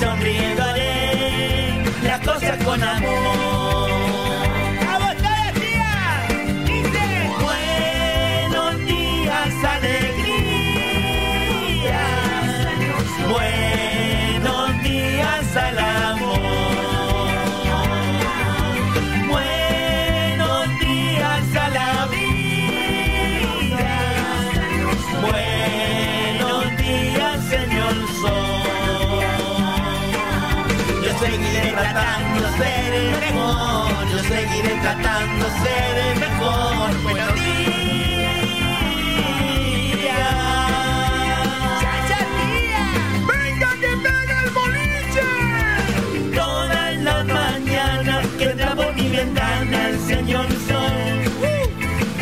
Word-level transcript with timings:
sonriendo 0.00 0.62
haré 0.62 1.82
las 2.02 2.20
cosas 2.20 2.64
con 2.64 2.82
amor. 2.82 3.49
Seguiré 32.10 32.30
tratando 32.30 32.40
de 32.40 32.50
ser 32.58 32.94
el 32.94 33.10
mejor. 33.20 34.08
Yo 34.10 34.18
seguiré 34.18 34.74
tratando 34.82 35.44
de 35.44 35.50
ser 35.62 35.94
el 36.06 36.20
mejor. 36.20 37.02
Buenos 37.02 37.34
días. 37.34 38.40
¡Chacha, 41.80 42.20
tía! 42.36 42.84
¡Venga 43.28 43.70
que 43.82 43.92
pega 44.04 44.36
el 44.44 44.50
boliche! 44.58 45.28
Todas 46.34 46.96
las 46.96 47.26
mañanas 47.26 48.26
que 48.38 48.44
entra 48.50 48.74
por 48.74 48.94
mi 48.94 49.08
ventana 49.08 49.88
el 49.88 49.98
señor 50.00 50.46
sol. 50.68 50.98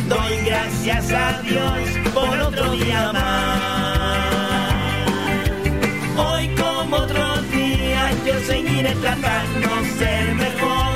Doy 0.09 0.37
gracias 0.47 1.13
a 1.13 1.43
Dios 1.43 1.81
por 2.15 2.39
otro 2.41 2.73
día 2.73 3.13
más. 3.13 3.78
Seguiré 8.49 8.95
tratando 9.05 9.69
ser 9.99 10.35
mejor. 10.35 10.89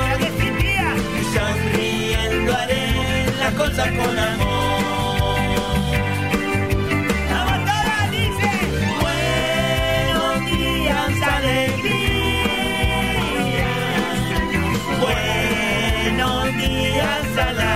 Y 1.20 1.25
sonriendo 1.34 2.50
haré 2.56 2.86
las 3.41 3.53
cosas 3.55 3.89
con 3.98 4.19
amor. 4.19 5.42
¡Vamos 7.30 7.58
todos, 7.69 8.05
dice! 8.17 8.50
Buenos 9.05 10.34
días, 10.50 11.14
alegría. 11.36 12.53
Buenos 15.05 16.45
días 16.56 17.27
al 17.47 17.72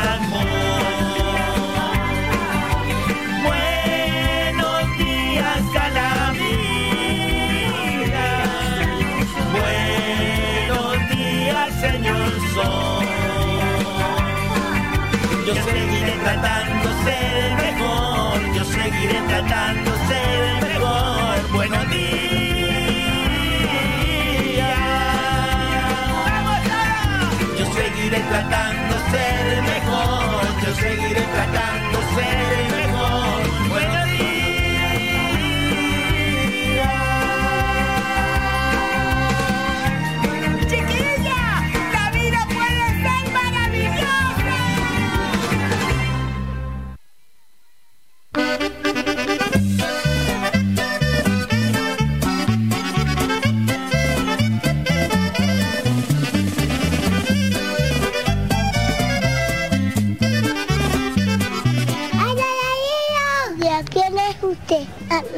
el 17.09 17.57
mejor, 17.57 18.53
yo 18.55 18.65
seguiré 18.65 19.21
tratando 19.29 19.91
de 19.91 20.07
ser 20.09 20.43
el 20.43 20.61
mejor. 20.67 21.53
Buenos 21.53 21.79
¡Vamos 21.79 21.95
días. 21.95 22.37
Yo 27.59 27.65
seguiré 27.75 28.21
tratando 28.21 28.66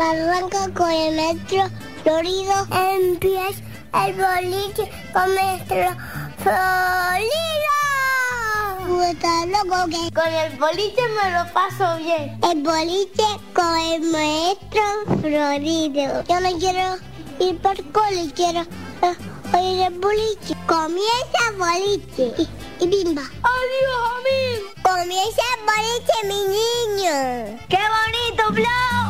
Arranca 0.09 0.71
con 0.75 0.91
el 0.91 1.17
metro 1.17 1.65
florido 2.03 2.67
en 2.73 3.17
pies, 3.19 3.57
el 3.93 4.15
boliche 4.15 4.91
con 5.13 5.29
metro 5.35 5.91
florido. 6.39 7.29
¿Tú 8.87 9.03
estás 9.03 9.47
loco 9.49 9.85
que 9.91 10.11
Con 10.15 10.33
el 10.33 10.57
boliche 10.57 11.03
me 11.09 11.31
lo 11.33 11.53
paso 11.53 11.99
bien. 11.99 12.39
el 12.43 12.63
boliche 12.63 13.23
con 13.53 13.79
el 13.79 14.01
maestro 14.01 14.83
florido? 15.21 16.25
Yo 16.27 16.41
no 16.41 16.59
quiero 16.59 16.97
ir 17.39 17.59
por 17.59 17.77
cole, 17.93 18.33
quiero 18.35 18.61
eh, 18.61 19.17
oír 19.55 19.81
el 19.83 19.99
boliche. 19.99 20.55
Comienza 20.67 21.39
el 21.51 21.57
boliche 21.59 22.33
y, 22.39 22.49
y 22.83 22.87
bimba. 22.89 23.23
¡Adiós, 23.43 24.11
amigo! 24.17 24.73
Comienza 24.83 25.43
el 25.53 25.61
boliche, 25.69 26.17
mi 26.25 26.41
niño. 26.57 27.59
¡Qué 27.69 27.77
bonito, 27.77 28.53
Blau! 28.53 29.08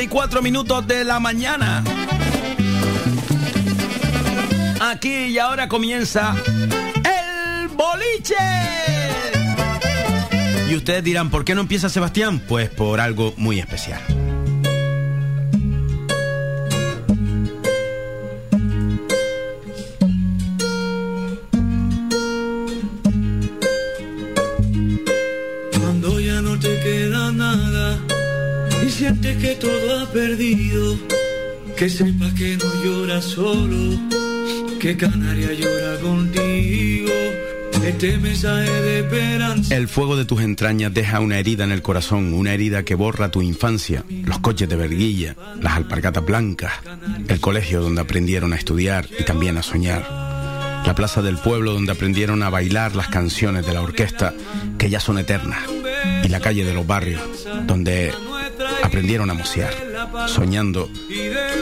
Siete 0.00 0.14
y 0.14 0.16
cuatro 0.16 0.40
minutos 0.40 0.86
de 0.86 1.04
la 1.04 1.20
mañana. 1.20 1.84
Aquí 4.80 5.26
y 5.26 5.38
ahora 5.38 5.68
comienza 5.68 6.34
el 7.04 7.68
boliche. 7.68 8.34
Y 10.70 10.76
ustedes 10.76 11.04
dirán, 11.04 11.28
¿por 11.28 11.44
qué 11.44 11.54
no 11.54 11.60
empieza 11.60 11.90
Sebastián? 11.90 12.40
Pues 12.48 12.70
por 12.70 12.98
algo 12.98 13.34
muy 13.36 13.58
especial. 13.58 14.00
Que 31.80 31.88
sepas 31.88 32.34
que 32.34 32.58
no 32.58 32.84
lloras 32.84 33.24
solo, 33.24 33.98
que 34.78 34.98
Canaria 34.98 35.54
llora 35.54 35.98
contigo. 36.02 37.10
Este 37.82 38.18
mensaje 38.18 38.70
de 38.70 38.98
esperanza. 38.98 39.74
El 39.74 39.88
fuego 39.88 40.14
de 40.14 40.26
tus 40.26 40.42
entrañas 40.42 40.92
deja 40.92 41.20
una 41.20 41.38
herida 41.38 41.64
en 41.64 41.72
el 41.72 41.80
corazón, 41.80 42.34
una 42.34 42.52
herida 42.52 42.82
que 42.82 42.94
borra 42.94 43.30
tu 43.30 43.40
infancia, 43.40 44.04
los 44.26 44.40
coches 44.40 44.68
de 44.68 44.76
verguilla, 44.76 45.36
las 45.62 45.72
alpargatas 45.72 46.22
blancas, 46.22 46.74
el 47.26 47.40
colegio 47.40 47.80
donde 47.80 48.02
aprendieron 48.02 48.52
a 48.52 48.56
estudiar 48.56 49.08
y 49.18 49.24
también 49.24 49.56
a 49.56 49.62
soñar, 49.62 50.02
la 50.84 50.94
plaza 50.94 51.22
del 51.22 51.38
pueblo 51.38 51.72
donde 51.72 51.92
aprendieron 51.92 52.42
a 52.42 52.50
bailar 52.50 52.94
las 52.94 53.08
canciones 53.08 53.64
de 53.64 53.72
la 53.72 53.80
orquesta 53.80 54.34
que 54.76 54.90
ya 54.90 55.00
son 55.00 55.18
eternas, 55.18 55.60
y 56.22 56.28
la 56.28 56.40
calle 56.40 56.62
de 56.62 56.74
los 56.74 56.86
barrios 56.86 57.22
donde 57.66 58.12
aprendieron 58.82 59.30
a 59.30 59.34
mocear, 59.34 59.89
soñando 60.26 60.88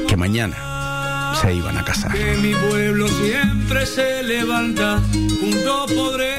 que 0.06 0.16
mañana 0.16 1.34
se 1.40 1.54
iban 1.54 1.76
a 1.76 1.84
casar. 1.84 2.16
Mi 2.40 2.54
pueblo 2.54 3.08
siempre 3.08 3.86
se 3.86 4.22
levanta. 4.22 5.02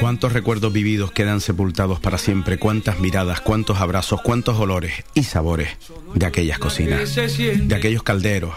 Cuántos 0.00 0.32
recuerdos 0.32 0.72
vividos 0.72 1.12
quedan 1.12 1.40
sepultados 1.40 2.00
para 2.00 2.18
siempre, 2.18 2.58
cuántas 2.58 2.98
miradas, 2.98 3.40
cuántos 3.40 3.80
abrazos, 3.80 4.20
cuántos 4.22 4.58
olores 4.58 5.04
y 5.14 5.24
sabores 5.24 5.68
de 6.14 6.26
aquellas 6.26 6.58
cocinas, 6.58 7.14
de 7.14 7.74
aquellos 7.74 8.02
calderos, 8.02 8.54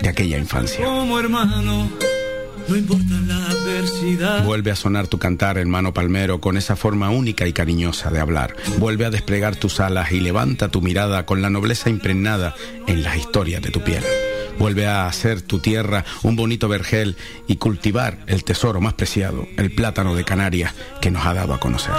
de 0.00 0.08
aquella 0.08 0.38
infancia. 0.38 0.84
Como 0.84 1.18
hermano, 1.18 1.90
no 2.70 2.76
importa 2.76 3.14
la 3.26 3.46
adversidad. 3.46 4.44
Vuelve 4.44 4.70
a 4.70 4.76
sonar 4.76 5.08
tu 5.08 5.18
cantar, 5.18 5.58
hermano 5.58 5.92
palmero, 5.92 6.40
con 6.40 6.56
esa 6.56 6.76
forma 6.76 7.10
única 7.10 7.48
y 7.48 7.52
cariñosa 7.52 8.10
de 8.10 8.20
hablar. 8.20 8.54
Vuelve 8.78 9.04
a 9.04 9.10
desplegar 9.10 9.56
tus 9.56 9.80
alas 9.80 10.12
y 10.12 10.20
levanta 10.20 10.68
tu 10.68 10.80
mirada 10.80 11.26
con 11.26 11.42
la 11.42 11.50
nobleza 11.50 11.90
impregnada 11.90 12.54
en 12.86 13.02
las 13.02 13.16
historias 13.16 13.60
de 13.60 13.70
tu 13.70 13.80
piel. 13.80 14.04
Vuelve 14.60 14.86
a 14.86 15.06
hacer 15.06 15.40
tu 15.40 15.58
tierra 15.58 16.04
un 16.22 16.36
bonito 16.36 16.68
vergel 16.68 17.16
y 17.46 17.56
cultivar 17.56 18.18
el 18.26 18.44
tesoro 18.44 18.78
más 18.82 18.92
preciado, 18.92 19.48
el 19.56 19.74
plátano 19.74 20.14
de 20.14 20.22
Canarias 20.22 20.74
que 21.00 21.10
nos 21.10 21.24
ha 21.24 21.32
dado 21.32 21.54
a 21.54 21.58
conocer. 21.58 21.94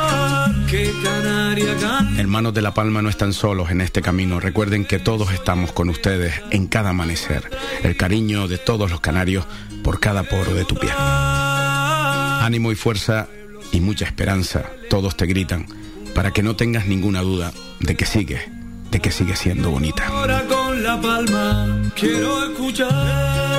Hermanos 2.20 2.54
de 2.54 2.62
La 2.62 2.76
Palma 2.76 3.02
no 3.02 3.10
están 3.10 3.34
solos 3.34 3.72
en 3.72 3.82
este 3.82 4.04
camino. 4.04 4.40
Recuerden 4.40 4.86
que 4.86 5.00
todos 5.00 5.34
estamos 5.34 5.72
con 5.72 5.90
ustedes 5.90 6.36
en 6.52 6.68
cada 6.68 6.92
amanecer. 6.92 7.50
El 7.82 7.98
cariño 7.98 8.48
de 8.48 8.60
todos 8.60 8.92
los 8.92 9.02
canarios 9.02 9.48
por 9.84 10.00
cada 10.00 10.22
poro 10.22 10.54
de 10.54 10.64
tu 10.64 10.76
piel. 10.76 10.94
Ánimo 10.96 12.72
y 12.72 12.76
fuerza 12.76 13.28
y 13.72 13.80
mucha 13.80 14.06
esperanza, 14.06 14.66
todos 14.88 15.18
te 15.18 15.26
gritan, 15.26 15.66
para 16.14 16.30
que 16.30 16.44
no 16.44 16.56
tengas 16.56 16.86
ninguna 16.86 17.22
duda 17.22 17.54
de 17.80 17.96
que 17.96 18.06
sigues, 18.06 18.42
de 18.92 19.00
que 19.00 19.10
sigue 19.10 19.36
siendo 19.36 19.72
bonita. 19.72 20.12
La 20.82 21.00
palma 21.00 21.80
quiero 21.96 22.44
escuchar. 22.46 23.51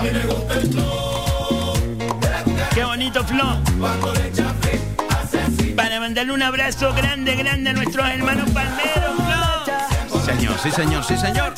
A 0.00 0.02
mí 0.02 0.10
me 0.12 0.24
gusta 0.24 0.54
el 0.54 0.72
flow 0.72 1.74
de 2.20 2.30
la 2.30 2.42
cucaracha. 2.42 2.74
Qué 2.74 2.84
bonito 2.84 3.22
flow. 3.22 3.62
Cuando 3.78 4.14
le 4.14 4.28
echa. 4.28 4.54
Para 5.76 6.00
mandarle 6.00 6.32
un 6.32 6.42
abrazo 6.42 6.94
grande, 6.94 7.34
grande 7.36 7.68
a 7.68 7.72
nuestros 7.74 8.08
hermanos 8.08 8.48
palmeros, 8.48 9.14
flow. 10.08 10.22
Sí, 10.22 10.30
señor, 10.30 10.58
sí, 10.58 10.70
señor, 10.70 11.04
sí, 11.04 11.16
señor. 11.18 11.52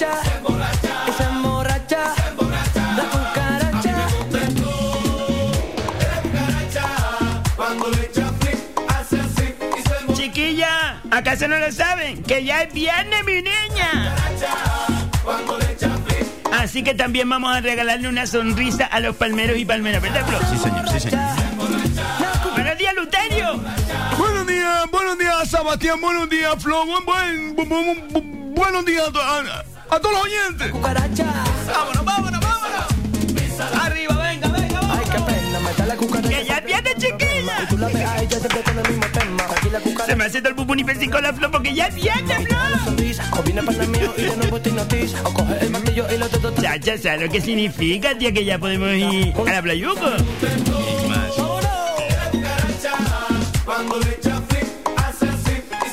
Chiquilla, 10.15 11.01
¿acaso 11.13 11.47
no 11.47 11.59
lo 11.59 11.71
saben? 11.71 12.25
Que 12.25 12.45
ya 12.45 12.63
es 12.63 12.75
viernes, 12.75 13.25
mi 13.25 13.35
niña. 13.35 14.17
Así 16.53 16.83
que 16.83 16.95
también 16.95 17.29
vamos 17.29 17.55
a 17.57 17.61
regalarle 17.61 18.09
una 18.09 18.27
sonrisa 18.27 18.85
a 18.87 19.01
los 19.01 19.17
palmeros 19.17 19.57
y 19.59 19.65
palmeras, 19.65 20.03
¿verdad, 20.03 20.25
Flo? 20.27 20.39
Sí, 20.51 20.59
señor, 20.59 20.89
sí, 20.91 21.01
señor. 21.01 21.21
Buenos 22.55 22.79
días, 22.79 22.95
Luterio. 22.95 23.61
Buenos 24.19 24.47
días, 24.47 24.91
buenos 24.91 25.19
días, 25.19 25.49
Sebastián, 25.51 26.01
buenos 26.01 26.29
días, 26.29 26.55
Flo, 26.63 26.85
buen, 26.87 27.05
buen, 27.05 27.57
bu- 27.57 27.67
bu- 27.69 28.09
bu- 28.13 28.55
buenos 28.55 28.85
días 28.85 29.09
a, 29.09 29.13
to- 29.13 29.21
a- 29.23 29.95
a 29.97 30.01
todos 30.01 30.13
los 30.15 30.23
oyentes. 30.25 30.71
Cucaracha. 30.71 31.25
Vámonos, 31.67 32.05
vámonos, 32.05 32.41
vámonos. 32.41 33.83
Arriba, 33.85 34.15
venga, 34.17 34.49
venga, 34.49 34.79
Ay, 34.81 34.89
vamos. 34.89 35.01
qué 35.11 35.19
pena, 35.33 35.59
me 35.61 35.73
da 35.75 35.87
la 35.87 35.97
cucaracha. 35.97 36.29
Que 36.29 36.45
ya 36.45 36.61
viene, 36.61 36.95
chiquilla. 36.97 37.67
Tú 37.69 37.79
la 37.79 37.87
ves 37.89 37.97
a 38.09 38.23
ella 38.23 38.39
siempre 38.39 38.63
con 38.63 38.79
el 38.79 38.89
mismo 38.89 39.07
tema. 39.07 39.11
Aquí 39.11 39.12
la 39.12 39.12
Se 40.07 40.17
me 40.17 40.25
hace 40.25 40.41
todo 40.41 40.51
el 40.51 40.55
pupunipercín 40.55 41.11
con 41.11 41.23
la 41.23 41.33
Flo 41.33 41.51
porque 41.51 41.75
ya 41.75 41.89
viene, 41.89 42.47
Flo. 42.47 42.59
sonrisa. 42.85 43.25
O 43.33 43.43
viene 43.43 43.63
para 43.63 43.87
mío 43.87 44.13
y 44.19 44.23
de 44.23 44.37
nuevo 44.37 44.61
te 44.61 44.71
noticia. 44.71 45.23
O 45.25 45.33
coge 45.33 45.59
el 45.61 45.71
martillo 45.71 46.07
y 46.13 46.19
los 46.19 46.31
dedos 46.31 46.55
te 46.55 46.63
Chacha, 46.63 46.99
¿sabes 46.99 47.23
lo 47.23 47.33
que 47.33 47.41
significa, 47.41 48.17
tía? 48.19 48.33
Que 48.33 48.45
ya 48.45 48.59
podemos 48.59 48.91
ir 48.91 49.33
a 49.35 49.53
la 49.53 49.63
playuco. 49.63 50.07
y 50.09 50.23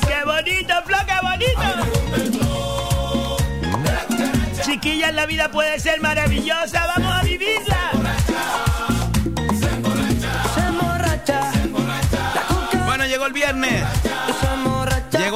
¡Qué 0.06 0.24
bonito, 0.26 0.74
Flo, 0.84 0.98
qué 1.06 1.14
bonito! 1.22 1.68
Chiquillas, 4.62 5.14
la 5.14 5.24
vida 5.24 5.50
puede 5.50 5.80
ser 5.80 6.00
maravillosa, 6.00 6.86
vamos 6.86 7.12
a 7.12 7.22
vivirla. 7.22 7.79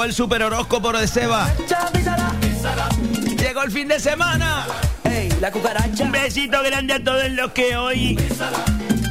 Llegó 0.05 0.11
el 0.11 0.17
super 0.17 0.43
horóscopo 0.43 0.93
de 0.93 1.09
Seba. 1.09 1.51
Llegó 3.39 3.63
el 3.63 3.71
fin 3.71 3.89
de 3.89 3.99
semana. 3.99 4.67
Ey, 5.05 5.31
la 5.41 5.51
cucaracha. 5.51 6.05
Un 6.05 6.13
besito 6.13 6.63
grande 6.63 6.93
a 6.93 7.03
todos 7.03 7.31
los 7.31 7.53
que 7.53 7.75
hoy 7.75 8.19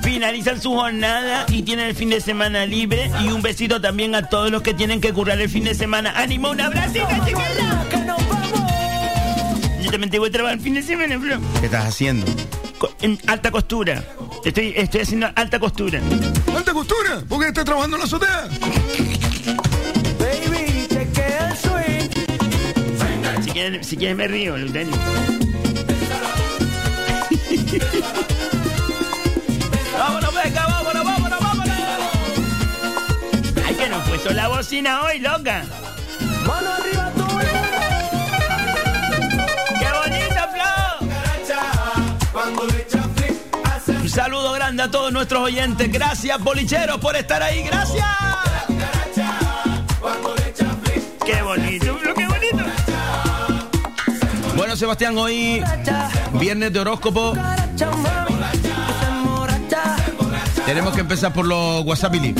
finalizan 0.03 0.61
su 0.61 0.71
jornada 0.71 1.47
y 1.49 1.63
tienen 1.63 1.87
el 1.87 1.95
fin 1.95 2.11
de 2.11 2.21
semana 2.21 2.67
libre. 2.67 3.09
Y 3.23 3.29
un 3.29 3.41
besito 3.41 3.81
también 3.81 4.13
a 4.13 4.29
todos 4.29 4.51
los 4.51 4.61
que 4.61 4.75
tienen 4.75 5.01
que 5.01 5.11
currar 5.11 5.41
el 5.41 5.49
fin 5.49 5.63
de 5.63 5.73
semana. 5.73 6.13
¡Ánimo, 6.15 6.51
un 6.51 6.61
abracito, 6.61 7.07
chiquilla! 7.25 7.87
Que 7.89 7.97
nos 7.97 8.29
vamos. 8.29 8.61
Yo 9.81 9.89
también 9.89 10.11
tengo 10.11 10.25
que 10.25 10.29
trabajar 10.29 10.59
el 10.59 10.63
fin 10.63 10.75
de 10.75 10.83
semana, 10.83 11.19
Flo. 11.19 11.39
¿Qué 11.59 11.65
estás 11.65 11.85
haciendo? 11.85 12.27
En 13.01 13.17
alta 13.25 13.49
costura. 13.49 14.03
Estoy, 14.45 14.75
estoy 14.77 15.01
haciendo 15.01 15.27
alta 15.33 15.57
costura. 15.59 15.99
¿Alta 16.55 16.71
costura? 16.71 17.23
¿Por 17.27 17.39
qué 17.39 17.47
estás 17.47 17.65
trabajando 17.65 17.95
en 17.95 18.01
la 18.01 18.05
azotea? 18.05 18.47
Si 23.53 23.95
quieren 23.97 24.17
me 24.17 24.27
río, 24.27 24.57
Luterio. 24.57 24.91
¡Vámonos, 29.95 30.33
venga, 30.33 30.65
vámonos, 30.65 31.05
vámonos, 31.05 31.39
vámonos! 31.39 31.77
Ay, 33.63 33.75
que 33.75 33.89
nos 33.89 34.01
ha 34.01 34.05
puesto 34.05 34.31
la 34.31 34.47
bocina 34.47 35.03
hoy, 35.03 35.19
loca. 35.19 35.65
Mano 36.47 36.71
arriba 36.71 37.11
tú. 37.15 37.27
¡Qué 39.77 39.85
bonito, 39.99 40.41
Flo! 40.51 40.73
Un 44.01 44.09
saludo 44.09 44.53
grande 44.53 44.81
a 44.81 44.89
todos 44.89 45.13
nuestros 45.13 45.43
oyentes. 45.43 45.91
Gracias, 45.91 46.39
bolicheros, 46.39 46.97
por 46.97 47.15
estar 47.15 47.43
ahí. 47.43 47.61
Gracias. 47.61 48.03
¡Qué 51.23 51.41
bonito, 51.43 51.99
qué 51.99 52.25
bonito! 52.25 52.32
Sebastián, 54.75 55.17
hoy 55.17 55.63
viernes 56.39 56.73
de 56.73 56.79
horóscopo. 56.79 57.33
Tenemos 60.65 60.93
que 60.95 61.01
empezar 61.01 61.33
por 61.33 61.45
los 61.45 61.85
WhatsApp 61.85 62.15
Ey, 62.15 62.35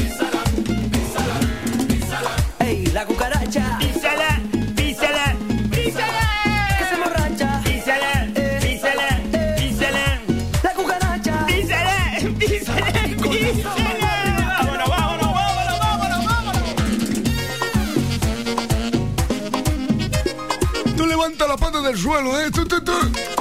del 21.83 21.97
suelo, 21.97 22.39
¿eh? 22.39 22.49
Tú, 22.51 22.65
tú, 22.65 22.81
tú. 22.83 22.93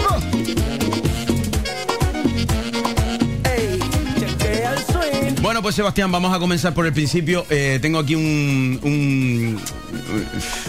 Ah. 0.08 0.18
Bueno, 5.40 5.60
pues 5.60 5.74
Sebastián, 5.74 6.10
vamos 6.12 6.34
a 6.34 6.38
comenzar 6.38 6.72
por 6.72 6.86
el 6.86 6.92
principio. 6.92 7.44
Eh, 7.50 7.78
tengo 7.82 7.98
aquí 7.98 8.14
un, 8.14 8.78
un, 8.82 9.60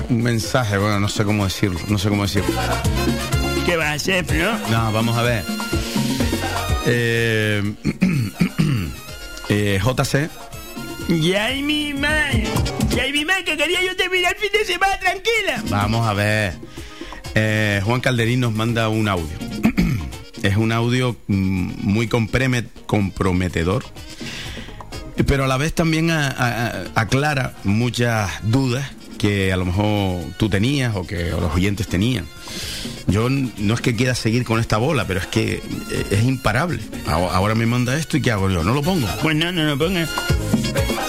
un 0.09 0.21
mensaje, 0.23 0.77
bueno, 0.77 0.99
no 0.99 1.07
sé 1.07 1.23
cómo 1.23 1.45
decirlo, 1.45 1.79
no 1.87 1.97
sé 1.97 2.09
cómo 2.09 2.23
decirlo. 2.23 2.49
¿Qué 3.65 3.77
vas 3.77 3.87
a 3.87 3.93
hacer, 3.93 4.25
Flo? 4.25 4.57
No, 4.69 4.91
vamos 4.91 5.15
a 5.15 5.21
ver. 5.21 5.43
Eh, 6.85 7.73
eh, 9.49 9.79
JC. 9.81 10.29
Ya 11.07 11.45
hay 11.45 11.61
mi 11.61 11.93
madre. 11.93 12.47
Ya 12.95 13.03
hay 13.03 13.13
mi 13.13 13.25
madre 13.25 13.43
que 13.43 13.57
quería 13.57 13.81
yo 13.83 13.95
terminar 13.95 14.33
el 14.33 14.39
fin 14.39 14.49
de 14.51 14.65
semana 14.65 14.99
tranquila. 14.99 15.63
Vamos 15.69 16.07
a 16.07 16.13
ver. 16.13 16.62
Eh, 17.35 17.81
Juan 17.83 18.01
Calderín 18.01 18.39
nos 18.41 18.53
manda 18.53 18.89
un 18.89 19.07
audio. 19.07 19.37
es 20.43 20.55
un 20.57 20.71
audio 20.71 21.15
mm, 21.27 21.71
muy 21.81 22.07
comprometedor, 22.07 23.83
pero 25.25 25.45
a 25.45 25.47
la 25.47 25.57
vez 25.57 25.73
también 25.73 26.11
a- 26.11 26.27
a- 26.27 26.67
a- 26.67 26.83
aclara 26.95 27.53
muchas 27.63 28.29
dudas 28.43 28.91
que 29.17 29.53
a 29.53 29.57
lo 29.57 29.65
mejor 29.65 30.21
tú 30.37 30.49
tenías 30.49 30.95
o 30.95 31.07
que 31.07 31.29
los 31.31 31.53
oyentes 31.55 31.87
tenían. 31.87 32.25
Yo 33.07 33.29
no 33.29 33.73
es 33.73 33.81
que 33.81 33.95
quiera 33.95 34.15
seguir 34.15 34.43
con 34.43 34.59
esta 34.59 34.77
bola, 34.77 35.07
pero 35.07 35.19
es 35.19 35.27
que 35.27 35.53
eh, 35.55 36.05
es 36.11 36.23
imparable. 36.23 36.79
Ahora 37.07 37.55
me 37.55 37.65
manda 37.65 37.97
esto 37.97 38.17
y 38.17 38.21
¿qué 38.21 38.31
hago 38.31 38.49
yo? 38.49 38.63
¿No 38.63 38.73
lo 38.73 38.81
pongo? 38.81 39.07
Pues 39.21 39.35
no, 39.35 39.51
no 39.51 39.63
lo 39.63 39.77
ponga. 39.77 40.07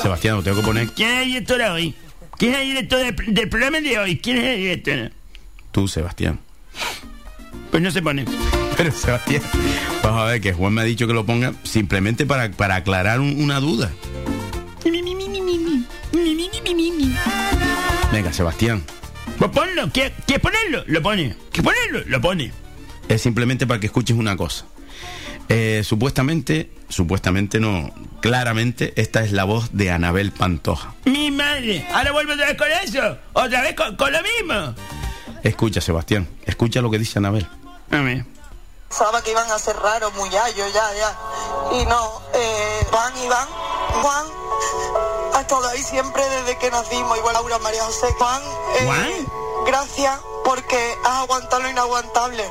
Sebastián, 0.03 0.37
lo 0.37 0.43
tengo 0.43 0.59
que 0.59 0.63
poner 0.67 0.89
¿Quién 0.91 1.09
es 1.11 1.15
la 1.17 1.25
directora 1.25 1.73
hoy? 1.73 1.95
¿Quién 2.39 2.53
es 2.55 2.61
el 2.61 2.67
director 2.69 3.01
del, 3.01 3.35
del 3.35 3.49
programa 3.49 3.81
de 3.81 3.99
hoy? 3.99 4.19
¿Quién 4.19 4.37
es 4.39 4.45
el 4.45 4.57
director? 4.59 5.13
Tú, 5.75 5.89
Sebastián. 5.89 6.39
Pues 7.71 7.83
no 7.83 7.91
se 7.91 8.01
pone. 8.01 8.25
Pero 8.77 8.91
Sebastián, 8.93 9.43
vamos 10.03 10.21
a 10.23 10.25
ver 10.27 10.41
que 10.41 10.53
Juan 10.53 10.73
me 10.73 10.81
ha 10.81 10.85
dicho 10.85 11.07
que 11.09 11.13
lo 11.13 11.27
ponga 11.27 11.53
simplemente 11.65 12.25
para, 12.27 12.51
para 12.53 12.77
aclarar 12.77 13.21
un- 13.21 13.43
una 13.43 13.59
duda. 13.61 13.91
Venga, 18.13 18.33
Sebastián. 18.33 18.83
Pues 19.39 19.51
ponlo, 19.51 19.91
¿quieres 19.93 20.13
ponerlo? 20.41 20.85
Lo 20.87 21.03
pone. 21.03 21.35
¿Quieres 21.51 21.73
ponerlo? 21.75 22.09
Lo 22.09 22.21
pone. 22.21 22.53
Es 23.09 23.23
simplemente 23.23 23.67
para 23.67 23.81
que 23.81 23.87
escuches 23.87 24.17
una 24.17 24.37
cosa. 24.37 24.67
Eh, 25.49 25.83
supuestamente, 25.85 26.71
supuestamente 26.89 27.61
no, 27.61 27.93
claramente 28.21 28.93
esta 28.97 29.23
es 29.25 29.33
la 29.33 29.45
voz 29.45 29.71
de 29.73 29.91
Anabel 29.91 30.31
Pantoja. 30.31 30.95
Mi 31.05 31.31
madre. 31.31 31.85
Ahora 31.93 32.13
vuelvo 32.13 32.33
otra 32.35 32.47
vez 32.47 32.57
con 32.57 32.69
eso. 32.85 33.19
Otra 33.33 33.63
vez 33.63 33.75
con, 33.75 33.97
con 33.97 34.13
lo 34.13 34.19
mismo. 34.23 34.75
Escucha, 35.45 35.83
Sebastián, 35.83 36.27
escucha 36.47 36.81
lo 36.81 36.91
que 36.91 36.99
dice 36.99 37.19
Anabel. 37.19 37.47
A 37.91 37.99
ver. 37.99 38.25
Pensaba 38.89 39.23
que 39.23 39.31
iban 39.31 39.51
a 39.51 39.59
ser 39.59 39.77
raros, 39.77 40.15
muchachos, 40.15 40.73
ya, 40.73 40.95
ya. 40.95 41.79
Y 41.79 41.85
no, 41.85 42.23
eh, 42.33 42.87
van 42.91 43.13
y 43.19 43.29
van. 43.29 43.47
Juan 44.03 44.27
ha 45.35 45.41
estado 45.43 45.69
ahí 45.69 45.83
siempre 45.83 46.23
desde 46.31 46.59
que 46.59 46.71
nacimos, 46.71 47.19
igual 47.19 47.35
Laura 47.35 47.59
María 47.59 47.85
José. 47.85 48.07
Juan, 48.19 48.43
eh, 48.43 48.85
¿Juan? 48.87 49.67
gracias 49.67 50.19
porque 50.45 50.95
has 51.05 51.19
aguantado 51.19 51.63
lo 51.63 51.69
inaguantable. 51.69 52.45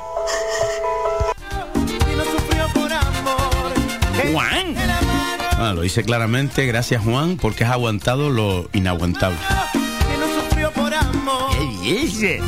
Juan. 4.32 4.76
Ah, 5.58 5.74
lo 5.74 5.82
dice 5.82 6.04
claramente, 6.04 6.68
gracias 6.68 7.04
Juan, 7.04 7.38
porque 7.38 7.64
has 7.64 7.72
aguantado 7.72 8.30
lo 8.30 8.70
inaguantable. 8.74 9.40
¿Qué 11.84 11.94
dice? 11.96 12.42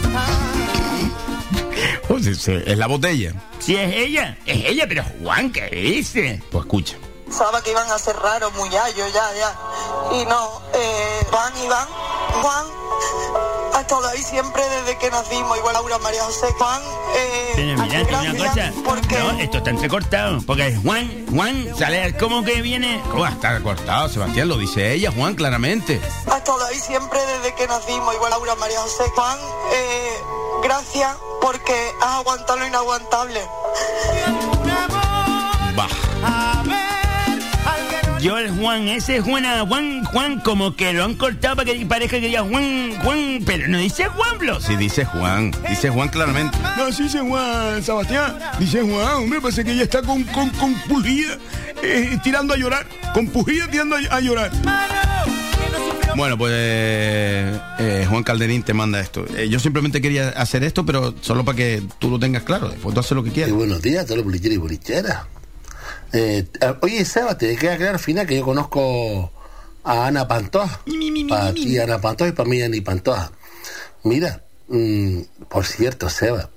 Pues 2.08 2.26
es, 2.26 2.48
es 2.48 2.78
la 2.78 2.88
botella. 2.88 3.34
Si 3.60 3.76
es 3.76 3.94
ella, 3.94 4.38
es 4.46 4.64
ella, 4.66 4.86
pero 4.88 5.04
Juan, 5.22 5.52
¿qué 5.52 5.68
dice? 5.70 6.42
Pues 6.50 6.64
escucha. 6.64 6.96
Pensaba 7.26 7.62
que 7.62 7.72
iban 7.72 7.90
a 7.92 8.00
ser 8.00 8.16
raros, 8.16 8.54
muchachos, 8.54 9.12
ya, 9.14 9.34
ya. 9.36 9.54
Y 10.16 10.26
no, 10.26 10.62
eh, 10.74 11.28
van 11.34 11.52
y 11.58 11.68
van. 11.68 11.86
Juan 12.42 12.66
ha 13.76 13.82
estado 13.82 14.08
ahí 14.08 14.22
siempre 14.24 14.62
desde 14.70 14.98
que 14.98 15.10
nacimos, 15.12 15.58
igual 15.58 15.74
Laura 15.74 15.98
María 16.00 16.24
José. 16.24 16.48
Juan, 16.58 16.82
eh, 17.16 17.52
Pero 17.56 17.84
mirad, 17.84 18.02
una 18.22 18.34
gracias 18.34 18.72
cosa. 18.74 18.84
porque 18.86 19.18
No, 19.20 19.32
esto 19.40 19.58
está 19.58 19.70
entrecortado. 19.70 20.42
Porque 20.46 20.68
es 20.68 20.80
Juan, 20.80 21.26
Juan, 21.34 21.76
sale 21.78 22.16
como 22.18 22.44
que 22.44 22.62
viene. 22.62 23.02
¿Cómo 23.10 23.24
va 23.24 23.30
a 23.30 23.32
estar 23.32 23.62
cortado, 23.62 24.08
Sebastián? 24.10 24.48
Lo 24.48 24.58
dice 24.58 24.94
ella, 24.94 25.12
Juan, 25.12 25.36
claramente. 25.36 26.02
ha 26.32 26.38
estado 26.38 26.64
ahí 26.66 26.80
siempre 26.80 27.20
desde 27.26 27.54
que 27.56 27.68
nacimos, 27.68 28.14
igual 28.16 28.32
Laura 28.32 28.56
María 28.56 28.80
José. 28.80 29.04
Juan, 29.16 29.38
eh, 29.74 30.18
gracias 30.64 31.16
porque 31.42 31.92
has 32.02 32.16
aguantado 32.16 32.60
lo 32.60 32.68
inaguantable. 32.68 33.42
Bah. 35.76 35.88
Yo 38.26 38.40
el 38.40 38.50
Juan, 38.58 38.88
ese 38.88 39.22
Juan, 39.22 39.44
Juan, 39.68 40.04
Juan, 40.04 40.40
como 40.40 40.76
que 40.76 40.92
lo 40.94 41.04
han 41.04 41.14
cortado 41.14 41.58
para 41.58 41.72
que 41.72 41.86
parezca 41.86 42.20
que 42.20 42.26
diga 42.26 42.42
Juan, 42.42 42.96
Juan, 43.04 43.40
pero 43.46 43.68
no 43.68 43.78
dice 43.78 44.08
Juan 44.08 44.40
Blos. 44.40 44.64
Sí, 44.64 44.76
dice 44.78 45.06
Juan, 45.06 45.52
dice 45.70 45.92
Juan 45.92 46.10
claramente. 46.10 46.58
No, 46.76 46.92
sí 46.92 47.04
dice 47.04 47.20
Juan, 47.20 47.84
Sebastián. 47.84 48.36
Dice 48.58 48.82
Juan, 48.82 49.14
hombre, 49.18 49.42
parece 49.42 49.64
que 49.64 49.74
ella 49.74 49.84
está 49.84 50.02
con, 50.02 50.24
con, 50.24 50.50
con 50.50 50.74
pujía, 50.90 51.38
eh, 51.84 52.18
tirando 52.24 52.56
a 52.56 52.58
llorar. 52.58 52.88
Con 53.14 53.28
pujía 53.28 53.68
tirando 53.70 53.96
a, 53.96 54.00
a 54.16 54.20
llorar. 54.20 54.50
Bueno, 56.16 56.36
pues 56.36 56.52
eh, 56.56 57.60
eh, 57.78 58.08
Juan 58.10 58.24
Calderín 58.24 58.64
te 58.64 58.74
manda 58.74 59.00
esto. 59.02 59.24
Eh, 59.38 59.50
yo 59.50 59.60
simplemente 59.60 60.02
quería 60.02 60.30
hacer 60.30 60.64
esto, 60.64 60.84
pero 60.84 61.14
solo 61.22 61.46
para 61.46 61.58
que 61.58 61.84
tú 62.00 62.10
lo 62.10 62.18
tengas 62.18 62.42
claro. 62.42 62.70
Después 62.70 62.92
tú 62.96 63.02
haces 63.02 63.12
lo 63.12 63.22
que 63.24 63.30
Y 63.30 63.34
quieras. 63.34 63.54
buenos 63.54 63.84
días 63.84 64.02
a 64.02 64.06
todos 64.06 64.18
los 64.18 64.26
bolicheros 64.26 64.56
y 64.56 64.58
bolicheras. 64.58 65.18
Eh, 66.18 66.48
eh, 66.62 66.74
oye, 66.82 67.04
Seba, 67.04 67.38
te 67.38 67.58
queda 67.58 67.76
claro 67.76 67.96
al 67.96 68.00
final 68.00 68.26
que 68.26 68.38
yo 68.38 68.46
conozco 68.46 69.34
a 69.84 70.08
Ana 70.08 70.26
Pantoja. 70.26 70.80
Para 71.28 71.54
ti, 71.54 71.78
Ana 71.78 72.00
Pantoja, 72.00 72.30
y 72.30 72.32
para 72.32 72.48
mí, 72.48 72.62
Ani 72.62 72.80
Pantoja. 72.80 73.34
Mira, 74.04 74.42
mm, 74.70 75.20
por 75.50 75.66
cierto, 75.66 76.10
Seba, 76.10 76.50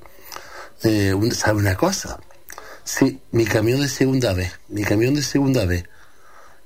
eh, 0.84 1.12
¿sabe 1.32 1.58
una 1.58 1.76
cosa? 1.76 2.20
Sí, 2.84 3.20
mi 3.32 3.46
camión 3.46 3.80
de 3.80 3.88
segunda 3.88 4.32
vez, 4.32 4.52
mi 4.68 4.84
camión 4.84 5.14
de 5.14 5.22
segunda 5.22 5.66
vez, 5.66 5.86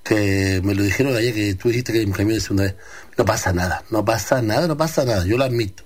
que 0.04 0.60
me 0.62 0.74
lo 0.74 0.82
dijeron 0.82 1.16
ayer, 1.16 1.32
que 1.32 1.54
tú 1.54 1.68
dijiste 1.68 1.94
que 1.94 2.04
mi 2.04 2.12
camión 2.12 2.34
de 2.34 2.42
segunda 2.42 2.64
vez, 2.64 2.74
no 3.16 3.24
pasa 3.24 3.54
nada, 3.54 3.84
no 3.88 4.04
pasa 4.04 4.42
nada, 4.42 4.68
no 4.68 4.76
pasa 4.76 5.06
nada, 5.06 5.24
yo 5.24 5.38
lo 5.38 5.44
admito. 5.44 5.82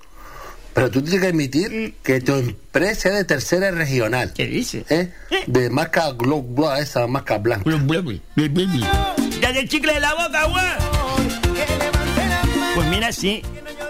Pero 0.76 0.90
tú 0.90 1.00
tienes 1.00 1.23
que 1.23 1.28
admitir 1.28 1.95
que 2.02 2.21
tu 2.21 2.35
empresa 2.35 3.09
es 3.09 3.14
de 3.14 3.25
tercera 3.25 3.71
regional. 3.71 4.35
¿Qué 4.35 4.47
dice? 4.47 4.85
¿eh? 4.90 5.11
De 5.47 5.71
marca 5.71 6.12
Glow, 6.12 6.47
esa 6.78 7.06
marca 7.06 7.38
blanca. 7.38 7.64
Ya 9.40 9.52
del 9.54 9.66
chicle 9.71 9.95
de 9.95 10.00
la 10.00 10.12
boca, 10.12 10.42
Juan. 10.42 10.76
Pues 12.75 12.88
mira, 12.88 13.11
sí. 13.11 13.40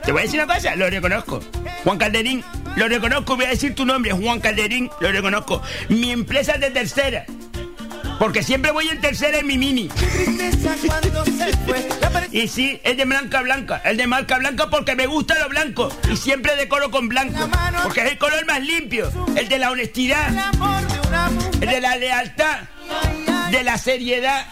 Te 0.05 0.13
voy 0.13 0.21
a 0.21 0.25
decir 0.27 0.41
una 0.41 0.55
cosa, 0.55 0.77
lo 0.77 0.89
reconozco. 0.89 1.41
Juan 1.83 1.99
Calderín, 1.99 2.45
lo 2.77 2.87
reconozco, 2.87 3.35
voy 3.35 3.47
a 3.47 3.51
decir 3.51 3.75
tu 3.75 3.85
nombre, 3.85 4.13
Juan 4.13 4.39
Calderín, 4.39 4.89
lo 5.01 5.11
reconozco. 5.11 5.61
Mi 5.89 6.13
empresa 6.13 6.53
es 6.53 6.61
de 6.61 6.71
tercera. 6.71 7.27
Porque 8.19 8.43
siempre 8.43 8.71
voy 8.71 8.89
en 8.89 9.01
tercera 9.01 9.39
en 9.39 9.47
mi 9.47 9.59
mini. 9.59 9.91
Y 12.33 12.49
sí, 12.49 12.81
es 12.83 12.97
de 12.97 13.05
blanca 13.05 13.43
blanca. 13.43 13.81
El 13.85 13.97
de 13.97 14.07
marca 14.07 14.39
blanca 14.39 14.71
porque 14.71 14.95
me 14.95 15.07
gusta 15.07 15.39
lo 15.39 15.49
blanco. 15.49 15.89
Y 16.11 16.17
siempre 16.17 16.57
decoro 16.57 16.91
con 16.91 17.09
blanco. 17.09 17.49
Porque 17.83 18.01
es 18.01 18.13
el 18.13 18.19
color 18.19 18.45
más 18.47 18.61
limpio. 18.61 19.11
El 19.37 19.49
de 19.49 19.59
la 19.59 19.71
honestidad. 19.71 20.29
El 21.61 21.69
de 21.69 21.81
la 21.81 21.97
lealtad. 21.97 22.61
De 23.51 23.63
la 23.63 23.79
seriedad. 23.79 24.47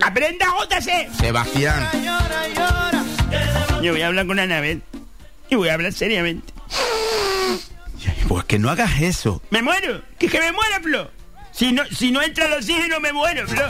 ¡Aprenda, 0.00 0.46
JC! 0.46 1.08
Sebastián. 1.18 1.88
Yo 3.82 3.92
voy 3.92 4.02
a 4.02 4.06
hablar 4.06 4.26
con 4.26 4.38
Anabel. 4.38 4.82
Y 5.50 5.56
voy 5.56 5.68
a 5.68 5.74
hablar 5.74 5.92
seriamente. 5.92 6.52
Pues 8.28 8.44
que 8.44 8.58
no 8.58 8.70
hagas 8.70 9.00
eso. 9.00 9.42
¡Me 9.50 9.62
muero! 9.62 10.02
¡Que, 10.18 10.28
que 10.28 10.40
me 10.40 10.52
muero, 10.52 10.80
Flo! 10.82 11.21
Si 11.52 11.70
no, 11.72 11.84
si 11.86 12.10
no 12.10 12.22
entra 12.22 12.46
el 12.46 12.54
oxígeno, 12.54 12.98
me 13.00 13.12
muero, 13.12 13.46
Flo. 13.46 13.66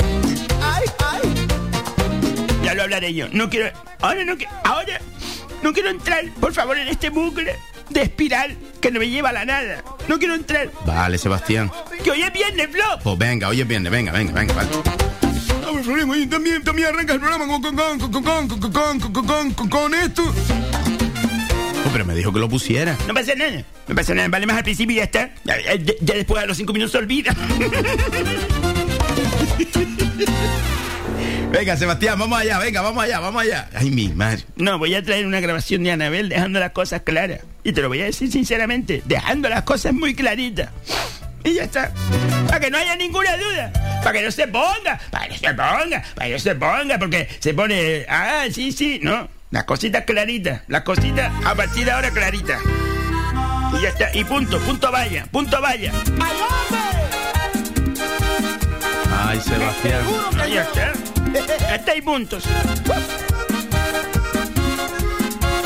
Ya 2.62 2.74
lo 2.74 2.82
hablaré 2.82 3.12
yo. 3.12 3.28
No 3.32 3.50
quiero. 3.50 3.70
Ahora 4.00 4.24
no 4.24 4.36
quiero. 4.36 4.52
Ahora 4.64 5.00
no 5.62 5.72
quiero 5.72 5.90
entrar, 5.90 6.24
por 6.40 6.52
favor, 6.52 6.76
en 6.78 6.88
este 6.88 7.10
bucle 7.10 7.56
de 7.90 8.02
espiral 8.02 8.56
que 8.80 8.90
no 8.90 9.00
me 9.00 9.08
lleva 9.08 9.30
a 9.30 9.32
la 9.32 9.44
nada. 9.44 9.84
No 10.08 10.18
quiero 10.18 10.34
entrar. 10.34 10.70
Vale, 10.86 11.18
Sebastián. 11.18 11.70
Que 12.02 12.10
hoy 12.10 12.22
es 12.22 12.32
viernes, 12.32 12.68
Flo. 12.70 12.84
Pues 13.02 13.18
venga, 13.18 13.48
oye, 13.48 13.64
viene, 13.64 13.90
venga, 13.90 14.12
venga, 14.12 14.32
venga, 14.32 14.54
vale. 14.54 14.70
También, 16.28 16.62
también 16.62 16.88
arranca 16.88 17.14
el 17.14 17.20
programa 17.20 17.46
con, 17.46 17.62
con, 17.62 17.76
con, 17.76 17.98
con, 17.98 18.22
con, 18.22 18.48
con, 18.48 18.48
con, 18.48 18.70
con, 18.70 19.12
con, 19.12 19.26
con, 19.26 19.52
con, 19.52 19.68
con 19.68 19.94
esto. 19.94 20.22
Pero 21.92 22.04
me 22.06 22.14
dijo 22.14 22.32
que 22.32 22.38
lo 22.40 22.48
pusiera. 22.48 22.96
No 23.06 23.14
pasa 23.14 23.34
nada. 23.34 23.62
No 23.86 23.94
pasa 23.94 24.14
nada. 24.14 24.28
Vale 24.28 24.46
más 24.46 24.56
al 24.56 24.62
principio 24.64 24.94
y 24.94 24.96
ya 24.98 25.04
está. 25.04 25.30
Ya, 25.44 25.60
ya- 25.60 25.94
ya 26.00 26.14
después 26.14 26.42
a 26.42 26.46
los 26.46 26.56
cinco 26.56 26.72
minutos 26.72 26.92
se 26.92 26.98
olvida. 26.98 27.34
Venga, 31.52 31.76
Sebastián, 31.76 32.18
vamos 32.18 32.40
allá, 32.40 32.58
venga, 32.58 32.80
vamos 32.80 33.04
allá, 33.04 33.20
vamos 33.20 33.42
allá. 33.42 33.68
Ay, 33.74 33.90
mi 33.90 34.08
madre. 34.08 34.42
No, 34.56 34.78
voy 34.78 34.94
a 34.94 35.02
traer 35.02 35.26
una 35.26 35.38
grabación 35.38 35.82
de 35.84 35.92
Anabel 35.92 36.30
dejando 36.30 36.58
las 36.58 36.70
cosas 36.72 37.02
claras. 37.02 37.40
Y 37.62 37.72
te 37.72 37.82
lo 37.82 37.88
voy 37.88 38.00
a 38.00 38.06
decir 38.06 38.32
sinceramente, 38.32 39.02
dejando 39.04 39.50
las 39.50 39.62
cosas 39.62 39.92
muy 39.92 40.14
claritas. 40.14 40.70
Y 41.44 41.52
ya 41.54 41.64
está. 41.64 41.92
Para 42.46 42.58
que 42.60 42.70
no 42.70 42.78
haya 42.78 42.96
ninguna 42.96 43.36
duda. 43.36 43.70
Para 44.02 44.18
que 44.18 44.24
no 44.24 44.30
se 44.30 44.48
ponga. 44.48 44.98
Para 45.10 45.24
que 45.28 45.32
no 45.34 45.38
se 45.38 45.48
ponga. 45.54 46.02
Para 46.14 46.26
que 46.28 46.32
no 46.32 46.38
se 46.38 46.54
ponga. 46.54 46.98
Porque 46.98 47.28
se 47.38 47.52
pone. 47.52 48.06
Ah, 48.08 48.44
sí, 48.50 48.72
sí. 48.72 48.98
No. 49.02 49.28
Las 49.52 49.64
cositas 49.64 50.04
claritas. 50.06 50.62
Las 50.66 50.80
cositas 50.80 51.30
a 51.44 51.54
partir 51.54 51.84
de 51.84 51.90
ahora 51.90 52.10
claritas. 52.10 52.58
Y 53.78 53.82
ya 53.82 53.90
está. 53.90 54.08
Y 54.16 54.24
punto. 54.24 54.58
Punto 54.60 54.90
vaya. 54.90 55.26
Punto 55.30 55.60
vaya. 55.60 55.92
Ay, 59.14 59.38
Sebastián. 59.40 60.04
Ya 60.50 60.62
está. 60.62 60.92
Está 61.74 61.94
y 61.94 62.00
puntos. 62.00 62.44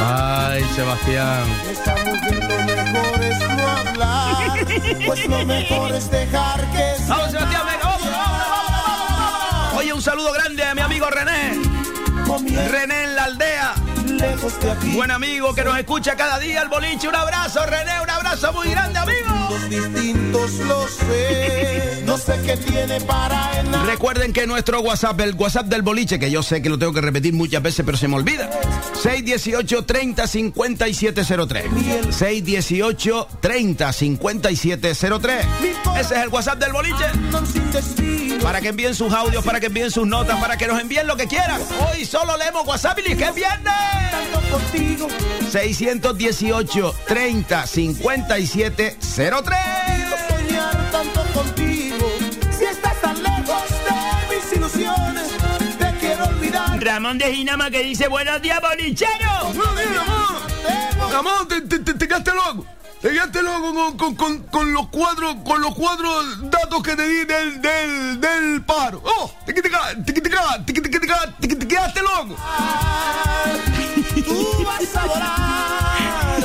Ay, 0.00 0.64
Sebastián. 0.74 1.44
Esta 1.70 1.94
mujer 2.04 2.38
lo 2.38 2.92
mejor 2.92 3.22
es 3.22 3.38
no 3.38 3.68
hablar, 3.68 4.66
pues 5.06 5.28
lo 5.28 5.44
mejor 5.46 5.92
es 5.92 6.10
dejar 6.10 6.60
que 6.72 6.94
Vamos, 7.08 7.30
Sebastián, 7.30 7.62
venga, 7.66 7.86
vamos, 7.86 8.02
vamos, 8.02 8.38
vamos, 8.40 9.50
vamos. 9.50 9.74
Oye, 9.78 9.92
un 9.92 10.02
saludo 10.02 10.32
grande 10.32 10.64
a 10.64 10.74
mi 10.74 10.80
amigo 10.80 11.08
René. 11.08 11.76
René 12.68 13.04
en 13.04 13.14
la 13.14 13.24
aldea. 13.24 13.55
Lejos 14.16 14.60
de 14.60 14.70
aquí. 14.70 14.92
Buen 14.94 15.10
amigo 15.10 15.54
que 15.54 15.64
nos 15.64 15.78
escucha 15.78 16.16
cada 16.16 16.38
día 16.38 16.62
el 16.62 16.68
boliche. 16.68 17.08
Un 17.08 17.14
abrazo, 17.14 17.64
René, 17.66 18.00
un 18.02 18.10
abrazo 18.10 18.52
muy 18.52 18.70
grande, 18.70 18.98
amigo. 18.98 19.28
Mundos 19.28 19.70
distintos 19.70 20.52
lo 20.66 20.88
sé. 20.88 22.02
No 22.04 22.18
sé 22.18 22.40
qué 22.44 22.56
tiene 22.56 23.00
para. 23.02 23.62
Recuerden 23.86 24.32
que 24.32 24.46
nuestro 24.46 24.80
WhatsApp, 24.80 25.20
el 25.20 25.34
WhatsApp 25.34 25.66
del 25.66 25.82
boliche, 25.82 26.18
que 26.18 26.30
yo 26.30 26.42
sé 26.42 26.62
que 26.62 26.68
lo 26.68 26.78
tengo 26.78 26.92
que 26.92 27.00
repetir 27.00 27.34
muchas 27.34 27.62
veces, 27.62 27.84
pero 27.84 27.96
se 27.98 28.08
me 28.08 28.16
olvida. 28.16 28.50
618 29.02 29.84
30 29.84 30.26
5703. 30.26 31.64
618 32.10 33.28
30 33.40 33.92
5703. 33.92 35.46
Ese 35.98 36.14
es 36.14 36.22
el 36.22 36.28
WhatsApp 36.28 36.58
del 36.58 36.72
boliche. 36.72 37.04
Para 38.42 38.60
que 38.60 38.68
envíen 38.68 38.94
sus 38.94 39.12
audios, 39.12 39.44
para 39.44 39.60
que 39.60 39.66
envíen 39.66 39.90
sus 39.90 40.06
notas, 40.06 40.38
para 40.40 40.56
que 40.56 40.66
nos 40.66 40.80
envíen 40.80 41.06
lo 41.06 41.16
que 41.16 41.26
quieran. 41.26 41.60
Hoy 41.88 42.04
solo 42.04 42.36
leemos 42.36 42.66
WhatsApp 42.66 42.98
y 43.00 43.14
que 43.14 43.24
es 43.24 43.34
viernes. 43.34 43.74
Tanto 44.10 44.40
contigo. 44.50 45.08
618 45.50 46.94
30 47.06 47.66
57 47.66 48.96
03. 49.00 49.42
soñar 50.28 50.90
tanto 50.90 51.22
contigo. 51.32 52.08
Si 52.56 52.64
estás 52.64 53.00
tan 53.00 53.22
lejos 53.22 53.64
de 53.84 54.36
mis 54.36 54.52
ilusiones, 54.52 55.28
te 55.78 55.94
quiero 55.98 56.24
olvidar. 56.26 56.82
Ramón 56.82 57.18
de 57.18 57.34
Ginama 57.34 57.70
que 57.70 57.82
dice 57.82 58.08
buenos 58.08 58.40
días, 58.42 58.60
bolichero. 58.60 59.52
Ramón, 61.10 61.48
te, 61.48 61.60
te, 61.62 61.78
te, 61.78 61.94
te 61.94 62.08
quedaste 62.08 62.32
loco. 62.32 62.66
Llegaste 63.02 63.40
con, 63.40 63.96
con, 63.96 64.14
con, 64.16 64.38
con, 64.44 64.72
los 64.72 64.88
cuatro, 64.88 65.36
con 65.44 65.60
los 65.60 65.74
cuatro 65.74 66.24
datos 66.50 66.82
que 66.82 66.96
te 66.96 67.06
di 67.08 67.24
del, 67.24 67.60
del, 67.60 68.20
del 68.20 68.62
paro. 68.62 69.02
¡Oh! 69.04 69.32
¡Te 69.44 69.54
quedaste 71.66 72.02
loco! 72.02 72.36
Tú 74.24 74.64
vas 74.64 74.96
a 74.96 75.06
volar. 75.06 76.40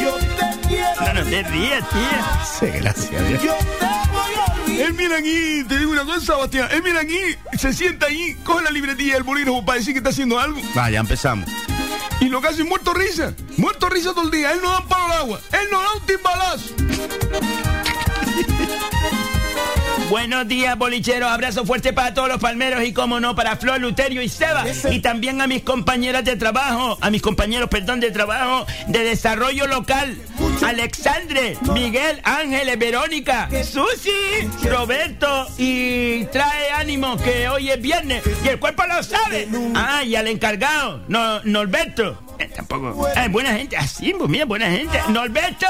Yo 0.00 0.14
te 0.16 0.68
quiero. 0.68 1.00
No, 1.00 1.14
no 1.14 1.24
te 1.24 1.42
rías, 1.42 1.88
tía. 1.90 2.44
Sí, 2.58 2.66
gracias, 2.66 3.28
Dios. 3.28 3.42
Yo 3.42 3.54
te 3.78 3.86
voy 4.12 4.38
él 4.80 4.94
mira 4.94 5.16
aquí, 5.16 5.64
te 5.66 5.78
digo 5.78 5.90
una 5.90 6.04
cosa, 6.04 6.36
Bastián. 6.36 6.68
Él 6.70 6.82
mira 6.84 7.00
aquí, 7.00 7.18
se 7.58 7.72
sienta 7.72 8.06
ahí, 8.06 8.36
coge 8.44 8.62
la 8.62 8.70
libretilla 8.70 9.14
del 9.14 9.24
bolígrafo 9.24 9.64
para 9.64 9.78
decir 9.78 9.92
que 9.92 9.98
está 9.98 10.10
haciendo 10.10 10.38
algo. 10.38 10.60
Vaya, 10.74 11.00
empezamos. 11.00 11.50
Y 12.20 12.28
lo 12.28 12.40
que 12.40 12.48
hace 12.48 12.62
es 12.62 12.68
muerto 12.68 12.92
risa. 12.94 13.34
Muerto 13.56 13.88
risa 13.88 14.12
todo 14.12 14.24
el 14.24 14.30
día. 14.30 14.52
Él 14.52 14.60
no 14.62 14.70
da 14.70 14.80
un 14.80 14.88
palo 14.88 15.04
al 15.04 15.12
agua. 15.12 15.40
Él 15.52 15.68
no 15.70 15.80
da 15.80 15.94
un 15.94 16.06
timbalazo. 16.06 16.74
Buenos 20.10 20.48
días, 20.48 20.76
bolicheros. 20.78 21.30
Abrazo 21.30 21.66
fuerte 21.66 21.92
para 21.92 22.14
todos 22.14 22.28
los 22.28 22.38
palmeros 22.38 22.82
y, 22.82 22.92
como 22.94 23.20
no, 23.20 23.34
para 23.34 23.56
Flor, 23.56 23.78
Luterio 23.78 24.22
y 24.22 24.28
Seba. 24.30 24.64
Y 24.90 25.00
también 25.00 25.40
a 25.42 25.46
mis 25.46 25.62
compañeras 25.62 26.24
de 26.24 26.34
trabajo, 26.36 26.96
a 27.00 27.10
mis 27.10 27.20
compañeros, 27.20 27.68
perdón, 27.68 28.00
de 28.00 28.10
trabajo 28.10 28.66
de 28.86 29.04
desarrollo 29.04 29.66
local. 29.66 30.16
Alexandre, 30.66 31.58
Miguel, 31.74 32.20
Ángeles, 32.24 32.78
Verónica, 32.78 33.50
Susi, 33.62 34.48
Roberto 34.64 35.46
y 35.58 36.24
trae 36.26 36.70
ánimo 36.70 37.16
que 37.18 37.48
hoy 37.48 37.70
es 37.70 37.80
viernes 37.80 38.22
y 38.44 38.48
el 38.48 38.58
cuerpo 38.58 38.84
lo 38.86 39.02
sabe. 39.02 39.46
Ah, 39.74 40.02
y 40.04 40.16
al 40.16 40.26
encargado, 40.26 41.02
no, 41.08 41.42
Norberto. 41.44 42.18
Eh, 42.38 42.48
tampoco. 42.54 43.06
Ah, 43.14 43.28
buena 43.28 43.52
gente, 43.52 43.76
así, 43.76 44.14
pues 44.16 44.30
mira, 44.30 44.46
buena 44.46 44.70
gente. 44.70 44.98
Norberto. 45.08 45.66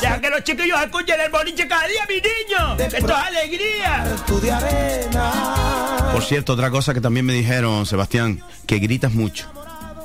Deja 0.00 0.20
que 0.20 0.30
los 0.30 0.44
chiquillos 0.44 0.80
escuchen 0.80 1.20
el 1.20 1.30
boliche 1.30 1.66
cada 1.68 1.86
día, 1.86 2.06
mi 2.08 2.14
niño. 2.16 2.76
Esto 2.78 2.96
es 2.96 3.12
alegría. 3.14 4.04
Por 6.12 6.22
cierto, 6.24 6.52
otra 6.54 6.70
cosa 6.70 6.94
que 6.94 7.00
también 7.00 7.24
me 7.26 7.32
dijeron, 7.32 7.86
Sebastián, 7.86 8.40
que 8.66 8.78
gritas 8.78 9.12
mucho. 9.12 9.48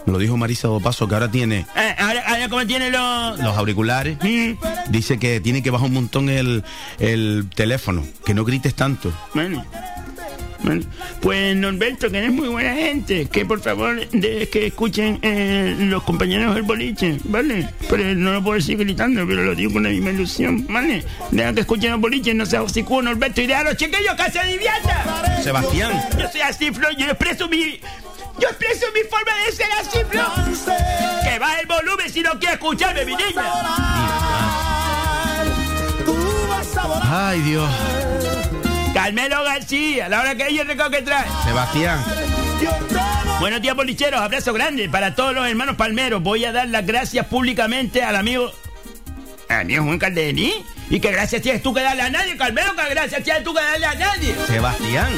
Me 0.05 0.13
lo 0.13 0.19
dijo 0.19 0.37
Marisa 0.37 0.67
Dopaso, 0.67 1.07
que 1.07 1.15
ahora 1.15 1.31
tiene 1.31 1.65
Eh, 1.75 1.95
ahora, 1.97 2.23
ahora 2.27 2.47
como 2.49 2.67
tiene 2.67 2.91
los... 2.91 3.39
los 3.39 3.57
auriculares. 3.57 4.17
Mm, 4.21 4.53
Dice 4.89 5.17
que 5.17 5.39
tiene 5.39 5.63
que 5.63 5.71
bajar 5.71 5.87
un 5.87 5.93
montón 5.95 6.29
el, 6.29 6.63
el 6.99 7.49
teléfono, 7.55 8.05
que 8.23 8.35
no 8.35 8.45
grites 8.45 8.75
tanto. 8.75 9.11
bueno. 9.33 9.65
Pues 11.21 11.55
Norberto, 11.55 12.09
que 12.09 12.17
eres 12.17 12.31
muy 12.31 12.47
buena 12.47 12.73
gente, 12.73 13.27
que 13.27 13.45
por 13.45 13.61
favor 13.61 14.07
de, 14.09 14.49
que 14.49 14.67
escuchen 14.67 15.19
eh, 15.21 15.75
los 15.79 16.03
compañeros 16.03 16.55
del 16.55 16.63
boliche, 16.63 17.17
¿vale? 17.25 17.69
Pero 17.89 18.15
no 18.15 18.33
lo 18.33 18.43
puedo 18.43 18.55
decir 18.57 18.77
gritando, 18.77 19.25
pero 19.27 19.43
lo 19.43 19.55
digo 19.55 19.73
con 19.73 19.83
la 19.83 19.89
misma 19.89 20.11
ilusión, 20.11 20.65
¿vale? 20.67 21.03
Deja 21.31 21.53
que 21.53 21.61
escuchen 21.61 21.91
los 21.91 22.01
boliches, 22.01 22.35
no 22.35 22.45
seas 22.45 22.63
hocicudo, 22.63 23.03
Norberto, 23.03 23.41
y 23.41 23.47
deja 23.47 23.61
a 23.61 23.63
los 23.63 23.77
chiquillos 23.77 24.15
que 24.15 24.31
se 24.31 24.45
diviertan. 24.47 25.43
Sebastián, 25.43 25.91
Yo 26.19 26.29
soy 26.29 26.41
así, 26.41 26.71
Flor, 26.71 26.95
yo 26.97 27.05
expreso 27.05 27.47
mi... 27.47 27.79
Yo 28.37 28.49
expreso 28.49 28.85
mi 28.93 28.99
forma 29.09 29.31
de 29.45 29.51
ser 29.53 29.67
así, 29.79 29.99
Flor. 30.09 30.25
Que 31.23 31.39
baje 31.39 31.61
el 31.61 31.67
volumen 31.67 32.09
si 32.09 32.21
no 32.21 32.37
quiere 32.37 32.55
escucharme, 32.55 33.05
mi 33.05 33.15
niña. 33.15 33.43
Ay 37.03 37.39
Dios, 37.41 37.69
Carmelo 38.95 39.43
García, 39.43 40.05
a 40.05 40.09
la 40.09 40.21
hora 40.21 40.35
que 40.35 40.47
ella 40.47 40.63
recoge 40.63 40.89
que 40.89 41.01
trae. 41.01 41.25
Sebastián, 41.43 42.01
Buenos 43.41 43.61
días, 43.61 43.75
bolicheros. 43.75 44.21
Abrazo 44.21 44.53
grande 44.53 44.87
para 44.87 45.13
todos 45.15 45.35
los 45.35 45.45
hermanos 45.45 45.75
palmeros. 45.75 46.23
Voy 46.23 46.45
a 46.45 46.53
dar 46.53 46.69
las 46.69 46.85
gracias 46.85 47.25
públicamente 47.25 48.03
al 48.03 48.15
amigo. 48.15 48.49
Al 49.49 49.59
amigo 49.59 49.83
Juan 49.83 49.99
Caldení. 49.99 50.53
Y 50.89 51.01
que 51.01 51.11
gracias 51.11 51.41
tienes 51.41 51.61
tú 51.61 51.73
que 51.73 51.81
darle 51.81 52.03
a 52.03 52.09
nadie, 52.09 52.37
Carmelo, 52.37 52.73
que 52.73 52.89
gracias 52.89 53.21
tienes 53.21 53.43
tú 53.43 53.53
que 53.53 53.61
darle 53.61 53.85
a 53.85 53.95
nadie. 53.95 54.33
Sebastián. 54.47 55.11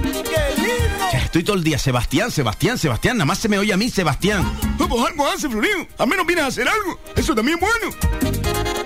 Qué 0.00 0.62
lindo. 0.62 1.06
Ya 1.12 1.18
Estoy 1.24 1.42
todo 1.42 1.56
el 1.56 1.64
día, 1.64 1.80
Sebastián, 1.80 2.30
Sebastián, 2.30 2.78
Sebastián, 2.78 3.16
nada 3.16 3.26
más 3.26 3.38
se 3.38 3.48
me 3.48 3.58
oye 3.58 3.72
a 3.72 3.76
mí, 3.76 3.90
Sebastián. 3.90 4.48
Pues 4.78 4.88
algo 5.08 5.28
hace, 5.28 5.48
Florido. 5.48 5.88
Al 5.98 6.06
menos 6.06 6.24
vienes 6.24 6.44
a 6.44 6.48
hacer 6.48 6.68
algo. 6.68 7.00
Eso 7.16 7.34
también 7.34 7.58
es 7.58 7.68
bueno. 7.68 8.81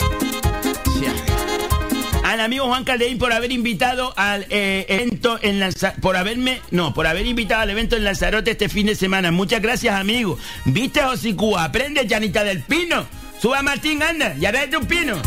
Al 2.27 2.41
amigo 2.41 2.67
Juan 2.67 2.83
Caldeín 2.83 3.19
por 3.19 3.33
haber 3.33 3.53
invitado 3.53 4.13
al 4.17 4.49
eh, 4.51 4.85
evento 4.89 5.39
en 5.43 5.61
Lanzarote. 5.61 6.01
Por 6.01 6.17
haberme. 6.17 6.61
No, 6.73 6.93
por 6.93 7.07
haber 7.07 7.25
invitado 7.25 7.61
al 7.61 7.71
evento 7.71 7.95
en 7.95 8.03
Lanzarote 8.03 8.51
este 8.51 8.69
fin 8.69 8.89
de 8.89 8.97
semana. 8.97 9.31
Muchas 9.31 9.63
gracias, 9.63 9.95
amigo. 9.95 10.37
¿Viste, 10.65 11.03
Josicúa? 11.03 11.63
Aprende, 11.63 12.05
Janita 12.09 12.43
del 12.43 12.65
Pino. 12.65 13.07
Suba 13.41 13.63
Martín, 13.63 14.03
anda. 14.03 14.35
Y 14.41 14.45
arréglate 14.45 14.77
un 14.77 14.87
pino. 14.87 15.23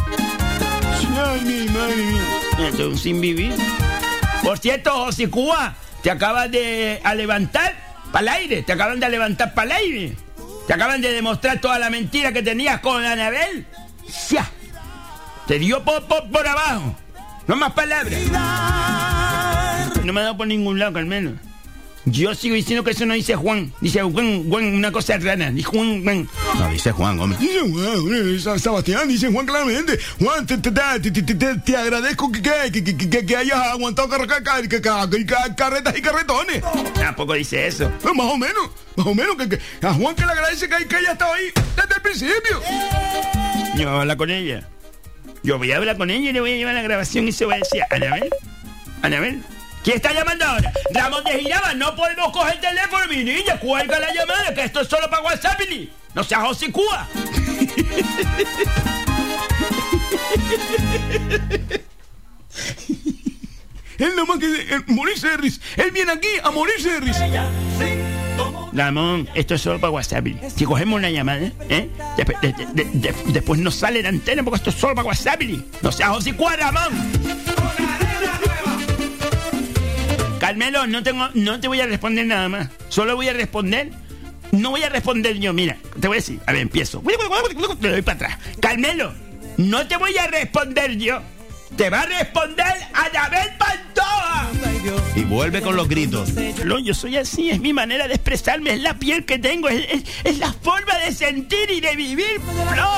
Un 2.77 2.97
sin 2.97 3.21
vivir. 3.21 3.53
Por 4.43 4.59
cierto, 4.59 4.91
Josicúa, 4.91 5.77
te 6.03 6.11
acabas 6.11 6.51
de 6.51 6.99
a 7.01 7.15
levantar 7.15 7.77
para 8.11 8.23
el 8.23 8.27
aire. 8.41 8.63
Te 8.63 8.73
acaban 8.73 8.99
de 8.99 9.07
levantar 9.07 9.53
para 9.53 9.67
el 9.67 9.77
aire. 9.77 10.17
Te 10.67 10.73
acaban 10.73 10.99
de 10.99 11.13
demostrar 11.13 11.61
toda 11.61 11.79
la 11.79 11.89
mentira 11.89 12.33
que 12.33 12.43
tenías 12.43 12.81
con 12.81 13.05
Anabel. 13.05 13.65
¡Ya! 14.29 14.51
Te 15.49 15.57
dio 15.57 15.83
por, 15.83 16.03
por, 16.05 16.29
por 16.29 16.47
abajo. 16.47 16.95
No 17.47 17.55
más 17.55 17.73
palabras. 17.73 18.21
No 20.03 20.13
me 20.13 20.19
ha 20.19 20.23
dado 20.25 20.37
por 20.37 20.45
ningún 20.45 20.77
lado, 20.77 20.93
Carmelo. 20.93 21.31
Yo 22.05 22.35
sigo 22.35 22.53
diciendo 22.53 22.83
que 22.83 22.91
eso 22.91 23.03
no 23.07 23.15
dice 23.15 23.35
Juan. 23.35 23.73
Dice 23.81 24.03
Juan, 24.03 24.47
Juan 24.47 24.65
una 24.75 24.91
cosa 24.91 25.17
rara. 25.17 25.49
Dice 25.49 25.67
Juan, 25.67 26.03
Juan. 26.03 26.29
No, 26.59 26.69
dice 26.69 26.91
Juan, 26.91 27.19
hombre. 27.19 27.39
Dice 27.39 27.61
Juan, 27.61 28.55
eh, 28.55 28.59
Sebastián, 28.59 29.07
dice 29.07 29.31
Juan 29.31 29.47
claramente. 29.47 29.97
Juan, 30.19 30.45
te, 30.45 30.59
te, 30.59 30.69
te, 30.71 30.99
te, 31.11 31.21
te- 31.23 31.33
te- 31.33 31.55
te 31.55 31.77
agradezco 31.77 32.31
que, 32.31 32.41
que, 32.43 32.83
que, 33.09 33.25
que- 33.25 33.35
hayas 33.35 33.57
aguantado 33.59 34.07
car- 34.07 34.27
car- 34.27 34.43
car- 34.43 34.67
car- 34.69 35.09
car- 35.09 35.25
car- 35.25 35.55
carretas 35.55 35.97
y 35.97 36.01
carretones. 36.03 36.63
Tampoco 36.93 37.33
dice 37.33 37.65
eso. 37.65 37.85
Eh, 37.85 38.13
Más 38.15 38.27
o 38.27 38.37
menos, 38.37 38.69
más 38.95 39.07
o 39.07 39.15
menos. 39.15 39.35
Que, 39.35 39.49
que- 39.49 39.59
a 39.87 39.93
Juan 39.95 40.15
que 40.15 40.25
le 40.27 40.31
agradece 40.31 40.69
que, 40.69 40.87
que 40.87 40.95
haya 40.95 41.13
estado 41.13 41.33
ahí 41.33 41.45
desde 41.75 41.95
el 41.95 42.01
principio. 42.03 42.61
Yo 43.75 43.85
voy 43.89 43.97
a 43.97 44.01
hablar 44.01 44.15
con 44.17 44.29
ella. 44.29 44.67
Yo 45.43 45.57
voy 45.57 45.71
a 45.71 45.77
hablar 45.77 45.97
con 45.97 46.09
ella 46.09 46.29
y 46.29 46.33
le 46.33 46.41
voy 46.41 46.53
a 46.53 46.55
llevar 46.55 46.73
la 46.73 46.81
grabación 46.81 47.27
y 47.27 47.31
se 47.31 47.45
va 47.45 47.55
a 47.55 47.57
decir, 47.57 47.81
Anabel, 47.89 48.29
Anabel. 49.01 49.43
¿Quién 49.83 49.95
está 49.95 50.11
llamando 50.13 50.45
ahora? 50.45 50.73
Ramón 50.93 51.23
de 51.23 51.39
Giraba, 51.39 51.73
no 51.73 51.95
podemos 51.95 52.31
coger 52.33 52.55
el 52.55 52.59
teléfono, 52.59 53.05
mi 53.07 53.23
niña. 53.23 53.57
Cuelga 53.59 53.97
la 53.99 54.13
llamada, 54.13 54.53
que 54.53 54.65
esto 54.65 54.81
es 54.81 54.87
solo 54.89 55.09
para 55.09 55.23
WhatsApp. 55.23 55.57
Billy. 55.57 55.89
No 56.13 56.23
seas 56.23 56.43
hocicúa. 56.45 57.07
Él 63.97 64.09
nada 64.15 64.25
más 64.25 64.39
que 64.39 64.75
eh, 64.75 64.79
morirse 64.87 65.29
de 65.29 65.37
risa. 65.37 65.61
Él 65.77 65.91
viene 65.91 66.11
aquí 66.11 66.27
a 66.43 66.51
morirse 66.51 66.91
de 66.91 66.99
risa. 66.99 67.27
Ramón, 68.73 69.27
esto 69.33 69.55
es 69.55 69.61
solo 69.61 69.79
para 69.79 69.91
WhatsApp. 69.91 70.25
Si 70.55 70.65
cogemos 70.65 70.97
una 70.97 71.09
llamada, 71.09 71.51
¿eh? 71.69 71.89
Después, 72.17 72.39
de- 72.41 72.53
de- 72.73 72.85
de- 72.93 73.15
después 73.27 73.59
no 73.59 73.71
sale 73.71 74.01
la 74.03 74.09
antena 74.09 74.43
porque 74.43 74.57
esto 74.57 74.69
es 74.69 74.75
solo 74.75 74.95
para 74.95 75.07
WhatsApp. 75.07 75.41
No 75.81 75.91
seas 75.91 76.09
hocicúa, 76.11 76.55
Ramón. 76.55 76.93
Carmelo, 80.39 80.87
no, 80.87 81.03
tengo, 81.03 81.27
no 81.33 81.59
te 81.59 81.67
voy 81.67 81.81
a 81.81 81.85
responder 81.85 82.25
nada 82.25 82.47
más. 82.49 82.69
Solo 82.87 83.15
voy 83.15 83.27
a 83.27 83.33
responder. 83.33 83.91
No 84.51 84.71
voy 84.71 84.81
a 84.81 84.89
responder 84.89 85.37
yo, 85.37 85.53
mira, 85.53 85.77
te 85.99 86.07
voy 86.07 86.15
a 86.17 86.19
decir. 86.21 86.39
A 86.47 86.53
ver, 86.53 86.61
empiezo. 86.61 87.03
Te 87.79 87.89
doy 87.89 88.01
para 88.01 88.15
atrás. 88.15 88.37
Carmelo, 88.59 89.13
no 89.57 89.85
te 89.87 89.97
voy 89.97 90.17
a 90.17 90.25
responder 90.27 90.97
yo. 90.97 91.21
Te 91.75 91.89
va 91.89 92.01
a 92.01 92.05
responder 92.05 92.73
Anabel 92.93 93.49
Pantoja. 93.57 94.49
Y 95.15 95.23
vuelve 95.23 95.61
con 95.61 95.75
los 95.75 95.87
gritos. 95.87 96.29
Flo, 96.55 96.79
yo 96.79 96.93
soy 96.93 97.17
así, 97.17 97.49
es 97.51 97.59
mi 97.59 97.73
manera 97.73 98.07
de 98.07 98.15
expresarme, 98.15 98.73
es 98.73 98.81
la 98.81 98.95
piel 98.95 99.25
que 99.25 99.37
tengo, 99.39 99.69
es, 99.69 99.85
es- 99.89 100.03
es 100.23 100.37
la 100.39 100.51
forma 100.53 100.97
de 101.05 101.11
sentir 101.13 101.69
y 101.71 101.79
de 101.81 101.95
vivir, 101.95 102.41
Flo. 102.41 102.89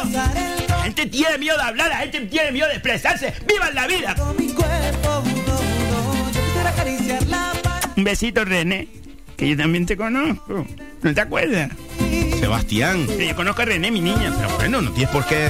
La 0.69 0.83
gente 0.83 1.05
tiene 1.07 1.37
miedo 1.37 1.57
de 1.57 1.63
hablar, 1.63 1.89
la 1.89 1.97
gente 1.97 2.21
tiene 2.21 2.51
miedo 2.51 2.67
de 2.67 2.73
expresarse. 2.75 3.33
¡Vivan 3.47 3.75
la 3.75 3.87
vida! 3.87 4.15
Un 7.95 8.03
besito, 8.03 8.45
René, 8.45 8.87
que 9.37 9.49
yo 9.49 9.57
también 9.57 9.85
te 9.85 9.95
conozco. 9.97 10.65
¿No 11.01 11.13
te 11.13 11.21
acuerdas? 11.21 11.71
Sebastián. 12.39 13.05
Que 13.05 13.27
yo 13.27 13.35
conozco 13.35 13.61
a 13.61 13.65
René, 13.65 13.91
mi 13.91 14.01
niña. 14.01 14.33
Pero 14.37 14.55
bueno, 14.57 14.81
no 14.81 14.91
tienes 14.91 15.11
por 15.13 15.25
qué. 15.25 15.49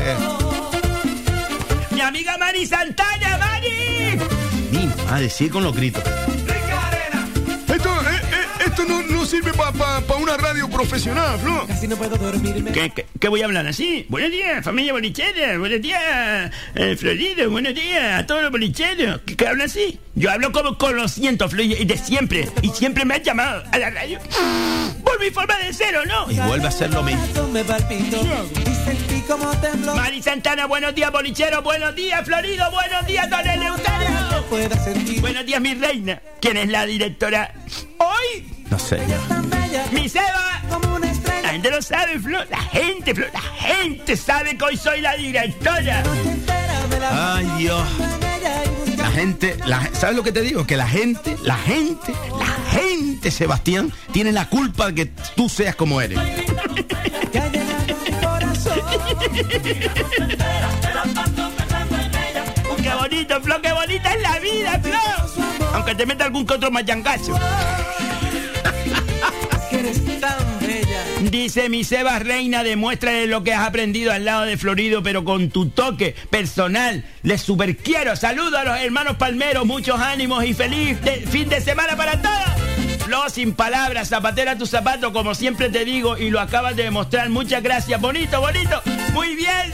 Mi 1.94 2.02
amiga 2.02 2.38
Mari 2.38 2.66
Santana, 2.66 3.38
Mari. 3.38 4.18
Mi 4.72 4.90
madre, 5.06 5.30
sigue 5.30 5.50
con 5.50 5.64
los 5.64 5.76
gritos. 5.76 6.04
Esto, 7.68 7.90
eh, 8.02 8.22
eh, 8.32 8.64
esto 8.68 8.86
no, 8.86 9.02
no 9.04 9.26
sirve 9.26 9.52
para 9.54 10.02
una 10.18 10.38
radio 10.38 10.70
profesional, 10.70 11.40
Flo. 11.40 11.68
¿Qué, 12.74 12.92
qué, 12.92 13.06
qué 13.20 13.28
voy 13.28 13.42
a 13.42 13.46
hablar 13.46 13.68
así? 13.68 14.06
Buenos 14.10 14.32
días, 14.32 14.64
familia 14.64 14.94
bolichera. 14.94 15.58
Buenos 15.58 15.82
días, 15.82 16.52
eh, 16.76 16.96
Florido. 16.98 17.50
Buenos 17.50 17.74
días 17.74 18.20
a 18.20 18.26
todos 18.26 18.44
los 18.44 18.52
bolicheros. 18.52 19.22
¿Qué, 19.26 19.36
qué 19.36 19.48
hablan 19.48 19.68
así? 19.68 20.00
Yo 20.16 20.32
hablo 20.32 20.52
como 20.52 20.78
con 20.78 20.96
los 20.96 21.12
cientos, 21.12 21.52
Flo, 21.52 21.64
y 21.64 21.86
de 21.86 21.98
siempre. 21.98 22.50
Y 22.62 22.70
siempre 22.70 23.06
me 23.06 23.16
han 23.16 23.24
llamado 23.24 23.64
a 23.72 23.78
la 23.78 23.90
radio. 23.90 24.20
Por 25.04 25.20
mi 25.20 25.30
forma 25.32 25.58
de 25.58 25.74
ser, 25.74 25.96
¿o 25.98 26.06
no? 26.06 26.32
Y 26.32 26.36
vuelve 26.40 26.68
a 26.68 26.72
ser 26.72 26.92
lo 26.92 27.04
mismo. 27.04 27.26
Mari 29.96 30.22
Santana, 30.22 30.66
buenos 30.66 30.96
días, 30.96 31.12
bolichero. 31.12 31.62
Buenos 31.62 31.96
días, 31.96 32.26
Florido. 32.26 32.70
Buenos 32.72 33.06
días, 33.06 33.30
don 33.30 33.48
Eleuterio. 33.48 34.10
Buenos 35.22 35.46
días, 35.46 35.62
mi 35.62 35.74
reina. 35.76 36.22
¿Quién 36.42 36.58
es 36.58 36.70
la 36.70 36.86
directora? 36.86 37.54
Hoy, 38.00 38.46
No 38.70 38.80
sé. 38.80 39.00
mi 39.92 40.10
Seba. 40.10 40.62
La 41.44 41.50
gente 41.50 41.70
lo 41.70 41.82
sabe, 41.82 42.20
Flo. 42.20 42.40
La 42.50 42.58
gente, 42.62 43.14
Flo. 43.14 43.26
La 43.34 43.42
gente 43.42 44.18
sabe 44.18 44.58
que 44.58 44.66
hoy 44.66 44.78
soy 44.78 45.02
la 45.02 45.16
directora. 45.16 46.04
Ay, 47.12 47.46
Dios. 47.60 47.88
La 48.98 49.12
gente, 49.12 49.58
la- 49.66 49.90
¿sabes 49.94 50.16
lo 50.16 50.24
que 50.24 50.32
te 50.32 50.42
digo? 50.42 50.66
Que 50.66 50.78
la 50.78 50.88
gente, 50.88 51.36
la 51.44 51.58
gente, 51.58 52.14
la 52.40 52.80
gente, 52.80 53.30
Sebastián, 53.32 53.92
tiene 54.12 54.32
la 54.32 54.48
culpa 54.50 54.88
de 54.88 54.96
que 54.96 55.06
tú 55.36 55.48
seas 55.50 55.76
como 55.76 56.02
eres. 56.02 56.18
Qué 62.82 62.90
bonito, 63.00 63.42
Flo, 63.42 63.62
qué 63.62 63.72
bonita 63.72 64.14
es 64.14 64.22
la 64.22 64.40
vida, 64.40 64.80
Flo. 64.82 65.68
Aunque 65.74 65.96
te 65.96 66.06
meta 66.06 66.26
algún 66.26 66.46
que 66.46 66.54
otro 66.54 66.72
machangazo. 66.72 67.38
Dice 71.30 71.70
mi 71.70 71.84
Seba 71.84 72.20
Reina, 72.20 72.64
demuéstrale 72.64 73.28
lo 73.28 73.44
que 73.44 73.54
has 73.54 73.66
aprendido 73.68 74.12
al 74.12 74.26
lado 74.26 74.42
de 74.44 74.58
Florido, 74.58 75.02
pero 75.04 75.24
con 75.24 75.50
tu 75.50 75.70
toque 75.70 76.16
personal. 76.30 77.06
Les 77.24 77.42
super 77.42 77.78
quiero. 77.78 78.16
Saludo 78.16 78.58
a 78.58 78.64
los 78.64 78.78
hermanos 78.80 79.16
Palmeros, 79.18 79.66
muchos 79.66 80.00
ánimos 80.00 80.44
y 80.44 80.54
feliz 80.54 81.00
de- 81.02 81.18
fin 81.28 81.48
de 81.48 81.62
semana 81.62 81.96
para 81.96 82.22
todos. 82.22 82.91
Flo, 83.12 83.30
sin 83.30 83.54
palabras, 83.54 84.08
zapatera 84.08 84.58
tu 84.58 84.66
zapato, 84.66 85.12
como 85.12 85.36
siempre 85.36 85.70
te 85.70 85.84
digo, 85.84 86.18
y 86.18 86.30
lo 86.30 86.40
acabas 86.40 86.78
de 86.78 86.84
demostrar. 86.84 87.30
Muchas 87.30 87.62
gracias. 87.62 88.00
Bonito, 88.00 88.40
bonito. 88.40 88.82
Muy 89.12 89.36
bien. 89.36 89.70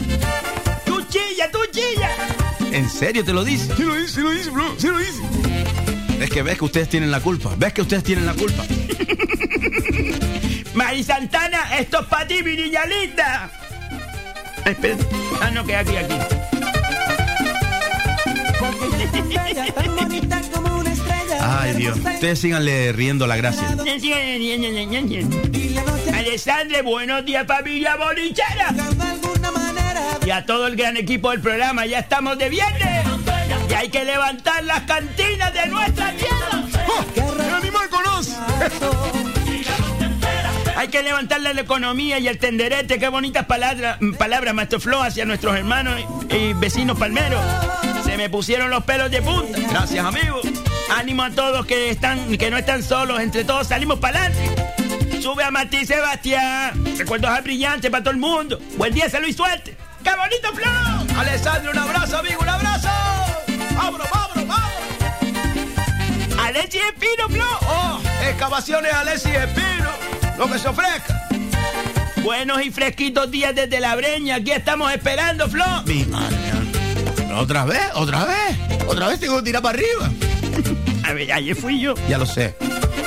Tú 0.84 1.00
chilla, 1.02 1.48
tú 1.52 1.60
chilla. 1.70 2.10
¿En 2.72 2.90
serio 2.90 3.24
te 3.24 3.32
lo 3.32 3.44
dice? 3.44 3.72
Sí 3.76 3.84
lo 3.84 3.94
dice, 3.94 4.12
sí 4.12 4.20
lo 4.22 4.30
dice, 4.32 4.50
sí 4.78 4.88
lo 4.88 4.98
dice. 4.98 5.22
Es 6.20 6.30
que 6.30 6.42
ves 6.42 6.58
que 6.58 6.64
ustedes 6.64 6.88
tienen 6.88 7.12
la 7.12 7.20
culpa. 7.20 7.54
Ves 7.56 7.74
que 7.74 7.82
ustedes 7.82 8.02
tienen 8.02 8.26
la 8.26 8.34
culpa. 8.34 8.64
Mari 10.74 11.04
Santana, 11.04 11.78
esto 11.78 12.00
es 12.00 12.06
para 12.08 12.26
ti, 12.26 12.42
mi 12.42 12.56
niña 12.56 12.86
linda. 12.86 13.52
Espera. 14.64 14.96
Ah, 15.40 15.52
no, 15.52 15.64
que 15.64 15.76
aquí, 15.76 15.96
aquí. 15.96 16.14
Ay, 21.40 21.74
Dios. 21.74 21.98
Ustedes 21.98 22.38
síganle 22.38 22.92
riendo 22.92 23.26
la 23.26 23.36
gracia. 23.36 23.76
Alessandre, 26.14 26.82
buenos 26.82 27.24
días, 27.24 27.46
familia 27.46 27.96
bolichera. 27.96 28.74
Y 30.26 30.30
a 30.30 30.44
todo 30.44 30.66
el 30.66 30.76
gran 30.76 30.96
equipo 30.96 31.30
del 31.30 31.40
programa, 31.40 31.86
ya 31.86 32.00
estamos 32.00 32.38
de 32.38 32.48
viernes. 32.48 33.06
Y 33.70 33.74
hay 33.74 33.88
que 33.88 34.04
levantar 34.04 34.64
las 34.64 34.82
cantinas 34.82 35.52
de 35.54 35.66
nuestra 35.66 36.12
tierra. 36.12 36.64
¡El 37.16 37.54
animal 37.54 37.88
conoce! 37.88 38.32
Hay 40.76 40.88
que 40.88 41.02
levantarle 41.02 41.54
la 41.54 41.60
economía 41.60 42.18
y 42.18 42.28
el 42.28 42.38
tenderete. 42.38 42.98
Qué 42.98 43.08
bonitas 43.08 43.46
palabras, 43.46 43.98
palabras 44.16 44.54
Maestro 44.54 44.78
Flo, 44.78 45.02
hacia 45.02 45.24
nuestros 45.24 45.56
hermanos 45.56 46.00
y 46.30 46.52
vecinos 46.52 46.98
palmeros. 46.98 47.42
Se 48.04 48.16
me 48.16 48.30
pusieron 48.30 48.70
los 48.70 48.84
pelos 48.84 49.10
de 49.10 49.20
punta. 49.20 49.58
Gracias, 49.70 50.04
amigos. 50.04 50.46
Ánimo 50.90 51.22
a 51.22 51.30
todos 51.30 51.66
que 51.66 51.90
están, 51.90 52.36
que 52.38 52.50
no 52.50 52.56
están 52.56 52.82
solos. 52.82 53.20
Entre 53.20 53.44
todos 53.44 53.68
salimos 53.68 53.98
para 53.98 54.24
adelante. 54.24 55.20
Sube 55.20 55.44
a 55.44 55.50
Martín 55.50 55.86
Sebastián. 55.86 56.82
Recuerdos 56.96 57.30
al 57.30 57.42
brillante 57.42 57.90
para 57.90 58.02
todo 58.02 58.12
el 58.12 58.20
mundo. 58.20 58.58
Buen 58.76 58.94
día, 58.94 59.10
salud 59.10 59.28
y 59.28 59.32
suerte. 59.32 59.76
¡Qué 60.02 60.10
bonito, 60.16 60.52
Flo! 60.54 61.18
Alessandro, 61.18 61.72
un 61.72 61.78
abrazo, 61.78 62.18
amigo, 62.18 62.40
un 62.40 62.48
abrazo. 62.48 62.88
¡Vámonos, 63.76 64.08
vámonos, 64.10 64.46
vámonos! 64.46 66.38
Alexis 66.38 66.80
Espino, 66.80 67.28
Flo. 67.28 67.46
Oh, 67.68 68.00
excavaciones 68.26 68.92
Alessi 68.92 69.30
Espino. 69.30 69.90
Lo 70.38 70.50
que 70.50 70.58
se 70.58 70.68
ofrezca. 70.68 71.28
Buenos 72.22 72.62
y 72.62 72.70
fresquitos 72.70 73.30
días 73.30 73.54
desde 73.54 73.80
la 73.80 73.94
breña. 73.96 74.36
Aquí 74.36 74.52
estamos 74.52 74.90
esperando, 74.92 75.48
Flo. 75.48 75.82
Mi 75.84 76.04
madre. 76.04 76.36
¿Otra 77.34 77.64
vez? 77.64 77.90
¿Otra 77.94 78.24
vez? 78.24 78.56
¿Otra 78.86 79.08
vez 79.08 79.20
tengo 79.20 79.36
que 79.38 79.42
tirar 79.42 79.62
para 79.62 79.78
arriba? 79.78 80.10
Ayer 81.08 81.54
fui 81.54 81.80
yo. 81.80 81.94
Ya 82.08 82.18
lo 82.18 82.26
sé. 82.26 82.54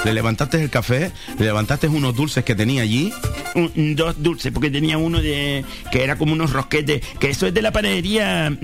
Le 0.04 0.14
levantaste 0.14 0.60
el 0.64 0.70
café, 0.72 1.12
le 1.38 1.46
levantaste 1.46 1.88
unos 1.88 2.16
dulces 2.16 2.44
que 2.44 2.56
tenía 2.56 2.82
allí. 2.82 3.14
Un- 3.54 3.96
dos 3.96 4.16
dulces, 4.24 4.52
porque 4.52 4.72
tenía 4.72 4.98
uno 4.98 5.22
de 5.22 5.64
que 5.92 6.04
era 6.04 6.16
como 6.18 6.34
unos 6.34 6.52
rosquetes, 6.54 7.02
que 7.20 7.30
eso 7.30 7.46
es 7.46 7.54
de 7.54 7.62
la 7.62 7.72
panadería. 7.72 8.50
mm, 8.50 8.56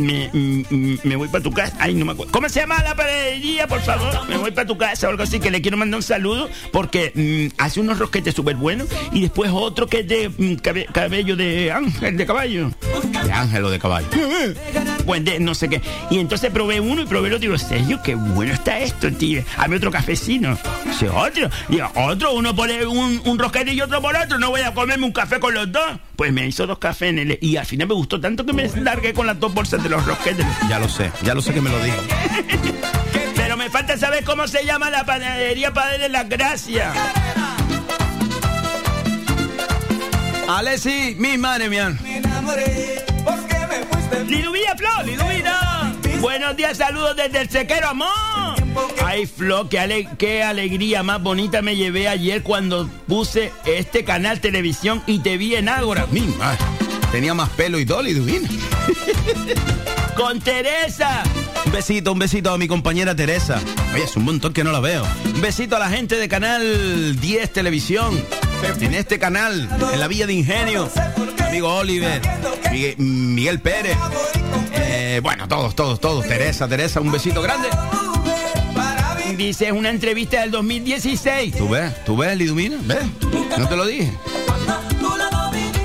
me, 0.00 0.30
mm, 0.32 0.64
mm, 0.68 0.98
me 1.04 1.14
voy 1.16 1.28
para 1.28 1.44
tu 1.44 1.52
casa. 1.52 1.76
Ay, 1.78 1.94
no 1.94 2.04
me 2.06 2.12
acuerdo. 2.12 2.32
¿Cómo 2.32 2.48
se 2.48 2.60
llama 2.60 2.82
la 2.82 2.96
panadería, 2.96 3.68
por 3.68 3.80
favor? 3.82 4.28
Me 4.28 4.36
voy 4.36 4.50
para 4.50 4.66
tu 4.66 4.76
casa 4.76 5.06
o 5.06 5.10
algo 5.10 5.22
así, 5.22 5.38
que 5.38 5.50
le 5.52 5.62
quiero 5.62 5.76
mandar 5.76 5.98
un 5.98 6.02
saludo, 6.02 6.50
porque 6.72 7.12
mm, 7.14 7.54
hace 7.62 7.78
unos 7.80 7.98
rosquetes 8.00 8.34
súper 8.34 8.56
buenos. 8.56 8.88
Y 9.12 9.20
después 9.20 9.50
otro 9.54 9.86
que 9.86 10.00
es 10.00 10.08
de 10.08 10.28
mm, 10.28 10.54
cabe- 10.56 10.86
cabello 10.92 11.36
de 11.36 11.70
ángel, 11.70 12.16
de 12.16 12.26
caballo. 12.26 12.70
De 13.24 13.32
ángel 13.32 13.64
o 13.64 13.70
de 13.70 13.78
caballo. 13.78 14.08
Pues 15.06 15.24
de 15.24 15.40
no 15.40 15.54
sé 15.54 15.68
qué. 15.68 15.80
Y 16.10 16.18
entonces 16.18 16.52
probé 16.52 16.78
uno 16.78 17.02
y 17.02 17.06
probé 17.06 17.28
el 17.28 17.34
otro 17.34 17.44
y 17.46 17.48
digo, 17.48 17.58
serio, 17.58 18.00
qué 18.04 18.14
bueno 18.14 18.52
está 18.52 18.78
esto, 18.78 19.10
tío. 19.10 19.42
Hazme 19.56 19.76
otro 19.76 19.90
cafecino. 19.90 20.56
Sí, 20.98 21.06
otro. 21.06 21.48
Y 21.68 21.80
otro, 21.80 22.34
uno 22.34 22.54
pone 22.54 22.86
un, 22.86 23.22
un 23.24 23.38
rosquete 23.38 23.72
y 23.72 23.80
otro 23.80 24.00
por 24.02 24.14
otro. 24.16 24.38
No 24.38 24.50
voy 24.50 24.60
a 24.62 24.74
comerme 24.74 25.06
un 25.06 25.12
café 25.12 25.40
con 25.40 25.54
los 25.54 25.70
dos. 25.70 25.98
Pues 26.16 26.32
me 26.32 26.46
hizo 26.46 26.66
dos 26.66 26.78
cafés 26.78 27.10
en 27.10 27.18
el... 27.18 27.38
Y 27.40 27.56
al 27.56 27.66
final 27.66 27.88
me 27.88 27.94
gustó 27.94 28.20
tanto 28.20 28.44
que 28.44 28.52
me 28.52 28.68
largué 28.68 29.12
con 29.12 29.26
las 29.26 29.38
dos 29.38 29.52
bolsas 29.54 29.82
de 29.82 29.88
los 29.88 30.04
rosquetes. 30.04 30.46
Ya 30.68 30.78
lo 30.78 30.88
sé, 30.88 31.10
ya 31.22 31.34
lo 31.34 31.42
sé 31.42 31.54
que 31.54 31.60
me 31.60 31.70
lo 31.70 31.82
dijo. 31.82 31.96
Pero 33.36 33.56
me 33.56 33.70
falta 33.70 33.96
saber 33.96 34.24
cómo 34.24 34.46
se 34.46 34.64
llama 34.64 34.90
la 34.90 35.04
panadería 35.04 35.72
Padre 35.72 35.98
de 35.98 36.08
las 36.08 36.28
Gracias. 36.28 36.96
Alessi, 40.48 41.14
mi 41.18 41.38
madre, 41.38 41.68
mía. 41.68 41.96
Liduvina, 44.26 44.74
Flo, 44.76 45.02
Liduvina. 45.04 45.59
Buenos 46.20 46.56
días, 46.56 46.76
saludos 46.76 47.16
desde 47.16 47.40
el 47.42 47.48
sequero, 47.50 47.88
amor. 47.88 48.08
Ay, 49.04 49.26
Flo, 49.26 49.68
qué, 49.68 49.78
ale- 49.78 50.08
qué 50.18 50.42
alegría 50.42 51.02
más 51.02 51.22
bonita 51.22 51.62
me 51.62 51.76
llevé 51.76 52.08
ayer 52.08 52.42
cuando 52.42 52.88
puse 53.06 53.52
este 53.64 54.04
canal 54.04 54.40
televisión 54.40 55.02
y 55.06 55.20
te 55.20 55.36
vi 55.36 55.54
en 55.56 55.68
Ágora. 55.68 56.06
Mi 56.10 56.20
madre. 56.22 56.58
Tenía 57.10 57.34
más 57.34 57.48
pelo 57.50 57.78
y 57.80 57.86
todo, 57.86 58.02
Liduvina. 58.02 58.48
Con 60.16 60.40
Teresa. 60.40 61.22
Un 61.64 61.72
besito, 61.72 62.12
un 62.12 62.18
besito 62.18 62.52
a 62.52 62.58
mi 62.58 62.68
compañera 62.68 63.14
Teresa. 63.16 63.60
Oye, 63.94 64.04
es 64.04 64.16
un 64.16 64.24
montón 64.24 64.52
que 64.52 64.62
no 64.62 64.70
la 64.72 64.80
veo. 64.80 65.04
Un 65.34 65.40
besito 65.40 65.76
a 65.76 65.78
la 65.78 65.88
gente 65.88 66.16
de 66.16 66.28
Canal 66.28 67.18
10 67.20 67.52
Televisión. 67.52 68.22
En 68.80 68.94
este 68.94 69.18
canal, 69.18 69.68
en 69.92 69.98
la 70.00 70.06
Villa 70.06 70.26
de 70.26 70.34
Ingenio. 70.34 70.90
Amigo 71.46 71.74
Oliver, 71.74 72.20
Miguel, 72.70 72.94
Miguel 72.98 73.60
Pérez. 73.60 73.96
Eh, 75.20 75.22
bueno, 75.22 75.46
todos, 75.46 75.74
todos, 75.76 76.00
todos. 76.00 76.26
Teresa, 76.26 76.66
Teresa, 76.66 76.98
un 76.98 77.12
besito 77.12 77.42
grande. 77.42 77.68
Dice, 79.36 79.66
es 79.66 79.72
una 79.72 79.90
entrevista 79.90 80.40
del 80.40 80.50
2016. 80.50 81.56
¿Tú 81.58 81.68
ves? 81.68 81.92
¿Tú 82.06 82.16
ves, 82.16 82.34
Lidumina? 82.38 82.78
¿Ves? 82.84 83.04
No 83.58 83.68
te 83.68 83.76
lo 83.76 83.84
dije. 83.86 84.10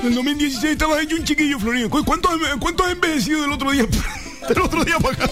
En 0.02 0.14
2016 0.14 0.72
estabas 0.72 1.02
hecho 1.02 1.16
un 1.16 1.24
chiquillo, 1.24 1.58
Florido. 1.58 1.90
¿Cu- 1.90 2.02
¿Cuánto, 2.04 2.30
has- 2.30 2.56
cuánto 2.58 2.84
has 2.84 2.92
envejecido 2.92 3.42
del 3.42 3.52
otro 3.52 3.70
día? 3.72 3.84
del 4.48 4.60
otro 4.62 4.82
día 4.84 4.98
para 5.00 5.14
acá. 5.24 5.30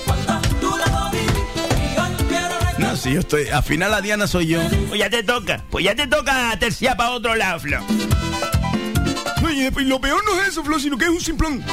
No 2.77 2.97
si 2.97 3.13
yo 3.15 3.21
estoy. 3.21 3.49
Al 3.49 3.63
final 3.63 3.91
la 3.91 4.03
Diana 4.03 4.27
soy 4.27 4.49
yo. 4.49 4.61
Pues 4.89 5.01
ya 5.01 5.09
te 5.09 5.23
toca. 5.23 5.65
Pues 5.71 5.83
ya 5.87 5.95
te 5.95 6.07
toca 6.07 6.55
terciar 6.59 6.95
para 6.99 7.11
otro 7.13 7.35
lado, 7.37 7.59
Flo. 7.59 7.79
Oye, 9.47 9.73
pues 9.73 9.87
lo 9.87 9.99
peor 9.99 10.23
no 10.27 10.43
es 10.43 10.49
eso, 10.49 10.63
Flo, 10.63 10.79
sino 10.79 10.99
que 10.99 11.05
es 11.07 11.11
un 11.11 11.21
simplón. 11.21 11.65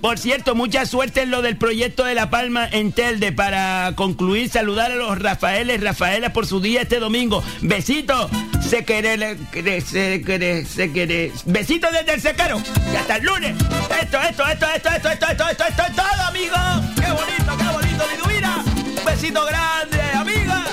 Por 0.00 0.18
cierto, 0.18 0.54
mucha 0.54 0.86
suerte 0.86 1.22
en 1.22 1.30
lo 1.30 1.42
del 1.42 1.56
proyecto 1.56 2.04
de 2.04 2.14
La 2.14 2.30
Palma 2.30 2.66
en 2.70 2.92
Telde. 2.92 3.32
Para 3.32 3.92
concluir, 3.96 4.48
saludar 4.48 4.92
a 4.92 4.94
los 4.94 5.18
Rafaeles, 5.18 5.82
Rafaelas 5.82 6.32
por 6.32 6.46
su 6.46 6.60
día 6.60 6.82
este 6.82 6.98
domingo. 6.98 7.42
Besitos. 7.60 8.30
Se 8.66 8.84
quiere, 8.84 9.36
se 9.82 10.22
quiere, 10.22 10.64
se 10.64 10.92
quiere. 10.92 11.32
Besitos 11.44 11.92
desde 11.92 12.14
el 12.14 12.20
secaro. 12.20 12.62
Y 12.92 12.96
hasta 12.96 13.16
el 13.16 13.24
lunes. 13.24 13.56
Esto, 14.00 14.20
esto, 14.22 14.46
esto, 14.46 14.66
esto, 14.74 14.88
esto, 14.90 15.08
esto, 15.10 15.26
esto, 15.28 15.48
esto, 15.48 15.64
esto 15.68 15.82
es 15.88 15.96
todo, 15.96 16.22
amigos. 16.28 16.58
Qué 16.96 17.10
bonito, 17.10 17.56
qué 17.58 17.72
bonito, 17.72 18.04
Liduvina. 18.14 18.64
Un 18.98 19.04
besito 19.04 19.44
grande, 19.44 20.00
amiga. 20.14 20.64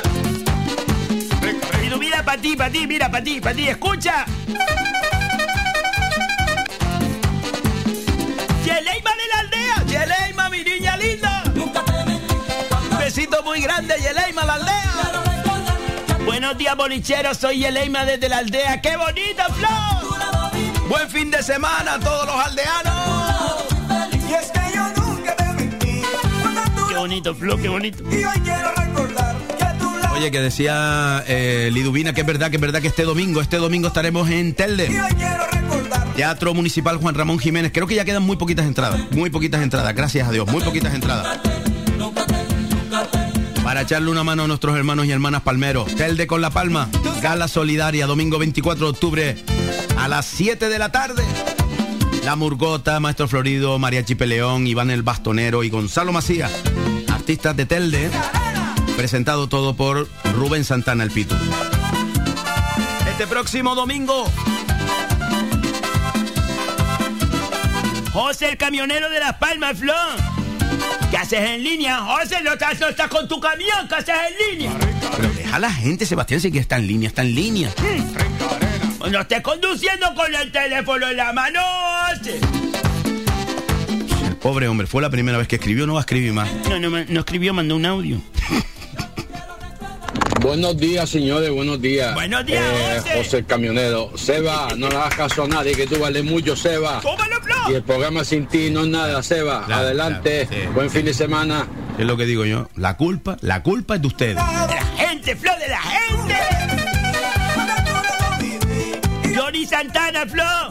Liduvina 1.81 2.23
para 2.23 2.41
ti, 2.41 2.55
para 2.55 2.69
ti, 2.69 2.87
mira, 2.87 3.11
para 3.11 3.23
ti, 3.23 3.41
para 3.41 3.55
ti. 3.55 3.67
Escucha. 3.67 4.25
Yeleima 9.85 10.25
de 10.25 10.35
la 10.35 10.49
mi 10.49 10.63
niña 10.63 10.97
linda. 10.97 11.43
Besito 12.99 13.41
muy 13.43 13.61
grande, 13.61 13.95
Yeleima, 13.99 14.43
la 14.45 14.53
aldea. 14.53 14.93
Buenos 16.25 16.57
días, 16.57 16.75
bolicheros, 16.75 17.37
soy 17.37 17.59
Yeleima 17.59 18.05
desde 18.05 18.29
la 18.29 18.39
aldea. 18.39 18.81
¡Qué 18.81 18.97
bonita, 18.97 19.47
Flor! 19.53 20.89
Buen 20.89 21.09
fin 21.09 21.31
de 21.31 21.41
semana 21.43 21.95
a 21.95 21.99
todos 21.99 22.25
los 22.25 22.35
aldeanos. 22.35 23.63
Que. 24.27 24.57
Qué 26.89 26.95
bonito, 26.95 27.35
Flor, 27.35 27.61
qué 27.61 27.69
bonito. 27.69 28.03
Y 28.09 28.23
hoy 28.23 28.39
quiero 28.43 28.71
recordar 28.73 29.26
Oye, 30.17 30.31
que 30.31 30.41
decía 30.41 31.23
eh, 31.27 31.69
Liduvina 31.71 32.11
que 32.11 32.21
es 32.21 32.27
verdad, 32.27 32.49
que 32.49 32.55
es 32.55 32.61
verdad 32.61 32.81
que 32.81 32.87
este 32.87 33.03
domingo, 33.03 33.39
este 33.39 33.57
domingo 33.57 33.87
estaremos 33.87 34.27
en 34.31 34.55
Telde. 34.55 34.89
Teatro 36.15 36.55
Municipal 36.55 36.97
Juan 36.97 37.13
Ramón 37.13 37.37
Jiménez. 37.37 37.71
Creo 37.71 37.85
que 37.85 37.93
ya 37.93 38.03
quedan 38.03 38.23
muy 38.23 38.35
poquitas 38.35 38.65
entradas. 38.65 38.99
Muy 39.11 39.29
poquitas 39.29 39.61
entradas, 39.61 39.93
gracias 39.93 40.27
a 40.27 40.31
Dios. 40.31 40.47
Muy 40.47 40.63
poquitas 40.63 40.95
entradas. 40.95 41.39
Para 43.63 43.81
echarle 43.81 44.09
una 44.09 44.23
mano 44.23 44.45
a 44.45 44.47
nuestros 44.47 44.75
hermanos 44.75 45.05
y 45.05 45.11
hermanas 45.11 45.43
palmeros. 45.43 45.95
Telde 45.95 46.25
con 46.25 46.41
La 46.41 46.49
Palma. 46.49 46.89
Gala 47.21 47.47
Solidaria, 47.47 48.07
domingo 48.07 48.39
24 48.39 48.85
de 48.85 48.91
octubre 48.91 49.35
a 49.99 50.07
las 50.07 50.25
7 50.25 50.67
de 50.67 50.79
la 50.79 50.91
tarde. 50.91 51.23
La 52.25 52.35
Murgota, 52.35 52.99
Maestro 52.99 53.27
Florido, 53.27 53.77
María 53.77 54.03
Chipeleón, 54.03 54.65
Iván 54.65 54.89
el 54.89 55.03
Bastonero 55.03 55.63
y 55.63 55.69
Gonzalo 55.69 56.11
Macías. 56.11 56.51
Artistas 57.07 57.55
de 57.55 57.67
Telde. 57.67 58.09
Presentado 58.97 59.47
todo 59.47 59.75
por 59.75 60.09
Rubén 60.33 60.65
Santana 60.65 61.03
el 61.03 61.11
Pitu. 61.11 61.35
Este 63.07 63.27
próximo 63.27 63.75
domingo 63.75 64.25
José, 68.11 68.49
el 68.49 68.57
camionero 68.57 69.07
de 69.11 69.19
Las 69.19 69.35
Palmas, 69.35 69.77
Flor. 69.77 69.95
¿Qué 71.11 71.17
haces 71.17 71.39
en 71.39 71.63
línea? 71.63 71.99
José, 71.99 72.41
no 72.41 72.53
estás, 72.53 72.79
no 72.79 72.87
estás 72.87 73.07
con 73.09 73.27
tu 73.27 73.39
camión, 73.39 73.87
¿qué 73.87 73.93
haces 73.93 74.15
en 74.29 74.57
línea? 74.57 74.71
Pero 75.15 75.31
deja 75.33 75.55
a 75.57 75.59
la 75.59 75.71
gente, 75.71 76.07
Sebastián, 76.07 76.41
si 76.41 76.51
que 76.51 76.57
está 76.57 76.77
en 76.77 76.87
línea, 76.87 77.09
está 77.09 77.21
en 77.21 77.35
línea. 77.35 77.71
Pues 78.97 79.11
No 79.11 79.21
estés 79.21 79.41
conduciendo 79.41 80.15
con 80.15 80.33
el 80.33 80.51
teléfono 80.51 81.07
en 81.07 81.17
la 81.17 81.33
mano, 81.33 81.61
José. 82.09 82.39
El 84.25 84.35
pobre 84.37 84.67
hombre, 84.67 84.87
fue 84.87 85.03
la 85.03 85.11
primera 85.11 85.37
vez 85.37 85.47
que 85.47 85.57
escribió, 85.57 85.85
no 85.85 85.93
va 85.93 85.99
a 85.99 86.01
escribir 86.01 86.33
más. 86.33 86.49
No, 86.67 86.79
no, 86.79 86.89
no 86.89 87.19
escribió, 87.19 87.53
mandó 87.53 87.75
un 87.75 87.85
audio. 87.85 88.19
Buenos 90.47 90.77
días, 90.77 91.09
señores, 91.09 91.49
buenos 91.49 91.81
días. 91.81 92.13
Buenos 92.13 92.45
días, 92.45 92.63
José. 93.03 93.17
José 93.17 93.37
el 93.39 93.45
camionero. 93.45 94.13
Seba, 94.15 94.69
no 94.77 94.87
le 94.87 94.95
hagas 94.95 95.15
caso 95.15 95.43
a 95.43 95.47
nadie, 95.49 95.75
que 95.75 95.85
tú 95.85 95.99
vales 95.99 96.23
mucho, 96.23 96.55
Seba. 96.55 97.01
¡Tómalo, 97.01 97.35
Y 97.69 97.73
el 97.73 97.83
programa 97.83 98.23
sin 98.23 98.47
ti 98.47 98.69
no 98.69 98.83
es 98.83 98.87
nada, 98.87 99.21
Seba. 99.21 99.65
Claro, 99.65 99.87
Adelante. 99.87 100.47
claro, 100.47 100.63
sí. 100.63 100.69
Buen 100.73 100.89
fin 100.89 101.03
de 101.03 101.13
semana. 101.13 101.67
Es 101.99 102.05
lo 102.05 102.15
que 102.15 102.25
digo 102.25 102.45
yo. 102.45 102.69
La 102.77 102.95
culpa, 102.95 103.35
la 103.41 103.61
culpa 103.61 103.95
es 103.95 104.01
de 104.01 104.07
ustedes. 104.07 104.35
De 104.35 104.75
la 104.75 104.85
gente, 104.95 105.35
Flor, 105.35 105.59
de 105.59 105.67
la 105.67 105.81
gente. 105.81 106.35
Johnny 109.37 109.65
Santana, 109.65 110.25
Flor. 110.27 110.69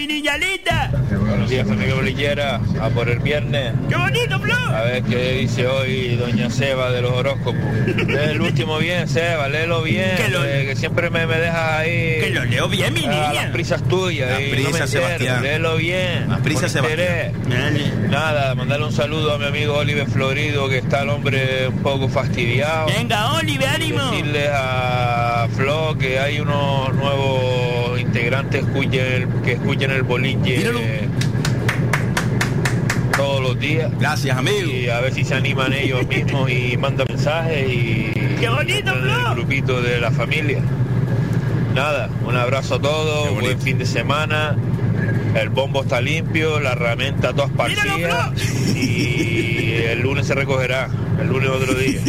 Billy 0.00 0.22
Galli 0.22 0.59
días, 1.50 1.66
familia 1.66 1.94
bolillera. 1.94 2.60
A 2.80 2.88
por 2.90 3.08
el 3.08 3.18
viernes. 3.18 3.72
¡Qué 3.88 3.96
bonito, 3.96 4.38
Flor! 4.40 4.74
A 4.74 4.82
ver 4.84 5.02
qué 5.02 5.32
dice 5.32 5.66
hoy 5.66 6.16
doña 6.16 6.48
Seba 6.48 6.90
de 6.90 7.02
los 7.02 7.12
horóscopos. 7.12 7.62
Lee 8.06 8.16
el 8.30 8.40
último 8.40 8.78
bien, 8.78 9.08
Seba, 9.08 9.48
léelo 9.48 9.82
bien. 9.82 10.16
Que 10.16 10.28
lo- 10.28 10.44
eh, 10.44 10.64
que 10.66 10.76
siempre 10.76 11.10
me, 11.10 11.26
me 11.26 11.36
dejas 11.38 11.70
ahí. 11.80 12.20
Que 12.20 12.30
lo 12.32 12.44
leo 12.44 12.68
bien, 12.68 12.94
mi 12.94 13.04
a 13.04 13.08
niña. 13.10 13.32
las 13.34 13.46
prisas 13.50 13.82
tuyas. 13.88 14.30
Las 14.30 14.40
y 14.40 14.44
no 14.44 14.50
prisas, 14.50 14.72
me 14.72 14.78
entero. 14.78 15.02
Sebastián. 15.06 15.42
Léelo 15.42 15.76
bien. 15.76 16.28
Las 16.28 16.40
prisas, 16.40 16.74
interés. 16.76 17.32
Nada, 18.08 18.54
mandarle 18.54 18.86
un 18.86 18.92
saludo 18.92 19.34
a 19.34 19.38
mi 19.38 19.46
amigo 19.46 19.74
Oliver 19.76 20.06
Florido, 20.06 20.68
que 20.68 20.78
está 20.78 21.02
el 21.02 21.10
hombre 21.10 21.68
un 21.68 21.78
poco 21.82 22.08
fastidiado. 22.08 22.86
Venga, 22.86 23.34
Oliver, 23.34 23.68
ánimo. 23.68 24.10
Decirles 24.10 24.50
a 24.52 25.48
Flo 25.56 25.96
que 25.98 26.18
hay 26.20 26.38
unos 26.40 26.94
nuevos 26.94 28.00
integrantes 28.00 28.64
escuchen- 28.64 29.42
que 29.42 29.52
escuchen 29.52 29.90
el 29.90 30.02
boliche 30.04 30.60
todos 30.62 30.80
los 33.50 33.60
días. 33.60 33.90
Gracias, 33.98 34.36
amigo. 34.36 34.70
Y 34.70 34.88
a 34.88 35.00
ver 35.00 35.12
si 35.12 35.24
se 35.24 35.34
animan 35.34 35.72
ellos 35.72 36.06
mismos 36.06 36.50
y 36.50 36.76
mandan 36.76 37.06
mensajes 37.08 37.68
y 37.68 38.12
¡Qué 38.38 38.48
bonito, 38.48 38.92
el 38.92 39.34
grupito 39.34 39.82
de 39.82 40.00
la 40.00 40.10
familia. 40.10 40.60
Nada, 41.74 42.08
un 42.24 42.36
abrazo 42.36 42.76
a 42.76 42.80
todos, 42.80 43.38
buen 43.40 43.60
fin 43.60 43.78
de 43.78 43.86
semana. 43.86 44.56
El 45.34 45.48
bombo 45.50 45.82
está 45.82 46.00
limpio, 46.00 46.58
la 46.58 46.72
herramienta 46.72 47.32
toda 47.32 47.46
esparcida 47.46 48.32
y 48.74 49.74
el 49.86 50.00
lunes 50.00 50.26
se 50.26 50.34
recogerá, 50.34 50.88
el 51.20 51.28
lunes 51.28 51.50
otro 51.50 51.74
día. 51.74 52.00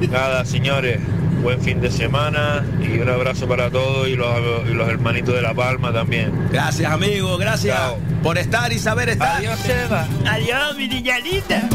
Nada, 0.10 0.44
señores, 0.44 1.00
buen 1.40 1.60
fin 1.60 1.80
de 1.80 1.90
semana 1.90 2.64
y 2.80 2.98
un 2.98 3.08
abrazo 3.08 3.48
para 3.48 3.70
todos 3.70 4.08
y 4.08 4.16
los, 4.16 4.28
y 4.68 4.74
los 4.74 4.88
hermanitos 4.88 5.34
de 5.34 5.42
La 5.42 5.54
Palma 5.54 5.92
también. 5.92 6.32
Gracias, 6.50 6.90
amigo, 6.90 7.36
gracias 7.38 7.76
Chao. 7.76 7.98
por 8.22 8.38
estar 8.38 8.72
y 8.72 8.78
saber 8.78 9.10
estar. 9.10 9.36
Adiós, 9.38 9.58
Seba. 9.60 10.06
Adiós, 10.26 10.76
mi 10.76 10.88
niña 10.88 11.18
linda. 11.18 11.68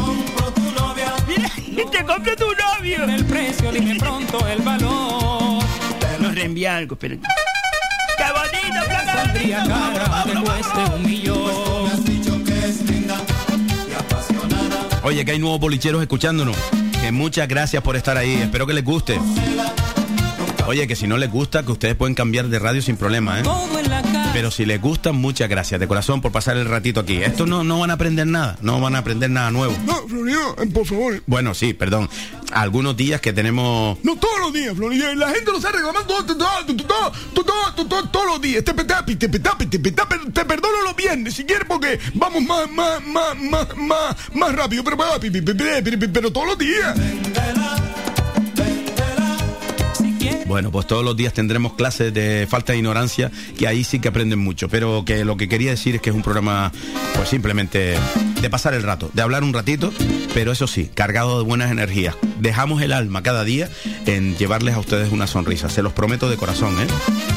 Mira, 1.26 1.50
te 1.90 2.04
compro 2.04 2.36
tu 2.36 2.46
novio. 2.46 3.04
El 3.04 3.24
precio, 3.24 3.72
dime 3.72 3.96
pronto 3.96 4.46
el 4.48 4.62
valor. 4.62 5.62
Nos 6.20 6.34
reenvía 6.34 6.76
algo, 6.76 6.94
esperen. 6.94 7.20
¡Qué 7.20 8.24
bonito, 8.24 8.86
cara 8.88 10.42
cueste 10.42 10.94
un 10.94 11.02
millón. 11.02 11.66
Oye, 15.02 15.24
que 15.24 15.30
hay 15.30 15.38
nuevos 15.38 15.60
bolicheros 15.60 16.02
escuchándonos. 16.02 16.56
Muchas 17.12 17.48
gracias 17.48 17.82
por 17.82 17.96
estar 17.96 18.16
ahí. 18.16 18.34
Espero 18.34 18.66
que 18.66 18.74
les 18.74 18.84
guste. 18.84 19.18
Oye, 20.66 20.86
que 20.86 20.96
si 20.96 21.06
no 21.06 21.16
les 21.16 21.30
gusta, 21.30 21.62
que 21.62 21.72
ustedes 21.72 21.94
pueden 21.94 22.14
cambiar 22.14 22.48
de 22.48 22.58
radio 22.58 22.82
sin 22.82 22.96
problema, 22.96 23.40
¿eh? 23.40 23.42
Pero 24.36 24.50
si 24.50 24.66
les 24.66 24.78
gusta, 24.82 25.12
muchas 25.12 25.48
gracias 25.48 25.80
de 25.80 25.88
corazón 25.88 26.20
por 26.20 26.30
pasar 26.30 26.58
el 26.58 26.66
ratito 26.66 27.00
aquí. 27.00 27.22
Esto 27.22 27.46
no, 27.46 27.64
no 27.64 27.78
van 27.80 27.88
a 27.90 27.94
aprender 27.94 28.26
nada, 28.26 28.58
no 28.60 28.78
van 28.82 28.94
a 28.94 28.98
aprender 28.98 29.30
nada 29.30 29.50
nuevo. 29.50 29.74
No, 29.86 30.06
Florido, 30.06 30.56
eh, 30.62 30.66
por 30.66 30.84
favor. 30.84 31.22
Bueno, 31.26 31.54
sí, 31.54 31.72
perdón. 31.72 32.10
Algunos 32.52 32.98
días 32.98 33.22
que 33.22 33.32
tenemos... 33.32 33.96
No 34.04 34.16
todos 34.16 34.38
los 34.40 34.52
días, 34.52 34.76
Florido. 34.76 35.14
La 35.14 35.30
gente 35.30 35.50
lo 35.50 35.56
está 35.56 35.72
reclamando 35.72 36.06
todo, 36.06 36.26
todo, 36.26 36.36
todo, 36.36 36.76
todo, 36.76 37.12
todo, 37.32 37.54
todo, 37.74 37.86
todo, 37.86 38.08
todos 38.10 38.26
los 38.26 38.40
días. 38.42 38.62
Te, 38.62 38.74
te, 38.74 38.84
pe- 38.84 38.84
te, 38.84 39.02
pe- 39.02 39.16
te, 39.16 39.28
pe- 39.30 39.38
te, 39.38 39.78
pe- 39.78 39.90
te, 39.92 40.02
pe- 40.06 40.30
te 40.32 40.44
perdono 40.44 40.82
los 40.84 40.94
viernes 40.94 41.32
si 41.32 41.44
quieres 41.44 41.64
porque 41.66 41.98
vamos 42.12 42.42
más, 42.42 42.70
más, 42.70 43.02
más, 43.06 43.36
más, 43.40 43.66
más, 43.78 44.16
más 44.34 44.54
rápido. 44.54 44.84
Pero 44.84 46.30
todos 46.30 46.46
los 46.46 46.58
días. 46.58 46.94
Bueno, 50.46 50.70
pues 50.70 50.86
todos 50.86 51.04
los 51.04 51.16
días 51.16 51.32
tendremos 51.32 51.74
clases 51.74 52.14
de 52.14 52.46
falta 52.48 52.72
de 52.72 52.78
ignorancia, 52.78 53.30
que 53.58 53.66
ahí 53.66 53.84
sí 53.84 53.98
que 53.98 54.08
aprenden 54.08 54.38
mucho. 54.38 54.68
Pero 54.68 55.04
que 55.04 55.24
lo 55.24 55.36
que 55.36 55.48
quería 55.48 55.70
decir 55.70 55.96
es 55.96 56.00
que 56.00 56.10
es 56.10 56.16
un 56.16 56.22
programa, 56.22 56.72
pues 57.14 57.28
simplemente 57.28 57.96
de 58.40 58.50
pasar 58.50 58.74
el 58.74 58.82
rato, 58.82 59.10
de 59.12 59.22
hablar 59.22 59.42
un 59.42 59.52
ratito, 59.52 59.92
pero 60.34 60.52
eso 60.52 60.66
sí, 60.66 60.90
cargado 60.94 61.38
de 61.38 61.44
buenas 61.44 61.70
energías. 61.70 62.16
Dejamos 62.38 62.82
el 62.82 62.92
alma 62.92 63.22
cada 63.22 63.44
día 63.44 63.68
en 64.06 64.36
llevarles 64.36 64.74
a 64.74 64.78
ustedes 64.78 65.10
una 65.10 65.26
sonrisa. 65.26 65.68
Se 65.68 65.82
los 65.82 65.92
prometo 65.92 66.28
de 66.28 66.36
corazón, 66.36 66.76
¿eh? 66.80 67.35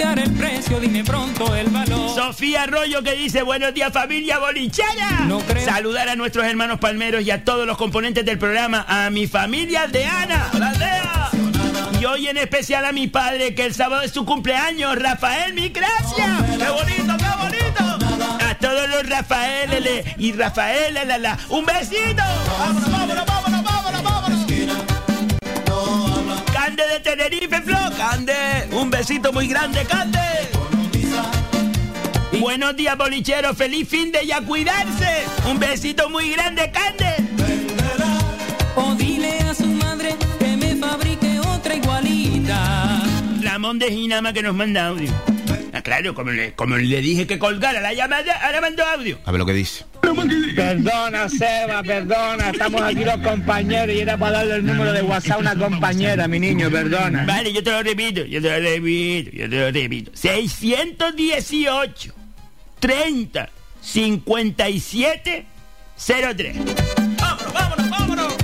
El 0.00 0.32
precio, 0.32 0.80
dime 0.80 1.04
pronto 1.04 1.54
el 1.54 1.68
valor. 1.68 2.14
Sofía 2.14 2.62
Arroyo 2.62 3.02
que 3.02 3.12
dice 3.12 3.42
buenos 3.42 3.74
días 3.74 3.92
familia 3.92 4.38
bolichera. 4.38 5.26
No 5.26 5.40
creo. 5.40 5.64
Saludar 5.64 6.08
a 6.08 6.16
nuestros 6.16 6.46
hermanos 6.46 6.78
palmeros 6.78 7.22
y 7.22 7.30
a 7.30 7.44
todos 7.44 7.66
los 7.66 7.76
componentes 7.76 8.24
del 8.24 8.38
programa, 8.38 8.86
a 8.88 9.10
mi 9.10 9.26
familia 9.26 9.86
de 9.88 10.06
Ana. 10.06 10.50
Y 12.00 12.04
hoy 12.06 12.28
en 12.28 12.38
especial 12.38 12.86
a 12.86 12.92
mi 12.92 13.08
padre, 13.08 13.54
que 13.54 13.66
el 13.66 13.74
sábado 13.74 14.00
es 14.00 14.12
su 14.12 14.24
cumpleaños, 14.24 14.96
Rafael 14.96 15.52
mi 15.52 15.68
gracia. 15.68 16.44
¡Qué 16.46 16.68
bonito, 16.70 17.16
qué 17.18 17.30
bonito! 17.42 18.46
A 18.48 18.54
todos 18.54 18.88
los 18.88 19.06
Rafael 19.06 20.02
y 20.16 20.32
Rafael, 20.32 20.94
la, 20.94 21.18
la, 21.18 21.38
un 21.50 21.66
besito. 21.66 22.22
¡Vámonos, 22.58 22.90
vámonos, 22.90 22.90
vámonos, 22.90 23.26
vámonos, 23.26 23.50
vámonos! 23.50 23.69
De 26.88 27.00
Tenerife, 27.00 27.60
Flo. 27.60 27.78
Cande, 27.96 28.32
un 28.72 28.88
besito 28.90 29.32
muy 29.32 29.46
grande, 29.46 29.84
Cande. 29.84 30.18
Buenos 32.40 32.74
días, 32.74 32.96
bolicheros. 32.96 33.56
Feliz 33.56 33.86
fin 33.86 34.10
de 34.10 34.24
y 34.24 34.32
a 34.32 34.40
cuidarse. 34.40 35.24
Un 35.48 35.58
besito 35.58 36.08
muy 36.08 36.30
grande, 36.30 36.70
Cande. 36.70 37.16
O 38.76 38.94
dile 38.94 39.40
a 39.40 39.54
su 39.54 39.66
madre 39.66 40.16
que 40.38 40.56
me 40.56 40.74
fabrique 40.76 41.38
otra 41.40 41.74
igualita. 41.74 43.02
Ramón 43.42 43.78
de 43.78 43.90
Ginama 43.90 44.32
que 44.32 44.42
nos 44.42 44.54
manda 44.54 44.86
audio. 44.86 45.12
Ah, 45.80 45.82
claro, 45.82 46.14
como 46.14 46.30
le, 46.30 46.52
como 46.52 46.76
le 46.76 47.00
dije 47.00 47.26
que 47.26 47.38
colgara 47.38 47.80
la 47.80 47.94
llamada, 47.94 48.34
ahora 48.44 48.60
mando 48.60 48.84
audio. 48.84 49.18
A 49.24 49.32
ver 49.32 49.38
lo 49.38 49.46
que 49.46 49.54
dice. 49.54 49.86
Perdona, 50.54 51.26
Seba, 51.26 51.82
perdona. 51.82 52.50
Estamos 52.50 52.82
aquí 52.82 53.02
los 53.02 53.16
compañeros 53.16 53.96
y 53.96 54.00
era 54.00 54.18
para 54.18 54.32
darle 54.32 54.56
el 54.56 54.66
número 54.66 54.92
de 54.92 55.00
WhatsApp 55.00 55.36
a 55.36 55.38
una 55.38 55.56
compañera, 55.56 56.28
mi 56.28 56.38
niño, 56.38 56.70
perdona. 56.70 57.24
Vale, 57.24 57.50
yo 57.50 57.62
te 57.62 57.70
lo 57.70 57.82
repito, 57.82 58.26
yo 58.26 58.42
te 58.42 58.50
lo 58.50 58.60
repito, 58.60 59.30
yo 59.30 59.48
te 59.48 59.58
lo 59.58 59.70
repito. 59.70 60.10
618 60.12 62.14
30 62.78 63.48
57 63.80 65.46
03. 65.96 66.56
Vámonos, 67.16 67.52
vámonos, 67.54 67.90
vámonos. 67.90 68.36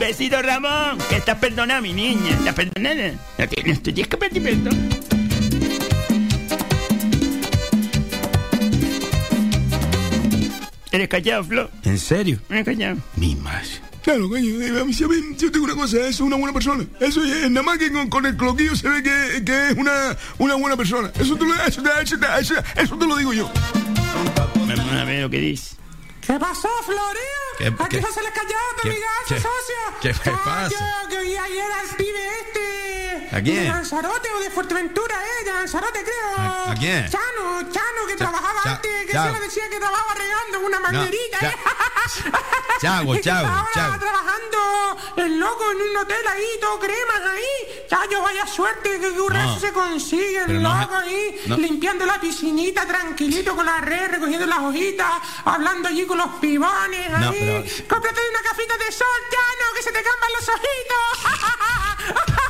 Besito 0.00 0.42
Ramón, 0.42 0.98
que 1.08 1.18
estás 1.18 1.38
perdonada, 1.38 1.80
mi 1.80 1.92
niña. 1.92 2.30
¿Estás 2.30 2.54
perdonada? 2.54 3.12
No 3.38 3.48
tienes, 3.48 3.80
tienes 3.80 4.08
que 4.08 4.16
pedir 4.16 4.42
perdón. 4.42 5.19
¿Eres 10.92 11.08
callado, 11.08 11.44
Flo? 11.44 11.70
¿En 11.84 11.98
serio? 11.98 12.38
¿Eres 12.48 12.64
callado? 12.64 12.96
Mi 13.16 13.34
madre. 13.36 13.68
Claro, 14.02 14.28
coño, 14.30 14.60
eh, 14.62 14.80
a 14.80 14.84
mí, 14.84 14.94
si 14.94 15.04
a 15.04 15.08
mí- 15.08 15.36
yo 15.36 15.52
tengo 15.52 15.66
una 15.66 15.74
cosa, 15.74 15.98
eso 15.98 16.08
es 16.08 16.20
una 16.20 16.36
buena 16.36 16.52
persona. 16.54 16.84
Eso 17.00 17.22
es, 17.22 17.50
nada 17.50 17.62
más 17.62 17.78
que 17.78 17.92
con, 17.92 18.08
con 18.08 18.24
el 18.26 18.36
cloquillo 18.36 18.74
se 18.74 18.88
ve 18.88 19.02
que, 19.02 19.44
que 19.44 19.68
es 19.68 19.76
una, 19.76 20.16
una 20.38 20.54
buena 20.54 20.76
persona. 20.76 21.12
Eso 21.20 21.36
te, 21.36 21.44
lo, 21.44 21.54
eso, 21.62 21.82
te- 21.82 22.02
eso 22.02 22.18
te- 22.18 22.40
eso- 22.40 22.54
eso 22.76 22.98
te 22.98 23.06
lo 23.06 23.16
digo 23.16 23.32
yo. 23.34 23.50
Vamos 24.54 24.92
a 24.92 25.04
ver 25.04 25.22
lo 25.22 25.30
que 25.30 25.38
dice. 25.40 25.76
¿Qué 26.26 26.32
pasó, 26.38 26.68
Florio? 26.84 27.20
¿Qué- 27.58 27.66
¿A 27.66 27.88
qué- 27.88 27.96
se 27.98 28.02
cayó 28.02 28.56
tu 28.76 28.82
qué- 28.82 28.88
amigazo, 28.88 29.28
qué- 29.28 29.34
socio? 29.34 29.76
qué- 30.00 30.12
qué 30.12 30.30
Cayo, 30.30 30.40
pasa? 30.44 31.06
que 31.10 31.18
oí 31.18 31.36
ayer 31.36 31.64
al 31.72 31.96
pibe 31.96 32.18
este. 32.46 32.99
¿A 33.32 33.40
quién? 33.40 33.64
De 33.64 33.68
Lanzarote 33.68 34.28
o 34.30 34.40
de 34.40 34.50
Fuerteventura, 34.50 35.14
¿eh? 35.24 35.44
De 35.44 35.52
Lanzarote, 35.52 36.02
creo. 36.02 36.36
¿A- 36.38 36.70
a 36.72 36.74
quién? 36.74 37.08
Chano, 37.08 37.62
Chano, 37.70 38.06
que 38.08 38.16
trabajaba 38.16 38.60
Cha- 38.62 38.70
antes, 38.76 39.06
que 39.06 39.12
se 39.12 39.32
le 39.32 39.40
decía 39.40 39.68
que 39.70 39.78
trabajaba 39.78 40.14
regando 40.14 40.60
una 40.60 40.80
manguerita, 40.80 41.38
Cha- 41.40 41.48
¿eh? 41.50 41.56
Chago, 42.80 43.14
está 43.14 43.38
ahora 43.40 43.98
trabajando 43.98 44.96
el 45.16 45.38
loco 45.38 45.70
en 45.72 45.76
un 45.90 45.96
hotel 45.98 46.26
ahí, 46.28 46.46
todo 46.60 46.78
cremas 46.80 47.20
ahí. 47.30 47.84
Chayo, 47.88 48.22
vaya 48.22 48.46
suerte 48.46 48.98
que 49.00 49.10
curra 49.12 49.42
No. 49.44 49.60
se 49.60 49.72
consigue, 49.72 50.38
el 50.46 50.62
no 50.62 50.74
loco 50.80 50.94
ahí, 50.96 51.40
no. 51.46 51.56
limpiando 51.56 52.06
la 52.06 52.20
piscinita 52.20 52.86
tranquilito 52.86 53.54
con 53.54 53.66
la 53.66 53.80
red, 53.80 54.10
recogiendo 54.12 54.46
las 54.46 54.60
hojitas, 54.60 55.12
hablando 55.44 55.88
allí 55.88 56.06
con 56.06 56.18
los 56.18 56.28
pibones 56.40 57.10
No, 57.10 57.30
ahí. 57.30 57.38
pero- 57.76 57.88
Cómprate 57.88 58.20
una 58.30 58.40
cafita 58.48 58.76
de 58.78 58.92
sol, 58.92 59.06
Llano, 59.30 59.72
que 59.76 59.82
se 59.82 59.92
te 59.92 60.02
campan 60.02 60.30
los 60.38 60.48
ojitos. 60.48 62.40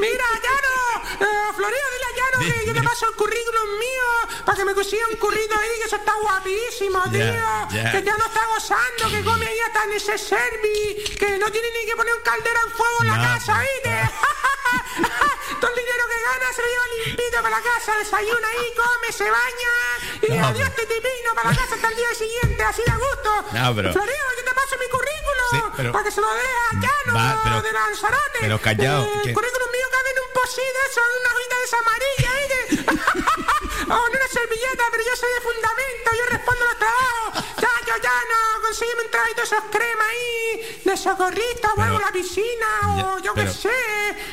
Mira, 0.00 0.24
Llano, 0.42 1.04
eh, 1.20 1.52
Florido, 1.56 1.86
dile 1.92 2.06
a 2.06 2.16
Llano 2.16 2.38
que 2.58 2.66
yo 2.66 2.72
te 2.74 2.82
paso 2.82 3.08
el 3.08 3.14
currículum 3.16 3.78
mío 3.78 4.44
para 4.46 4.56
que 4.56 4.64
me 4.64 4.74
consiga 4.74 5.06
un 5.10 5.16
currito 5.16 5.54
ahí, 5.58 5.68
que 5.78 5.84
eso 5.84 5.96
está 5.96 6.14
guapísimo, 6.22 7.02
tío. 7.10 7.90
Que 7.92 8.02
ya 8.02 8.16
no 8.16 8.24
está 8.26 8.46
gozando, 8.46 9.10
que 9.10 9.22
come 9.24 9.46
ahí 9.46 9.58
hasta 9.60 9.84
en 9.84 9.92
ese 9.92 10.18
servi, 10.18 11.04
que 11.18 11.38
no 11.38 11.50
tiene 11.50 11.68
ni 11.72 11.86
que 11.86 11.96
poner 11.96 12.14
un 12.14 12.22
caldero 12.22 12.58
en 12.66 12.72
fuego 12.72 12.96
en 13.02 13.06
la 13.08 13.18
casa, 13.20 13.58
¿oíste? 13.58 13.90
Todo 15.60 15.70
el 15.70 15.76
dinero 15.76 16.04
que 16.08 16.18
gana 16.24 16.52
se 16.54 16.62
lo 16.62 16.68
lleva 16.68 16.84
limpito 17.04 17.36
para 17.42 17.50
la 17.56 17.62
casa, 17.62 17.96
desayuna 17.98 18.48
ahí, 18.48 18.72
come, 18.74 19.12
se 19.12 19.24
baña 19.30 19.74
y 20.22 20.32
No, 20.38 20.46
adiós 20.46 20.74
te 20.74 20.86
tipino 20.86 21.34
para 21.34 21.50
la 21.50 21.56
casa 21.56 21.74
hasta 21.74 21.88
el 21.88 21.96
día 21.96 22.14
siguiente, 22.14 22.62
así 22.62 22.82
de 22.86 22.92
gusto. 22.92 23.30
No, 23.52 23.74
pero- 23.74 23.92
Florido, 23.92 24.24
yo 24.38 24.44
te 24.44 24.54
paso 24.54 24.76
mi 24.80 24.88
currículum 24.88 25.50
Sí, 25.50 25.60
pero- 25.76 25.92
para 25.92 26.04
que 26.04 26.10
se 26.12 26.20
lo 26.20 26.32
dé 26.32 26.40
a 26.40 26.72
Llano 26.74 27.14
Va, 27.18 27.40
pero- 27.44 27.62
de 27.62 27.72
Lanzarote. 27.72 28.38
pero 28.40 28.58
callao, 28.60 29.02
Eh, 29.04 29.20
que- 29.24 29.32
currículum 29.34 29.70
mío 29.72 29.86
cabe 29.90 30.08
en 30.14 30.18
un 30.24 30.30
posí 30.32 30.60
de 30.76 30.82
eso, 30.90 31.00
en 31.00 31.12
una 31.20 31.30
hojita 31.34 31.56
de 31.60 31.64
esa 31.68 31.78
amarilla, 31.84 32.30
¿oíste? 32.38 32.60
o 33.94 33.96
en 34.06 34.12
una 34.16 34.28
servilleta, 34.32 34.84
pero 34.90 35.02
yo 35.04 35.14
soy 35.16 35.30
de 35.34 35.40
fundamento, 35.40 36.08
yo 36.18 36.24
respondo 36.30 36.64
los 36.64 36.78
trabajos. 36.78 37.44
Ya, 37.60 37.72
yo, 37.86 37.94
ya, 38.02 38.14
no, 38.30 38.62
consígueme 38.62 39.02
un 39.04 39.10
trabajito 39.10 39.40
de 39.40 39.46
esos 39.46 39.64
crema 39.70 40.04
ahí, 40.08 40.80
de 40.84 40.96
socorrista, 40.96 41.72
o 41.76 41.80
algo 41.82 41.96
en 41.98 42.04
la 42.06 42.12
piscina, 42.12 42.68
o 42.88 43.18
Ya, 43.18 43.24
yo 43.24 43.34
qué 43.34 43.48
sé, 43.48 43.78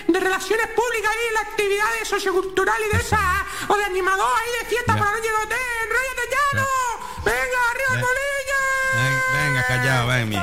de 0.07 0.19
relaciones 0.19 0.67
públicas 0.69 1.11
ahí, 1.11 1.33
la 1.33 1.41
actividades 1.41 2.07
socioculturales 2.07 2.91
de 2.91 2.97
esa, 2.99 3.45
o 3.67 3.75
de 3.75 3.83
animador 3.85 4.31
ahí 4.41 4.51
de 4.63 4.65
fiesta 4.69 4.93
Ya. 4.93 4.99
para 4.99 5.11
la 5.11 5.17
noche 5.17 5.29
de 5.29 5.37
hotel, 5.37 5.59
enróllate 5.83 6.23
ya, 6.31 6.59
no. 6.59 6.67
Venga, 7.25 7.59
arriba 7.71 7.89
el 7.93 7.99
Ya. 7.99 8.05
bolillo. 8.05 8.59
Ven- 8.97 9.23
venga, 9.33 9.67
callado, 9.67 10.07
ven, 10.07 10.29
mi. 10.29 10.37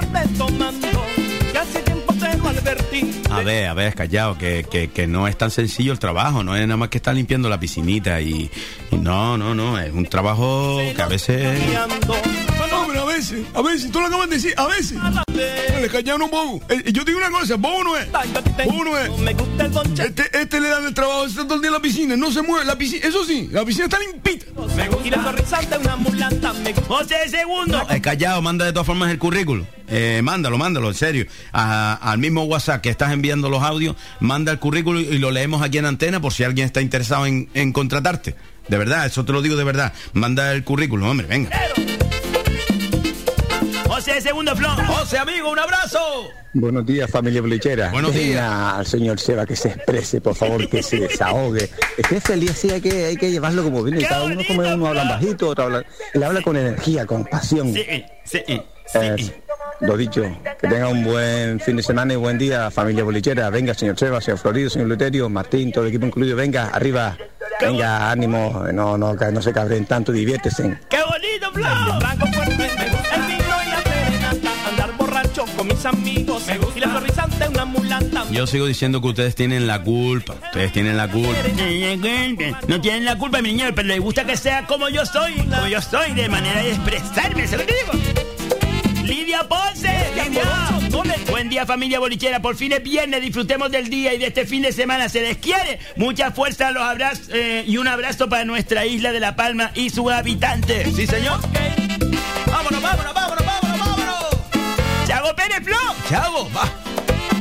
A 3.31 3.43
ver, 3.43 3.67
a 3.67 3.75
ver, 3.75 3.95
callado, 3.95 4.39
que, 4.39 4.65
que, 4.71 4.91
que 4.91 5.07
no 5.07 5.27
es 5.27 5.37
tan 5.37 5.51
sencillo 5.51 5.93
el 5.93 5.99
trabajo, 5.99 6.43
no 6.45 6.55
es 6.55 6.63
nada 6.67 6.77
más 6.77 6.89
que 6.89 6.99
estar 6.99 7.15
limpiando 7.15 7.49
la 7.49 7.59
piscinita 7.59 8.21
y, 8.21 8.51
y 8.91 8.97
no, 8.97 9.37
no, 9.37 9.55
no, 9.55 9.79
es 9.79 9.93
un 9.93 10.07
trabajo 10.07 10.79
que 10.95 11.03
a 11.03 11.07
veces... 11.09 11.59
Veces, 13.15 13.47
a 13.55 13.63
veces, 13.63 13.93
tú 13.93 14.01
lo 14.01 14.07
acabas 14.09 14.29
de 14.29 14.35
decir, 14.37 14.55
a 14.57 14.67
veces. 14.67 14.99
Le 15.81 15.89
callaron 15.89 16.23
un 16.23 16.31
bobo. 16.33 16.61
Eh, 16.69 16.91
yo 16.93 17.05
te 17.05 17.13
digo 17.13 17.19
una 17.25 17.31
cosa, 17.31 17.55
bobo 17.55 17.85
no 17.85 17.97
es. 17.97 18.09
Bobo 18.11 18.85
no 18.85 18.99
es. 18.99 20.01
Este, 20.01 20.41
este 20.41 20.61
le 20.61 20.69
dan 20.69 20.85
el 20.85 20.95
trabajo, 20.95 21.25
está 21.27 21.45
todo 21.45 21.55
el 21.55 21.61
día 21.61 21.69
en 21.69 21.75
la 21.75 21.81
piscina, 21.81 22.17
no 22.17 22.33
se 22.33 22.43
mueve. 22.43 22.65
La 22.65 22.77
piscina, 22.77 23.07
eso 23.07 23.25
sí, 23.25 23.49
la 23.53 23.65
piscina 23.65 23.85
está 23.85 23.99
limpita. 24.01 24.47
Sonrisa 24.57 25.61
de 25.63 25.79
una 25.79 25.95
mulata 25.97 26.53
me 26.55 26.75
José 26.75 27.29
Segundo. 27.29 27.87
Eh, 27.89 28.01
callado, 28.01 28.43
manda 28.43 28.65
de 28.65 28.73
todas 28.73 28.87
formas 28.87 29.11
el 29.13 29.19
currículum. 29.19 29.65
Eh, 29.89 30.21
mándalo, 30.25 30.59
mándalo, 30.59 30.89
en 30.89 30.95
serio. 30.95 31.27
A- 31.53 31.95
al 31.95 32.19
mismo 32.19 32.43
WhatsApp 32.45 32.81
que 32.83 32.91
estás 32.91 33.13
enviando 33.13 33.49
los 33.49 33.63
audios, 33.63 33.95
manda 34.19 34.51
el 34.51 34.59
currículum 34.59 35.01
y 35.01 35.19
lo 35.19 35.31
leemos 35.31 35.63
aquí 35.63 35.79
en 35.79 35.87
antena 35.87 36.21
por 36.21 36.33
si 36.33 36.43
alguien 36.43 36.67
está 36.67 36.81
interesado 36.81 37.27
en, 37.27 37.49
en 37.55 37.73
contratarte. 37.73 38.35
De 38.67 38.77
verdad, 38.77 39.07
eso 39.07 39.25
te 39.25 39.33
lo 39.33 39.41
digo 39.41 39.55
de 39.57 39.63
verdad. 39.65 39.93
Manda 40.15 40.51
el 40.53 40.65
currículum, 40.65 41.07
hombre, 41.09 41.27
venga. 41.29 41.51
José 44.05 44.21
Segundo, 44.21 44.55
Flo. 44.55 44.69
José, 44.87 45.17
amigo, 45.17 45.51
un 45.51 45.59
abrazo. 45.59 45.99
Buenos 46.53 46.85
días, 46.85 47.11
familia 47.11 47.41
Blichera. 47.41 47.91
Buenos 47.91 48.13
días. 48.13 48.45
Al 48.45 48.85
señor 48.87 49.19
Seba 49.19 49.47
que 49.47 49.57
se 49.57 49.69
exprese, 49.69 50.21
por 50.21 50.35
favor, 50.35 50.69
que 50.69 50.83
se 50.83 50.99
desahogue. 50.99 51.71
Es 51.97 52.07
que 52.07 52.21
feliz 52.21 52.51
así 52.51 52.71
hay 52.71 52.83
que, 52.83 53.07
hay 53.07 53.17
que 53.17 53.31
llevarlo 53.31 53.65
como 53.65 53.83
viene. 53.83 54.03
y 54.03 54.05
Cada 54.05 54.25
uno 54.25 54.43
como 54.47 54.61
uno 54.61 54.89
habla 54.89 55.05
bajito, 55.05 55.49
otro 55.49 55.65
habla. 55.65 55.85
Él 56.13 56.23
habla 56.23 56.43
con 56.43 56.55
energía, 56.55 57.07
con 57.07 57.25
pasión. 57.25 57.73
Sí, 57.73 57.87
sí, 58.25 58.43
Eh, 58.47 59.17
lo 59.81 59.97
dicho, 59.97 60.23
que 60.61 60.69
tenga 60.69 60.89
un 60.89 61.03
buen 61.03 61.59
fin 61.61 61.77
de 61.77 61.83
semana 61.83 62.13
y 62.13 62.17
buen 62.17 62.37
día, 62.37 62.71
familia 62.71 63.05
bolichera. 63.05 63.49
Venga, 63.49 63.73
señor 63.73 63.99
Seba, 63.99 64.21
señor 64.21 64.39
Florido, 64.39 64.69
señor 64.69 64.89
Luterio, 64.89 65.31
Martín, 65.31 65.73
todo 65.73 65.85
el 65.85 65.89
equipo 65.89 66.05
incluido. 66.05 66.37
Venga, 66.37 66.67
arriba. 66.67 67.17
Venga, 67.59 68.11
ánimo. 68.11 68.65
No, 68.71 68.99
no, 68.99 69.15
no 69.15 69.43
se 69.43 69.51
cabren 69.51 69.87
tanto, 69.87 70.13
diviértese. 70.13 70.79
¡Qué 70.91 70.99
bonito, 71.03 71.51
Flo! 71.55 72.94
Borracho 75.85 75.91
con 75.91 76.03
mis 76.03 76.17
amigos, 76.17 76.45
y 76.77 76.81
la 76.81 76.93
sonrisa 76.93 77.27
de 77.27 77.49
una 77.49 77.65
mulata. 77.65 78.25
Yo 78.31 78.47
sigo 78.47 78.67
diciendo 78.67 79.01
que 79.01 79.09
ustedes 79.09 79.35
tienen 79.35 79.67
la 79.67 79.83
culpa. 79.83 80.35
Ustedes 80.35 80.73
tienen 80.73 80.97
la 80.97 81.09
culpa. 81.09 81.33
No 82.69 82.81
tienen 82.81 83.05
la 83.05 83.17
culpa, 83.17 83.41
mi 83.43 83.53
niño, 83.53 83.67
pero 83.75 83.89
les 83.89 84.01
gusta 84.01 84.25
que 84.25 84.37
sea 84.37 84.67
como 84.67 84.89
yo 84.89 85.05
soy, 85.07 85.35
como 85.35 85.67
yo 85.67 85.81
soy, 85.81 86.13
de 86.13 86.29
manera 86.29 86.63
de 86.63 86.71
expresarme, 86.71 87.47
¿se 87.47 87.57
lo 87.57 87.65
digo? 87.65 87.93
Lidia 89.05 89.47
Ponce, 89.49 90.13
Lidia. 90.15 90.43
Buen 91.31 91.49
día 91.49 91.67
familia 91.67 91.99
bolichera, 91.99 92.41
por 92.41 92.57
fin 92.57 92.73
es 92.73 92.83
viernes, 92.83 93.21
disfrutemos 93.21 93.71
del 93.71 93.91
día 93.91 94.15
y 94.15 94.19
de 94.19 94.29
este 94.29 94.47
fin 94.47 94.63
de 94.63 94.73
semana, 94.73 95.09
se 95.09 95.21
les 95.21 95.37
quiere. 95.39 95.81
Mucha 95.97 96.31
fuerza, 96.31 96.71
los 96.71 96.83
abrazos 96.83 97.29
eh, 97.33 97.65
y 97.67 97.77
un 97.77 97.89
abrazo 97.89 98.29
para 98.29 98.45
nuestra 98.45 98.87
isla 98.87 99.13
de 99.13 99.21
La 99.21 99.37
Palma 99.37 99.73
y 99.75 99.91
sus 99.91 100.11
habitantes. 100.11 100.95
Sí, 100.95 101.07
señor. 101.07 101.41
Vámonos, 102.47 102.81
vámonos, 102.81 103.15
vámonos. 103.15 103.44
Chago 105.25 105.37
Pérez 105.37 105.65
Flo. 105.65 105.77
Chago, 106.07 106.51
va. 106.55 106.69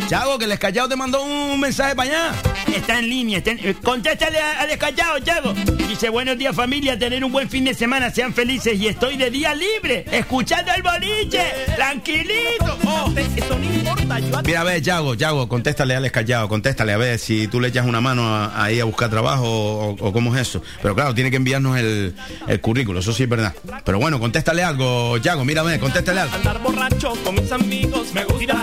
Chago, 0.07 0.37
que 0.39 0.45
el 0.45 0.53
escallado 0.53 0.87
te 0.87 0.95
mandó 0.95 1.21
un 1.21 1.59
mensaje 1.59 1.93
para 1.93 2.09
allá. 2.09 2.31
Está 2.73 2.99
en 2.99 3.09
línea, 3.09 3.37
está 3.37 3.51
en- 3.51 3.59
eh, 3.63 3.75
contéstale 3.83 4.39
a- 4.39 4.61
al 4.61 4.67
descallado, 4.67 5.19
Chago. 5.19 5.53
Dice, 5.87 6.09
buenos 6.09 6.37
días 6.37 6.55
familia, 6.55 6.97
tener 6.97 7.23
un 7.23 7.31
buen 7.31 7.49
fin 7.49 7.63
de 7.65 7.73
semana, 7.73 8.09
sean 8.09 8.33
felices 8.33 8.79
y 8.79 8.87
estoy 8.87 9.15
de 9.15 9.29
día 9.29 9.53
libre, 9.53 10.05
escuchando 10.11 10.71
el 10.75 10.81
boliche, 10.81 11.43
tranquilito. 11.75 12.77
Oh. 12.85 13.13
Eso 13.35 13.57
no 13.57 13.63
importa. 13.65 14.41
Mira, 14.45 14.61
a 14.61 14.63
ver, 14.63 14.81
Yago, 14.81 15.13
Yago, 15.13 15.47
contéstale 15.47 15.93
a 15.93 15.97
Alex 15.97 16.11
Callao, 16.13 16.47
contéstale 16.49 16.93
a 16.93 16.97
ver 16.97 17.19
si 17.19 17.47
tú 17.47 17.59
le 17.61 17.67
echas 17.69 17.85
una 17.85 18.01
mano 18.01 18.27
a- 18.35 18.63
ahí 18.63 18.79
a 18.79 18.85
buscar 18.85 19.09
trabajo 19.09 19.45
o, 19.47 19.89
o 19.99 20.13
cómo 20.13 20.35
es 20.35 20.41
eso. 20.41 20.61
Pero 20.81 20.95
claro, 20.95 21.13
tiene 21.13 21.29
que 21.29 21.37
enviarnos 21.37 21.77
el, 21.77 22.15
el 22.47 22.59
currículo, 22.61 22.99
eso 22.99 23.13
sí 23.13 23.23
es 23.23 23.29
verdad. 23.29 23.53
Pero 23.85 23.99
bueno, 23.99 24.19
contéstale 24.19 24.63
algo, 24.63 25.17
Yago, 25.17 25.45
mira, 25.45 25.61
a 25.61 25.65
ver, 25.65 25.79
contéstale 25.79 26.21
algo. 26.21 26.35
Andar 26.35 26.59
borracho 26.61 27.13
con 27.23 27.35
mis 27.35 27.51
amigos, 27.51 28.13
me 28.13 28.23
gusta. 28.25 28.61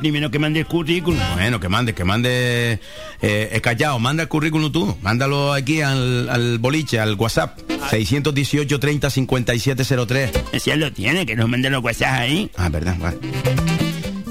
Primero 0.00 0.30
que 0.30 0.38
mande 0.38 0.60
el 0.60 0.66
currículum. 0.66 1.18
Bueno, 1.34 1.58
que 1.58 1.68
mande, 1.68 1.94
que 1.94 2.04
mande 2.04 2.80
eh, 3.22 3.50
el 3.52 3.60
Callao, 3.60 3.98
manda 3.98 4.22
el 4.22 4.28
currículum 4.28 4.70
tú, 4.72 4.96
mándalo 5.02 5.52
aquí 5.52 5.80
al, 5.80 6.28
al 6.28 6.58
boliche, 6.58 6.98
al 7.00 7.14
WhatsApp, 7.14 7.58
618 7.90 8.80
30 8.80 9.10
5703. 9.10 10.30
Ese 10.52 10.70
ya 10.70 10.76
lo 10.76 10.92
tiene, 10.92 11.26
que 11.26 11.36
nos 11.36 11.48
mande 11.48 11.70
los 11.70 11.82
WhatsApp 11.82 12.20
ahí. 12.20 12.50
Ah, 12.56 12.68
verdad, 12.68 12.96
vale. 12.98 13.18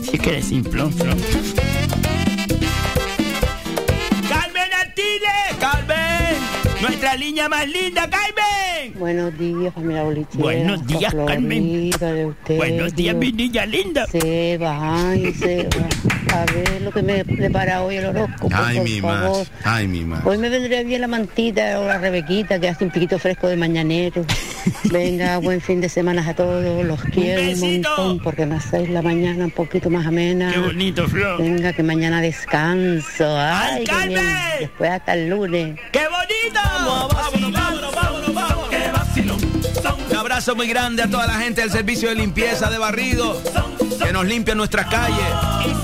Si 0.03 0.15
es 0.17 0.21
que 0.21 0.29
eres 0.29 0.45
simplón, 0.45 0.91
Flor. 0.93 1.15
¡Carmen 4.29 4.73
Artiles! 4.79 5.57
¡Carmen! 5.59 6.37
¡Nuestra 6.81 7.15
niña 7.17 7.49
más 7.49 7.67
linda, 7.67 8.09
Carmen! 8.09 8.99
Buenos 8.99 9.37
días, 9.37 9.73
familia 9.73 10.03
bolichera. 10.03 10.43
Buenos 10.43 10.85
días, 10.87 11.15
Carmen. 11.25 11.89
de 11.89 12.25
usted, 12.25 12.57
Buenos 12.57 12.95
días, 12.95 13.15
mi 13.15 13.31
niña 13.31 13.65
linda. 13.65 14.05
Seba, 14.07 15.09
ay, 15.09 15.33
Seba. 15.33 15.87
A 16.33 16.45
ver 16.45 16.81
lo 16.81 16.91
que 16.91 17.03
me 17.03 17.23
prepara 17.23 17.83
hoy 17.83 17.97
el 17.97 18.05
horóscopo, 18.07 18.49
Ay, 18.55 18.77
por 18.77 18.85
mi 18.85 19.01
favor. 19.01 19.37
más, 19.37 19.51
ay, 19.63 19.87
mi 19.87 20.03
más. 20.03 20.25
Hoy 20.25 20.39
me 20.39 20.49
vendría 20.49 20.81
bien 20.81 21.01
la 21.01 21.07
mantita 21.07 21.79
o 21.79 21.87
la 21.87 21.99
rebequita 21.99 22.59
que 22.59 22.69
hace 22.69 22.85
un 22.85 22.89
piquito 22.89 23.19
fresco 23.19 23.47
de 23.47 23.55
mañanero. 23.55 24.25
Venga, 24.85 25.37
buen 25.37 25.61
fin 25.61 25.79
de 25.79 25.89
semana 25.89 26.27
a 26.27 26.33
todos. 26.33 26.83
Los 26.85 27.03
quiero 27.03 27.41
un, 27.51 27.59
montón 27.59 28.19
porque 28.19 28.47
me 28.47 28.55
hacéis 28.55 28.89
la 28.89 29.03
mañana 29.03 29.45
un 29.45 29.51
poquito 29.51 29.91
más 29.91 30.07
amena. 30.07 30.51
Qué 30.51 30.59
bonito, 30.59 31.07
Flor. 31.07 31.39
Venga, 31.39 31.71
que 31.71 31.83
mañana 31.83 32.19
descanso. 32.19 33.37
Ay, 33.37 33.83
qué 33.83 34.07
bien. 34.07 34.25
Después 34.59 34.89
hasta 34.89 35.13
el 35.13 35.29
lunes. 35.29 35.79
¡Qué 35.91 36.01
bonito! 36.07 36.59
Vámonos, 36.63 37.53
vámonos, 37.53 37.95
vámonos, 37.95 38.33
vámonos. 38.33 38.69
¡Qué 38.69 38.91
vacilón! 38.91 39.37
Un 40.09 40.17
abrazo 40.17 40.55
muy 40.55 40.67
grande 40.67 41.03
a 41.03 41.07
toda 41.07 41.27
la 41.27 41.35
gente 41.35 41.61
del 41.61 41.69
servicio 41.69 42.09
de 42.09 42.15
limpieza 42.15 42.71
de 42.71 42.79
barrido 42.79 43.39
que 44.03 44.11
nos 44.11 44.25
limpian 44.25 44.57
nuestras 44.57 44.87
calles. 44.87 45.82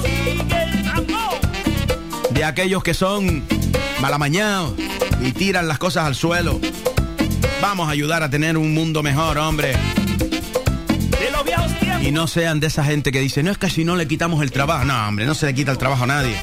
De 2.31 2.43
aquellos 2.43 2.83
que 2.83 2.93
son 2.93 3.43
malamañados 3.99 4.73
y 5.21 5.31
tiran 5.33 5.67
las 5.67 5.77
cosas 5.77 6.05
al 6.05 6.15
suelo. 6.15 6.59
Vamos 7.61 7.89
a 7.89 7.91
ayudar 7.91 8.23
a 8.23 8.29
tener 8.29 8.57
un 8.57 8.73
mundo 8.73 9.03
mejor, 9.03 9.37
hombre. 9.37 9.73
De 9.73 11.31
los 11.31 11.43
viejos 11.43 11.79
tiempos. 11.79 12.03
Y 12.03 12.11
no 12.11 12.27
sean 12.27 12.59
de 12.59 12.67
esa 12.67 12.83
gente 12.83 13.11
que 13.11 13.19
dice, 13.19 13.43
no 13.43 13.51
es 13.51 13.57
que 13.57 13.69
si 13.69 13.83
no 13.83 13.95
le 13.97 14.07
quitamos 14.07 14.41
el 14.41 14.51
trabajo. 14.51 14.85
No, 14.85 15.07
hombre, 15.07 15.25
no 15.25 15.35
se 15.35 15.47
le 15.47 15.53
quita 15.53 15.71
el 15.71 15.77
trabajo 15.77 16.05
a 16.05 16.07
nadie. 16.07 16.37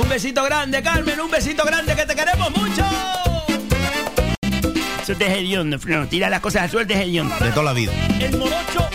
Un 0.00 0.08
besito 0.08 0.44
grande, 0.44 0.82
Carmen, 0.82 1.18
un 1.20 1.30
besito 1.30 1.64
grande 1.64 1.96
que 1.96 2.06
te 2.06 2.14
queremos 2.14 2.50
mucho. 2.56 2.84
Eso 5.02 5.14
te 5.16 5.26
es 5.26 5.38
hediondo. 5.38 5.78
Tira 6.08 6.30
las 6.30 6.40
cosas 6.40 6.62
al 6.62 6.70
suelo, 6.70 6.86
te 6.86 6.94
es 6.94 7.00
hediondo. 7.00 7.34
De 7.40 7.50
toda 7.50 7.64
la 7.64 7.72
vida. 7.72 7.92
El 8.20 8.38
morocho. 8.38 8.88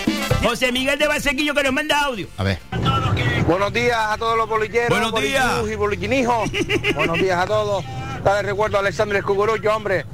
José 0.44 0.72
Miguel 0.72 1.00
de 1.00 1.08
Basequillo 1.08 1.54
que 1.54 1.64
nos 1.64 1.74
manda 1.74 2.00
audio. 2.02 2.28
A 2.38 2.44
ver. 2.44 2.60
Buenos 3.48 3.74
días 3.74 3.98
a 4.00 4.18
todos 4.18 4.38
los 4.38 4.48
bolilleros, 4.48 4.90
Buenos 4.90 5.22
días. 5.22 5.46
y 5.72 5.76
boliquinijos. 5.76 6.50
Buenos 6.96 7.18
días 7.20 7.40
a 7.40 7.46
todos. 7.46 7.84
Dale 8.24 8.42
recuerdo 8.44 8.78
a 8.78 8.80
Alexander 8.80 9.18
Escucurucho, 9.18 9.76
hombre. 9.76 10.06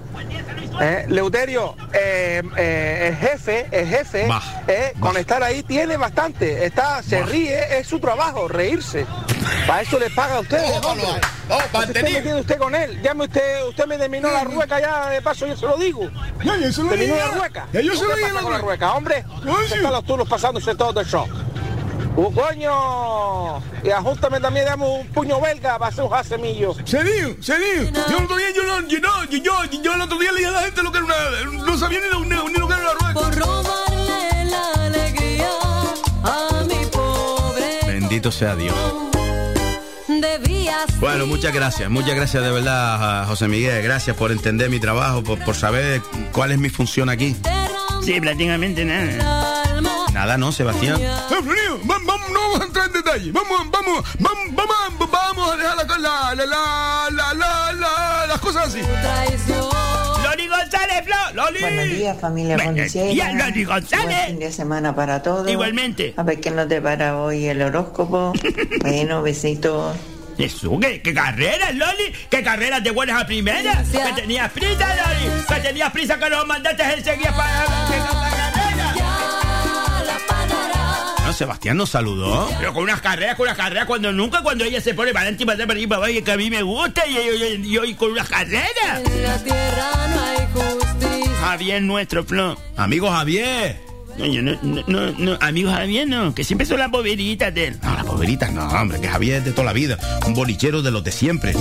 Eh, 0.82 1.06
Leuterio, 1.10 1.76
eh, 1.94 2.42
eh, 2.58 3.08
el 3.10 3.16
jefe, 3.18 3.68
el 3.72 3.88
jefe, 3.88 4.26
Bah, 4.28 4.42
eh, 4.68 4.94
con 5.00 5.16
estar 5.18 5.44
ahí 5.44 5.64
tiene 5.64 5.98
bastante. 5.98 6.66
Está, 6.66 7.04
se 7.04 7.22
ríe, 7.24 7.78
es 7.80 7.88
su 7.88 8.00
trabajo, 8.00 8.48
reírse. 8.48 9.06
Para 9.68 9.82
eso 9.82 10.00
le 10.00 10.10
paga 10.10 10.36
a 10.38 10.40
ustedes. 10.40 10.72
hombre. 10.84 11.06
Pues 11.72 11.88
esté 11.88 12.04
metiendo 12.04 12.40
usted 12.40 12.58
con 12.58 12.76
él. 12.76 13.02
Llame 13.02 13.26
usted, 13.26 13.68
usted 13.68 13.86
me 13.86 13.98
terminó 13.98 14.32
la 14.32 14.44
rueca 14.44 14.80
ya, 14.80 15.10
de 15.10 15.22
paso 15.22 15.46
yo 15.48 15.56
se 15.58 15.66
lo 15.66 15.78
digo. 15.78 16.10
Ya, 16.44 16.58
ya 16.58 16.72
se 16.72 16.82
lo 16.84 16.90
Terminó 16.90 17.16
la 17.16 17.28
rueca. 17.28 17.68
Ya 17.74 17.82
yo 17.82 17.96
se 17.96 18.06
lo 18.06 18.16
¿Qué 18.16 18.22
pasa 18.22 18.34
la 18.34 18.42
con 18.42 18.52
la 18.54 18.58
rueca. 18.60 18.92
hombre? 18.94 19.26
Están 19.66 19.92
los 19.92 20.06
turnos 20.06 20.30
pasándose 20.30 20.76
todo 20.76 21.00
el 21.00 21.06
show. 21.08 21.28
¡Uh, 22.16 22.30
coño! 22.34 23.64
Y 23.84 23.90
ajustame 23.90 24.40
también, 24.42 24.66
dame 24.66 24.86
un 24.86 25.08
puño 25.08 25.40
belga 25.40 25.80
para 25.80 25.90
hacer 25.92 26.04
un 26.04 26.10
jasemillo. 26.10 26.76
Serio, 26.84 27.38
serio. 27.42 27.90
Yo 28.10 28.18
el 28.18 28.24
otro 28.26 28.36
día 28.36 28.48
yo, 28.54 28.64
no, 28.64 28.88
yo, 28.88 29.00
no, 29.00 29.24
yo, 29.26 29.38
yo, 29.38 29.64
yo 29.82 29.94
el 29.94 30.02
otro 30.02 30.20
día 30.20 30.32
le 30.34 30.38
dije 30.40 30.50
a 30.50 30.52
la 30.54 30.62
gente 30.62 30.84
lo 30.84 30.92
que 30.92 30.98
era 30.98 31.06
una. 31.06 31.64
No 31.66 31.78
sabía 31.78 32.00
ni 32.02 32.10
lo, 32.10 32.20
ni, 32.20 32.52
ni 32.52 32.60
lo 32.60 32.68
que 32.68 32.74
era 32.74 32.82
una 32.84 32.94
rueca. 32.94 33.14
Por 33.14 33.36
robarle 33.38 34.46
la 34.46 34.86
alegría 34.86 35.50
a 36.24 36.64
mi 36.68 36.86
pobre. 36.88 37.80
Bendito 37.88 38.30
sea 38.30 38.56
Dios. 38.56 38.76
Bueno, 41.00 41.26
muchas 41.26 41.54
gracias, 41.54 41.90
muchas 41.90 42.16
gracias 42.16 42.44
de 42.44 42.52
verdad 42.52 43.22
a 43.22 43.26
José 43.28 43.48
Miguel. 43.48 43.82
Gracias 43.84 44.16
por 44.16 44.32
entender 44.32 44.70
mi 44.70 44.80
trabajo, 44.80 45.24
por, 45.24 45.40
por 45.44 45.56
saber 45.56 46.02
cuál 46.32 46.52
es 46.52 46.60
mi 46.60 46.70
función 46.70 47.10
aquí. 47.10 47.36
Sí, 48.04 48.20
prácticamente 48.20 48.84
nada. 48.84 49.64
Nada, 50.12 50.38
no, 50.38 50.52
Sebastián. 50.52 51.00
Vamos, 51.86 52.06
vamos, 52.08 52.30
no 52.32 52.40
vamos 52.42 52.62
a 52.62 52.64
entrar 52.66 52.88
en 52.88 52.94
detalle. 52.94 53.32
Vamos, 53.32 53.60
vamos, 53.72 54.04
vamos, 54.20 54.44
vamos, 54.56 55.12
vamos 55.12 55.52
a 55.54 55.58
dejar 55.58 56.00
la, 56.00 56.36
la, 56.36 56.46
la, 56.46 56.46
la, 56.46 57.10
la, 57.12 57.34
la, 57.34 57.74
la- 57.74 58.28
las 58.28 58.40
cosas 58.40 58.68
así. 58.68 58.80
González, 60.72 61.04
Flor. 61.04 61.36
Loli. 61.36 61.60
Buenos 61.60 61.90
días, 61.90 62.18
familia 62.20 62.56
Buenos 62.56 62.94
días, 62.94 63.36
Loli 63.36 63.64
González. 63.66 64.06
Buen 64.06 64.28
fin 64.28 64.40
de 64.40 64.52
semana 64.54 64.96
para 64.96 65.22
todos. 65.22 65.50
Igualmente. 65.50 66.14
A 66.16 66.24
ver 66.24 66.40
qué 66.40 66.50
nos 66.50 66.70
depara 66.70 67.18
hoy 67.18 67.46
el 67.46 67.62
horóscopo. 67.62 68.32
bueno, 68.82 69.22
besitos. 69.22 69.98
Eso, 70.38 70.80
¿qué, 70.80 71.02
qué 71.02 71.14
carreras, 71.14 71.76
Loli? 71.76 72.14
¿Qué 72.30 72.42
carreras 72.42 72.82
de 72.84 72.92
buenas 72.92 73.22
a 73.22 73.26
primeras? 73.26 73.90
Que 73.90 74.22
tenías 74.22 74.50
prisa, 74.52 74.96
Loli. 74.96 75.44
Que 75.46 75.56
tenías 75.56 75.92
prisa 75.92 76.18
que 76.18 76.30
nos 76.30 76.48
mandaste 76.48 76.84
enseguida 76.84 77.36
para... 77.36 78.61
No, 81.32 81.38
Sebastián 81.38 81.78
nos 81.78 81.90
saludó. 81.92 82.50
Pero 82.60 82.74
con 82.74 82.84
unas 82.84 83.00
carreras, 83.00 83.38
con 83.38 83.46
unas 83.46 83.56
carreras, 83.56 83.86
cuando 83.86 84.12
nunca, 84.12 84.42
cuando 84.44 84.66
ella 84.66 84.82
se 84.82 84.94
pone 84.94 85.14
para 85.14 85.22
adelante 85.22 85.44
y 85.44 85.46
para 85.46 85.64
atrás, 85.64 85.88
para 85.88 86.12
y 86.12 86.22
que 86.22 86.32
a 86.34 86.36
mí 86.36 86.50
me 86.50 86.62
gusta, 86.62 87.08
y 87.08 87.14
yo, 87.14 87.22
yo- 87.22 87.56
yo- 87.56 87.86
y 87.86 87.94
con 87.94 88.12
unas 88.12 88.28
carreras. 88.28 89.02
En 89.06 89.24
la 89.24 89.38
tierra 89.42 90.08
no 90.10 90.22
hay 90.26 90.48
justicia. 90.54 91.32
Javier 91.40 91.82
nuestro, 91.84 92.26
Flor. 92.26 92.58
Amigo 92.76 93.10
Javier. 93.10 93.80
No, 94.18 94.26
yo 94.26 94.42
no, 94.42 94.60
no, 94.62 94.84
no, 94.88 95.12
no, 95.18 95.38
amigo 95.40 95.72
Javier 95.72 96.06
no, 96.06 96.36
que 96.36 96.44
siempre 96.44 96.68
son 96.68 96.80
las 96.80 96.92
boberitas 96.92 97.54
de 97.54 97.68
él. 97.68 97.80
No, 97.82 97.94
las 97.96 98.06
boberitas 98.06 98.52
no, 98.52 98.68
hombre, 98.68 99.00
que 99.00 99.08
Javier 99.08 99.38
es 99.38 99.46
de 99.46 99.52
toda 99.52 99.64
la 99.68 99.74
vida. 99.74 99.98
Un 100.28 100.34
bolichero 100.34 100.82
de 100.82 100.92
los 100.92 101.02
de 101.02 101.14
siempre. 101.14 101.54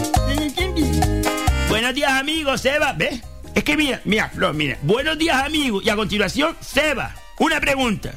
Buenos 1.68 1.94
días, 1.94 2.10
amigos, 2.12 2.60
Seba. 2.60 2.92
¿Ves? 2.92 3.20
Es 3.54 3.62
que 3.62 3.76
mira, 3.76 4.00
mira, 4.04 4.30
Flor, 4.30 4.52
mira. 4.52 4.78
Buenos 4.82 5.16
días, 5.16 5.44
amigos. 5.44 5.84
Y 5.86 5.90
a 5.90 5.94
continuación, 5.94 6.56
Seba. 6.60 7.14
Una 7.38 7.60
pregunta. 7.60 8.14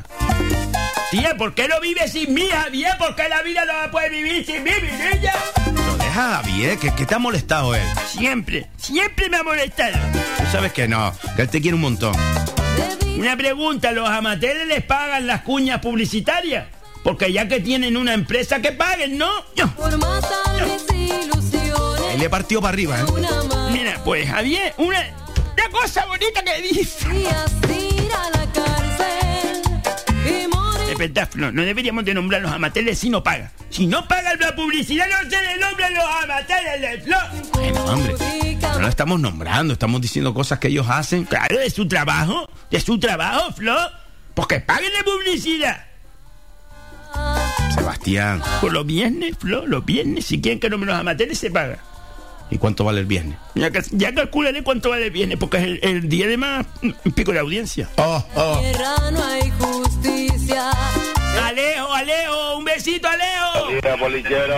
Tía, 1.14 1.38
¿por 1.38 1.54
qué 1.54 1.68
no 1.68 1.80
vive 1.80 2.08
sin 2.08 2.34
mí, 2.34 2.48
Javier? 2.52 2.98
¿Por 2.98 3.16
qué 3.16 3.30
la 3.30 3.44
vida 3.44 3.66
no 3.66 3.74
la 3.74 3.92
puede 3.92 4.10
vivir 4.10 4.44
sin 4.44 4.64
mí, 4.64 4.72
mi 4.82 4.88
niña? 4.88 5.36
Lo 5.86 5.96
deja 5.96 6.38
Javier, 6.38 6.80
que, 6.80 6.92
que 6.96 7.06
te 7.06 7.14
ha 7.14 7.20
molestado 7.20 7.76
él. 7.76 7.86
Siempre, 8.08 8.66
siempre 8.78 9.30
me 9.30 9.38
ha 9.38 9.44
molestado. 9.44 9.96
Tú 10.12 10.44
sabes 10.52 10.74
que 10.74 10.88
no, 10.88 11.14
que 11.36 11.44
él 11.44 11.50
te 11.50 11.62
quiere 11.62 11.76
un 11.76 11.82
montón. 11.82 12.16
Una 13.16 13.38
pregunta, 13.38 13.92
¿los 13.92 14.10
amateurs 14.10 14.66
les 14.66 14.84
pagan 14.84 15.28
las 15.28 15.44
cuñas 15.44 15.82
publicitarias? 15.82 16.66
Porque 17.04 17.32
ya 17.32 17.48
que 17.48 17.60
tienen 17.60 17.96
una 17.96 18.16
empresa 18.16 18.60
que 18.60 18.72
paguen, 18.72 19.16
¿no? 19.16 19.30
Yo. 19.56 19.70
Ilusiones. 20.96 22.12
Él 22.12 22.22
le 22.22 22.30
partió 22.32 22.60
para 22.60 22.74
arriba, 22.74 23.00
¿eh? 23.00 23.06
Mira, 23.72 24.04
pues 24.04 24.28
Javier, 24.28 24.74
una, 24.80 24.98
una 24.98 25.70
cosa 25.70 26.08
bonita 26.08 26.44
que 26.44 26.60
dice. 26.64 27.06
No 31.36 31.62
deberíamos 31.62 32.06
de 32.06 32.14
nombrar 32.14 32.42
los 32.42 32.52
amateurs 32.52 32.98
si 32.98 33.10
no 33.10 33.24
pagan. 33.24 33.52
Si 33.70 33.88
no 33.88 34.08
pagan 34.08 34.40
la 34.40 34.56
publicidad, 34.56 35.06
no 35.08 35.30
se 35.30 35.42
le 35.42 35.58
nombran 35.58 35.94
los 35.94 36.06
amateurs 36.24 36.82
de 36.82 37.02
Flor. 37.02 37.24
Bueno, 37.54 37.86
hombre, 37.86 38.16
no 38.62 38.80
lo 38.80 38.88
estamos 38.88 39.20
nombrando, 39.20 39.74
estamos 39.74 40.02
diciendo 40.02 40.34
cosas 40.34 40.60
que 40.60 40.68
ellos 40.68 40.88
hacen. 40.90 41.26
Claro, 41.26 41.58
de 41.58 41.70
su 41.70 41.88
trabajo, 41.88 42.50
de 42.70 42.80
su 42.80 43.00
trabajo, 43.00 43.52
Flor. 43.54 43.92
Porque 44.34 44.60
paguen 44.60 44.92
la 44.94 45.04
publicidad. 45.04 45.86
Sebastián, 47.76 48.42
Por 48.62 48.74
los 48.74 48.86
viernes, 48.86 49.38
Flor, 49.38 49.68
los 49.68 49.86
viernes, 49.86 50.26
si 50.26 50.42
quieren 50.42 50.60
que 50.60 50.70
nombren 50.70 50.92
los 50.92 51.00
amateurs, 51.00 51.38
se 51.38 51.52
paga. 51.52 51.80
¿Y 52.50 52.58
cuánto 52.58 52.84
vale 52.84 53.00
el 53.02 53.06
viernes? 53.06 53.38
Ya, 53.56 53.70
ya 53.92 54.14
calcularé 54.14 54.64
cuánto 54.64 54.90
vale 54.90 55.06
el 55.06 55.12
viernes, 55.12 55.38
porque 55.38 55.58
es 55.58 55.64
el, 55.64 55.80
el 55.84 56.10
día 56.10 56.28
de 56.28 56.38
más 56.38 56.66
pico 57.16 57.32
de 57.32 57.40
audiencia. 57.40 57.90
Oh, 57.98 58.24
oh. 58.36 58.60
Tierra 58.60 59.12
no 59.12 59.24
hay 59.24 59.52
justicia. 59.52 60.72
Alejo, 61.44 61.94
Alejo, 61.94 62.58
un 62.58 62.66
besito, 62.66 63.08
Alejo. 63.08 63.72
Mira, 63.72 63.96
bolichero, 63.96 64.56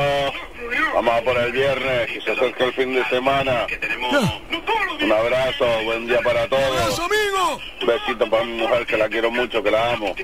vamos 0.94 1.14
a 1.14 1.22
por 1.24 1.38
el 1.38 1.52
viernes, 1.52 2.12
que 2.12 2.22
se 2.22 2.32
acerca 2.32 2.66
el 2.66 2.74
fin 2.74 2.94
de 2.94 3.06
semana. 3.06 3.66
Un 5.02 5.12
abrazo, 5.12 5.66
buen 5.84 6.08
día 6.08 6.20
para 6.22 6.48
todos. 6.48 7.00
amigo! 7.00 7.60
Un 7.82 7.88
besito 7.88 8.30
para 8.30 8.44
mi 8.46 8.54
mujer, 8.54 8.86
que 8.86 8.98
la 8.98 9.10
quiero 9.10 9.32
mucho, 9.32 9.62
que 9.62 9.72
la 9.72 9.94
amo. 9.94 10.16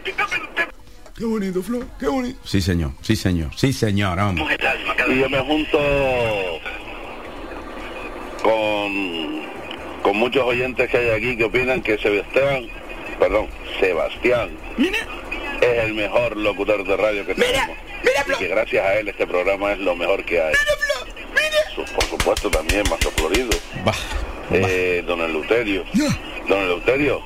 Qué 1.18 1.26
bonito, 1.26 1.62
Flor, 1.62 1.86
qué 2.00 2.08
bonito. 2.08 2.40
Sí, 2.44 2.62
señor, 2.62 2.94
sí, 3.02 3.16
señor, 3.16 3.52
sí, 3.56 3.74
señor, 3.74 4.18
vamos. 4.18 4.50
Y 5.10 5.20
yo 5.20 5.30
me 5.30 5.40
junto 5.42 5.78
con, 8.42 9.42
con 10.02 10.18
muchos 10.18 10.44
oyentes 10.44 10.90
que 10.90 10.98
hay 10.98 11.10
aquí 11.10 11.38
que 11.38 11.44
opinan 11.46 11.82
que 11.82 11.98
Sebastián, 11.98 12.68
perdón, 13.20 13.48
Sebastián 13.80 14.50
es 15.62 15.84
el 15.84 15.94
mejor 15.94 16.38
locutor 16.38 16.84
de 16.86 16.98
radio 16.98 17.26
que 17.26 17.36
tenemos. 17.36 17.78
y 18.36 18.40
que 18.40 18.48
gracias 18.48 18.86
a 18.86 18.96
él 18.96 19.08
este 19.10 19.28
programa 19.28 19.74
es 19.74 19.80
lo 19.80 19.96
mejor 19.96 20.24
que 20.26 20.42
hay. 20.42 20.54
Su- 21.76 21.94
Por 21.94 22.04
supuesto 22.06 22.50
también 22.50 22.84
Maestro 22.90 23.12
Florido. 23.12 23.50
Eh, 24.52 25.04
don 25.06 25.22
Eleuterio. 25.22 25.84
Don 26.48 26.60
Eleuterio. 26.64 27.22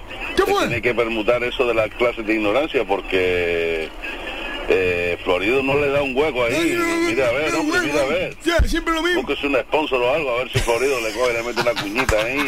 Tiene 0.68 0.82
que 0.82 0.94
permutar 0.94 1.44
eso 1.44 1.66
de 1.66 1.74
las 1.74 1.90
clases 1.92 2.26
de 2.28 2.34
ignorancia 2.34 2.84
porque 2.84 3.88
eh, 4.70 5.18
Florido 5.24 5.62
no 5.64 5.76
le 5.80 5.90
da 5.90 6.02
un 6.02 6.16
hueco 6.16 6.44
ahí. 6.46 6.78
Mira 7.08 7.28
a 7.30 7.32
ver, 7.32 7.54
hombre, 7.56 7.80
mira 7.82 8.02
a 8.02 8.06
ver. 8.06 8.36
Ya, 8.44 8.60
siempre 8.62 8.94
lo 8.94 9.02
mismo. 9.02 9.22
Búsquese 9.24 9.48
un 9.48 9.56
sponsor 9.60 10.02
o 10.02 10.14
algo, 10.14 10.32
a 10.32 10.38
ver 10.40 10.52
si 10.52 10.60
Florido 10.60 11.00
le 11.02 11.12
coge, 11.12 11.34
le 11.34 11.44
mete 11.44 11.62
una 11.62 11.74
cuñita 11.82 12.16
ahí 12.24 12.46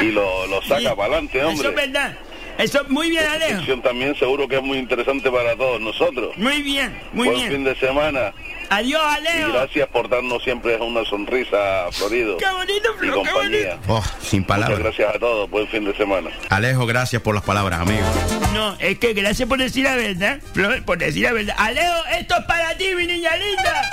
y 0.00 0.10
lo, 0.12 0.46
lo 0.46 0.62
saca 0.62 0.94
para 0.94 1.14
adelante, 1.14 1.38
Eso 1.38 1.48
hombre. 1.48 1.68
es 1.68 1.74
verdad. 1.74 2.18
Eso, 2.58 2.80
muy 2.88 3.08
bien, 3.10 3.24
Alejo. 3.24 3.80
también 3.82 4.14
seguro 4.16 4.48
que 4.48 4.56
es 4.56 4.62
muy 4.62 4.78
interesante 4.78 5.30
para 5.30 5.54
todos 5.56 5.80
nosotros. 5.80 6.36
Muy 6.36 6.60
bien, 6.62 6.92
muy 7.12 7.28
Buen 7.28 7.38
bien. 7.40 7.52
fin 7.52 7.64
de 7.64 7.74
semana. 7.76 8.32
Adiós, 8.70 9.00
Y 9.00 9.28
Alejo. 9.28 9.52
gracias 9.52 9.88
por 9.88 10.08
darnos 10.08 10.42
siempre 10.42 10.76
una 10.76 11.04
sonrisa, 11.04 11.86
Florido. 11.92 12.36
Qué 12.36 12.50
bonito, 12.50 12.88
y 12.96 12.98
Flor, 12.98 13.22
qué 13.24 13.30
compañía. 13.30 13.78
Oh, 13.86 14.02
sin 14.20 14.40
Muchas 14.40 14.46
palabras. 14.48 14.78
gracias 14.80 15.14
a 15.14 15.18
todos. 15.18 15.48
Buen 15.48 15.68
fin 15.68 15.84
de 15.84 15.96
semana. 15.96 16.30
Alejo, 16.50 16.84
gracias 16.84 17.22
por 17.22 17.34
las 17.34 17.44
palabras, 17.44 17.78
amigo. 17.80 18.04
No, 18.52 18.76
es 18.80 18.98
que 18.98 19.12
gracias 19.14 19.48
por 19.48 19.58
decir 19.58 19.84
la 19.84 19.94
verdad, 19.94 20.40
Flor, 20.52 20.84
por 20.84 20.98
decir 20.98 21.22
la 21.22 21.32
verdad. 21.32 21.54
Alejo, 21.58 21.94
esto 22.18 22.34
es 22.38 22.44
para 22.46 22.76
ti, 22.76 22.88
mi 22.96 23.06
niña 23.06 23.36
linda. 23.36 23.88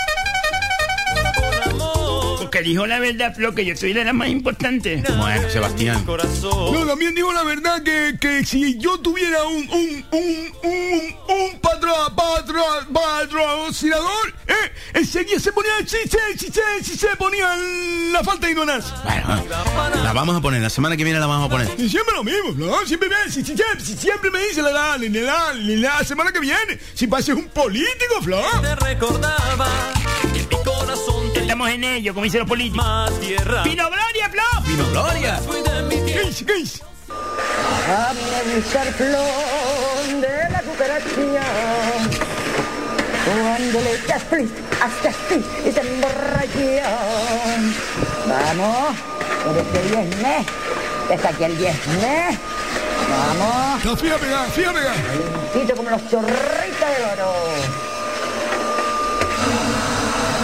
Porque 2.46 2.62
dijo 2.62 2.86
la 2.86 3.00
verdad, 3.00 3.34
Flor, 3.36 3.56
que 3.56 3.66
yo 3.66 3.76
soy 3.76 3.92
de 3.94 4.04
las 4.06 4.14
más 4.14 4.28
importantes. 4.28 5.02
Bueno, 5.18 5.50
Sebastián. 5.50 6.04
No, 6.72 6.86
también 6.86 7.16
digo 7.16 7.34
la 7.34 7.42
verdad 7.44 7.82
que, 7.82 8.18
que 8.22 8.46
si 8.46 8.78
yo 8.78 9.00
tuviera 9.00 9.44
un 9.46 9.68
un 9.68 10.06
un 10.12 10.52
un, 10.64 11.16
un 11.28 11.60
patro, 11.60 11.92
patro, 12.16 12.62
patrocinador, 12.94 14.34
eh, 14.46 14.54
enseguida 14.94 15.40
se 15.40 15.52
ponía 15.52 15.72
si 15.88 15.98
se, 16.08 16.84
si 16.84 16.96
se 16.96 17.08
ponía 17.18 17.50
la 18.12 18.24
falta 18.24 18.46
de 18.46 18.52
ignorancia. 18.52 18.94
Bueno, 19.04 19.44
la 20.04 20.14
vamos 20.14 20.36
a 20.38 20.42
poner, 20.42 20.62
la 20.62 20.70
semana 20.70 20.96
que 20.96 21.04
viene 21.04 21.20
la 21.20 21.26
vamos 21.26 21.48
a 21.48 21.50
poner. 21.52 21.68
Y 21.80 21.90
siempre 21.90 22.14
lo 22.14 22.24
mismo, 22.24 22.52
¿no? 22.58 22.86
Siempre 22.86 23.10
me, 23.10 23.16
si, 23.32 23.44
si- 23.44 23.56
si- 23.58 23.86
si- 23.86 23.98
siempre 23.98 24.30
me 24.30 24.40
dice 24.46 24.62
la 24.62 24.72
la, 24.72 24.98
la, 25.00 25.10
la, 25.10 25.54
la, 25.54 25.76
la 25.98 26.04
semana 26.04 26.32
que 26.32 26.40
viene. 26.40 26.78
Si 26.94 27.08
pases 27.08 27.34
un 27.34 27.48
político, 27.50 28.22
Flor. 28.22 28.62
Te 28.62 28.76
recordaba 28.76 29.68
Estamos 31.46 31.70
en 31.70 31.84
ello, 31.84 32.12
como 32.16 32.24
dicen 32.24 32.40
los 32.40 32.50
políticos. 32.50 33.20
tierra. 33.20 33.62
¡Pino 33.62 33.88
Gloria, 33.88 34.30
Flor! 34.32 34.64
¡Pino 34.66 34.84
Gloria! 34.90 35.36
Fui 35.46 35.62
de 35.62 35.84
mi 35.84 36.12
¿Qué 36.12 36.24
dice? 36.24 36.84
Déjame 37.88 38.56
buscar 38.56 38.88
flor 38.88 40.22
de 40.22 40.50
la 40.52 40.62
cooperación. 40.64 42.10
Cuando 43.26 43.82
le 43.82 43.94
echas 43.94 44.24
flis, 44.24 44.50
hasta 44.82 45.10
así 45.10 45.46
y 45.64 45.72
te 45.72 45.82
emborrachas. 45.82 46.90
Vamos, 48.28 48.96
por 49.44 49.56
este 49.56 49.82
viernes. 49.88 50.48
Deja 51.10 51.30
aquí 51.30 51.44
el 51.44 51.54
viernes. 51.58 52.40
Vamos. 53.08 53.86
No, 53.86 53.96
fíjate, 53.96 54.26
fíjate. 54.52 54.80
Limpito 55.54 55.76
como 55.76 55.92
los 55.92 56.10
chorritos 56.10 56.90
del 56.90 57.20
oro. 57.20 57.85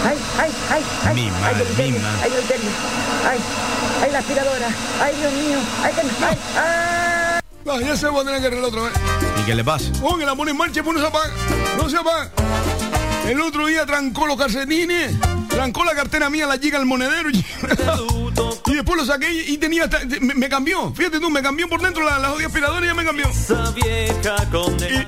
Ay, 0.04 0.18
ay, 0.38 0.50
ay, 0.70 0.82
ay. 1.06 1.14
Mi 1.14 1.20
ay, 1.20 1.26
mi 1.26 1.30
madre. 1.30 1.64
Ay, 2.22 2.30
Eleuterio. 2.30 2.70
Ay, 3.28 3.38
ay, 4.02 4.10
la 4.10 4.18
aspiradora. 4.18 4.68
Ay, 5.00 5.14
Dios 5.16 5.32
mío. 5.32 5.58
Ay, 5.82 5.92
que 5.94 6.00
ay, 6.00 6.38
ay. 6.56 7.40
Ah, 7.64 7.80
ya 7.80 7.96
se 7.96 8.08
va 8.08 8.20
a 8.20 8.24
tener 8.24 8.40
que 8.40 8.46
arreglar 8.48 8.68
otra 8.68 8.82
vez. 8.82 8.92
¿Y 9.40 9.46
qué 9.46 9.54
le 9.54 9.64
pasa? 9.64 9.86
Oh, 10.02 10.16
que 10.16 10.26
la 10.26 10.34
pone 10.34 10.50
en 10.50 10.56
marcha 10.56 10.80
y 10.80 10.82
pues 10.82 10.96
no 10.96 11.02
se 11.02 11.08
apaga. 11.08 11.30
No 11.76 11.88
se 11.88 11.96
apaga. 11.96 12.30
El 13.26 13.40
otro 13.40 13.66
día 13.66 13.86
trancó 13.86 14.26
los 14.26 14.36
calcetines, 14.36 15.12
trancó 15.48 15.84
la 15.84 15.94
cartera 15.94 16.28
mía, 16.28 16.46
la 16.46 16.56
llega 16.56 16.78
al 16.78 16.84
monedero 16.86 17.30
y, 17.30 17.36
y 18.66 18.74
después 18.74 18.96
lo 18.98 19.06
saqué 19.06 19.32
y 19.32 19.56
tenía, 19.58 19.84
hasta- 19.84 20.00
me, 20.20 20.34
me 20.34 20.48
cambió. 20.48 20.92
Fíjate 20.94 21.18
tú, 21.20 21.30
me 21.30 21.40
cambió 21.42 21.68
por 21.68 21.80
dentro 21.80 22.04
la, 22.04 22.18
la 22.18 22.28
jodida 22.30 22.48
aspiradora 22.48 22.84
y 22.84 22.88
ya 22.88 22.94
me 22.94 23.04
cambió. 23.04 23.26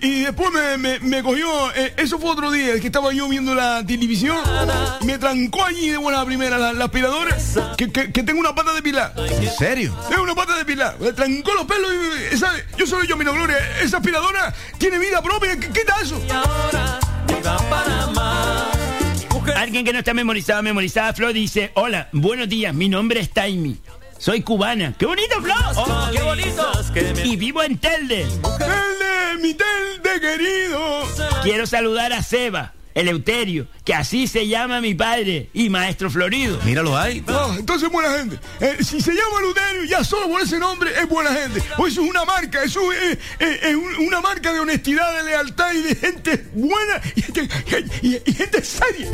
Y, 0.00 0.06
y 0.06 0.22
después 0.24 0.50
me, 0.52 0.78
me- 0.78 1.00
me 1.00 1.22
cogió, 1.22 1.48
eh, 1.74 1.92
eso 1.98 2.18
fue 2.18 2.30
otro 2.30 2.50
día, 2.50 2.78
que 2.80 2.86
estaba 2.86 3.12
yo 3.12 3.28
viendo 3.28 3.54
la 3.54 3.84
televisión, 3.84 4.38
me 5.02 5.18
trancó 5.18 5.64
allí 5.64 5.90
de 5.90 5.96
buena 5.98 6.24
primera 6.24 6.56
la, 6.56 6.72
la 6.72 6.84
aspiradora, 6.86 7.36
que, 7.76 7.90
que- 7.92 8.10
que 8.12 8.22
tengo 8.22 8.40
una 8.40 8.54
pata 8.54 8.72
de 8.72 8.80
pilar. 8.82 9.12
¿En 9.18 9.50
serio? 9.50 9.94
Tengo 10.08 10.22
una 10.22 10.34
pata 10.34 10.56
de 10.56 10.64
pilar, 10.64 10.96
me 11.00 11.12
trancó 11.12 11.52
los 11.54 11.66
pelos 11.66 11.90
y, 11.92 12.78
yo 12.78 12.86
soy 12.86 13.06
yo, 13.06 13.16
Mino 13.16 13.32
Gloria, 13.34 13.58
esa 13.82 13.98
aspiradora 13.98 14.54
tiene 14.78 14.98
vida 14.98 15.20
propia, 15.20 15.58
¿qué, 15.58 15.68
qué 15.70 15.84
tal 15.84 16.02
eso? 16.02 16.20
Y 16.26 16.30
ahora 16.30 17.00
viva 17.44 17.56
Panamá. 17.68 18.70
Mujer 19.32 19.56
Alguien 19.56 19.84
que 19.84 19.92
no 19.92 19.98
está 19.98 20.14
memorizado, 20.14 20.62
memorizada, 20.62 21.12
Flor 21.12 21.32
dice, 21.32 21.70
hola, 21.74 22.08
buenos 22.12 22.48
días, 22.48 22.74
mi 22.74 22.88
nombre 22.88 23.20
es 23.20 23.30
Taimi. 23.30 23.76
Soy 24.18 24.40
cubana. 24.40 24.94
¡Qué 24.98 25.04
bonito, 25.06 25.40
Flor! 25.42 25.56
¡Oh, 25.76 26.08
qué 26.12 26.22
bonito! 26.22 26.72
me- 27.14 27.26
Y 27.26 27.36
vivo 27.36 27.62
en 27.62 27.76
Telde. 27.78 28.22
El 28.22 28.28
de 29.38 29.42
mi 29.42 29.54
tel 29.54 30.02
de 30.02 30.20
querido. 30.20 31.02
Quiero 31.42 31.66
saludar 31.66 32.12
a 32.12 32.22
Seba, 32.22 32.72
Eleuterio, 32.94 33.66
que 33.84 33.92
así 33.94 34.26
se 34.26 34.46
llama 34.46 34.80
mi 34.80 34.94
padre, 34.94 35.50
y 35.52 35.68
maestro 35.68 36.10
Florido. 36.10 36.58
Míralo 36.64 36.96
ahí. 36.96 37.22
Ah, 37.28 37.54
entonces 37.58 37.90
buena 37.90 38.16
gente. 38.18 38.38
Eh, 38.60 38.76
si 38.84 39.00
se 39.00 39.12
llama 39.12 39.40
Luterio, 39.42 39.84
ya 39.84 40.04
solo 40.04 40.28
por 40.28 40.40
ese 40.42 40.58
nombre 40.58 40.90
es 40.98 41.08
buena 41.08 41.30
gente. 41.32 41.60
O 41.78 41.86
eso 41.86 42.02
es 42.02 42.08
una 42.10 42.24
marca, 42.24 42.62
eso 42.62 42.92
es, 42.92 43.18
eh, 43.40 43.60
es 43.62 43.74
un- 43.74 44.06
una 44.06 44.20
marca 44.20 44.52
de 44.52 44.60
honestidad, 44.60 45.16
de 45.16 45.24
lealtad 45.24 45.72
y 45.72 45.82
de 45.82 45.94
gente 45.96 46.46
buena 46.54 47.00
y 47.16 47.22
gente, 47.22 47.48
y- 48.02 48.14
y 48.30 48.32
gente 48.32 48.62
seria. 48.62 49.08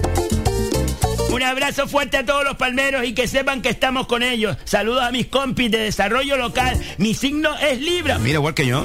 Un 1.31 1.43
abrazo 1.43 1.87
fuerte 1.87 2.17
a 2.17 2.27
todos 2.27 2.45
los 2.45 2.57
palmeros 2.57 3.05
y 3.05 3.15
que 3.15 3.29
sepan 3.29 3.63
que 3.63 3.69
estamos 3.71 4.07
con 4.09 4.23
ellos. 4.23 4.57
Saludos 4.65 5.05
a 5.05 5.13
mis 5.13 5.27
compis 5.27 5.71
de 5.71 5.79
desarrollo 5.79 6.37
local. 6.37 6.79
Mi 6.99 7.15
signo 7.15 7.57
es 7.59 7.81
Libra. 7.81 8.19
Mira, 8.19 8.35
igual 8.39 8.53
que 8.55 8.67
yo. 8.67 8.85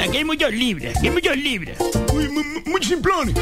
Aquí 0.00 0.16
hay 0.18 0.24
muchos 0.24 0.52
libres, 0.52 0.96
aquí 0.96 1.08
hay 1.08 1.12
muchos 1.12 1.36
libres. 1.36 1.76
Muy, 2.14 2.28
muy, 2.28 2.44
muy 2.66 2.82
simplones. 2.84 3.34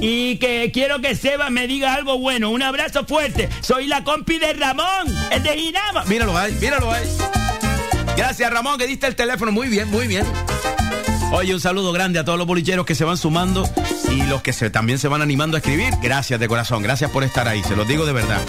Y 0.00 0.36
que 0.38 0.70
quiero 0.72 1.00
que 1.00 1.14
Seba 1.14 1.50
me 1.50 1.66
diga 1.66 1.94
algo 1.94 2.18
bueno. 2.18 2.50
Un 2.50 2.62
abrazo 2.62 3.04
fuerte. 3.06 3.48
Soy 3.60 3.86
la 3.86 4.04
compi 4.04 4.38
de 4.38 4.52
Ramón, 4.52 5.08
el 5.30 5.42
de 5.42 5.56
Ginama. 5.56 6.04
Míralo 6.04 6.36
ahí, 6.36 6.52
míralo 6.60 6.90
ahí. 6.90 7.04
Gracias, 8.16 8.50
Ramón, 8.50 8.78
que 8.78 8.86
diste 8.86 9.06
el 9.06 9.16
teléfono. 9.16 9.50
Muy 9.52 9.68
bien, 9.68 9.90
muy 9.90 10.06
bien. 10.06 10.24
Oye, 11.32 11.52
un 11.52 11.60
saludo 11.60 11.90
grande 11.92 12.18
a 12.18 12.24
todos 12.24 12.38
los 12.38 12.46
bolicheros 12.46 12.86
que 12.86 12.94
se 12.94 13.04
van 13.04 13.16
sumando 13.16 13.68
y 14.10 14.22
los 14.22 14.40
que 14.42 14.52
se, 14.52 14.70
también 14.70 14.98
se 14.98 15.08
van 15.08 15.20
animando 15.20 15.56
a 15.56 15.58
escribir. 15.58 15.92
Gracias 16.00 16.38
de 16.38 16.46
corazón, 16.46 16.82
gracias 16.82 17.10
por 17.10 17.24
estar 17.24 17.48
ahí, 17.48 17.62
se 17.64 17.74
los 17.74 17.88
digo 17.88 18.06
de 18.06 18.12
verdad. 18.12 18.40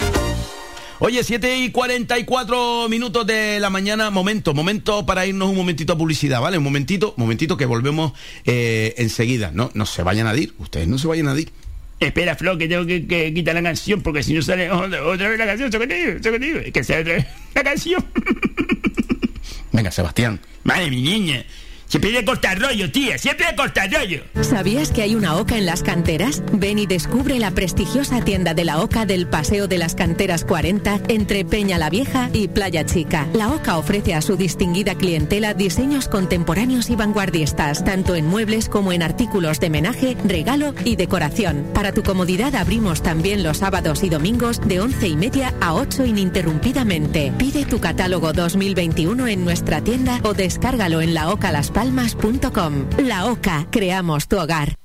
Oye, 0.99 1.23
7 1.23 1.59
y 1.59 1.71
44 1.71 2.87
minutos 2.87 3.27
de 3.27 3.59
la 3.59 3.69
mañana, 3.69 4.09
momento, 4.11 4.53
momento 4.53 5.05
para 5.05 5.25
irnos 5.25 5.49
un 5.49 5.55
momentito 5.57 5.93
a 5.93 5.97
publicidad, 5.97 6.39
¿vale? 6.39 6.57
Un 6.57 6.63
momentito, 6.63 7.13
momentito 7.17 7.57
que 7.57 7.65
volvemos 7.65 8.13
eh, 8.45 8.93
enseguida. 8.97 9.51
No, 9.53 9.71
no 9.73 9.85
se 9.85 10.03
vayan 10.03 10.27
a 10.27 10.35
ir, 10.35 10.53
ustedes 10.57 10.87
no 10.87 10.97
se 10.97 11.07
vayan 11.07 11.27
a 11.27 11.37
ir. 11.37 11.51
Espera, 11.99 12.35
Flo, 12.35 12.57
que 12.57 12.69
tengo 12.69 12.85
que, 12.85 13.05
que 13.07 13.33
quitar 13.33 13.55
la 13.55 13.63
canción 13.63 14.01
porque 14.01 14.23
si 14.23 14.33
no 14.33 14.41
sale 14.41 14.71
otra, 14.71 15.05
otra 15.05 15.29
vez 15.29 15.37
la 15.37 15.45
canción, 15.45 15.67
¿eso 15.69 15.79
que 15.79 15.87
te 15.87 15.95
digo? 15.95 16.11
¿Eso 16.11 16.31
que 16.31 16.39
te 16.39 16.45
digo? 16.45 16.59
Es 16.59 16.71
que 16.71 16.83
sale 16.83 17.01
otra 17.01 17.13
vez 17.15 17.25
la 17.55 17.63
canción. 17.63 18.05
Venga, 19.73 19.91
Sebastián. 19.91 20.39
Vale, 20.63 20.89
mi 20.89 21.01
niña. 21.01 21.45
Siempre 21.87 22.11
de 22.11 22.25
cortar 22.25 22.59
rollo, 22.59 22.91
tía, 22.91 23.17
siempre 23.17 23.45
de 23.45 23.55
cortar 23.55 23.91
rollo. 23.91 24.23
¿Sabías 24.41 24.91
que 24.91 25.03
hay 25.03 25.15
una 25.15 25.35
OCA 25.35 25.57
en 25.57 25.65
las 25.65 25.83
canteras? 25.83 26.41
Ven 26.51 26.79
y 26.79 26.87
descubre 26.87 27.37
la 27.39 27.51
prestigiosa 27.51 28.23
tienda 28.23 28.53
de 28.53 28.65
la 28.65 28.79
OCA 28.79 29.05
del 29.05 29.27
Paseo 29.27 29.67
de 29.67 29.77
las 29.77 29.93
Canteras 29.93 30.43
40 30.45 31.01
entre 31.09 31.45
Peña 31.45 31.77
la 31.77 31.89
Vieja 31.89 32.29
y 32.33 32.47
Playa 32.47 32.85
Chica. 32.85 33.27
La 33.33 33.49
OCA 33.49 33.77
ofrece 33.77 34.15
a 34.15 34.21
su 34.21 34.35
distinguida 34.35 34.95
clientela 34.95 35.53
diseños 35.53 36.07
contemporáneos 36.07 36.89
y 36.89 36.95
vanguardistas, 36.95 37.83
tanto 37.83 38.15
en 38.15 38.25
muebles 38.25 38.67
como 38.67 38.91
en 38.91 39.03
artículos 39.03 39.59
de 39.59 39.69
menaje, 39.69 40.17
regalo 40.25 40.73
y 40.83 40.95
decoración. 40.95 41.67
Para 41.73 41.91
tu 41.91 42.01
comodidad 42.01 42.55
abrimos 42.55 43.03
también 43.03 43.43
los 43.43 43.57
sábados 43.57 44.03
y 44.03 44.09
domingos 44.09 44.59
de 44.67 44.79
11 44.79 45.07
y 45.07 45.15
media 45.15 45.53
a 45.61 45.75
8 45.75 46.05
ininterrumpidamente. 46.05 47.31
Pide 47.37 47.65
tu 47.65 47.79
catálogo 47.79 48.33
2021 48.33 49.27
en 49.27 49.43
nuestra 49.43 49.81
tienda 49.81 50.19
o 50.23 50.33
descárgalo 50.33 51.01
en 51.01 51.13
laocalaspalmas.com. 51.75 53.05
La 53.05 53.25
OCA, 53.25 53.67
creamos 53.69 54.27
tu 54.27 54.39
hogar. 54.39 54.84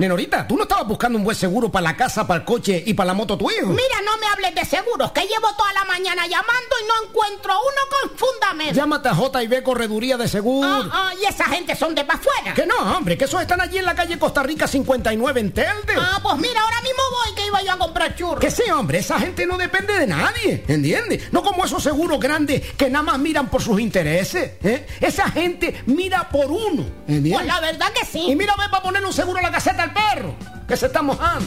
Nenorita, 0.00 0.48
¿tú 0.48 0.56
no 0.56 0.62
estabas 0.62 0.88
buscando 0.88 1.18
un 1.18 1.24
buen 1.24 1.36
seguro 1.36 1.70
para 1.70 1.82
la 1.82 1.94
casa, 1.94 2.26
para 2.26 2.40
el 2.40 2.46
coche 2.46 2.82
y 2.86 2.94
para 2.94 3.08
la 3.08 3.12
moto 3.12 3.36
tu 3.36 3.50
hijo? 3.50 3.66
Mira, 3.66 4.00
no 4.02 4.16
me 4.16 4.28
hables 4.28 4.54
de 4.54 4.64
seguros, 4.64 5.12
que 5.12 5.20
llevo 5.20 5.54
toda 5.58 5.74
la 5.74 5.84
mañana 5.84 6.22
llamando 6.22 6.74
y 6.82 6.88
no 6.88 7.06
encuentro 7.06 7.52
uno 7.52 8.08
con 8.08 8.16
fundamento. 8.16 8.72
Llámate 8.72 9.10
a 9.10 9.14
J&B 9.14 9.62
Correduría 9.62 10.16
de 10.16 10.26
Seguro. 10.26 10.66
Ah, 10.66 10.88
ah, 10.90 11.12
y 11.20 11.26
esa 11.26 11.44
gente 11.44 11.76
son 11.76 11.94
de 11.94 12.02
pa' 12.06 12.14
afuera. 12.14 12.54
Que 12.54 12.64
no, 12.64 12.76
hombre, 12.96 13.18
que 13.18 13.24
esos 13.26 13.42
están 13.42 13.60
allí 13.60 13.76
en 13.76 13.84
la 13.84 13.94
calle 13.94 14.18
Costa 14.18 14.42
Rica 14.42 14.66
59 14.66 15.38
en 15.38 15.52
Telde. 15.52 15.94
Ah, 15.98 16.18
pues 16.22 16.36
mira, 16.38 16.62
ahora 16.62 16.80
mismo 16.80 17.02
voy 17.22 17.34
que 17.34 17.46
iba 17.46 17.62
yo 17.62 17.72
a 17.72 17.76
comprar 17.76 18.16
churros. 18.16 18.40
Que 18.40 18.50
sí, 18.50 18.70
hombre, 18.70 19.00
esa 19.00 19.20
gente 19.20 19.44
no 19.44 19.58
depende 19.58 19.98
de 19.98 20.06
nadie, 20.06 20.64
¿entiendes? 20.66 21.30
No 21.30 21.42
como 21.42 21.62
esos 21.62 21.82
seguros 21.82 22.18
grandes 22.18 22.62
que 22.72 22.88
nada 22.88 23.02
más 23.02 23.18
miran 23.18 23.50
por 23.50 23.60
sus 23.60 23.78
intereses, 23.78 24.52
¿eh? 24.62 24.86
Esa 24.98 25.30
gente 25.30 25.82
mira 25.84 26.26
por 26.30 26.50
uno, 26.50 26.86
¿entiendes? 27.06 27.34
Pues 27.34 27.46
la 27.46 27.60
verdad 27.60 27.92
que 27.92 28.06
sí. 28.06 28.30
Y 28.30 28.34
mira, 28.34 28.54
ve 28.56 28.64
para 28.70 28.82
poner 28.82 29.04
un 29.04 29.12
seguro 29.12 29.40
a 29.40 29.42
la 29.42 29.50
caseta 29.50 29.89
perro, 29.92 30.34
que 30.66 30.76
se 30.76 30.86
está 30.86 31.02
mojando. 31.02 31.46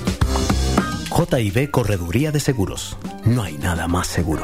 JB 1.10 1.70
Correduría 1.70 2.32
de 2.32 2.40
Seguros. 2.40 2.98
No 3.24 3.44
hay 3.44 3.58
nada 3.58 3.88
más 3.88 4.08
seguro. 4.08 4.44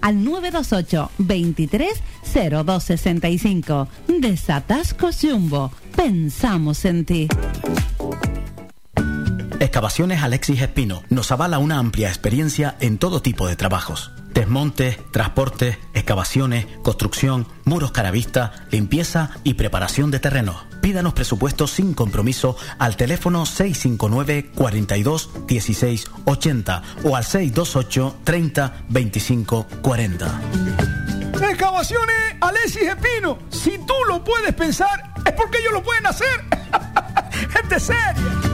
al 0.00 0.24
928 0.24 1.10
23 1.18 2.02
0265. 2.32 3.88
Desatascos 4.08 5.18
Jumbo. 5.20 5.72
Pensamos 5.96 6.84
en 6.84 7.04
ti. 7.04 7.28
Excavaciones 9.60 10.22
Alexis 10.22 10.60
Espino 10.60 11.02
nos 11.08 11.32
avala 11.32 11.58
una 11.58 11.78
amplia 11.78 12.08
experiencia 12.08 12.76
en 12.80 12.98
todo 12.98 13.22
tipo 13.22 13.46
de 13.46 13.56
trabajos. 13.56 14.10
Desmontes, 14.34 14.98
transportes, 15.12 15.78
excavaciones, 16.04 16.66
construcción, 16.82 17.48
muros 17.64 17.90
caravista, 17.90 18.52
limpieza 18.70 19.30
y 19.42 19.54
preparación 19.54 20.10
de 20.10 20.20
terrenos. 20.20 20.56
Pídanos 20.82 21.14
presupuestos 21.14 21.70
sin 21.70 21.94
compromiso 21.94 22.58
al 22.78 22.96
teléfono 22.96 23.46
659 23.46 24.50
42 24.54 25.30
16 25.46 26.10
80 26.26 26.82
o 27.04 27.16
al 27.16 27.24
628 27.24 28.16
30 28.22 28.74
25 28.90 29.66
40. 29.80 30.40
Excavaciones 31.50 32.16
Alexis 32.42 32.82
Espino. 32.82 33.38
Si 33.48 33.78
tú 33.78 33.94
lo 34.06 34.22
puedes 34.22 34.52
pensar, 34.52 35.14
es 35.24 35.32
porque 35.32 35.56
ellos 35.58 35.72
lo 35.72 35.82
pueden 35.82 36.06
hacer. 36.06 36.44
Gente 37.50 37.80
seria. 37.80 38.53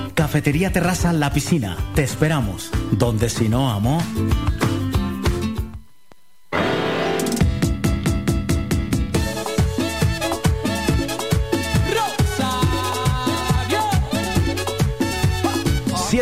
Cafetería 0.13 0.71
Terraza 0.71 1.13
La 1.13 1.31
Piscina. 1.31 1.77
Te 1.95 2.03
esperamos. 2.03 2.71
Donde 2.91 3.29
si 3.29 3.49
no, 3.49 3.69
amo. 3.69 4.01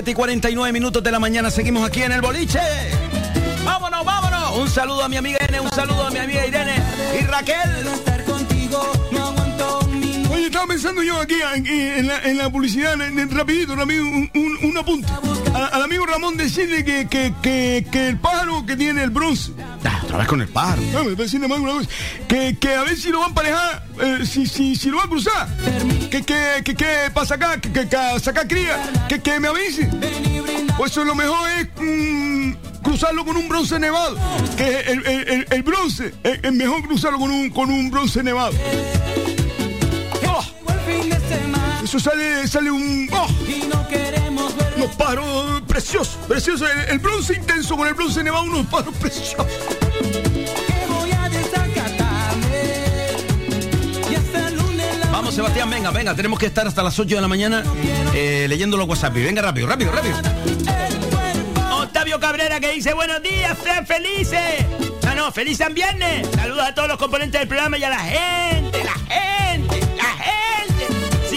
Y 0.09 0.13
49 0.13 0.71
minutos 0.71 1.03
de 1.03 1.11
la 1.11 1.19
mañana, 1.19 1.51
seguimos 1.51 1.83
aquí 1.83 2.01
en 2.01 2.13
el 2.13 2.21
boliche. 2.21 2.59
¡Vámonos, 3.63 4.05
vámonos! 4.05 4.57
Un 4.57 4.69
saludo 4.69 5.03
a 5.03 5.09
mi 5.09 5.17
amiga 5.17 5.37
Irene, 5.43 5.59
un 5.59 5.69
saludo 5.69 6.07
a 6.07 6.09
mi 6.09 6.19
amiga 6.19 6.47
Irene 6.47 6.75
y 7.19 7.25
Raquel. 7.25 7.89
Oye, 10.39 10.47
estaba 10.47 10.67
pensando 10.67 11.03
yo 11.03 11.19
aquí 11.19 11.35
en, 11.53 11.67
en 11.67 12.07
la, 12.07 12.19
en 12.23 12.37
la 12.37 12.49
publicidad, 12.49 12.93
en- 13.01 13.29
rapidito, 13.29 13.75
rapidito, 13.75 14.03
un, 14.05 14.31
un- 14.33 14.57
un 14.69 14.77
apunte. 14.77 15.05
A- 15.53 15.65
al 15.67 15.83
amigo 15.83 16.05
Ramón 16.05 16.37
decirle 16.37 16.85
que, 16.85 17.07
que, 17.09 17.33
que, 17.41 17.85
que 17.91 18.07
el 18.07 18.17
pájaro 18.19 18.65
que 18.65 18.77
tiene 18.77 19.03
el 19.03 19.09
bronce. 19.09 19.51
otra 20.05 20.17
vez 20.17 20.27
con 20.29 20.39
el 20.41 20.47
pájaro. 20.47 20.81
No, 20.93 21.03
me 21.03 21.15
parece 21.17 21.35
nada 21.39 21.49
más 21.49 21.59
una 21.59 21.71
cosa. 21.73 21.89
Que, 22.29 22.57
que 22.57 22.73
a 22.73 22.83
ver 22.83 22.95
si 22.97 23.09
lo 23.09 23.19
van 23.19 23.25
a 23.25 23.29
emparejar, 23.29 23.83
eh, 24.01 24.25
si, 24.25 24.45
si, 24.47 24.77
si 24.77 24.89
lo 24.89 24.97
va 24.99 25.03
a 25.03 25.07
cruzar. 25.09 25.49
Que, 26.09 26.21
que, 26.23 26.61
que, 26.63 26.73
que 26.75 26.85
para 27.13 27.25
sacar, 27.27 27.59
que, 27.59 27.69
que, 27.73 27.97
sacar 28.21 28.47
cría, 28.47 28.79
que, 29.09 29.19
que 29.19 29.39
me 29.41 29.49
avise. 29.49 29.89
Pues 30.77 30.91
eso 30.93 31.03
lo 31.03 31.15
mejor 31.15 31.49
es 31.49 31.67
mm, 31.81 32.53
cruzarlo 32.81 33.25
con 33.25 33.35
un 33.35 33.49
bronce 33.49 33.77
nevado. 33.77 34.17
Que 34.55 34.79
el, 34.89 35.05
el- 35.05 35.27
el- 35.27 35.47
el 35.51 35.63
bronce, 35.63 36.13
es, 36.23 36.39
es 36.41 36.53
mejor 36.53 36.81
cruzarlo 36.87 37.19
con 37.19 37.29
un, 37.29 37.49
con 37.49 37.69
un 37.69 37.91
bronce 37.91 38.23
nevado. 38.23 38.53
Eso 41.89 41.99
sale, 41.99 42.47
sale 42.47 42.69
un... 42.69 43.09
oh, 43.11 43.27
unos 44.77 44.95
pájaros 44.95 45.63
preciosos, 45.63 46.19
preciosos. 46.27 46.69
El, 46.69 46.91
el 46.91 46.99
bronce 46.99 47.33
intenso 47.33 47.75
con 47.75 47.87
el 47.87 47.95
bronce 47.95 48.23
nevado, 48.23 48.43
unos 48.43 48.67
pájaros 48.67 48.95
preciosos. 48.97 49.47
Vamos, 55.11 55.33
Sebastián, 55.33 55.67
venga, 55.71 55.89
venga, 55.89 56.13
tenemos 56.13 56.37
que 56.37 56.45
estar 56.45 56.67
hasta 56.67 56.83
las 56.83 56.99
8 56.99 57.15
de 57.15 57.21
la 57.21 57.27
mañana 57.27 57.63
eh, 58.13 58.45
leyendo 58.47 58.77
los 58.77 58.87
WhatsApp. 58.87 59.15
Venga, 59.15 59.41
rápido, 59.41 59.65
rápido, 59.65 59.91
rápido. 59.91 60.15
Octavio 61.71 62.19
Cabrera 62.19 62.59
que 62.59 62.69
dice 62.71 62.93
buenos 62.93 63.23
días, 63.23 63.57
Fran, 63.57 63.87
felices. 63.87 64.63
Ah, 65.07 65.15
no, 65.15 65.31
feliz 65.31 65.57
San 65.57 65.73
Viernes. 65.73 66.27
Saludos 66.35 66.67
a 66.67 66.75
todos 66.75 66.87
los 66.87 66.99
componentes 66.99 67.41
del 67.41 67.47
programa 67.47 67.79
y 67.79 67.83
a 67.83 67.97
gente, 67.97 68.83
la 68.83 68.93
gente. 68.93 69.48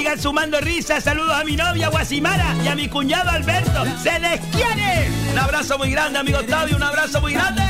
Sigan 0.02 0.20
sumando 0.20 0.60
risas. 0.60 1.04
Saludos 1.04 1.30
a 1.30 1.44
mi 1.44 1.54
novia 1.54 1.88
Guasimara 1.88 2.56
y 2.64 2.66
a 2.66 2.74
mi 2.74 2.88
cuñado 2.88 3.30
Alberto. 3.30 3.84
¡Se 4.02 4.18
les 4.18 4.40
quiere! 4.46 5.08
Un 5.30 5.38
abrazo 5.38 5.78
muy 5.78 5.92
grande, 5.92 6.18
amigo 6.18 6.38
Octavio, 6.40 6.74
un 6.74 6.82
abrazo 6.82 7.20
muy 7.20 7.34
grande. 7.34 7.62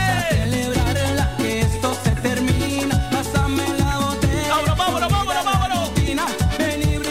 ¡Vámonos, 4.78 5.12
vámonos! 5.12 5.90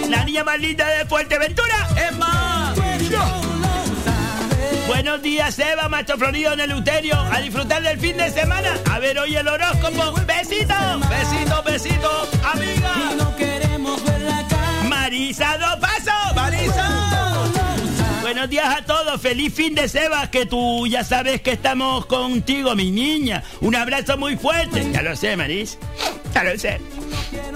La 0.09 0.23
niña 0.25 0.43
más 0.43 0.59
linda 0.59 0.87
de 0.87 1.05
Fuerteventura 1.05 1.87
es 1.95 2.17
más. 2.17 2.75
Buenos 4.87 5.21
días, 5.21 5.59
Eva, 5.59 5.87
Macho 5.87 6.17
Florido 6.17 6.53
en 6.53 6.61
el 6.61 6.73
Uterio. 6.73 7.15
A 7.31 7.39
disfrutar 7.41 7.83
del 7.83 7.99
fin 7.99 8.17
de 8.17 8.31
semana. 8.31 8.73
A 8.89 8.97
ver 8.97 9.19
hoy 9.19 9.35
el 9.35 9.47
horóscopo. 9.47 10.13
Besitos. 10.25 11.09
Besitos, 11.09 11.63
besitos, 11.63 12.27
amiga. 12.43 13.11
Marisa, 15.11 15.57
dos 15.57 15.75
pasos. 15.81 16.35
Marisa. 16.35 17.49
Buenos 18.21 18.49
días 18.49 18.77
a 18.77 18.85
todos, 18.85 19.19
feliz 19.19 19.53
fin 19.53 19.75
de 19.75 19.89
Sebas, 19.89 20.29
que 20.29 20.45
tú 20.45 20.87
ya 20.87 21.03
sabes 21.03 21.41
que 21.41 21.51
estamos 21.51 22.05
contigo, 22.05 22.73
mi 22.77 22.91
niña. 22.91 23.43
Un 23.59 23.75
abrazo 23.75 24.17
muy 24.17 24.37
fuerte. 24.37 24.89
Ya 24.93 25.01
lo 25.01 25.13
sé, 25.17 25.35
Maris. 25.35 25.77
Ya 26.33 26.45
lo 26.45 26.57
sé. 26.57 26.79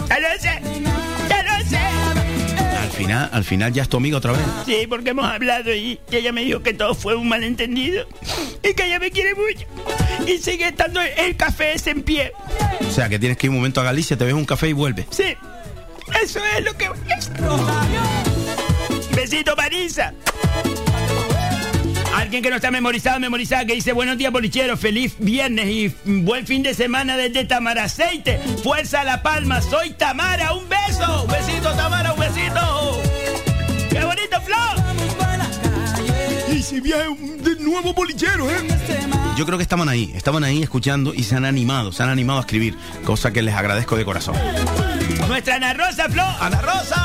Ya 0.09 0.19
lo 0.19 0.27
sé. 0.37 0.61
Ya 1.29 1.43
lo 1.43 1.65
sé. 1.65 1.77
Al 1.77 2.91
final, 2.91 3.29
al 3.31 3.43
final 3.45 3.71
ya 3.71 3.83
es 3.83 3.89
tu 3.89 3.95
amiga 3.95 4.17
otra 4.17 4.33
vez. 4.33 4.41
Sí, 4.65 4.85
porque 4.89 5.11
hemos 5.11 5.25
hablado 5.25 5.73
y 5.73 5.97
y 6.11 6.15
ella 6.17 6.33
me 6.33 6.41
dijo 6.41 6.61
que 6.61 6.73
todo 6.73 6.93
fue 6.93 7.15
un 7.15 7.29
malentendido 7.29 8.05
y 8.63 8.73
que 8.73 8.85
ella 8.85 8.99
me 8.99 9.11
quiere 9.11 9.33
mucho. 9.33 9.65
Y 10.27 10.39
sigue 10.39 10.67
estando 10.67 10.99
el 10.99 11.37
café 11.37 11.71
ese 11.75 11.91
en 11.91 12.03
pie. 12.03 12.33
O 12.85 12.91
sea, 12.91 13.07
que 13.07 13.17
tienes 13.17 13.37
que 13.37 13.47
ir 13.47 13.51
un 13.51 13.55
momento 13.55 13.79
a 13.79 13.85
Galicia, 13.85 14.17
te 14.17 14.25
ves 14.25 14.33
un 14.33 14.43
café 14.43 14.67
y 14.67 14.73
vuelves. 14.73 15.05
Sí, 15.09 15.37
eso 16.23 16.39
es 16.57 16.63
lo 16.65 16.73
que... 16.77 16.89
Besito, 19.15 19.55
Marisa. 19.55 20.13
Alguien 22.15 22.41
que 22.41 22.49
no 22.49 22.55
está 22.55 22.71
memorizado, 22.71 23.19
memorizada, 23.19 23.65
que 23.65 23.73
dice 23.75 23.91
buenos 23.91 24.17
días, 24.17 24.31
bolicheros, 24.31 24.79
feliz 24.79 25.15
viernes 25.19 25.65
y 25.67 25.93
buen 26.05 26.47
fin 26.47 26.63
de 26.63 26.73
semana 26.73 27.17
desde 27.17 27.43
Tamara 27.45 27.83
Aceite. 27.85 28.39
Fuerza 28.63 29.01
a 29.01 29.03
La 29.03 29.21
Palma, 29.21 29.61
soy 29.61 29.91
Tamara, 29.91 30.53
un 30.53 30.67
beso. 30.69 31.23
Un 31.23 31.31
besito, 31.31 31.71
Tamara, 31.73 32.13
un 32.13 32.19
besito. 32.19 33.01
¡Qué 33.89 33.99
bonito, 34.03 34.41
Flor! 34.41 34.85
Y 36.53 36.61
si 36.63 36.79
viene 36.79 37.07
un- 37.09 37.43
de 37.43 37.55
nuevo 37.57 37.93
bolichero, 37.93 38.49
¿eh? 38.49 38.55
Yo 39.35 39.45
creo 39.45 39.57
que 39.57 39.63
estaban 39.63 39.89
ahí, 39.89 40.13
estaban 40.15 40.45
ahí 40.45 40.63
escuchando 40.63 41.13
y 41.13 41.23
se 41.23 41.35
han 41.35 41.43
animado, 41.43 41.91
se 41.91 42.01
han 42.03 42.09
animado 42.09 42.39
a 42.39 42.41
escribir, 42.41 42.77
cosa 43.03 43.31
que 43.33 43.41
les 43.41 43.53
agradezco 43.55 43.97
de 43.97 44.05
corazón. 44.05 44.35
Nuestra 45.27 45.55
Ana 45.55 45.73
Rosa, 45.73 46.09
Flor. 46.09 46.25
¡Ana 46.39 46.61
Rosa! 46.61 47.01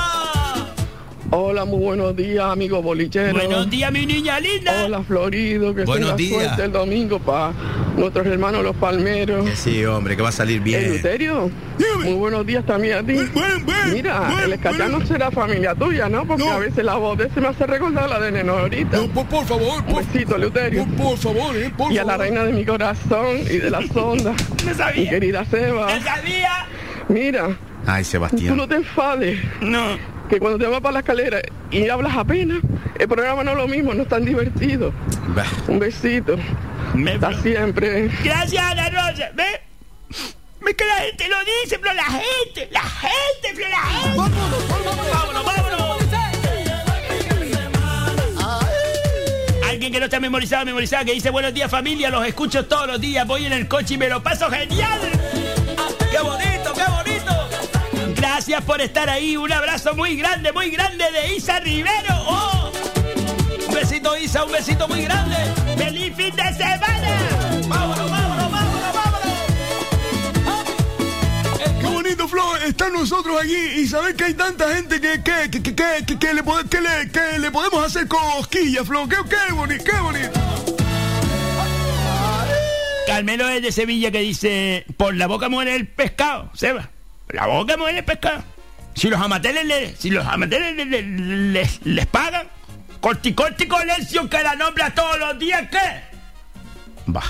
Hola, 1.32 1.64
muy 1.64 1.78
buenos 1.78 2.16
días, 2.16 2.44
amigos 2.44 2.82
bolicheros. 2.82 3.32
Buenos 3.32 3.70
días, 3.70 3.92
mi 3.92 4.04
niña 4.04 4.40
linda. 4.40 4.84
Hola, 4.84 5.02
Florido, 5.04 5.72
que 5.74 5.84
Buenos 5.84 6.16
días. 6.16 6.42
suerte 6.42 6.64
el 6.64 6.72
domingo 6.72 7.20
para 7.20 7.52
nuestros 7.96 8.26
hermanos 8.26 8.64
los 8.64 8.74
palmeros. 8.76 9.48
Que 9.48 9.54
sí, 9.54 9.84
hombre, 9.84 10.16
que 10.16 10.22
va 10.22 10.30
a 10.30 10.32
salir 10.32 10.56
¿El 10.56 10.62
bien. 10.64 10.92
Luterio? 10.96 11.50
Muy 12.02 12.14
buenos 12.14 12.44
días 12.44 12.66
también 12.66 12.98
a 12.98 13.02
ti. 13.04 13.14
Mira, 13.92 14.42
el 14.44 14.52
escachano 14.54 15.06
será 15.06 15.30
familia 15.30 15.74
tuya, 15.76 16.08
¿no? 16.08 16.26
Porque 16.26 16.48
a 16.48 16.58
veces 16.58 16.84
la 16.84 16.96
voz 16.96 17.16
de 17.16 17.26
ese 17.26 17.40
me 17.40 17.48
hace 17.48 17.64
recordar 17.66 18.10
la 18.10 18.18
de 18.18 18.32
Nenorita. 18.32 18.96
No, 18.96 19.06
por, 19.08 19.46
favor. 19.46 19.84
Besito, 19.86 20.36
Luterio. 20.36 20.84
Por, 20.98 21.16
favor, 21.16 21.56
¿eh? 21.56 21.72
Por 21.76 21.92
y 21.92 21.98
a 21.98 22.04
la 22.04 22.16
reina 22.16 22.42
de 22.42 22.52
mi 22.52 22.64
corazón 22.64 23.38
y 23.38 23.58
de 23.58 23.70
la 23.70 23.80
sonda. 23.94 24.34
Mi 24.96 25.08
querida 25.08 25.44
Seba. 25.44 25.88
sabía! 26.00 26.66
Mira, 27.08 27.56
Ay, 27.86 28.04
tú 28.04 28.10
Sebastián. 28.10 28.56
no 28.56 28.68
te 28.68 28.76
enfades. 28.76 29.38
No. 29.60 29.96
Que 30.28 30.38
cuando 30.38 30.58
te 30.58 30.66
vas 30.66 30.80
para 30.80 30.92
la 30.92 30.98
escalera 31.00 31.40
y 31.70 31.88
hablas 31.88 32.16
apenas, 32.16 32.58
el 32.98 33.08
programa 33.08 33.42
no 33.42 33.50
es 33.52 33.56
lo 33.56 33.66
mismo, 33.68 33.94
no 33.94 34.02
es 34.02 34.08
tan 34.08 34.24
divertido. 34.24 34.92
Bah. 35.34 35.44
Un 35.66 35.78
besito. 35.78 36.36
Hasta 37.14 37.42
siempre. 37.42 38.08
Gracias, 38.22 38.62
Ana 38.62 38.90
Rosa. 38.90 39.30
¿Ve? 39.34 39.60
Es 40.68 40.76
que 40.76 40.84
la 40.84 40.94
gente 40.94 41.28
lo 41.28 41.36
dice, 41.40 41.78
pero 41.80 41.94
la 41.94 42.04
gente, 42.04 42.68
la 42.70 42.82
gente, 42.82 43.52
pero 43.56 43.68
la 43.70 43.82
gente. 43.82 44.18
Vámonos, 44.18 44.68
vámonos, 44.68 45.44
vámonos. 45.44 45.80
Alguien 49.68 49.92
que 49.92 49.98
no 50.00 50.04
está 50.06 50.20
memorizado, 50.20 50.64
memorizada, 50.66 51.04
que 51.04 51.12
dice 51.12 51.30
buenos 51.30 51.54
días 51.54 51.70
familia, 51.70 52.10
los 52.10 52.26
escucho 52.26 52.66
todos 52.66 52.86
los 52.86 53.00
días, 53.00 53.26
voy 53.26 53.46
en 53.46 53.52
el 53.52 53.66
coche 53.66 53.94
y 53.94 53.98
me 53.98 54.08
lo 54.08 54.22
paso 54.22 54.50
genial. 54.50 55.00
¡Qué 56.10 56.18
bonito, 56.18 56.72
qué 56.74 56.84
bonito! 56.90 57.19
Gracias 58.20 58.62
por 58.64 58.80
estar 58.82 59.08
ahí, 59.08 59.36
un 59.36 59.50
abrazo 59.52 59.94
muy 59.94 60.14
grande, 60.16 60.52
muy 60.52 60.70
grande 60.70 61.04
de 61.10 61.34
Isa 61.36 61.58
Rivero. 61.60 62.14
¡Oh! 62.26 62.70
Un 63.66 63.74
besito 63.74 64.14
Isa, 64.16 64.44
un 64.44 64.52
besito 64.52 64.86
muy 64.88 65.02
grande. 65.04 65.36
¡Feliz 65.78 66.14
fin 66.14 66.34
de 66.36 66.42
semana! 66.52 67.18
¡Vámonos, 67.66 68.10
vámonos, 68.10 68.52
vámonos, 68.52 68.92
vámonos! 68.94 69.30
Qué 71.80 71.86
bonito, 71.86 72.28
Flor, 72.28 72.62
están 72.62 72.92
nosotros 72.92 73.40
aquí 73.42 73.56
y 73.56 73.86
saber 73.88 74.14
que 74.14 74.24
hay 74.24 74.34
tanta 74.34 74.74
gente 74.74 75.00
que, 75.00 75.22
que, 75.22 75.50
que, 75.50 75.62
que, 75.62 75.74
que, 76.06 76.18
que- 76.18 76.34
le, 76.34 76.42
pode- 76.44 76.68
que, 76.68 76.80
le, 76.82 77.10
que 77.10 77.38
le 77.38 77.50
podemos 77.50 77.84
hacer 77.86 78.06
cosquillas, 78.06 78.86
Flor. 78.86 79.08
Qué, 79.08 79.16
qué 79.28 79.52
bonito, 79.54 79.84
qué 79.84 79.98
bonito. 79.98 80.40
Carmelo 83.06 83.48
es 83.48 83.62
de 83.62 83.72
Sevilla 83.72 84.10
que 84.10 84.20
dice, 84.20 84.84
por 84.98 85.14
la 85.16 85.26
boca 85.26 85.48
muere 85.48 85.74
el 85.74 85.88
pescado, 85.88 86.50
Seba. 86.54 86.90
La 87.32 87.46
boca 87.46 87.76
muere 87.76 87.98
el 87.98 88.04
pescado. 88.04 88.42
Si 88.94 89.08
los 89.08 89.20
amateles, 89.20 89.64
le- 89.64 89.96
si 89.96 90.10
los 90.10 90.26
amateles 90.26 90.74
le- 90.76 90.84
le- 90.84 91.02
les, 91.52 91.80
les 91.86 92.06
pagan, 92.06 92.46
corti 93.00 93.34
corti 93.34 93.66
colección 93.68 94.28
que 94.28 94.42
la 94.42 94.56
nombra 94.56 94.90
todos 94.94 95.18
los 95.18 95.38
días, 95.38 95.68
¿qué? 95.70 96.02
Bah. 97.06 97.22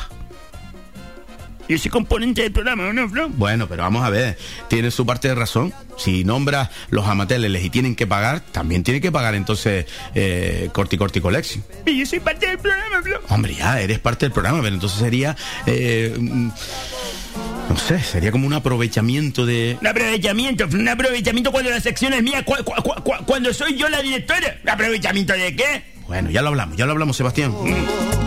Y 1.71 1.75
ese 1.75 1.89
componente 1.89 2.43
del 2.43 2.51
programa, 2.51 2.93
¿no, 2.93 3.09
Flo? 3.09 3.29
Bueno, 3.29 3.69
pero 3.69 3.85
vamos 3.85 4.05
a 4.05 4.11
ver, 4.11 4.37
tiene 4.69 4.91
su 4.91 5.07
parte 5.07 5.29
de 5.29 5.37
razón. 5.37 5.73
Si 5.97 6.25
nombras 6.25 6.69
los 6.91 7.07
amateles 7.07 7.65
y 7.65 7.71
tienen 7.71 7.95
que 7.95 8.09
pagar, 8.09 8.41
también 8.41 8.83
tiene 8.83 9.01
que 9.01 9.13
pagar 9.13 9.37
entonces 9.37 9.87
eh, 10.17 10.69
Corti 10.73 10.97
Corti 10.99 11.21
Collection. 11.21 11.63
Y 11.87 11.97
yo 12.01 12.07
soy 12.07 12.19
parte 12.19 12.49
del 12.49 12.59
programa, 12.59 13.01
Flo. 13.03 13.21
Hombre, 13.29 13.55
ya, 13.55 13.81
eres 13.81 14.01
parte 14.01 14.27
del 14.27 14.33
programa, 14.33 14.61
pero 14.63 14.75
entonces 14.75 14.99
sería... 14.99 15.37
eh, 15.67 16.13
no 16.19 17.77
sé, 17.77 18.01
sería 18.01 18.33
como 18.33 18.49
un 18.49 18.53
aprovechamiento 18.55 19.47
de... 19.47 19.79
Un 19.81 19.87
aprovechamiento, 19.87 20.67
un 20.73 20.89
aprovechamiento 20.89 21.53
cuando 21.53 21.71
la 21.71 21.81
sección 21.81 22.13
es 22.15 22.23
mía, 22.25 22.45
cu- 22.45 22.57
cu- 22.65 22.83
cu- 22.83 23.03
cu- 23.05 23.25
cuando 23.27 23.55
soy 23.55 23.77
yo 23.77 23.89
la 23.89 24.03
directora. 24.03 24.59
¿Un 24.65 24.71
aprovechamiento 24.71 25.35
de 25.35 25.55
qué? 25.55 25.83
Bueno, 26.11 26.29
ya 26.29 26.43
lo 26.43 26.49
hablamos, 26.49 26.77
ya 26.77 26.87
lo 26.87 26.93
hablamos, 26.93 27.17
Sebastián. 27.17 27.55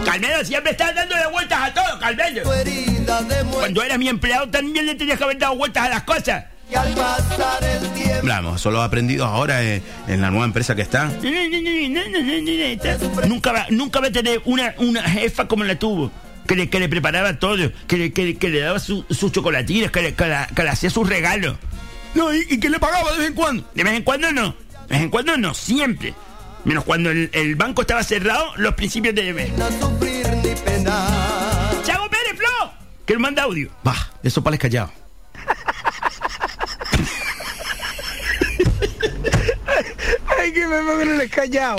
Calmero, 0.05 0.45
siempre 0.45 0.71
estás 0.71 0.95
dándole 0.95 1.27
vueltas 1.27 1.59
a 1.61 1.73
todo, 1.73 1.99
Calmero. 1.99 2.41
Cuando 3.51 3.83
eras 3.83 3.99
mi 3.99 4.07
empleado 4.07 4.47
también 4.49 4.85
le 4.85 4.95
tenías 4.95 5.17
que 5.17 5.23
haber 5.25 5.37
dado 5.37 5.57
vueltas 5.57 5.85
a 5.87 5.89
las 5.89 6.03
cosas. 6.03 6.45
Vamos, 8.23 8.61
eso 8.61 8.71
lo 8.71 8.81
he 8.81 8.85
aprendido 8.85 9.25
ahora 9.25 9.61
eh, 9.63 9.83
en 10.07 10.21
la 10.21 10.31
nueva 10.31 10.45
empresa 10.45 10.75
que 10.75 10.81
está. 10.81 11.11
Nunca 13.27 13.51
va, 13.51 13.65
nunca 13.69 13.99
va 13.99 14.07
a 14.07 14.11
tener 14.11 14.41
una, 14.45 14.73
una 14.77 15.03
jefa 15.03 15.45
como 15.49 15.65
la 15.65 15.75
tuvo. 15.77 16.09
Que 16.47 16.55
le, 16.55 16.69
que 16.69 16.79
le 16.79 16.87
preparaba 16.87 17.37
todo, 17.37 17.69
que 17.87 17.97
le, 17.97 18.13
que, 18.13 18.37
que 18.37 18.49
le 18.49 18.61
daba 18.61 18.79
su- 18.79 19.05
sus 19.09 19.31
chocolatinas, 19.33 19.91
que 19.91 20.01
le, 20.01 20.13
que 20.15 20.25
la- 20.25 20.47
que 20.47 20.63
le 20.63 20.69
hacía 20.69 20.89
sus 20.89 21.07
regalos. 21.07 21.57
No, 22.15 22.33
y, 22.33 22.45
y 22.49 22.59
que 22.61 22.69
le 22.69 22.79
pagaba 22.79 23.11
de 23.11 23.17
vez 23.17 23.27
en 23.27 23.33
cuando. 23.33 23.69
De 23.75 23.83
vez 23.83 23.93
en 23.93 24.03
cuando 24.03 24.31
no. 24.31 24.51
De 24.87 24.95
vez 24.95 25.01
en 25.01 25.09
cuando 25.09 25.37
no, 25.37 25.53
siempre. 25.53 26.13
Menos 26.65 26.83
cuando 26.85 27.11
el, 27.11 27.29
el 27.33 27.55
banco 27.55 27.81
estaba 27.81 28.03
cerrado, 28.03 28.53
los 28.55 28.73
principios 28.75 29.13
de 29.15 29.23
deber. 29.23 29.49
¡Chavo 31.83 32.09
Pérez, 32.09 32.37
Flo! 32.37 32.71
Que 33.05 33.13
él 33.13 33.19
manda 33.19 33.43
audio. 33.43 33.69
Bah, 33.83 34.11
eso 34.23 34.41
para 34.41 34.57
callado. 34.57 34.91
Ay, 40.39 40.51
que 40.53 40.67
me 40.67 40.77
pongo 40.79 41.01
en 41.01 41.21
el 41.21 41.29
callado. 41.29 41.77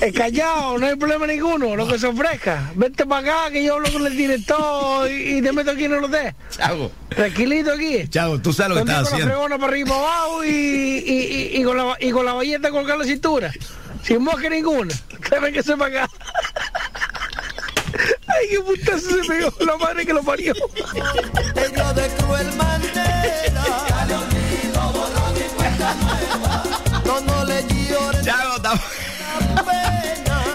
El 0.00 0.12
callado, 0.12 0.78
no 0.78 0.86
hay 0.86 0.96
problema 0.96 1.26
ninguno, 1.26 1.76
lo 1.76 1.86
que 1.86 1.98
se 1.98 2.06
ofrezca. 2.06 2.70
Vente 2.74 3.04
para 3.06 3.44
acá 3.44 3.50
que 3.52 3.62
yo 3.64 3.74
hablo 3.74 3.92
con 3.92 4.06
el 4.06 4.16
director 4.16 5.10
y, 5.10 5.38
y 5.38 5.42
te 5.42 5.52
meto 5.52 5.70
aquí 5.72 5.84
en 5.84 5.92
el 5.92 6.04
hotel. 6.04 6.34
Chago. 6.50 6.90
Tranquilito 7.10 7.72
aquí. 7.72 8.08
Chago, 8.08 8.38
tú 8.40 8.52
sabes 8.52 8.76
lo 8.76 8.84
que 8.84 8.90
estás 8.90 9.08
con 9.08 9.10
la 9.10 9.16
haciendo. 9.24 9.34
fregona 9.34 9.58
para 9.58 9.72
arriba 9.72 9.90
y 9.90 9.92
abajo 9.98 10.44
y, 10.44 10.48
y, 10.48 11.52
y, 11.56 11.60
y 11.60 11.64
con 11.64 11.76
la, 11.76 11.96
y 12.00 12.10
con 12.10 12.24
la 12.24 12.32
valleta 12.32 12.70
colgada 12.70 12.98
la 12.98 13.04
cintura. 13.04 13.52
Sin 14.02 14.22
mosca 14.22 14.48
ninguna. 14.48 14.94
Créeme 15.20 15.52
que 15.52 15.62
se 15.62 15.72
acá. 15.72 16.08
Ay, 18.26 18.48
qué 18.50 18.60
putazo 18.60 19.10
se 19.10 19.28
pegó 19.28 19.52
la 19.60 19.76
madre 19.76 20.06
que 20.06 20.12
lo 20.12 20.22
parió. 20.22 20.54
Ello 20.54 21.94
de 21.94 22.08
cruel 22.16 22.52
manera. 22.56 23.22
No, 27.04 27.20
no 27.20 27.44
le 27.44 27.62
llores. 27.88 28.24
Chago, 28.24 28.62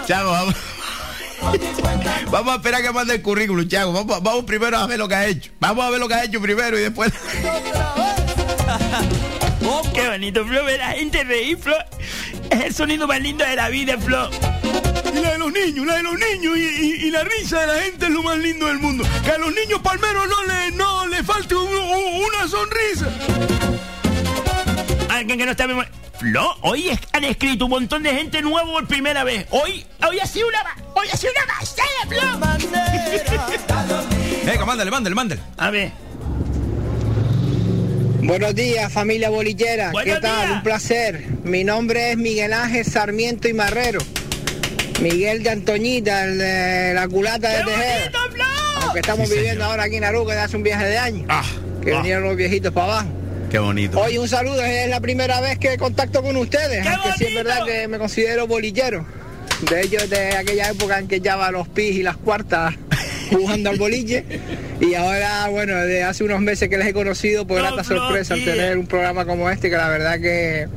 Chago, 0.06 0.30
vamos. 0.30 0.54
Vamos 2.30 2.52
a 2.52 2.56
esperar 2.56 2.82
que 2.82 2.92
mande 2.92 3.14
el 3.14 3.22
currículum, 3.22 3.68
Chago. 3.68 3.92
Vamos, 3.92 4.22
vamos 4.22 4.44
primero 4.44 4.76
a 4.76 4.86
ver 4.86 4.98
lo 4.98 5.08
que 5.08 5.14
ha 5.14 5.26
hecho. 5.26 5.50
Vamos 5.60 5.84
a 5.84 5.90
ver 5.90 6.00
lo 6.00 6.08
que 6.08 6.14
ha 6.14 6.24
hecho 6.24 6.40
primero 6.40 6.78
y 6.78 6.82
después. 6.82 7.12
Oh, 9.64 9.82
qué 9.92 10.08
bonito, 10.08 10.44
Flo, 10.44 10.64
ver 10.64 10.80
a 10.80 10.90
la 10.90 10.94
gente 10.94 11.24
reír, 11.24 11.58
Flo. 11.58 11.76
Es 12.50 12.60
el 12.64 12.74
sonido 12.74 13.06
más 13.06 13.20
lindo 13.20 13.44
de 13.44 13.56
la 13.56 13.68
vida, 13.68 13.98
Flo. 13.98 14.30
Y 15.14 15.20
la 15.20 15.32
de 15.32 15.38
los 15.38 15.52
niños, 15.52 15.86
la 15.86 15.96
de 15.96 16.02
los 16.02 16.14
niños 16.14 16.56
y, 16.56 16.60
y- 16.60 17.06
y 17.06 17.10
la 17.10 17.24
risa 17.24 17.60
de 17.60 17.66
la 17.66 17.82
gente 17.82 18.06
es 18.06 18.12
lo 18.12 18.22
más 18.22 18.38
lindo 18.38 18.66
del 18.66 18.78
mundo. 18.78 19.04
Que 19.24 19.30
a 19.32 19.38
los 19.38 19.52
niños 19.54 19.80
palmeros 19.82 20.28
no 20.28 20.44
le, 20.44 20.70
no 20.72 21.06
le 21.06 21.22
falte 21.24 21.54
un- 21.54 21.68
un- 21.68 22.24
una 22.24 22.48
sonrisa. 22.48 23.08
Alguien 25.10 25.38
que 25.38 25.44
no 25.44 25.50
está 25.52 25.66
memo- 25.66 25.84
Flo, 26.18 26.56
hoy 26.62 26.88
es- 26.88 26.98
han 27.12 27.24
escrito 27.24 27.64
un 27.66 27.70
montón 27.70 28.02
de 28.02 28.10
gente 28.12 28.42
nuevo 28.42 28.72
por 28.72 28.86
primera 28.86 29.22
vez. 29.24 29.46
Hoy, 29.50 29.86
hoy 30.06 30.18
ha 30.20 30.26
sido 30.26 30.48
una, 30.48 30.76
hoy 30.94 31.06
ha 31.12 31.16
sido 31.16 31.32
una 31.32 31.54
bastante, 31.54 32.08
Flo. 32.08 32.20
Venga, 34.44 34.64
mándale, 34.64 34.90
mándale, 34.90 35.14
mándale. 35.14 35.40
A 35.56 35.70
ver. 35.70 35.92
Buenos 38.22 38.54
días, 38.54 38.92
familia 38.92 39.30
bolillera. 39.30 39.92
Buenos 39.92 40.16
¿Qué 40.16 40.20
tal? 40.20 40.46
días. 40.46 40.56
Un 40.56 40.62
placer. 40.62 41.24
Mi 41.44 41.62
nombre 41.64 42.10
es 42.10 42.16
Miguel 42.18 42.52
Ángel 42.52 42.84
Sarmiento 42.84 43.48
y 43.48 43.52
Marrero. 43.52 44.00
Miguel 45.00 45.42
de 45.44 45.50
Antoñita, 45.50 46.24
el 46.24 46.38
de 46.38 46.94
la 46.94 47.06
culata 47.06 47.48
de 47.48 47.64
Tejera. 47.64 48.10
Aunque 48.82 49.00
estamos 49.00 49.30
viviendo 49.30 49.64
ahora 49.64 49.84
aquí 49.84 49.96
en 49.96 50.04
Aruca, 50.04 50.32
que 50.32 50.38
hace 50.40 50.56
un 50.56 50.64
viaje 50.64 50.86
de 50.86 50.98
años. 50.98 51.26
que 51.82 51.92
ah. 51.92 51.98
vinieron 51.98 52.24
los 52.24 52.36
viejitos 52.36 52.72
para 52.72 52.86
abajo. 52.86 53.08
Qué 53.50 53.58
bonito. 53.60 54.00
Oye, 54.00 54.18
un 54.18 54.28
saludo, 54.28 54.62
es 54.64 54.90
la 54.90 55.00
primera 55.00 55.40
vez 55.40 55.58
que 55.58 55.78
contacto 55.78 56.22
con 56.22 56.36
ustedes, 56.36 56.86
aunque 56.86 57.12
sí 57.16 57.24
es 57.26 57.34
verdad 57.34 57.64
que 57.64 57.88
me 57.88 57.98
considero 57.98 58.46
bolillero. 58.46 59.06
De 59.70 59.80
hecho, 59.80 60.06
de 60.06 60.36
aquella 60.36 60.70
época 60.70 60.98
en 60.98 61.08
que 61.08 61.16
echaba 61.16 61.50
los 61.50 61.68
pis 61.68 61.96
y 61.96 62.02
las 62.02 62.16
cuartas 62.16 62.74
jugando 63.30 63.70
al 63.70 63.78
bolille. 63.78 64.24
Y 64.80 64.94
ahora, 64.94 65.48
bueno, 65.48 65.76
de 65.76 66.02
hace 66.02 66.24
unos 66.24 66.40
meses 66.40 66.68
que 66.68 66.78
les 66.78 66.86
he 66.86 66.92
conocido, 66.92 67.46
pues 67.46 67.62
grata 67.62 67.84
sorpresa 67.84 68.34
al 68.34 68.44
tener 68.44 68.78
un 68.78 68.86
programa 68.86 69.24
como 69.24 69.50
este, 69.50 69.70
que 69.70 69.76
la 69.76 69.88
verdad 69.88 70.20
que, 70.20 70.68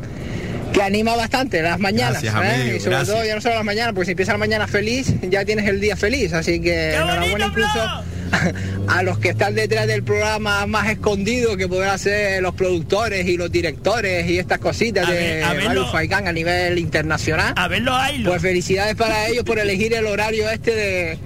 que 0.74 0.82
anima 0.82 1.16
bastante 1.16 1.62
las 1.62 1.80
mañanas. 1.80 2.22
Gracias, 2.22 2.36
¿eh? 2.36 2.62
amigo, 2.62 2.76
y 2.76 2.80
sobre 2.80 2.96
gracias. 2.98 3.16
todo 3.16 3.26
ya 3.26 3.36
no 3.36 3.42
solo 3.42 3.56
las 3.56 3.66
mañanas, 3.66 3.94
porque 3.94 4.06
si 4.06 4.12
empieza 4.12 4.32
la 4.32 4.38
mañana 4.38 4.68
feliz, 4.68 5.14
ya 5.30 5.46
tienes 5.46 5.68
el 5.68 5.80
día 5.80 5.96
feliz. 5.96 6.34
Así 6.34 6.62
que 6.62 6.96
enhorabuena 6.96 7.48
incluso 7.48 8.04
a 8.88 9.04
los 9.04 9.20
que 9.20 9.30
están 9.30 9.56
detrás 9.56 9.88
del 9.88 10.04
programa 10.04 10.66
más 10.66 10.90
escondido 10.90 11.58
que 11.58 11.68
podrán 11.68 12.00
ser 12.00 12.42
los 12.42 12.56
productores 12.56 13.26
y 13.28 13.38
los 13.38 13.52
directores 13.52 14.28
y 14.30 14.40
estas 14.40 14.60
cositas 14.60 15.08
A 15.08 15.12
de 15.12 15.44
a. 15.44 15.54
Radio 15.54 15.88
Faikán 15.88 16.28
a 16.28 16.32
nivel 16.32 16.78
internacional. 16.78 17.54
A 17.56 17.68
verlo, 17.68 17.94
Pues 18.26 18.42
felicidades 18.42 18.96
para 18.96 19.28
ellos 19.28 19.44
por 19.44 19.60
elegir 19.60 19.94
el 19.94 20.06
horario 20.06 20.50
este 20.50 20.76
de, 20.76 21.18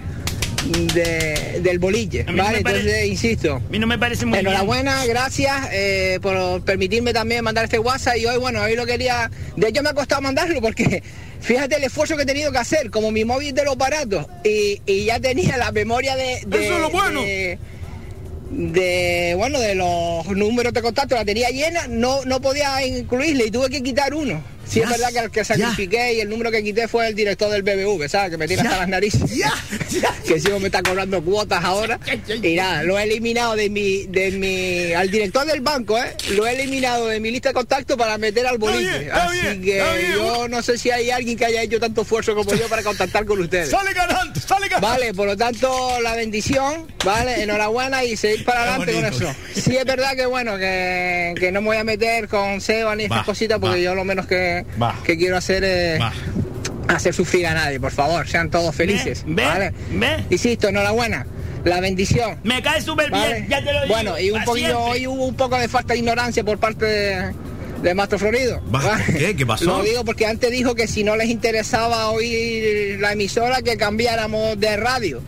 de- 0.93 1.59
del 1.61 1.79
no 1.79 2.43
Vale, 2.43 2.61
pare- 2.61 2.79
entonces 2.79 3.05
insisto. 3.07 3.55
A 3.55 3.69
mí 3.71 3.79
no 3.79 3.87
me 3.87 3.97
parece 3.99 4.25
muy 4.25 4.39
Enhorabuena, 4.39 5.05
gracias 5.05 5.69
eh, 5.71 6.19
por 6.21 6.61
permitirme 6.63 7.13
también 7.13 7.43
mandar 7.43 7.65
este 7.65 7.79
WhatsApp 7.79 8.17
y 8.17 8.25
hoy, 8.25 8.37
bueno, 8.37 8.61
hoy 8.61 8.75
lo 8.75 8.85
quería... 8.85 9.29
De 9.55 9.67
hecho 9.69 9.83
me 9.83 9.89
ha 9.89 9.93
costado 9.93 10.21
mandarlo 10.21 10.59
porque 10.61 11.03
fíjate 11.41 11.75
el 11.75 11.83
esfuerzo 11.83 12.15
que 12.17 12.23
he 12.23 12.25
tenido 12.25 12.51
que 12.51 12.57
hacer, 12.57 12.89
como 12.89 13.11
mi 13.11 13.25
móvil 13.25 13.53
de 13.53 13.63
los 13.63 13.77
baratos 13.77 14.25
y, 14.43 14.81
y 14.85 15.05
ya 15.05 15.19
tenía 15.19 15.57
la 15.57 15.71
memoria 15.71 16.15
de... 16.15 16.41
de- 16.47 16.65
Eso 16.65 16.75
es 16.75 16.81
lo 16.81 16.89
bueno. 16.89 17.21
de- 17.21 17.59
de 18.51 19.33
bueno 19.35 19.59
de 19.59 19.73
los 19.73 20.27
números 20.27 20.71
de 20.71 20.81
contacto 20.83 21.15
la 21.15 21.25
tenía 21.25 21.49
llena 21.49 21.87
no 21.87 22.23
no 22.25 22.39
podía 22.39 22.85
incluirle 22.85 23.47
y 23.47 23.51
tuve 23.51 23.69
que 23.71 23.81
quitar 23.81 24.13
uno 24.13 24.41
sí 24.67 24.79
es 24.79 24.85
Ya, 24.85 24.91
verdad 24.91 25.09
que 25.11 25.19
el 25.19 25.31
que 25.31 25.45
sacrifiqué 25.45 26.13
y 26.15 26.21
el 26.21 26.29
número 26.29 26.51
que 26.51 26.63
quité 26.63 26.87
fue 26.87 27.07
el 27.07 27.15
director 27.15 27.49
del 27.49 27.63
BBV 27.63 28.07
sabes 28.09 28.31
que 28.31 28.37
me 28.37 28.47
tiene 28.47 28.63
hasta 28.63 28.77
las 28.77 28.87
narices. 28.87 29.21
que 30.27 30.39
si 30.39 30.49
me 30.51 30.65
está 30.65 30.83
cobrando 30.83 31.23
cuotas 31.23 31.63
ahora. 31.63 31.99
Y 32.41 32.55
nada 32.55 32.83
lo 32.83 32.99
he 32.99 33.03
eliminado 33.03 33.55
de 33.55 33.69
mi 33.69 34.05
de 34.07 34.31
mi 34.31 34.93
al 34.93 35.09
director 35.09 35.45
del 35.45 35.61
banco 35.61 35.97
eh 35.97 36.15
lo 36.31 36.45
he 36.47 36.53
eliminado 36.53 37.07
de 37.07 37.19
mi 37.19 37.31
lista 37.31 37.49
de 37.49 37.53
contacto 37.53 37.97
para 37.97 38.17
meter 38.17 38.45
al 38.45 38.57
boliche. 38.57 39.03
Está 39.03 39.25
así 39.25 39.39
bien, 39.41 39.61
que 39.61 40.11
yo 40.13 40.47
no 40.47 40.61
sé 40.61 40.77
si 40.77 40.91
hay 40.91 41.09
alguien 41.11 41.37
que 41.37 41.45
haya 41.45 41.61
hecho 41.61 41.79
tanto 41.79 42.01
esfuerzo 42.01 42.35
como 42.35 42.53
yo 42.53 42.67
para 42.67 42.83
contactar 42.83 43.25
con 43.25 43.39
ustedes. 43.39 43.69
Sale 43.69 43.93
sale 43.93 43.93
ganante. 43.93 44.39
Vale, 44.79 45.13
por 45.13 45.27
lo 45.27 45.37
tanto, 45.37 45.99
la 46.01 46.15
bendición, 46.15 46.87
¿vale? 47.03 47.43
Enhorabuena 47.43 48.03
y 48.03 48.15
seguir 48.17 48.45
para 48.45 48.75
adelante 48.75 48.93
con 48.93 49.05
eso. 49.05 49.35
Sí 49.53 49.75
es 49.75 49.85
verdad 49.85 50.15
que, 50.15 50.25
bueno, 50.25 50.57
que, 50.57 51.33
que 51.39 51.51
no 51.51 51.61
me 51.61 51.67
voy 51.67 51.77
a 51.77 51.83
meter 51.83 52.27
con 52.27 52.61
Seba 52.61 52.95
ni 52.95 53.03
estas 53.05 53.23
cositas 53.25 53.59
porque 53.59 53.77
va. 53.77 53.81
yo 53.81 53.95
lo 53.95 54.03
menos 54.03 54.27
que, 54.27 54.54
Que 55.03 55.17
quiero 55.17 55.37
hacer 55.37 55.99
Va. 56.01 56.11
hacer 56.87 57.13
sufrir 57.13 57.47
a 57.47 57.53
nadie, 57.53 57.79
por 57.79 57.91
favor, 57.91 58.27
sean 58.27 58.49
todos 58.49 58.75
felices, 58.75 59.23
ve, 59.25 59.43
¿vale? 59.43 59.73
ve. 59.91 60.23
Insisto, 60.29 60.67
enhorabuena. 60.69 61.25
La 61.63 61.79
bendición. 61.79 62.37
Me 62.43 62.61
cae 62.61 62.79
súper 62.79 63.09
bien, 63.11 63.47
ya 63.49 63.57
te 63.63 63.73
lo 63.73 63.81
digo. 63.81 63.93
Bueno, 63.95 64.19
y 64.19 64.29
un 64.29 64.43
poquillo, 64.43 64.67
siempre. 64.67 64.91
hoy 64.91 65.07
hubo 65.07 65.25
un 65.25 65.35
poco 65.35 65.57
de 65.57 65.67
falta 65.67 65.93
de 65.93 65.99
ignorancia 65.99 66.43
por 66.43 66.59
parte 66.59 66.85
de, 66.85 67.33
de 67.81 67.95
Mastro 67.95 68.19
Florido. 68.19 68.61
Va, 68.71 68.83
¿vale? 68.83 69.03
¿por 69.03 69.15
qué? 69.15 69.35
¿Qué 69.35 69.45
pasó? 69.47 69.65
Lo 69.65 69.81
digo 69.83 70.05
porque 70.05 70.27
antes 70.27 70.51
dijo 70.51 70.75
que 70.75 70.87
si 70.87 71.03
no 71.03 71.15
les 71.15 71.27
interesaba 71.27 72.09
oír 72.11 72.99
la 72.99 73.13
emisora 73.13 73.63
que 73.63 73.77
cambiáramos 73.77 74.59
de 74.59 74.77
radio. 74.77 75.23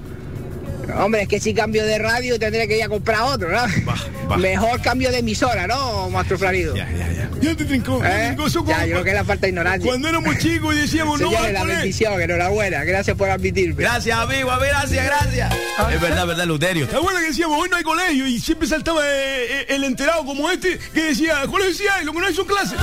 Hombre, 0.96 1.24
es 1.24 1.28
que 1.28 1.40
si 1.40 1.54
cambio 1.56 1.84
de 1.86 1.98
radio 1.98 2.38
tendré 2.40 2.68
que 2.68 2.78
ir 2.78 2.84
a 2.84 2.88
comprar 2.88 3.22
otro, 3.24 3.50
¿no? 3.52 4.38
Mejor 4.38 4.80
cambio 4.82 5.12
de 5.12 5.18
emisora, 5.20 5.66
¿no, 5.68 6.10
Mastro 6.12 6.38
Florido? 6.38 6.76
Ya, 6.76 6.88
ya, 6.92 7.12
ya. 7.12 7.30
Ya 7.42 7.56
te 7.56 7.66
trincó, 7.66 8.04
¿Eh? 8.04 8.34
trincó. 8.36 8.48
Ya, 8.48 8.54
como- 8.54 8.72
yo 8.86 8.92
creo 8.92 9.04
que 9.04 9.10
es 9.10 9.16
la 9.16 9.24
falta 9.26 9.42
de 9.42 9.50
ignorancia. 9.50 9.88
Cuando 9.90 10.08
éramos 10.10 10.38
chicos 10.40 10.76
y 10.76 10.80
decíamos, 10.80 11.20
no 11.20 11.28
vas 11.32 11.36
Señores, 11.42 11.54
la 11.54 11.64
bendición, 11.66 12.22
enhorabuena. 12.22 12.84
Gracias 12.84 13.16
por 13.18 13.30
admitirme. 13.30 13.76
Gracias, 13.84 14.18
amigo, 14.18 14.52
a 14.52 14.58
ver, 14.60 14.70
gracias, 14.70 15.06
gracias. 15.06 15.54
Es 15.94 16.02
verdad, 16.02 16.26
verdad, 16.28 16.46
Luterio. 16.46 16.88
¿Te 16.88 16.96
acuerdas 16.96 17.22
que 17.22 17.28
decíamos, 17.30 17.60
hoy 17.62 17.70
no 17.70 17.78
hay 17.78 17.84
colegio? 17.84 18.28
Y 18.28 18.40
siempre 18.40 18.68
saltaba 18.68 19.02
eh, 19.06 19.62
eh, 19.62 19.66
el 19.70 19.84
enterado 19.84 20.26
como 20.26 20.50
este 20.50 20.80
que 20.94 21.04
decía, 21.04 21.42
colegio 21.48 21.74
sí 21.74 21.84
hay, 21.92 22.04
lo 22.06 22.14
que 22.14 22.20
no 22.20 22.26
hay 22.28 22.34
son 22.34 22.46
clases. 22.46 22.78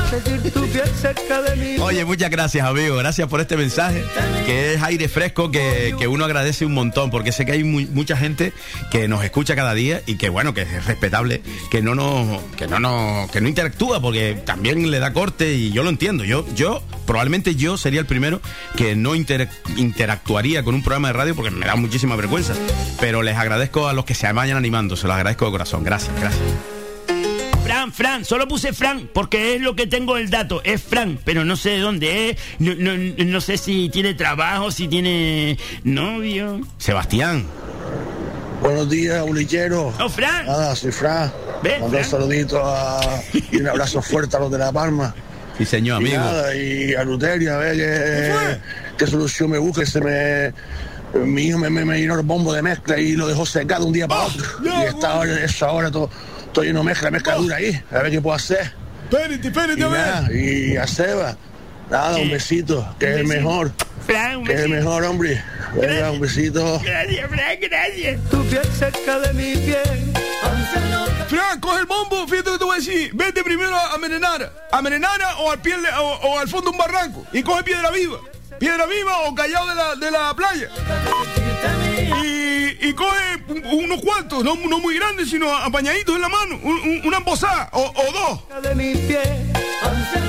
Oye, 1.80 2.04
muchas 2.04 2.30
gracias, 2.30 2.66
amigo. 2.66 2.96
Gracias 2.96 3.28
por 3.28 3.40
este 3.40 3.56
mensaje, 3.56 4.02
que 4.46 4.74
es 4.74 4.82
aire 4.82 5.08
fresco, 5.08 5.50
que, 5.50 5.94
que 5.98 6.06
uno 6.06 6.24
agradece 6.24 6.64
un 6.64 6.74
montón, 6.74 7.10
porque 7.10 7.32
sé 7.32 7.44
que 7.44 7.52
hay 7.52 7.64
mu- 7.64 7.86
mucha 7.92 8.16
gente 8.16 8.52
que 8.90 9.08
nos 9.08 9.24
escucha 9.24 9.54
cada 9.56 9.74
día 9.74 10.02
y 10.06 10.16
que, 10.16 10.28
bueno, 10.28 10.54
que 10.54 10.62
es 10.62 10.84
respetable, 10.86 11.42
que 11.70 11.82
no 11.82 11.94
nos, 11.94 12.40
que 12.56 12.66
no 12.66 12.78
nos, 12.80 13.30
que 13.30 13.40
no 13.40 13.48
interactúa, 13.48 14.00
porque 14.00 14.36
también 14.44 14.90
le 14.90 14.98
da 14.98 15.12
corte 15.12 15.54
y 15.54 15.70
yo 15.72 15.82
lo 15.82 15.90
entiendo. 15.90 16.24
Yo, 16.24 16.46
yo, 16.54 16.82
probablemente 17.06 17.54
yo 17.56 17.76
sería 17.76 18.00
el 18.00 18.06
primero 18.06 18.40
que 18.76 18.94
no 18.96 19.14
inter- 19.14 19.48
interactuaría 19.76 20.62
con 20.62 20.74
un 20.74 20.82
programa 20.82 21.08
de 21.08 21.14
radio 21.14 21.34
porque 21.34 21.50
me 21.50 21.66
da 21.66 21.76
muchísima 21.76 22.16
vergüenza. 22.16 22.54
Pero 23.00 23.22
les 23.22 23.36
agradezco 23.36 23.88
a 23.88 23.92
los 23.92 24.04
que 24.04 24.14
se 24.14 24.30
vayan 24.32 24.56
animando, 24.56 24.96
se 24.96 25.06
los 25.06 25.16
agradezco 25.16 25.46
de 25.46 25.50
corazón. 25.52 25.84
Gracias, 25.84 26.14
gracias. 26.20 26.42
Fran, 27.64 27.92
Fran, 27.92 28.24
solo 28.26 28.46
puse 28.46 28.72
Fran 28.74 29.08
porque 29.12 29.54
es 29.54 29.60
lo 29.62 29.74
que 29.74 29.86
tengo 29.86 30.16
el 30.18 30.28
dato. 30.28 30.60
Es 30.64 30.82
Fran, 30.82 31.18
pero 31.24 31.44
no 31.44 31.56
sé 31.56 31.70
de 31.70 31.78
dónde 31.80 32.30
es. 32.30 32.36
No, 32.58 32.74
no- 32.74 33.24
no 33.24 33.40
sé 33.40 33.56
si 33.56 33.88
tiene 33.88 34.12
trabajo, 34.14 34.70
si 34.70 34.86
tiene 34.86 35.58
novio. 35.82 36.60
Sebastián. 36.78 37.44
Buenos 38.64 38.88
días, 38.88 39.20
bolillero. 39.22 39.92
Oh, 40.00 40.08
Fran. 40.08 40.46
Nada, 40.46 40.74
soy 40.74 40.90
Fran. 40.90 41.30
Ven, 41.62 41.82
Mando 41.82 41.98
un 41.98 42.04
saludito 42.04 42.62
a- 42.64 43.20
y 43.52 43.58
un 43.60 43.68
abrazo 43.68 44.00
fuerte 44.00 44.38
a 44.38 44.40
los 44.40 44.50
de 44.50 44.56
La 44.56 44.72
Palma. 44.72 45.14
Sí, 45.58 45.66
señor, 45.66 46.00
Y 46.02 46.06
amigo. 46.06 46.24
nada, 46.24 46.56
y 46.56 46.94
a 46.94 47.04
Luteria, 47.04 47.56
a 47.56 47.58
ver 47.58 47.76
qué, 47.76 48.58
qué 48.96 49.06
solución 49.06 49.50
me 49.50 49.58
busca. 49.58 49.84
Se 49.84 50.00
me, 50.00 50.54
mi 51.26 51.42
hijo 51.48 51.58
me, 51.58 51.68
me, 51.68 51.84
me 51.84 52.00
llenó 52.00 52.14
el 52.18 52.22
bombo 52.24 52.54
de 52.54 52.62
mezcla 52.62 52.98
y 52.98 53.12
lo 53.12 53.26
dejó 53.28 53.44
secado 53.44 53.82
de 53.82 53.86
un 53.88 53.92
día 53.92 54.08
para 54.08 54.22
otro. 54.22 54.42
y 54.64 54.84
esta 54.86 55.14
hora, 55.18 55.44
esa 55.44 55.70
hora, 55.70 55.90
todo, 55.90 56.08
todo 56.52 56.64
lleno 56.64 56.78
de 56.78 56.86
mezcla, 56.86 57.10
mezcla 57.10 57.34
dura 57.34 57.56
ahí. 57.56 57.78
A 57.92 57.98
ver 57.98 58.10
qué 58.12 58.20
puedo 58.22 58.34
hacer. 58.34 58.72
Espérate, 59.10 59.46
espérate, 59.48 59.82
a 59.84 59.88
ver. 60.22 60.34
y 60.36 60.76
a 60.78 60.86
Seba, 60.86 61.36
nada, 61.90 62.16
un 62.18 62.30
besito, 62.30 62.94
que 62.98 63.12
es 63.12 63.16
el 63.18 63.26
mejor. 63.26 63.72
Un 64.36 64.44
Que 64.44 64.52
es 64.52 64.60
el 64.60 64.68
mejor, 64.68 65.04
hombre. 65.04 65.42
Venga, 65.74 66.10
un 66.10 66.20
besito. 66.20 66.80
Gracias, 66.80 67.30
Fran, 67.30 67.58
gracias. 67.60 68.20
Tu 68.30 68.44
piel 68.44 68.66
cerca 68.78 69.18
de 69.20 69.32
mi 69.32 69.56
piel. 69.56 70.12
Fran, 71.28 71.58
coge 71.60 71.80
el 71.80 71.86
bombo, 71.86 72.26
fíjate 72.28 72.50
lo 72.50 72.52
que 72.52 72.58
te 72.58 72.64
voy 72.64 72.74
a 72.74 72.78
decir. 72.78 73.10
Vete 73.14 73.42
primero 73.42 73.74
a 73.74 73.96
Merenara. 73.98 74.52
A 74.70 74.82
Merenara 74.82 75.38
o 75.38 75.50
al, 75.50 75.60
pie 75.60 75.74
o, 75.98 76.28
o 76.28 76.38
al 76.38 76.48
fondo 76.48 76.70
de 76.70 76.76
un 76.76 76.78
barranco. 76.78 77.26
Y 77.32 77.42
coge 77.42 77.62
piedra 77.64 77.90
viva. 77.90 78.18
piedra 78.58 78.86
viva 78.86 79.20
o 79.22 79.34
callado 79.34 79.68
de 79.68 79.74
la, 79.74 79.96
de 79.96 80.10
la 80.10 80.34
playa. 80.34 80.68
Y, 82.22 82.43
y 82.80 82.92
coge 82.92 83.42
unos 83.72 84.00
cuantos, 84.02 84.44
no, 84.44 84.54
no 84.56 84.78
muy 84.78 84.94
grandes, 84.96 85.30
sino 85.30 85.54
apañaditos 85.56 86.14
en 86.16 86.22
la 86.22 86.28
mano, 86.28 86.58
un- 86.62 86.80
un- 86.80 87.00
una 87.06 87.16
embosada 87.18 87.68
o, 87.72 87.92
o 87.94 88.12
dos. 88.12 88.40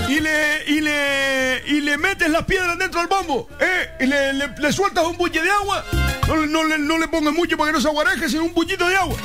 Y 0.10 0.20
le, 0.20 0.64
y 0.68 0.82
le, 0.82 1.64
y 1.68 1.82
le 1.82 1.98
metes 1.98 2.30
las 2.30 2.44
piedras 2.46 2.78
dentro 2.78 3.00
del 3.00 3.10
bombo, 3.10 3.48
¿eh? 3.60 3.90
Y 4.02 4.06
le, 4.06 4.34
le- 4.34 4.50
le 4.58 4.74
sueltas 4.74 5.06
un 5.06 5.18
bulle 5.18 5.42
de 5.42 5.50
agua. 5.52 5.84
No, 6.28 6.36
le- 6.38 6.48
no, 6.48 6.64
le, 6.64 6.78
no 6.78 6.98
le 6.98 7.08
pongas 7.08 7.34
mucho 7.34 7.58
para 7.58 7.70
que 7.72 7.74
no 7.78 7.82
se 7.82 7.88
aguareje, 7.88 8.30
sino 8.30 8.44
un 8.44 8.54
bullito 8.54 8.88
de 8.88 8.96
agua. 8.96 9.18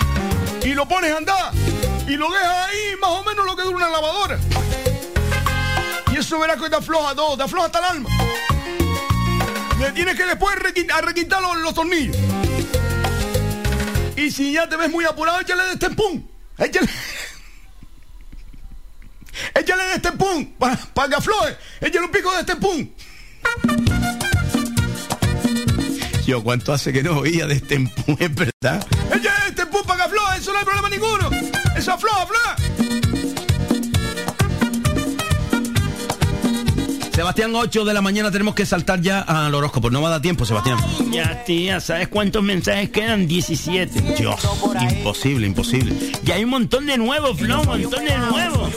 Y 0.63 0.75
lo 0.75 0.87
pones 0.87 1.13
a 1.13 1.17
andar. 1.19 1.53
Y 2.09 2.17
lo 2.17 2.31
dejas 2.31 2.69
ahí 2.69 2.97
más 3.01 3.11
o 3.11 3.25
menos 3.25 3.45
lo 3.47 3.57
que 3.57 3.63
dura 3.63 3.77
una 3.77 3.89
lavadora. 3.91 4.39
Y 6.13 6.17
eso 6.19 6.39
verás 6.39 6.61
que 6.61 6.69
te 6.69 6.77
afloja 6.77 7.15
todo, 7.15 7.37
te 7.37 7.43
afloja 7.45 7.67
hasta 7.67 7.79
el 7.79 7.85
alma. 7.85 8.11
Le 9.79 9.93
tienes 9.93 10.15
que 10.17 10.27
después 10.27 10.55
requin- 10.57 10.91
a 10.93 11.01
requintar 11.01 11.41
los, 11.41 11.57
los 11.59 11.73
tornillos. 11.75 12.17
Si 14.31 14.53
ya 14.53 14.69
te 14.69 14.77
ves 14.77 14.91
muy 14.91 15.05
apurado, 15.05 15.41
échale 15.41 15.65
de 15.65 15.73
este 15.73 15.91
pum. 15.91 16.23
Échale. 16.57 16.89
Échale 19.55 19.85
de 19.85 19.95
este 19.95 20.13
pum 20.13 20.47
para 20.57 20.77
que 21.09 21.15
afloje. 21.17 21.57
Échale 21.81 22.07
un 22.07 22.13
pico 22.13 22.33
de 22.33 22.41
este 22.41 22.57
pum. 22.57 22.89
Yo, 26.27 26.45
¿cuánto 26.45 26.73
hace 26.73 26.93
que 26.93 27.03
no 27.03 27.19
oía 27.19 27.47
de 27.47 27.55
este 27.55 27.75
empuje, 27.75 28.25
es 28.25 28.35
verdad? 28.35 28.87
Échale 29.09 29.41
de 29.43 29.49
este 29.49 29.67
pum 29.67 29.83
para 29.85 29.97
que 29.97 30.11
afloje. 30.11 30.39
Eso 30.39 30.53
no 30.53 30.59
hay 30.61 30.65
problema 30.65 30.89
ninguno. 30.89 31.31
Eso 31.77 31.93
afloja, 31.93 32.23
afloja. 32.23 32.57
Sebastián, 37.13 37.53
8 37.55 37.85
de 37.85 37.93
la 37.93 38.01
mañana 38.01 38.31
tenemos 38.31 38.55
que 38.55 38.65
saltar 38.65 39.01
ya 39.01 39.21
al 39.21 39.55
horóscopo. 39.55 39.91
No 39.91 40.01
va 40.01 40.09
a 40.09 40.13
dar 40.13 40.23
tiempo, 40.23 40.45
Sebastián. 40.45 40.79
Ya, 41.11 41.45
tía, 41.45 41.81
¿sabes 41.81 42.09
cuántos 42.09 42.43
mensajes 42.43 42.91
quedan? 42.91 43.27
17. 43.27 44.15
Dios, 44.17 44.41
imposible, 44.91 45.47
imposible. 45.47 45.95
Y 46.25 46.31
hay 46.31 46.45
un 46.45 46.51
montón 46.51 46.87
de 46.87 46.97
nuevos, 46.97 47.39
Flo, 47.39 47.61
un 47.61 47.67
montón 47.67 48.05
de 48.05 48.17
nuevos. 48.17 48.71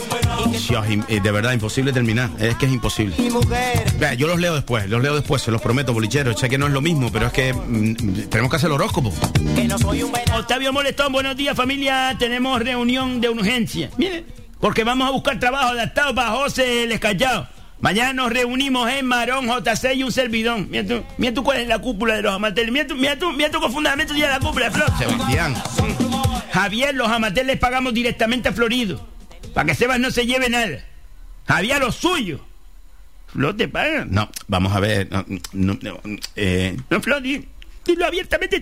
Dios, 0.68 0.86
eh, 1.08 1.20
de 1.22 1.32
verdad, 1.32 1.54
imposible 1.54 1.94
terminar. 1.94 2.30
Es 2.40 2.56
que 2.56 2.66
es 2.66 2.72
imposible. 2.72 3.16
Vea, 4.00 4.14
yo 4.16 4.28
los 4.28 4.40
leo 4.40 4.56
después, 4.56 4.90
los 4.90 5.02
leo 5.02 5.16
después, 5.16 5.42
se 5.42 5.52
los 5.52 5.62
prometo, 5.62 5.94
bolicheros. 5.94 6.40
Sé 6.40 6.50
que 6.50 6.58
no 6.58 6.68
es 6.68 6.74
lo 6.74 6.82
mismo, 6.82 7.12
pero 7.12 7.28
es 7.28 7.34
que 7.34 7.54
mm, 7.54 8.30
tenemos 8.30 8.50
que 8.50 8.58
hacer 8.58 8.68
el 8.68 8.74
horóscopo. 8.74 9.14
Octavio 10.38 10.74
Molestón, 10.74 11.14
buenos 11.14 11.38
días 11.38 11.56
familia. 11.56 12.16
Tenemos 12.18 12.60
reunión 12.62 13.22
de 13.22 13.30
urgencia. 13.30 13.90
Miren, 13.98 14.26
porque 14.60 14.84
vamos 14.84 15.08
a 15.08 15.12
buscar 15.12 15.40
trabajo 15.40 15.70
adaptado 15.70 16.16
para 16.16 16.32
José 16.32 16.84
el 16.84 16.92
Escallado. 16.92 17.48
Mañana 17.84 18.14
nos 18.14 18.32
reunimos 18.32 18.90
en 18.90 19.06
Marón, 19.06 19.46
JC 19.46 19.94
y 19.96 20.04
un 20.04 20.12
servidón. 20.14 20.70
Mira 20.72 20.88
tú, 20.88 21.04
mira 21.18 21.34
tú 21.34 21.44
cuál 21.44 21.60
es 21.60 21.68
la 21.68 21.80
cúpula 21.80 22.16
de 22.16 22.22
los 22.22 22.34
amateurs. 22.34 22.72
Mira 22.72 22.88
tú, 22.88 22.96
mira 22.96 23.20
tú, 23.20 23.30
mira 23.34 23.52
tú 23.52 23.60
con 23.60 23.74
fundamento 23.74 24.16
ya 24.16 24.30
la 24.30 24.40
cúpula, 24.40 24.72
Flor. 24.72 24.88
Sebastián. 24.98 25.54
Javier, 26.54 26.96
los 26.96 27.10
amateurs 27.10 27.46
les 27.46 27.60
pagamos 27.60 27.94
directamente 27.94 28.48
a 28.48 28.54
Florido. 28.54 29.06
Para 29.54 29.66
que 29.68 29.76
Sebas 29.76 30.00
no 30.00 30.12
se 30.12 30.26
lleve 30.26 30.48
nada. 30.50 30.80
Javier, 31.46 31.82
lo 31.82 31.92
suyo. 31.92 32.40
Flor 33.28 33.58
te 33.58 33.68
pagan. 33.68 34.08
No, 34.12 34.30
vamos 34.48 34.72
a 34.74 34.80
ver. 34.80 35.10
No, 35.12 35.26
no, 35.52 35.78
no, 35.82 36.00
eh, 36.38 36.78
No, 36.90 37.02
Flor, 37.02 37.22
di- 37.22 37.46
dilo 37.84 38.06
abiertamente, 38.06 38.62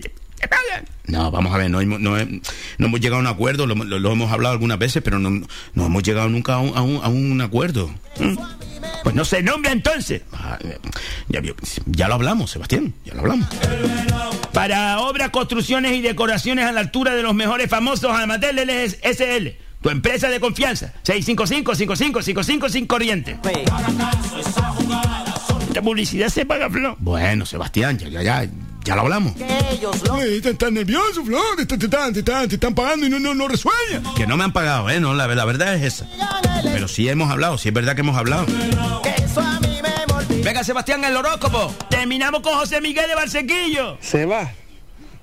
no, 1.06 1.30
vamos 1.30 1.54
a 1.54 1.58
ver, 1.58 1.70
no, 1.70 1.80
hemos- 1.80 2.00
no, 2.00 2.18
he- 2.18 2.40
no 2.78 2.86
hemos 2.86 3.00
llegado 3.00 3.16
a 3.16 3.20
un 3.20 3.26
acuerdo, 3.26 3.66
lo, 3.66 4.12
hemos 4.12 4.32
hablado 4.32 4.52
algunas 4.54 4.78
veces, 4.78 5.02
pero 5.02 5.18
no, 5.18 5.30
no 5.74 5.86
hemos 5.86 6.02
llegado 6.02 6.28
nunca 6.28 6.54
a 6.54 6.60
un, 6.60 7.40
acuerdo. 7.40 7.90
Pues 9.02 9.14
no 9.14 9.24
se 9.24 9.42
nombra 9.42 9.72
entonces. 9.72 10.22
Ah, 10.32 10.58
eh, 10.62 10.78
ya, 11.86 12.08
lo 12.08 12.14
hablamos, 12.14 12.50
Sebastián, 12.50 12.94
ya 13.04 13.14
lo 13.14 13.20
hablamos. 13.20 13.48
Para 14.52 15.00
obras, 15.00 15.30
construcciones 15.30 15.92
y 15.92 16.00
decoraciones 16.02 16.66
a 16.66 16.72
la 16.72 16.80
altura 16.80 17.14
de 17.14 17.22
los 17.22 17.34
mejores 17.34 17.68
famosos 17.70 18.12
Amatel 18.14 18.58
SL. 19.02 19.48
Tu 19.82 19.90
empresa 19.90 20.28
de 20.28 20.38
confianza. 20.38 20.92
655-5555 21.04 22.68
sin 22.68 22.86
corriente. 22.86 23.36
Esta 25.66 25.82
publicidad 25.82 26.28
se 26.28 26.46
paga, 26.46 26.70
Flo. 26.70 26.96
Bueno, 27.00 27.46
Sebastián, 27.46 27.98
ya, 27.98 28.08
ya, 28.08 28.22
ya, 28.22 28.46
ya 28.84 28.94
lo 28.96 29.02
hablamos. 29.02 29.34
Estás 29.38 30.58
tan 30.58 30.74
nervioso, 30.74 31.24
Flor. 31.24 31.56
Te, 31.56 31.66
te- 31.66 31.78
te 31.78 31.84
están, 31.86 32.12
te 32.12 32.18
están- 32.20 32.48
te 32.48 32.54
están 32.56 32.74
pagando 32.74 33.06
y 33.06 33.10
no, 33.10 33.18
no, 33.20 33.34
no 33.34 33.48
resuelve. 33.48 34.00
Que 34.16 34.26
no 34.26 34.36
me 34.36 34.44
han 34.44 34.52
pagado, 34.52 34.90
¿eh? 34.90 35.00
No, 35.00 35.14
la, 35.14 35.26
la 35.28 35.44
verdad 35.44 35.74
es 35.74 35.82
esa. 35.94 36.08
Pero 36.62 36.88
sí 36.88 37.08
hemos 37.08 37.30
hablado, 37.30 37.58
sí 37.58 37.68
es 37.68 37.74
verdad 37.74 37.94
que 37.94 38.00
hemos 38.00 38.16
hablado. 38.16 38.46
Venga, 40.44 40.64
Sebastián, 40.64 41.04
el 41.04 41.16
horóscopo. 41.16 41.72
Terminamos 41.88 42.40
con 42.40 42.54
José 42.54 42.80
Miguel 42.80 43.06
de 43.08 43.14
Barsequillo. 43.14 43.96
Se 44.00 44.26
va. 44.26 44.50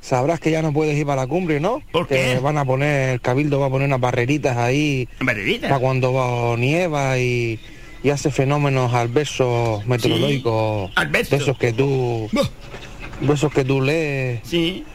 Sabrás 0.02 0.40
que 0.40 0.50
ya 0.50 0.62
no 0.62 0.72
puedes 0.72 0.98
ir 0.98 1.06
para 1.06 1.24
la 1.24 1.28
cumbre, 1.28 1.60
¿no? 1.60 1.82
¿Por 1.92 2.08
qué? 2.08 2.16
Que 2.36 2.40
van 2.40 2.58
a 2.58 2.64
poner, 2.64 3.10
el 3.10 3.22
cabildo 3.22 3.60
va 3.60 3.68
a 3.68 3.70
poner 3.70 3.88
unas 3.88 4.00
barreritas 4.00 4.56
ahí. 4.58 5.10
¿Barreritas? 5.20 5.70
Para 5.70 5.82
cuando 5.82 6.14
va- 6.14 6.56
nieva 6.56 7.18
y, 7.20 7.60
y 8.02 8.10
hace 8.10 8.32
fenómenos 8.32 8.94
adversos 8.94 9.86
meteorológicos. 9.86 10.92
Adversos. 10.96 11.30
De 11.32 11.38
esos 11.38 11.58
que 11.58 11.74
tú. 11.74 12.30
De 13.22 13.34
esos 13.34 13.52
que 13.52 13.64
tú 13.66 13.82
lees. 13.82 14.42
Sí. 14.44 14.86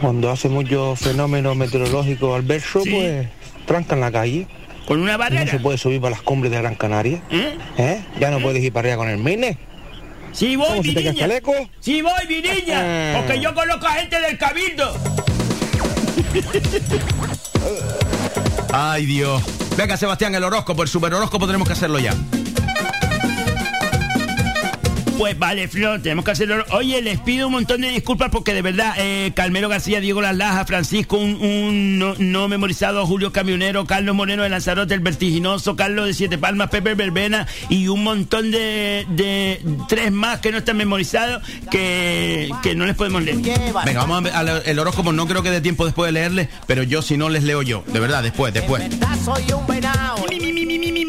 Cuando 0.00 0.30
hace 0.30 0.48
muchos 0.48 0.98
fenómenos 1.00 1.56
meteorológicos 1.56 2.38
adversos, 2.40 2.84
pues 2.88 3.28
trancan 3.66 4.00
la 4.00 4.12
calle. 4.12 4.46
Con 4.86 5.00
una 5.00 5.16
No 5.16 5.46
se 5.50 5.58
puede 5.58 5.78
subir 5.78 6.00
para 6.00 6.12
las 6.12 6.22
cumbres 6.22 6.52
de 6.52 6.58
Gran 6.58 6.76
Canaria. 6.76 7.20
¿Eh? 7.30 7.56
¿Eh? 7.78 8.04
Ya 8.20 8.30
no 8.30 8.38
puedes 8.40 8.62
ir 8.62 8.72
para 8.72 8.88
arriba 8.88 8.98
con 8.98 9.08
el 9.10 9.18
Mine. 9.18 9.58
Sí 10.32 10.54
voy, 10.54 10.68
¿Cómo 10.68 10.82
mi 10.82 10.94
niña. 10.94 11.14
chaleco? 11.14 11.52
Sí 11.80 12.02
voy, 12.02 12.12
mi 12.28 12.42
niña. 12.42 12.82
Ah. 12.82 13.14
Porque 13.16 13.40
yo 13.40 13.54
conozco 13.54 13.86
a 13.86 13.92
gente 13.92 14.20
del 14.20 14.36
cabildo. 14.38 14.94
Ay, 18.72 19.06
Dios. 19.06 19.42
Venga, 19.76 19.96
Sebastián, 19.96 20.34
el 20.34 20.44
horóscopo, 20.44 20.82
el 20.82 20.88
super 20.88 21.12
horóscopo 21.14 21.46
tenemos 21.46 21.66
que 21.66 21.72
hacerlo 21.72 21.98
ya. 21.98 22.14
Pues 25.18 25.38
vale, 25.38 25.66
Flor, 25.66 26.02
tenemos 26.02 26.26
que 26.26 26.30
hacerlo. 26.32 26.62
Oye, 26.72 27.00
les 27.00 27.18
pido 27.20 27.46
un 27.46 27.52
montón 27.54 27.80
de 27.80 27.88
disculpas 27.88 28.28
porque 28.30 28.52
de 28.52 28.60
verdad, 28.60 28.92
eh, 28.98 29.32
Calmero 29.34 29.68
García, 29.68 29.98
Diego 30.00 30.20
Las 30.20 30.36
Lajas, 30.36 30.66
Francisco, 30.66 31.16
un, 31.16 31.36
un 31.42 31.98
no, 31.98 32.14
no 32.18 32.48
memorizado, 32.48 33.06
Julio 33.06 33.32
Camionero, 33.32 33.86
Carlos 33.86 34.14
Moreno 34.14 34.42
de 34.42 34.50
Lanzarote, 34.50 34.92
el 34.92 35.00
vertiginoso, 35.00 35.74
Carlos 35.74 36.06
de 36.06 36.12
Siete 36.14 36.36
Palmas, 36.36 36.68
Pepe 36.68 36.94
Verbena 36.94 37.46
y 37.70 37.88
un 37.88 38.04
montón 38.04 38.50
de, 38.50 39.06
de 39.08 39.62
tres 39.88 40.12
más 40.12 40.40
que 40.40 40.52
no 40.52 40.58
están 40.58 40.76
memorizados 40.76 41.42
que, 41.70 42.50
que 42.62 42.74
no 42.74 42.84
les 42.84 42.94
podemos 42.94 43.22
leer. 43.22 43.38
Venga, 43.38 44.00
vamos 44.00 44.18
a 44.18 44.20
ver 44.20 44.32
al- 44.34 44.62
el 44.66 44.78
horóscopo. 44.78 45.12
No 45.14 45.26
creo 45.26 45.42
que 45.42 45.50
dé 45.50 45.62
tiempo 45.62 45.86
después 45.86 46.08
de 46.08 46.12
leerle, 46.12 46.48
pero 46.66 46.82
yo 46.82 47.00
si 47.00 47.16
no 47.16 47.30
les 47.30 47.42
leo 47.42 47.62
yo. 47.62 47.82
De 47.86 48.00
verdad, 48.00 48.22
después, 48.22 48.52
después. 48.52 48.82
Soy 49.24 49.50
un 49.52 49.66
venado. 49.66 50.16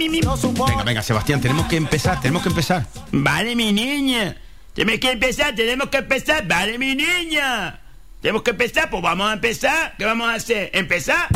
Venga, 0.09 0.83
venga, 0.83 1.01
Sebastián, 1.01 1.41
tenemos 1.41 1.67
que 1.67 1.75
empezar, 1.75 2.19
tenemos 2.21 2.41
que 2.41 2.49
empezar. 2.49 2.85
Vale, 3.11 3.55
mi 3.55 3.73
niña. 3.73 4.37
Tenemos 4.73 4.99
que 4.99 5.11
empezar, 5.11 5.55
tenemos 5.55 5.89
que 5.89 5.97
empezar. 5.97 6.47
Vale, 6.47 6.77
mi 6.77 6.95
niña. 6.95 7.79
Tenemos 8.21 8.41
que 8.43 8.51
empezar, 8.51 8.89
pues 8.89 9.01
vamos 9.01 9.29
a 9.29 9.33
empezar. 9.33 9.95
¿Qué 9.97 10.05
vamos 10.05 10.29
a 10.29 10.35
hacer? 10.35 10.69
¿Empezar? 10.73 11.27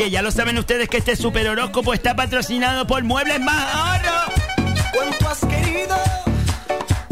Que 0.00 0.10
ya 0.10 0.22
lo 0.22 0.30
saben 0.30 0.56
ustedes 0.56 0.88
que 0.88 0.96
este 0.96 1.14
super 1.14 1.46
horóscopo 1.46 1.92
está 1.92 2.16
patrocinado 2.16 2.86
por 2.86 3.04
Muebles 3.04 3.38
Más 3.38 3.74
Ahorro. 3.74 4.32
¿Cuánto 4.94 5.28
has 5.28 5.40
querido? 5.40 5.94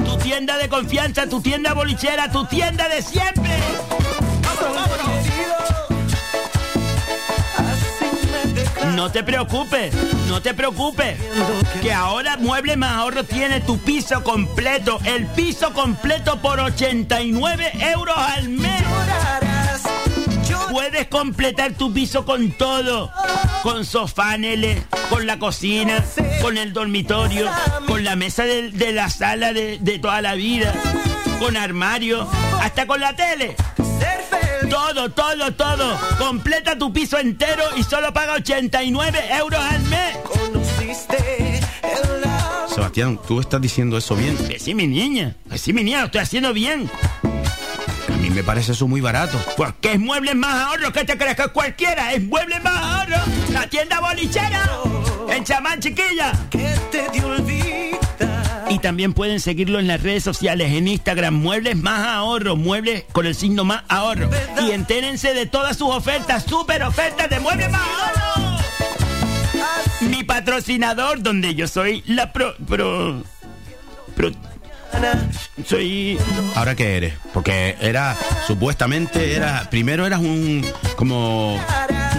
Tu 0.07 0.17
tienda 0.17 0.57
de 0.57 0.71
confianza, 0.71 1.29
tu 1.29 1.43
tienda 1.43 1.75
bolichera, 1.75 2.33
tu 2.33 2.47
tienda 2.47 2.89
de 2.89 3.03
siempre. 3.03 3.59
No 8.95 9.13
te 9.13 9.23
preocupes, 9.23 9.93
no 10.27 10.41
te 10.41 10.55
preocupes. 10.55 11.19
Que 11.83 11.93
ahora 11.93 12.39
Muebles 12.39 12.79
Más 12.79 12.93
Ahorro 12.93 13.23
tiene 13.23 13.61
tu 13.61 13.77
piso 13.77 14.25
completo, 14.25 14.99
el 15.05 15.27
piso 15.27 15.75
completo 15.75 16.41
por 16.41 16.59
89 16.59 17.71
euros 17.93 18.17
al 18.17 18.49
mes. 18.49 18.83
Puedes 20.71 21.09
completar 21.09 21.73
tu 21.73 21.93
piso 21.93 22.25
con 22.25 22.51
todo. 22.53 23.11
Con 23.63 23.85
sofaneles, 23.85 24.83
con 25.11 25.27
la 25.27 25.39
cocina, 25.39 26.05
con 26.41 26.57
el 26.59 26.73
dormitorio, 26.73 27.51
con 27.87 28.05
la 28.05 28.15
mesa 28.17 28.45
de, 28.45 28.71
de 28.71 28.93
la 28.93 29.11
sala 29.11 29.53
de, 29.53 29.79
de 29.81 29.99
toda 29.99 30.23
la 30.23 30.35
vida, 30.35 30.73
con 31.41 31.57
armario, 31.57 32.29
hasta 32.63 32.87
con 32.87 33.01
la 33.01 33.17
tele. 33.17 33.57
Todo, 34.71 35.11
todo, 35.11 35.53
todo. 35.55 35.99
Completa 36.19 36.79
tu 36.79 36.93
piso 36.93 37.19
entero 37.19 37.65
y 37.77 37.83
solo 37.83 38.13
paga 38.13 38.35
89 38.35 39.19
euros 39.39 39.61
al 39.61 39.83
mes. 39.83 40.17
Sebastián, 40.79 42.69
Sebastián, 42.69 43.21
tú 43.27 43.41
estás 43.41 43.61
diciendo 43.61 43.97
eso 43.99 44.15
bien. 44.15 44.37
Que 44.37 44.59
sí, 44.59 44.75
mi 44.75 44.87
niña. 44.87 45.35
Que 45.51 45.59
sí, 45.59 45.73
mi 45.73 45.83
niña, 45.83 46.01
lo 46.01 46.07
estoy 46.07 46.21
haciendo 46.21 46.53
bien. 46.53 46.89
Me 48.39 48.45
parece 48.45 48.71
eso 48.71 48.87
muy 48.87 49.01
barato. 49.01 49.37
Porque 49.57 49.95
es 49.95 49.99
Muebles 49.99 50.37
Más 50.37 50.55
Ahorro. 50.55 50.93
¿Qué 50.93 51.05
te 51.05 51.19
crees 51.19 51.35
que 51.35 51.43
es 51.43 51.49
cualquiera? 51.49 52.13
Es 52.13 52.23
Muebles 52.23 52.63
Más 52.63 52.77
Ahorro. 52.77 53.21
La 53.51 53.67
tienda 53.67 53.99
bolichera. 53.99 54.65
En 55.29 55.43
Chamán, 55.43 55.81
chiquilla. 55.81 56.33
Y 58.71 58.79
también 58.79 59.13
pueden 59.13 59.41
seguirlo 59.41 59.81
en 59.81 59.89
las 59.89 60.05
redes 60.05 60.23
sociales, 60.23 60.71
en 60.73 60.87
Instagram, 60.87 61.35
Muebles 61.35 61.77
Más 61.79 62.07
Ahorro, 62.07 62.55
Muebles 62.55 63.07
con 63.11 63.27
el 63.27 63.35
signo 63.35 63.65
Más 63.65 63.83
Ahorro. 63.89 64.31
Y 64.63 64.71
entérense 64.71 65.35
de 65.35 65.47
todas 65.47 65.77
sus 65.77 65.93
ofertas, 65.93 66.45
super 66.45 66.85
ofertas 66.85 67.29
de 67.29 67.41
Muebles 67.41 67.73
Más 67.73 67.81
Ahorro. 67.81 68.63
Mi 70.03 70.23
patrocinador, 70.23 71.25
donde 71.25 71.57
yo 71.57 71.67
soy 71.67 72.05
la 72.07 72.33
pro... 72.33 72.55
pro... 72.69 73.21
pro 74.15 74.31
soy... 75.65 76.19
¿Ahora 76.55 76.75
qué 76.75 76.97
eres? 76.97 77.15
Porque 77.33 77.77
era, 77.81 78.17
supuestamente 78.47 79.35
era, 79.35 79.69
primero 79.71 80.07
eras 80.07 80.21
un, 80.21 80.65
como... 80.97 81.61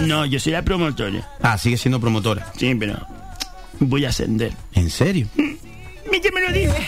No, 0.02 0.24
yo 0.26 0.40
soy 0.40 0.52
la 0.52 0.62
promotora. 0.62 1.28
Ah, 1.42 1.58
sigue 1.58 1.76
siendo 1.76 2.00
promotora. 2.00 2.52
Sí, 2.56 2.74
pero 2.74 3.06
voy 3.80 4.04
a 4.04 4.10
ascender. 4.10 4.52
¿En 4.74 4.90
serio? 4.90 5.26
Miguel 6.10 6.32
me 6.32 6.40
lo 6.40 6.52
dice. 6.52 6.86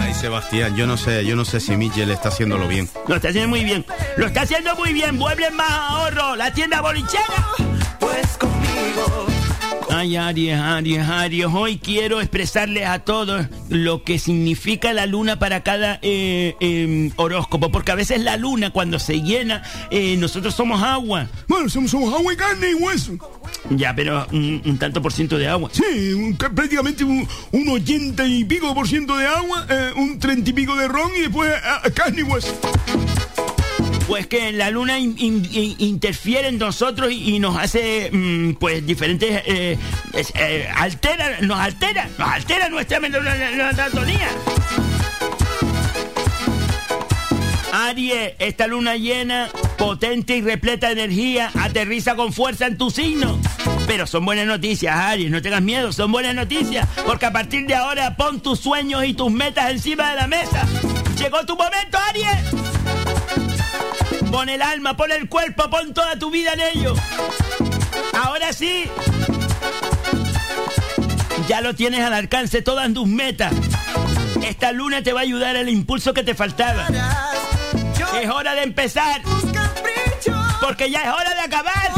Ay, 0.00 0.14
Sebastián, 0.14 0.76
yo 0.76 0.86
no 0.86 0.96
sé, 0.96 1.24
yo 1.24 1.36
no 1.36 1.44
sé 1.44 1.60
si 1.60 1.76
Michel 1.76 2.10
está 2.10 2.28
haciéndolo 2.28 2.68
bien. 2.68 2.88
Lo 3.06 3.16
está 3.16 3.28
haciendo 3.28 3.48
muy 3.48 3.64
bien. 3.64 3.84
Lo 4.16 4.26
está 4.26 4.42
haciendo 4.42 4.74
muy 4.76 4.92
bien. 4.92 5.16
Muebles 5.16 5.52
más 5.52 5.70
ahorro. 5.70 6.36
La 6.36 6.52
tienda 6.52 6.80
bolichera. 6.80 7.24
Pues 8.00 8.36
conmigo. 8.36 9.37
Ay, 9.98 10.14
Aries, 10.16 10.54
Aries, 10.56 11.00
Aries, 11.08 11.46
hoy 11.52 11.78
quiero 11.78 12.20
expresarles 12.20 12.86
a 12.86 13.00
todos 13.00 13.46
lo 13.68 14.04
que 14.04 14.20
significa 14.20 14.92
la 14.92 15.06
luna 15.06 15.40
para 15.40 15.64
cada 15.64 15.98
eh, 16.02 16.54
eh, 16.60 17.10
horóscopo, 17.16 17.72
porque 17.72 17.90
a 17.90 17.96
veces 17.96 18.20
la 18.20 18.36
luna 18.36 18.70
cuando 18.70 19.00
se 19.00 19.20
llena, 19.22 19.64
eh, 19.90 20.16
nosotros 20.16 20.54
somos 20.54 20.84
agua. 20.84 21.26
Bueno, 21.48 21.68
somos, 21.68 21.90
somos 21.90 22.14
agua 22.14 22.32
y 22.32 22.36
carne 22.36 22.70
y 22.70 22.74
hueso. 22.74 23.14
Ya, 23.70 23.92
pero 23.92 24.24
un, 24.30 24.62
un 24.64 24.78
tanto 24.78 25.02
por 25.02 25.12
ciento 25.12 25.36
de 25.36 25.48
agua. 25.48 25.68
Sí, 25.72 26.12
un- 26.12 26.34
ca- 26.34 26.50
prácticamente 26.50 27.02
un, 27.02 27.26
un 27.50 27.68
80 27.68 28.24
y 28.28 28.44
pico 28.44 28.72
por 28.76 28.86
ciento 28.86 29.16
de 29.16 29.26
agua, 29.26 29.66
eh, 29.68 29.90
un 29.96 30.16
30 30.20 30.48
y 30.48 30.52
pico 30.52 30.76
de 30.76 30.86
ron 30.86 31.10
y 31.16 31.22
después 31.22 31.52
carne 31.94 32.20
y 32.20 32.22
hueso. 32.22 32.54
Pues 34.08 34.26
que 34.26 34.52
la 34.52 34.70
luna 34.70 34.98
in- 34.98 35.14
in- 35.18 35.46
in- 35.52 35.76
interfiere 35.78 36.48
en 36.48 36.58
nosotros 36.58 37.12
y, 37.12 37.38
nos 37.38 37.56
hace, 37.58 38.08
mm, 38.10 38.54
pues, 38.54 38.84
diferentes... 38.86 39.42
eh, 39.44 39.78
eh, 40.34 40.68
altera, 40.74 41.38
nos 41.42 41.58
altera, 41.60 42.08
nos 42.18 42.26
altera 42.28 42.68
nuestra 42.70 43.00
melatonía. 43.00 44.28
Aries, 47.70 48.32
esta 48.38 48.66
luna 48.66 48.96
llena, 48.96 49.50
potente 49.76 50.36
y 50.38 50.40
repleta 50.40 50.86
de 50.88 50.94
energía, 50.94 51.50
aterriza 51.60 52.16
con 52.16 52.32
fuerza 52.32 52.66
en 52.66 52.78
tu 52.78 52.90
signo. 52.90 53.38
Pero 53.86 54.06
son 54.06 54.24
buenas 54.24 54.46
noticias, 54.46 54.96
Aries, 54.96 55.30
no 55.30 55.42
tengas 55.42 55.60
miedo, 55.62 55.92
son 55.92 56.10
buenas 56.10 56.34
noticias, 56.34 56.88
porque 57.04 57.26
a 57.26 57.32
partir 57.32 57.66
de 57.66 57.74
ahora 57.74 58.16
pon 58.16 58.40
tus 58.40 58.58
sueños 58.58 59.04
y 59.04 59.12
tus 59.12 59.30
metas 59.30 59.70
encima 59.70 60.10
de 60.10 60.16
la 60.16 60.26
mesa. 60.26 60.66
Llegó 61.18 61.44
tu 61.44 61.56
momento, 61.56 61.98
Aries. 62.08 63.57
Pon 64.30 64.48
el 64.48 64.62
alma, 64.62 64.96
pon 64.96 65.10
el 65.12 65.28
cuerpo, 65.28 65.70
pon 65.70 65.94
toda 65.94 66.18
tu 66.18 66.30
vida 66.30 66.52
en 66.52 66.60
ello. 66.60 66.94
Ahora 68.12 68.52
sí. 68.52 68.90
Ya 71.46 71.60
lo 71.60 71.74
tienes 71.74 72.00
al 72.00 72.12
alcance, 72.12 72.62
todas 72.62 72.92
tus 72.92 73.06
metas. 73.06 73.52
Esta 74.42 74.72
luna 74.72 75.02
te 75.02 75.12
va 75.12 75.20
a 75.20 75.22
ayudar 75.22 75.56
al 75.56 75.68
impulso 75.68 76.12
que 76.12 76.22
te 76.22 76.34
faltaba. 76.34 76.86
Es 78.20 78.28
hora 78.28 78.54
de 78.54 78.62
empezar. 78.62 79.22
Porque 80.60 80.90
ya 80.90 81.02
es 81.04 81.08
hora 81.08 81.34
de 81.34 81.40
acabar. 81.40 81.92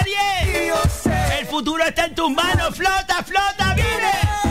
Aries. 0.00 1.38
El 1.38 1.46
futuro 1.46 1.84
está 1.84 2.06
en 2.06 2.14
tus 2.14 2.30
manos. 2.30 2.74
Flota, 2.76 3.22
flota, 3.22 3.74
vive. 3.74 4.47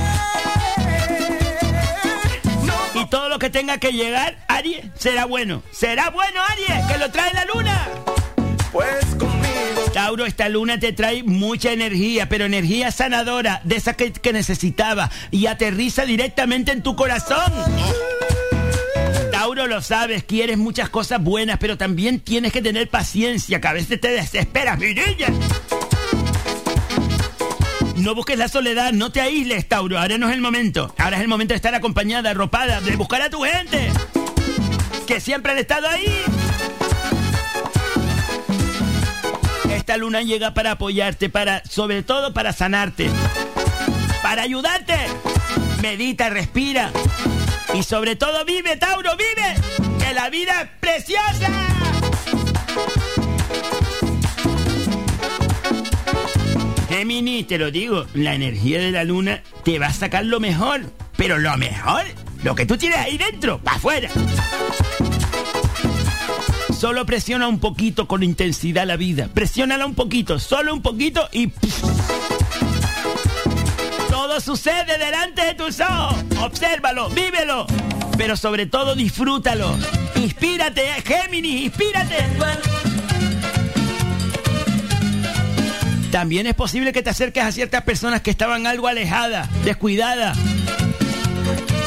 Que 3.48 3.60
tenga 3.60 3.78
que 3.78 3.94
llegar, 3.94 4.38
Aries, 4.50 4.86
será 4.96 5.26
bueno. 5.26 5.64
Será 5.72 6.10
bueno, 6.10 6.42
Aries, 6.50 6.86
que 6.92 6.98
lo 6.98 7.10
trae 7.12 7.34
la 7.34 7.46
luna. 7.46 7.88
Pues 8.74 9.06
conmigo. 9.18 9.92
Tauro, 9.94 10.26
esta 10.26 10.50
luna 10.50 10.78
te 10.80 10.92
trae 10.92 11.24
mucha 11.24 11.72
energía, 11.72 12.28
pero 12.28 12.44
energía 12.44 12.92
sanadora, 12.92 13.62
de 13.64 13.78
esa 13.78 13.94
que, 13.94 14.12
que 14.12 14.34
necesitaba, 14.34 15.10
y 15.32 15.46
aterriza 15.46 16.06
directamente 16.06 16.74
en 16.74 16.84
tu 16.84 16.98
corazón. 16.98 17.54
Tauro, 19.32 19.66
lo 19.66 19.82
sabes, 19.82 20.24
quieres 20.24 20.58
muchas 20.58 20.90
cosas 20.90 21.24
buenas, 21.24 21.58
pero 21.58 21.78
también 21.78 22.20
tienes 22.20 22.52
que 22.52 22.62
tener 22.62 22.90
paciencia, 22.90 23.62
que 23.62 23.68
a 23.68 23.74
veces 23.74 24.02
te 24.02 24.10
desesperas, 24.10 24.78
mi 24.78 24.94
niña. 24.94 25.28
No 27.98 28.14
busques 28.14 28.38
la 28.38 28.48
soledad, 28.48 28.94
no 28.94 29.12
te 29.12 29.22
aísles, 29.22 29.68
Tauro. 29.68 30.00
Ahora 30.00 30.18
no 30.18 30.30
es 30.30 30.36
el 30.36 30.42
momento. 30.42 30.94
Ahora 30.98 31.18
es 31.18 31.24
el 31.24 31.28
momento 31.28 31.54
de 31.54 31.56
estar 31.56 31.74
acompañada, 31.74 32.30
arropada, 32.30 32.80
de 32.80 32.96
buscar 32.96 33.22
a 33.24 33.30
tu 33.30 33.42
gente. 33.42 33.92
Que 35.08 35.20
siempre 35.20 35.52
han 35.52 35.58
estado 35.58 35.88
ahí. 35.90 36.24
Esta 39.72 39.98
luna 39.98 40.22
llega 40.22 40.54
para 40.54 40.72
apoyarte, 40.72 41.30
para, 41.30 41.64
sobre 41.66 42.04
todo 42.04 42.34
para 42.34 42.54
sanarte. 42.54 43.10
Para 44.22 44.44
ayudarte. 44.44 44.96
Medita, 45.82 46.30
respira. 46.30 46.92
Y 47.74 47.84
sobre 47.84 48.16
todo 48.16 48.46
vive, 48.46 48.78
Tauro, 48.78 49.12
vive. 49.18 49.56
Que 50.00 50.14
la 50.14 50.30
vida 50.30 50.62
es 50.62 50.70
preciosa. 50.80 51.77
Gemini, 56.98 57.44
te 57.44 57.60
lo 57.60 57.70
digo, 57.70 58.08
la 58.16 58.34
energía 58.34 58.80
de 58.80 58.90
la 58.92 59.04
luna 59.04 59.44
te 59.64 59.78
va 59.78 59.86
a 59.86 59.94
sacar 59.94 60.26
lo 60.26 60.40
mejor. 60.40 60.82
Pero 61.16 61.38
lo 61.38 61.56
mejor, 61.56 62.02
lo 62.44 62.56
que 62.56 62.66
tú 62.66 62.76
tienes 62.76 62.98
ahí 62.98 63.20
dentro, 63.20 63.60
para 63.60 63.78
afuera. 63.78 64.10
Solo 66.76 67.06
presiona 67.06 67.48
un 67.48 67.60
poquito 67.60 68.08
con 68.08 68.24
intensidad 68.24 68.88
la 68.88 68.98
vida. 68.98 69.30
Presiónala 69.32 69.86
un 69.86 69.94
poquito, 69.94 70.40
solo 70.40 70.74
un 70.74 70.82
poquito 70.82 71.30
y... 71.32 71.50
Todo 74.10 74.42
sucede 74.42 74.98
delante 74.98 75.46
de 75.46 75.54
tus 75.54 75.80
ojos. 75.80 76.16
Obsérvalo, 76.42 77.10
vívelo. 77.12 77.68
Pero 78.18 78.36
sobre 78.36 78.66
todo 78.66 78.96
disfrútalo. 78.96 79.78
Inspírate, 80.16 80.82
Géminis, 81.06 81.62
inspírate. 81.62 82.87
También 86.12 86.48
es 86.48 86.54
posible 86.54 86.94
que 86.94 87.02
te 87.02 87.10
acerques 87.10 87.44
a 87.44 87.52
ciertas 87.52 87.84
personas 87.84 88.22
que 88.22 88.32
estaban 88.32 88.66
algo 88.66 88.88
alejadas, 88.88 89.50
descuidadas. 89.64 90.38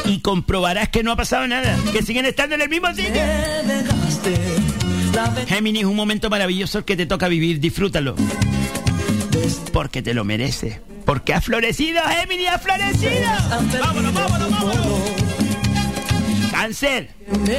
Y 0.05 0.19
comprobarás 0.19 0.89
que 0.89 1.03
no 1.03 1.11
ha 1.11 1.15
pasado 1.15 1.47
nada, 1.47 1.77
que 1.91 2.03
siguen 2.03 2.25
estando 2.25 2.55
en 2.55 2.61
el 2.61 2.69
mismo 2.69 2.87
sitio. 2.93 3.21
Géminis, 5.47 5.85
un 5.85 5.95
momento 5.95 6.29
maravilloso 6.29 6.79
el 6.79 6.85
que 6.85 6.95
te 6.95 7.05
toca 7.05 7.27
vivir, 7.27 7.59
disfrútalo. 7.59 8.15
Porque 9.73 10.01
te 10.01 10.13
lo 10.13 10.23
mereces. 10.23 10.79
Porque 11.05 11.33
ha 11.33 11.41
florecido, 11.41 12.01
Géminis, 12.03 12.49
ha 12.49 12.59
florecido. 12.59 13.11
Vámonos, 13.79 14.13
vámonos, 14.13 14.51
vámonos. 14.51 15.01
Cáncer, 16.51 17.09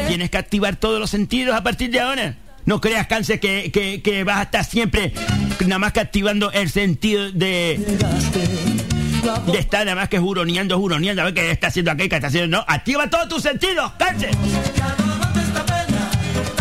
tienes 0.07 0.31
que 0.31 0.39
activar 0.39 0.77
todos 0.77 1.01
los 1.01 1.11
sentidos 1.11 1.57
a 1.57 1.63
partir 1.63 1.91
de 1.91 2.01
ahora. 2.01 2.37
No 2.65 2.81
creas, 2.81 3.07
cáncer, 3.07 3.41
que, 3.41 3.71
que- 3.73 4.03
que 4.03 4.25
vas 4.25 4.39
a 4.39 4.43
estar 4.43 4.65
siempre 4.65 5.13
nada 5.67 5.79
más 5.79 5.93
que 5.93 6.01
activando 6.01 6.51
el 6.53 6.71
sentido 6.71 7.31
de, 7.33 7.81
de 9.53 9.59
estar 9.59 9.85
nada 9.85 9.97
más 9.97 10.09
que 10.09 10.19
juroneando, 10.19 10.79
juroneando, 10.79 11.23
a 11.23 11.27
ver 11.27 11.35
qué 11.35 11.51
está 11.51 11.69
haciendo 11.69 11.91
aquí, 11.91 12.09
qué 12.09 12.17
está 12.17 12.29
haciendo. 12.29 12.57
No, 12.59 12.65
activa 12.69 13.09
todos 13.11 13.29
tus 13.29 13.43
sentidos, 13.43 13.93
cáncer. 13.99 14.31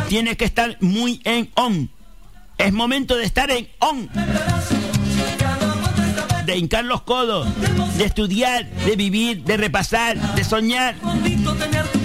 Tienes 0.10 0.38
que 0.38 0.46
estar 0.46 0.78
muy 0.82 1.22
en 1.24 1.50
on. 1.56 1.90
Es 2.58 2.74
momento 2.74 3.16
de 3.16 3.26
estar 3.26 3.50
en 3.52 3.68
on. 3.80 4.10
De 6.46 6.58
hincar 6.58 6.86
los 6.86 7.02
codos, 7.04 7.48
de 7.98 8.06
estudiar, 8.06 8.70
de 8.70 8.96
vivir, 8.96 9.44
de 9.44 9.58
repasar, 9.58 10.18
de 10.36 10.44
soñar. 10.44 10.96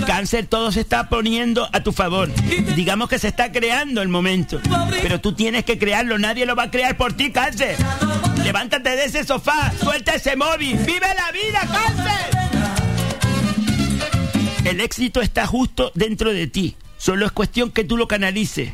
Cáncer, 0.07 0.47
todo 0.47 0.71
se 0.73 0.81
está 0.81 1.09
poniendo 1.09 1.69
a 1.73 1.83
tu 1.83 1.93
favor. 1.93 2.31
Digamos 2.75 3.09
que 3.09 3.19
se 3.19 3.29
está 3.29 3.51
creando 3.51 4.03
el 4.03 4.09
momento. 4.09 4.61
Pero 5.03 5.21
tú 5.21 5.33
tienes 5.33 5.65
que 5.65 5.79
crearlo, 5.79 6.19
nadie 6.19 6.47
lo 6.47 6.55
va 6.55 6.65
a 6.65 6.71
crear 6.71 6.97
por 6.97 7.15
ti, 7.15 7.33
Cáncer. 7.33 7.77
Levántate 8.45 8.91
de 8.91 9.05
ese 9.07 9.25
sofá, 9.25 9.73
suelta 9.81 10.15
ese 10.15 10.37
móvil, 10.37 10.77
vive 10.79 11.07
la 11.15 11.33
vida, 11.33 11.61
Cáncer. 11.61 12.47
El 14.65 14.81
éxito 14.81 15.21
está 15.21 15.47
justo 15.47 15.93
dentro 15.95 16.33
de 16.33 16.47
ti. 16.47 16.77
Solo 16.99 17.27
es 17.27 17.33
cuestión 17.33 17.71
que 17.71 17.85
tú 17.85 17.97
lo 17.97 18.09
canalices. 18.09 18.73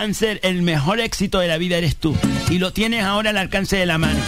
Cáncer, 0.00 0.40
el 0.44 0.62
mejor 0.62 0.98
éxito 0.98 1.40
de 1.40 1.46
la 1.46 1.58
vida 1.58 1.76
eres 1.76 1.94
tú. 1.94 2.16
Y 2.48 2.58
lo 2.58 2.72
tienes 2.72 3.04
ahora 3.04 3.28
al 3.30 3.36
alcance 3.36 3.76
de 3.76 3.84
la 3.84 3.98
mano. 3.98 4.18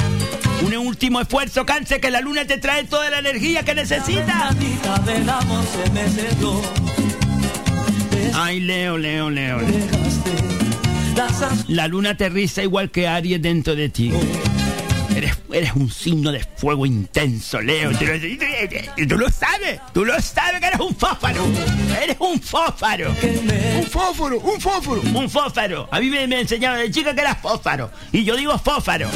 Un 0.67 0.77
último 0.77 1.19
esfuerzo, 1.19 1.65
Cáncer, 1.65 1.99
que 1.99 2.11
la 2.11 2.21
luna 2.21 2.45
te 2.47 2.59
trae 2.59 2.85
toda 2.85 3.09
la 3.09 3.21
energía 3.21 3.63
que 3.63 3.75
necesitas. 3.75 4.55
Ay, 8.35 8.61
Leo, 8.61 8.99
Leo, 8.99 9.31
Leo. 9.31 9.61
La 11.69 11.89
luna 11.89 12.11
aterriza 12.11 12.63
igual 12.63 12.91
que 12.91 13.09
Aries 13.09 13.41
dentro 13.41 13.75
de 13.75 13.89
ti. 13.89 14.13
Eres, 15.15 15.39
eres 15.53 15.73
un 15.75 15.91
signo 15.91 16.33
de 16.33 16.41
fuego 16.57 16.87
intenso, 16.87 17.61
Leo. 17.61 17.91
Tú 17.91 18.05
lo, 18.07 19.09
tú 19.09 19.19
lo 19.19 19.31
sabes. 19.31 19.81
Tú 19.93 20.05
lo 20.05 20.21
sabes 20.21 20.61
que 20.61 20.67
eres 20.67 20.81
un 20.81 20.95
fósforo. 20.95 21.45
Eres 22.03 22.17
un 22.19 22.41
fósforo. 22.41 23.15
Un 23.79 23.87
fósforo, 23.87 24.39
un 24.41 24.61
fósforo. 24.61 25.03
Un 25.15 25.31
fósforo. 25.31 25.89
A 25.91 26.01
mí 26.01 26.09
me, 26.09 26.27
me 26.27 26.41
enseñaron 26.41 26.79
de 26.79 26.91
chica 26.91 27.15
que 27.15 27.21
eras 27.21 27.39
fósforo. 27.41 27.91
Y 28.13 28.25
yo 28.25 28.37
digo 28.37 28.59
fósforo. 28.59 29.09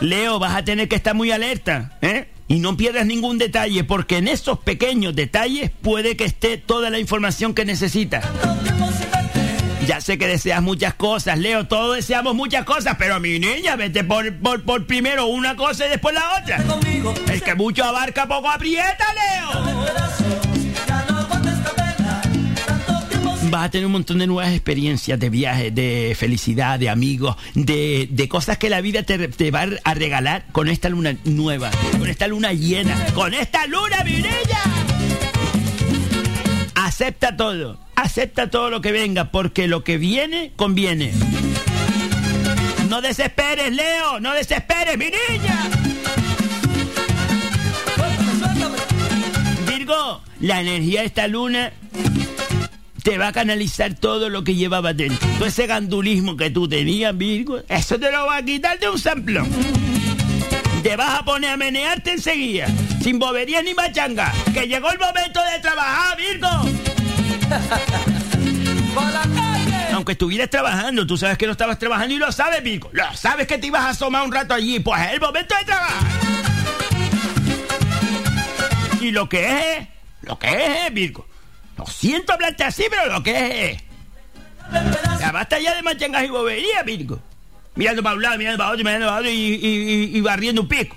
Leo, 0.00 0.38
vas 0.38 0.56
a 0.56 0.64
tener 0.64 0.88
que 0.88 0.96
estar 0.96 1.14
muy 1.14 1.30
alerta, 1.30 1.96
¿eh? 2.02 2.28
Y 2.46 2.58
no 2.58 2.76
pierdas 2.76 3.06
ningún 3.06 3.38
detalle, 3.38 3.84
porque 3.84 4.18
en 4.18 4.28
esos 4.28 4.58
pequeños 4.58 5.14
detalles 5.14 5.70
puede 5.80 6.14
que 6.16 6.24
esté 6.24 6.58
toda 6.58 6.90
la 6.90 6.98
información 6.98 7.54
que 7.54 7.64
necesitas. 7.64 8.24
Ya 9.86 10.00
sé 10.00 10.16
que 10.16 10.26
deseas 10.26 10.62
muchas 10.62 10.94
cosas, 10.94 11.38
Leo, 11.38 11.66
todos 11.66 11.96
deseamos 11.96 12.34
muchas 12.34 12.64
cosas, 12.64 12.96
pero 12.98 13.20
mi 13.20 13.38
niña, 13.38 13.76
vete 13.76 14.02
por, 14.02 14.34
por, 14.38 14.62
por 14.62 14.86
primero 14.86 15.26
una 15.26 15.56
cosa 15.56 15.86
y 15.86 15.90
después 15.90 16.14
la 16.14 16.22
otra. 16.40 16.64
El 17.30 17.42
que 17.42 17.54
mucho 17.54 17.84
abarca, 17.84 18.26
poco 18.26 18.48
aprieta, 18.48 19.04
Leo. 19.14 19.74
Vas 23.50 23.66
a 23.66 23.70
tener 23.70 23.86
un 23.86 23.92
montón 23.92 24.18
de 24.18 24.26
nuevas 24.26 24.52
experiencias 24.52 25.20
de 25.20 25.30
viajes, 25.30 25.74
de 25.74 26.16
felicidad, 26.18 26.78
de 26.78 26.88
amigos, 26.88 27.36
de, 27.54 28.08
de 28.10 28.28
cosas 28.28 28.58
que 28.58 28.70
la 28.70 28.80
vida 28.80 29.02
te, 29.04 29.28
te 29.28 29.50
va 29.50 29.66
a 29.84 29.94
regalar 29.94 30.46
con 30.50 30.68
esta 30.68 30.88
luna 30.88 31.16
nueva, 31.24 31.70
con 31.98 32.08
esta 32.08 32.26
luna 32.26 32.52
llena, 32.52 32.96
con 33.14 33.32
esta 33.34 33.66
luna, 33.66 34.02
mi 34.02 34.14
niña. 34.14 35.03
Acepta 36.94 37.36
todo, 37.36 37.76
acepta 37.96 38.50
todo 38.50 38.70
lo 38.70 38.80
que 38.80 38.92
venga, 38.92 39.32
porque 39.32 39.66
lo 39.66 39.82
que 39.82 39.98
viene 39.98 40.52
conviene. 40.54 41.12
No 42.88 43.02
desesperes, 43.02 43.72
Leo, 43.72 44.20
no 44.20 44.32
desesperes, 44.32 44.96
mi 44.96 45.06
niña. 45.06 45.70
Virgo, 49.66 50.22
la 50.38 50.60
energía 50.60 51.00
de 51.00 51.06
esta 51.06 51.26
luna 51.26 51.72
te 53.02 53.18
va 53.18 53.26
a 53.26 53.32
canalizar 53.32 53.94
todo 53.94 54.28
lo 54.28 54.44
que 54.44 54.54
llevaba 54.54 54.92
dentro. 54.92 55.28
Todo 55.38 55.48
ese 55.48 55.66
gandulismo 55.66 56.36
que 56.36 56.50
tú 56.50 56.68
tenías, 56.68 57.18
Virgo, 57.18 57.58
eso 57.68 57.98
te 57.98 58.12
lo 58.12 58.26
va 58.26 58.36
a 58.36 58.44
quitar 58.44 58.78
de 58.78 58.88
un 58.88 59.00
samplón. 59.00 59.48
Te 60.84 60.94
vas 60.94 61.18
a 61.18 61.24
poner 61.24 61.50
a 61.50 61.56
menearte 61.56 62.12
enseguida, 62.12 62.68
sin 63.04 63.18
bobería 63.18 63.60
ni 63.60 63.74
machanga, 63.74 64.32
que 64.54 64.66
llegó 64.66 64.90
el 64.90 64.98
momento 64.98 65.38
de 65.52 65.60
trabajar, 65.60 66.16
Virgo. 66.16 66.48
Aunque 69.92 70.12
estuvieras 70.12 70.48
trabajando, 70.48 71.06
tú 71.06 71.18
sabes 71.18 71.36
que 71.36 71.44
no 71.44 71.52
estabas 71.52 71.78
trabajando 71.78 72.14
y 72.14 72.18
lo 72.18 72.32
sabes, 72.32 72.62
Virgo. 72.62 72.88
Lo 72.92 73.14
sabes 73.14 73.46
que 73.46 73.58
te 73.58 73.66
ibas 73.66 73.82
a 73.82 73.90
asomar 73.90 74.24
un 74.24 74.32
rato 74.32 74.54
allí, 74.54 74.80
pues 74.80 75.02
es 75.02 75.12
el 75.12 75.20
momento 75.20 75.54
de 75.54 75.64
trabajar. 75.66 76.02
Y 79.02 79.10
lo 79.10 79.28
que 79.28 79.76
es, 79.76 79.86
lo 80.22 80.38
que 80.38 80.86
es, 80.86 80.94
Virgo. 80.94 81.26
Lo 81.76 81.84
siento 81.84 82.32
hablarte 82.32 82.64
así, 82.64 82.84
pero 82.88 83.12
lo 83.12 83.22
que 83.22 83.70
es. 83.70 83.82
Ya 85.20 85.30
basta 85.30 85.58
ya 85.58 85.74
de 85.74 85.82
machangas 85.82 86.24
y 86.24 86.28
bobería, 86.28 86.82
Virgo. 86.84 87.20
Mirando 87.74 88.02
para 88.02 88.16
un 88.16 88.22
lado, 88.22 88.38
mirando 88.38 88.56
para 88.56 88.70
otro, 88.70 88.82
mirando 88.82 89.08
para 89.08 89.18
otro 89.18 89.30
y, 89.30 89.34
y, 89.34 89.66
y, 89.66 90.16
y 90.16 90.20
barriendo 90.22 90.62
un 90.62 90.68
pico. 90.68 90.96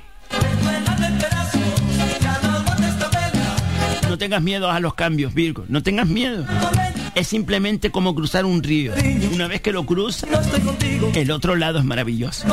No 4.17 4.19
tengas 4.19 4.41
miedo 4.41 4.71
a 4.71 4.79
los 4.79 4.95
cambios, 4.95 5.35
Virgo. 5.35 5.65
No 5.67 5.83
tengas 5.83 6.07
miedo. 6.07 6.43
Es 7.13 7.27
simplemente 7.27 7.91
como 7.91 8.15
cruzar 8.15 8.45
un 8.45 8.63
río. 8.63 8.91
Una 9.31 9.47
vez 9.47 9.61
que 9.61 9.71
lo 9.71 9.85
cruzas, 9.85 10.27
el 11.13 11.29
otro 11.29 11.55
lado 11.55 11.77
es 11.77 11.85
maravilloso. 11.85 12.47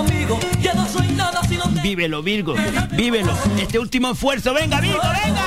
Vívelo, 1.83 2.23
Virgo. 2.23 2.55
Vívelo. 2.93 3.33
Este 3.59 3.79
último 3.79 4.11
esfuerzo. 4.11 4.53
Venga, 4.53 4.79
Virgo, 4.79 5.01
venga. 5.25 5.47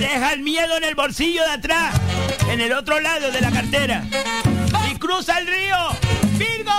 Deja 0.00 0.32
el 0.32 0.40
miedo 0.40 0.78
en 0.78 0.84
el 0.84 0.94
bolsillo 0.94 1.44
de 1.44 1.50
atrás, 1.50 1.94
en 2.50 2.62
el 2.62 2.72
otro 2.72 3.00
lado 3.00 3.30
de 3.30 3.42
la 3.42 3.50
cartera. 3.50 4.02
Y 4.90 4.94
cruza 4.96 5.38
el 5.40 5.46
río. 5.46 5.76
Virgo, 6.38 6.72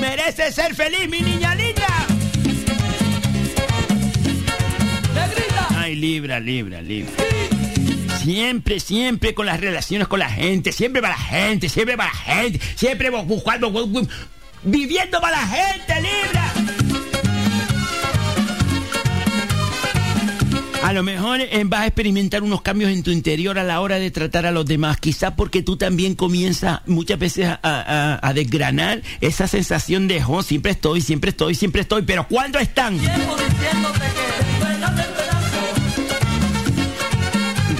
mereces 0.00 0.54
ser 0.54 0.74
feliz, 0.74 1.06
mi 1.10 1.20
niña 1.20 1.54
linda. 1.54 1.81
Libra, 6.02 6.40
Libra, 6.40 6.82
Libra. 6.82 7.12
Siempre, 8.24 8.80
siempre 8.80 9.34
con 9.34 9.46
las 9.46 9.60
relaciones 9.60 10.08
con 10.08 10.18
la 10.18 10.28
gente, 10.28 10.72
siempre 10.72 11.00
para 11.00 11.14
la 11.14 11.22
gente, 11.22 11.68
siempre 11.68 11.96
para 11.96 12.12
la 12.12 12.18
gente, 12.18 12.60
siempre 12.74 13.08
buscando, 13.10 13.72
viviendo 14.64 15.20
para 15.20 15.42
la 15.42 15.46
gente, 15.46 15.94
Libra. 16.00 16.52
A 20.82 20.92
lo 20.92 21.04
mejor 21.04 21.40
eh, 21.40 21.62
vas 21.66 21.82
a 21.82 21.86
experimentar 21.86 22.42
unos 22.42 22.62
cambios 22.62 22.90
en 22.90 23.04
tu 23.04 23.12
interior 23.12 23.56
a 23.60 23.62
la 23.62 23.80
hora 23.80 24.00
de 24.00 24.10
tratar 24.10 24.44
a 24.44 24.50
los 24.50 24.66
demás, 24.66 24.96
quizás 24.96 25.34
porque 25.36 25.62
tú 25.62 25.76
también 25.76 26.16
comienzas 26.16 26.80
muchas 26.86 27.20
veces 27.20 27.46
a, 27.62 28.32
desgranar 28.34 29.02
esa 29.20 29.46
sensación 29.46 30.08
de, 30.08 30.20
oh, 30.26 30.42
siempre 30.42 30.72
estoy, 30.72 31.00
siempre 31.00 31.30
estoy, 31.30 31.54
siempre 31.54 31.82
estoy, 31.82 32.02
pero 32.02 32.26
¿cuándo 32.26 32.58
están? 32.58 32.98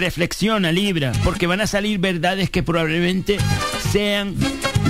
Reflexiona, 0.03 0.73
Libra, 0.73 1.13
porque 1.23 1.47
van 1.47 1.61
a 1.61 1.69
salir 1.69 2.01
verdades 2.01 2.51
que 2.51 2.65
probablemente 2.65 3.39
sean 3.93 4.35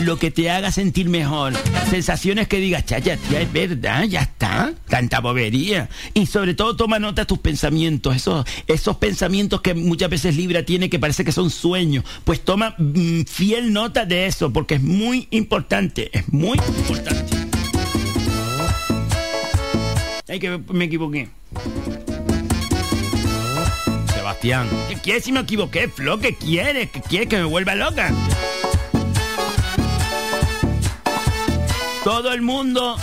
lo 0.05 0.19
que 0.19 0.31
te 0.31 0.51
haga 0.51 0.73
sentir 0.73 1.11
mejor. 1.11 1.53
Sensaciones 1.91 2.49
que 2.49 2.57
digas, 2.57 2.87
chaya, 2.87 3.19
tía, 3.19 3.43
es 3.43 3.53
verdad, 3.53 4.05
ya 4.05 4.23
está. 4.23 4.73
Tanta 4.89 5.21
bobería. 5.21 5.91
Y 6.15 6.25
sobre 6.25 6.55
todo 6.55 6.77
toma 6.77 6.99
nota 6.99 7.23
de 7.23 7.27
tus 7.27 7.41
pensamientos, 7.41 8.17
esos, 8.17 8.47
esos 8.67 8.97
pensamientos 8.97 9.61
que 9.61 9.75
muchas 9.75 10.09
veces 10.09 10.35
Libra 10.35 10.65
tiene 10.65 10.89
que 10.89 10.99
parece 10.99 11.27
que 11.27 11.33
son 11.33 11.51
sueños. 11.51 12.07
Pues 12.25 12.41
toma 12.41 12.75
mm, 12.79 13.25
fiel 13.25 13.71
nota 13.71 14.07
de 14.07 14.25
eso, 14.25 14.51
porque 14.51 14.77
es 14.77 14.83
muy 14.83 15.29
importante, 15.31 16.09
es 16.17 16.33
muy 16.33 16.59
importante. 16.79 17.37
Ay, 20.27 20.41
que 20.41 20.59
me 20.73 20.87
equivoqué. 20.87 21.29
Sebastián. 24.43 24.69
¿Qué 24.89 24.97
quieres 24.97 25.25
si 25.25 25.33
me 25.33 25.41
equivoqué, 25.41 25.89
Flo? 25.89 26.19
¿Qué 26.19 26.35
quieres? 26.35 26.91
¿Qué 26.91 27.01
quieres 27.01 27.29
que 27.29 27.37
me 27.37 27.45
vuelva 27.45 27.75
loca? 27.77 28.11
Todo 32.03 32.33
el 32.33 32.43
mundo 32.43 32.97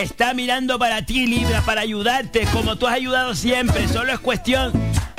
está 0.00 0.32
mirando 0.32 0.78
para 0.78 1.04
ti, 1.04 1.26
Libra, 1.26 1.60
para 1.60 1.82
ayudarte, 1.82 2.46
como 2.52 2.76
tú 2.76 2.86
has 2.86 2.94
ayudado 2.94 3.34
siempre. 3.34 3.86
Solo 3.88 4.12
es 4.12 4.20
cuestión 4.20 4.72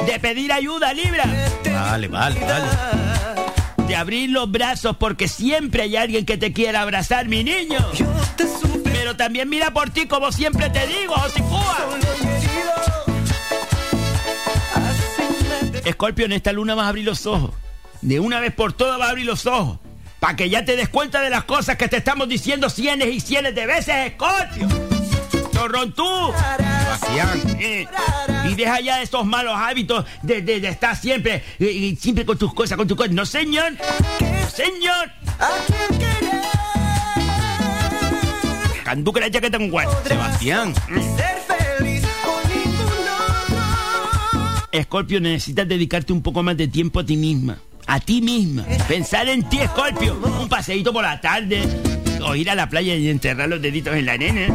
de 0.06 0.20
pedir 0.20 0.52
ayuda, 0.52 0.92
Libra. 0.94 1.26
Vale, 1.72 2.08
vale, 2.08 2.40
vale. 2.40 3.86
De 3.88 3.96
abrir 3.96 4.32
los 4.32 4.50
brazos, 4.52 4.98
porque 4.98 5.28
siempre 5.28 5.84
hay 5.84 5.98
alguien 5.98 6.26
que 6.26 6.38
te 6.38 6.52
quiera 6.52 6.82
abrazar, 6.82 7.28
mi 7.28 7.44
niño. 7.44 7.78
Pero 8.84 9.16
también 9.16 9.50
mira 9.50 9.72
por 9.72 9.92
ti, 9.92 10.08
como 10.08 10.32
siempre 10.32 10.70
te 10.72 10.88
digo, 10.88 11.14
Josicúa. 11.14 11.78
Escorpio, 15.86 16.26
en 16.26 16.34
esta 16.34 16.52
luna 16.54 16.76
vas 16.76 16.86
a 16.86 16.90
abrir 16.90 17.06
los 17.06 17.26
ojos. 17.26 17.52
De 18.02 18.20
una 18.20 18.40
vez 18.40 18.54
por 18.54 18.74
todas 18.74 18.98
vas 19.00 19.08
a 19.08 19.12
abrir 19.12 19.26
los 19.26 19.46
ojos. 19.46 19.80
Para 20.20 20.36
que 20.36 20.50
ya 20.50 20.66
te 20.66 20.76
des 20.76 20.90
cuenta 20.90 21.22
de 21.22 21.30
las 21.30 21.46
cosas 21.46 21.78
que 21.78 21.88
te 21.88 21.98
estamos 21.98 22.28
diciendo 22.28 22.70
cientos 22.70 23.08
y 23.08 23.20
cientos 23.22 23.56
de 23.56 23.66
veces, 23.66 23.96
Escorpio. 24.08 24.68
Torrontú. 25.54 26.34
Eh, 27.60 27.88
y 28.46 28.56
deja 28.56 28.80
ya 28.82 29.02
esos 29.02 29.26
malos 29.26 29.54
hábitos 29.58 30.06
de, 30.22 30.42
de- 30.42 30.60
de 30.60 30.68
estar 30.70 30.96
siempre, 30.96 31.44
eh, 31.60 31.66
y 31.66 31.96
siempre 31.96 32.26
con 32.26 32.38
tus 32.38 32.54
cosas, 32.54 32.78
con 32.78 32.88
tus 32.88 32.98
cosas. 32.98 33.12
No, 33.14 33.26
señor. 33.26 33.74
No, 33.74 34.50
señor. 34.50 35.12
Que 39.14 39.20
la 39.20 39.30
chaqueta 39.32 39.58
con 39.60 39.70
guante. 39.70 39.96
Sebastián. 40.08 40.74
Escorpio, 44.72 45.20
necesitas 45.20 45.68
dedicarte 45.68 46.14
un 46.14 46.22
poco 46.22 46.44
más 46.44 46.56
de 46.56 46.68
tiempo 46.68 47.00
a 47.00 47.06
ti 47.06 47.18
misma. 47.18 47.58
A 47.88 48.00
ti 48.00 48.22
misma. 48.22 48.66
Pensar 48.88 49.28
en 49.28 49.48
ti, 49.50 49.60
Escorpio. 49.60 50.16
Un 50.40 50.48
paseíto 50.48 50.94
por 50.94 51.04
la 51.04 51.20
tarde. 51.20 51.64
O 52.24 52.36
ir 52.36 52.50
a 52.50 52.56
la 52.56 52.70
playa 52.70 52.96
y 52.96 53.10
enterrar 53.10 53.50
los 53.50 53.62
deditos 53.62 53.96
en 53.96 54.06
la 54.06 54.14
arena. 54.14 54.54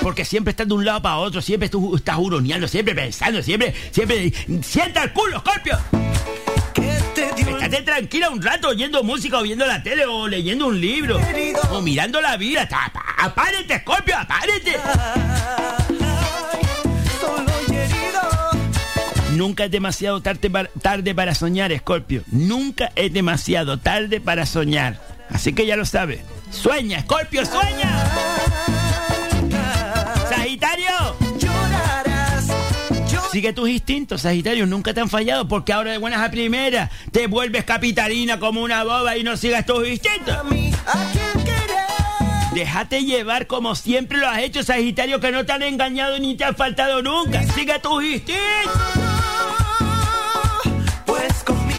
Porque 0.00 0.24
siempre 0.24 0.52
estás 0.52 0.66
de 0.66 0.74
un 0.74 0.84
lado 0.84 1.02
para 1.02 1.16
otro, 1.16 1.42
siempre 1.42 1.68
tú 1.68 1.96
estás 1.96 2.16
huroneando, 2.16 2.66
siempre 2.66 2.94
pensando, 2.94 3.42
siempre, 3.42 3.74
siempre. 3.90 4.32
¡Sienta 4.62 5.02
el 5.02 5.12
culo, 5.12 5.40
Scorpio! 5.40 5.78
Estate 7.16 7.82
tranquila 7.82 8.30
un 8.30 8.40
rato 8.40 8.68
oyendo 8.68 9.02
música 9.02 9.38
o 9.38 9.42
viendo 9.42 9.66
la 9.66 9.82
tele 9.82 10.06
o 10.06 10.26
leyendo 10.26 10.68
un 10.68 10.80
libro 10.80 11.20
o 11.70 11.82
mirando 11.82 12.20
la 12.20 12.36
vida. 12.38 12.66
¡Apárate, 13.18 13.80
Scorpio! 13.80 14.16
¡Apárate! 14.16 14.78
Nunca 19.38 19.66
es 19.66 19.70
demasiado 19.70 20.20
tarde 20.20 20.50
para, 20.50 20.68
tarde 20.82 21.14
para 21.14 21.32
soñar, 21.32 21.70
Scorpio. 21.78 22.24
Nunca 22.32 22.90
es 22.96 23.12
demasiado 23.12 23.78
tarde 23.78 24.20
para 24.20 24.44
soñar. 24.46 25.00
Así 25.30 25.52
que 25.52 25.64
ya 25.64 25.76
lo 25.76 25.86
sabes. 25.86 26.22
¡Sueña, 26.50 27.02
Scorpio, 27.02 27.46
sueña! 27.46 28.04
¡Sagitario! 30.28 30.90
Sigue 33.30 33.52
tus 33.52 33.68
instintos, 33.68 34.22
Sagitario, 34.22 34.66
nunca 34.66 34.92
te 34.92 35.02
han 35.02 35.08
fallado 35.08 35.46
porque 35.46 35.72
ahora 35.72 35.92
de 35.92 35.98
buenas 35.98 36.20
a 36.20 36.32
primeras 36.32 36.90
te 37.12 37.28
vuelves 37.28 37.62
capitalina 37.62 38.40
como 38.40 38.62
una 38.62 38.82
boba 38.82 39.16
y 39.16 39.22
no 39.22 39.36
sigas 39.36 39.64
tus 39.64 39.86
instintos. 39.86 40.36
Déjate 42.54 43.04
llevar 43.04 43.46
como 43.46 43.76
siempre 43.76 44.18
lo 44.18 44.26
has 44.26 44.38
hecho, 44.40 44.64
Sagitario, 44.64 45.20
que 45.20 45.30
no 45.30 45.46
te 45.46 45.52
han 45.52 45.62
engañado 45.62 46.18
ni 46.18 46.36
te 46.36 46.42
han 46.42 46.56
faltado 46.56 47.02
nunca. 47.02 47.44
Sigue 47.52 47.78
tus 47.78 48.02
instintos. 48.02 49.17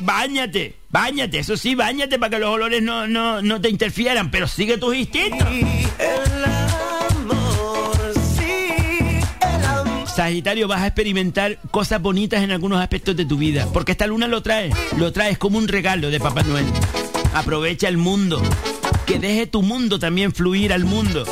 Báñate, 0.02 0.76
báñate, 0.90 1.40
eso 1.40 1.56
sí, 1.58 1.76
báñate 1.76 2.18
para 2.18 2.32
que 2.32 2.40
los 2.40 2.50
olores 2.50 2.82
no, 2.82 3.08
no, 3.08 3.42
no 3.42 3.62
te 3.62 3.70
interfieran, 3.70 4.32
pero 4.32 4.48
sigue 4.48 4.78
tus 4.78 4.96
instintos. 4.96 5.48
Sagitario, 10.16 10.68
vas 10.68 10.82
a 10.82 10.88
experimentar 10.88 11.60
cosas 11.72 12.02
bonitas 12.02 12.44
en 12.44 12.52
algunos 12.52 12.82
aspectos 12.82 13.16
de 13.16 13.26
tu 13.26 13.38
vida, 13.38 13.68
porque 13.72 13.94
esta 13.94 14.08
luna 14.08 14.28
lo 14.28 14.42
trae, 14.42 14.70
lo 14.98 15.14
traes 15.14 15.38
como 15.38 15.58
un 15.58 15.68
regalo 15.68 16.10
de 16.10 16.20
Papá 16.20 16.44
Noel. 16.44 16.66
Aprovecha 17.34 17.88
el 17.88 17.98
mundo, 17.98 18.42
que 19.06 19.20
deje 19.20 19.48
tu 19.48 19.62
mundo 19.62 20.00
también 20.00 20.34
fluir 20.34 20.74
al 20.74 20.84
mundo. 20.84 21.24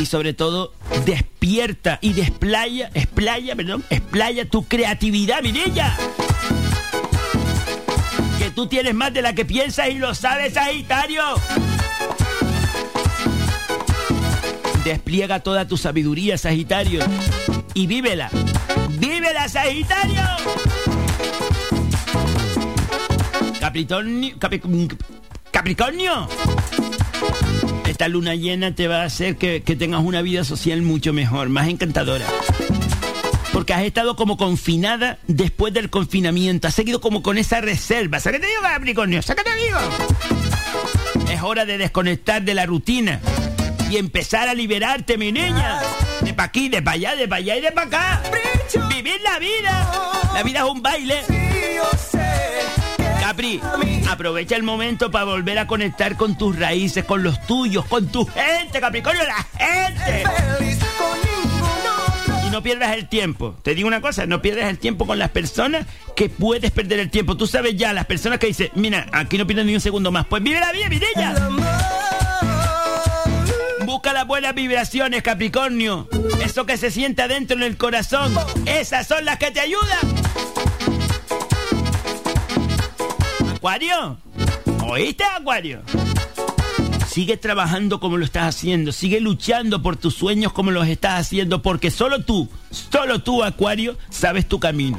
Y 0.00 0.06
sobre 0.06 0.32
todo, 0.32 0.72
despierta 1.04 1.98
y 2.00 2.14
desplaya, 2.14 2.90
explaya, 2.94 3.54
perdón, 3.54 3.84
explaya 3.90 4.48
tu 4.48 4.64
creatividad, 4.64 5.42
Mirella. 5.42 5.94
Que 8.38 8.48
tú 8.48 8.66
tienes 8.66 8.94
más 8.94 9.12
de 9.12 9.20
la 9.20 9.34
que 9.34 9.44
piensas 9.44 9.90
y 9.90 9.98
lo 9.98 10.14
sabes, 10.14 10.54
Sagitario. 10.54 11.22
Despliega 14.82 15.40
toda 15.40 15.68
tu 15.68 15.76
sabiduría, 15.76 16.38
Sagitario. 16.38 17.04
Y 17.74 17.86
vívela. 17.86 18.30
¡Vívela, 18.88 19.50
Sagitario! 19.50 20.22
Capricornio. 23.60 24.38
Capricornio. 25.50 26.26
Esta 28.00 28.08
luna 28.08 28.34
llena 28.34 28.74
te 28.74 28.88
va 28.88 29.02
a 29.02 29.04
hacer 29.04 29.36
que, 29.36 29.62
que 29.62 29.76
tengas 29.76 30.02
una 30.02 30.22
vida 30.22 30.42
social 30.42 30.80
mucho 30.80 31.12
mejor, 31.12 31.50
más 31.50 31.68
encantadora. 31.68 32.24
Porque 33.52 33.74
has 33.74 33.82
estado 33.82 34.16
como 34.16 34.38
confinada 34.38 35.18
después 35.26 35.74
del 35.74 35.90
confinamiento. 35.90 36.66
Has 36.66 36.74
seguido 36.74 37.02
como 37.02 37.22
con 37.22 37.36
esa 37.36 37.60
reserva. 37.60 38.18
¿Sabes 38.18 38.40
qué 38.40 38.46
te 38.46 38.50
digo, 38.50 38.62
Capricornio? 38.62 39.20
¿Sabes 39.20 39.44
qué 39.44 39.50
te 39.50 39.56
digo? 39.66 39.78
Es 41.30 41.42
hora 41.42 41.66
de 41.66 41.76
desconectar 41.76 42.40
de 42.40 42.54
la 42.54 42.64
rutina 42.64 43.20
y 43.90 43.98
empezar 43.98 44.48
a 44.48 44.54
liberarte, 44.54 45.18
mi 45.18 45.30
niña. 45.30 45.82
De 46.22 46.32
pa' 46.32 46.44
aquí, 46.44 46.70
de 46.70 46.80
pa' 46.80 46.92
allá, 46.92 47.16
de 47.16 47.28
pa' 47.28 47.36
allá 47.36 47.56
y 47.58 47.60
de 47.60 47.70
pa' 47.70 47.82
acá. 47.82 48.22
Vivir 48.88 49.20
la 49.22 49.38
vida. 49.38 49.90
La 50.32 50.42
vida 50.42 50.60
es 50.60 50.64
un 50.64 50.80
baile. 50.80 51.22
Capri, 53.30 53.60
aprovecha 54.08 54.56
el 54.56 54.64
momento 54.64 55.12
para 55.12 55.24
volver 55.24 55.56
a 55.60 55.68
conectar 55.68 56.16
con 56.16 56.36
tus 56.36 56.58
raíces, 56.58 57.04
con 57.04 57.22
los 57.22 57.46
tuyos, 57.46 57.84
con 57.84 58.08
tu 58.08 58.26
gente, 58.26 58.80
Capricornio, 58.80 59.22
la 59.24 59.46
gente. 59.56 60.24
Y 62.44 62.50
no 62.50 62.60
pierdas 62.60 62.92
el 62.92 63.08
tiempo. 63.08 63.54
Te 63.62 63.76
digo 63.76 63.86
una 63.86 64.00
cosa, 64.00 64.26
no 64.26 64.42
pierdas 64.42 64.68
el 64.68 64.80
tiempo 64.80 65.06
con 65.06 65.20
las 65.20 65.30
personas 65.30 65.86
que 66.16 66.28
puedes 66.28 66.72
perder 66.72 66.98
el 66.98 67.08
tiempo. 67.08 67.36
Tú 67.36 67.46
sabes 67.46 67.76
ya, 67.76 67.92
las 67.92 68.06
personas 68.06 68.40
que 68.40 68.48
dicen, 68.48 68.70
mira, 68.74 69.06
aquí 69.12 69.38
no 69.38 69.46
pierdes 69.46 69.64
ni 69.64 69.76
un 69.76 69.80
segundo 69.80 70.10
más. 70.10 70.26
Pues 70.26 70.42
vive 70.42 70.58
la 70.58 70.72
vida, 70.72 70.88
mi 70.88 70.98
niña. 70.98 71.34
Busca 73.84 74.12
las 74.12 74.26
buenas 74.26 74.56
vibraciones, 74.56 75.22
Capricornio. 75.22 76.08
Eso 76.44 76.66
que 76.66 76.76
se 76.76 76.90
siente 76.90 77.22
adentro 77.22 77.56
en 77.56 77.62
el 77.62 77.76
corazón. 77.76 78.34
Esas 78.66 79.06
son 79.06 79.24
las 79.24 79.38
que 79.38 79.52
te 79.52 79.60
ayudan. 79.60 80.00
Acuario. 83.60 84.16
¿Oíste, 84.88 85.22
Acuario? 85.22 85.82
Sigue 87.06 87.36
trabajando 87.36 88.00
como 88.00 88.16
lo 88.16 88.24
estás 88.24 88.44
haciendo. 88.56 88.90
Sigue 88.90 89.20
luchando 89.20 89.82
por 89.82 89.98
tus 89.98 90.14
sueños 90.14 90.54
como 90.54 90.70
los 90.70 90.88
estás 90.88 91.20
haciendo. 91.20 91.60
Porque 91.60 91.90
solo 91.90 92.24
tú, 92.24 92.48
solo 92.70 93.18
tú, 93.18 93.44
Acuario, 93.44 93.98
sabes 94.08 94.48
tu 94.48 94.58
camino. 94.58 94.98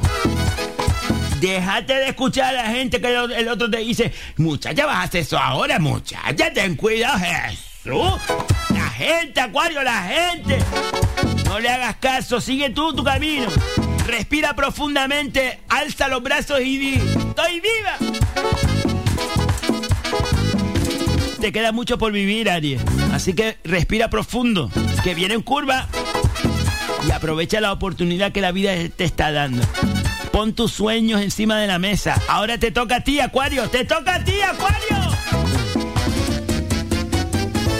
Déjate 1.39 1.91
de 1.95 2.09
escuchar 2.09 2.55
a 2.55 2.65
la 2.65 2.69
gente 2.69 3.01
que 3.01 3.07
el 3.07 3.47
otro 3.47 3.67
te 3.67 3.77
dice, 3.77 4.13
muchacha, 4.37 4.85
vas 4.85 4.97
a 4.97 5.01
hacer 5.03 5.21
eso 5.21 5.39
ahora, 5.39 5.79
muchacha, 5.79 6.53
ten 6.53 6.75
cuidado, 6.75 7.17
Jesús. 7.17 8.21
La 8.69 8.89
gente, 8.91 9.41
Acuario, 9.41 9.81
la 9.81 10.03
gente. 10.03 10.59
No 11.45 11.59
le 11.59 11.67
hagas 11.67 11.95
caso, 11.95 12.39
sigue 12.39 12.69
tú 12.69 12.93
tu 12.93 13.03
camino. 13.03 13.47
Respira 14.11 14.53
profundamente, 14.57 15.61
alza 15.69 16.09
los 16.09 16.21
brazos 16.21 16.59
y 16.59 16.77
di, 16.77 16.93
estoy 16.95 17.61
viva. 17.61 17.97
Te 21.39 21.53
queda 21.53 21.71
mucho 21.71 21.97
por 21.97 22.11
vivir, 22.11 22.49
Aries. 22.49 22.81
Así 23.13 23.33
que 23.33 23.57
respira 23.63 24.09
profundo, 24.09 24.69
que 25.01 25.15
viene 25.15 25.35
en 25.35 25.41
curva. 25.41 25.87
Y 27.07 27.11
aprovecha 27.11 27.61
la 27.61 27.71
oportunidad 27.71 28.33
que 28.33 28.41
la 28.41 28.51
vida 28.51 28.73
te 28.89 29.05
está 29.05 29.31
dando. 29.31 29.65
Pon 30.33 30.53
tus 30.55 30.73
sueños 30.73 31.21
encima 31.21 31.57
de 31.57 31.67
la 31.67 31.79
mesa. 31.79 32.21
Ahora 32.27 32.57
te 32.57 32.71
toca 32.71 32.97
a 32.97 33.01
ti, 33.05 33.21
Acuario. 33.21 33.69
Te 33.69 33.85
toca 33.85 34.15
a 34.15 34.23
ti, 34.25 34.41
Acuario. 34.41 35.09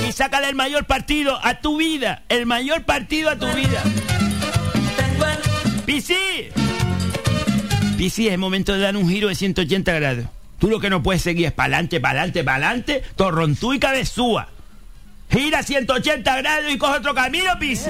Y 0.08 0.14
sácale 0.14 0.48
el 0.48 0.56
mayor 0.56 0.86
partido 0.86 1.38
a 1.44 1.60
tu 1.60 1.76
vida. 1.76 2.24
El 2.30 2.46
mayor 2.46 2.84
partido 2.84 3.30
a 3.32 3.36
tu 3.36 3.48
vida. 3.48 3.84
Pisi. 5.92 6.16
Pisi, 7.98 8.30
es 8.30 8.38
momento 8.40 8.72
de 8.72 8.80
dar 8.80 8.96
un 8.96 9.10
giro 9.10 9.28
de 9.28 9.36
180 9.36 9.92
grados. 9.92 10.26
Tú 10.58 10.70
lo 10.70 10.80
que 10.80 10.90
no 10.90 11.04
puedes 11.04 11.22
seguir 11.22 11.48
es 11.48 11.54
adelante, 11.58 12.00
para 12.00 12.24
adelante, 12.24 13.04
torrontú 13.18 13.74
y 13.74 13.80
cabezúa. 13.80 14.48
Gira 15.30 15.64
180 15.64 16.38
grados 16.38 16.72
y 16.72 16.78
coge 16.78 17.00
otro 17.00 17.14
camino, 17.14 17.60
Pisi. 17.60 17.90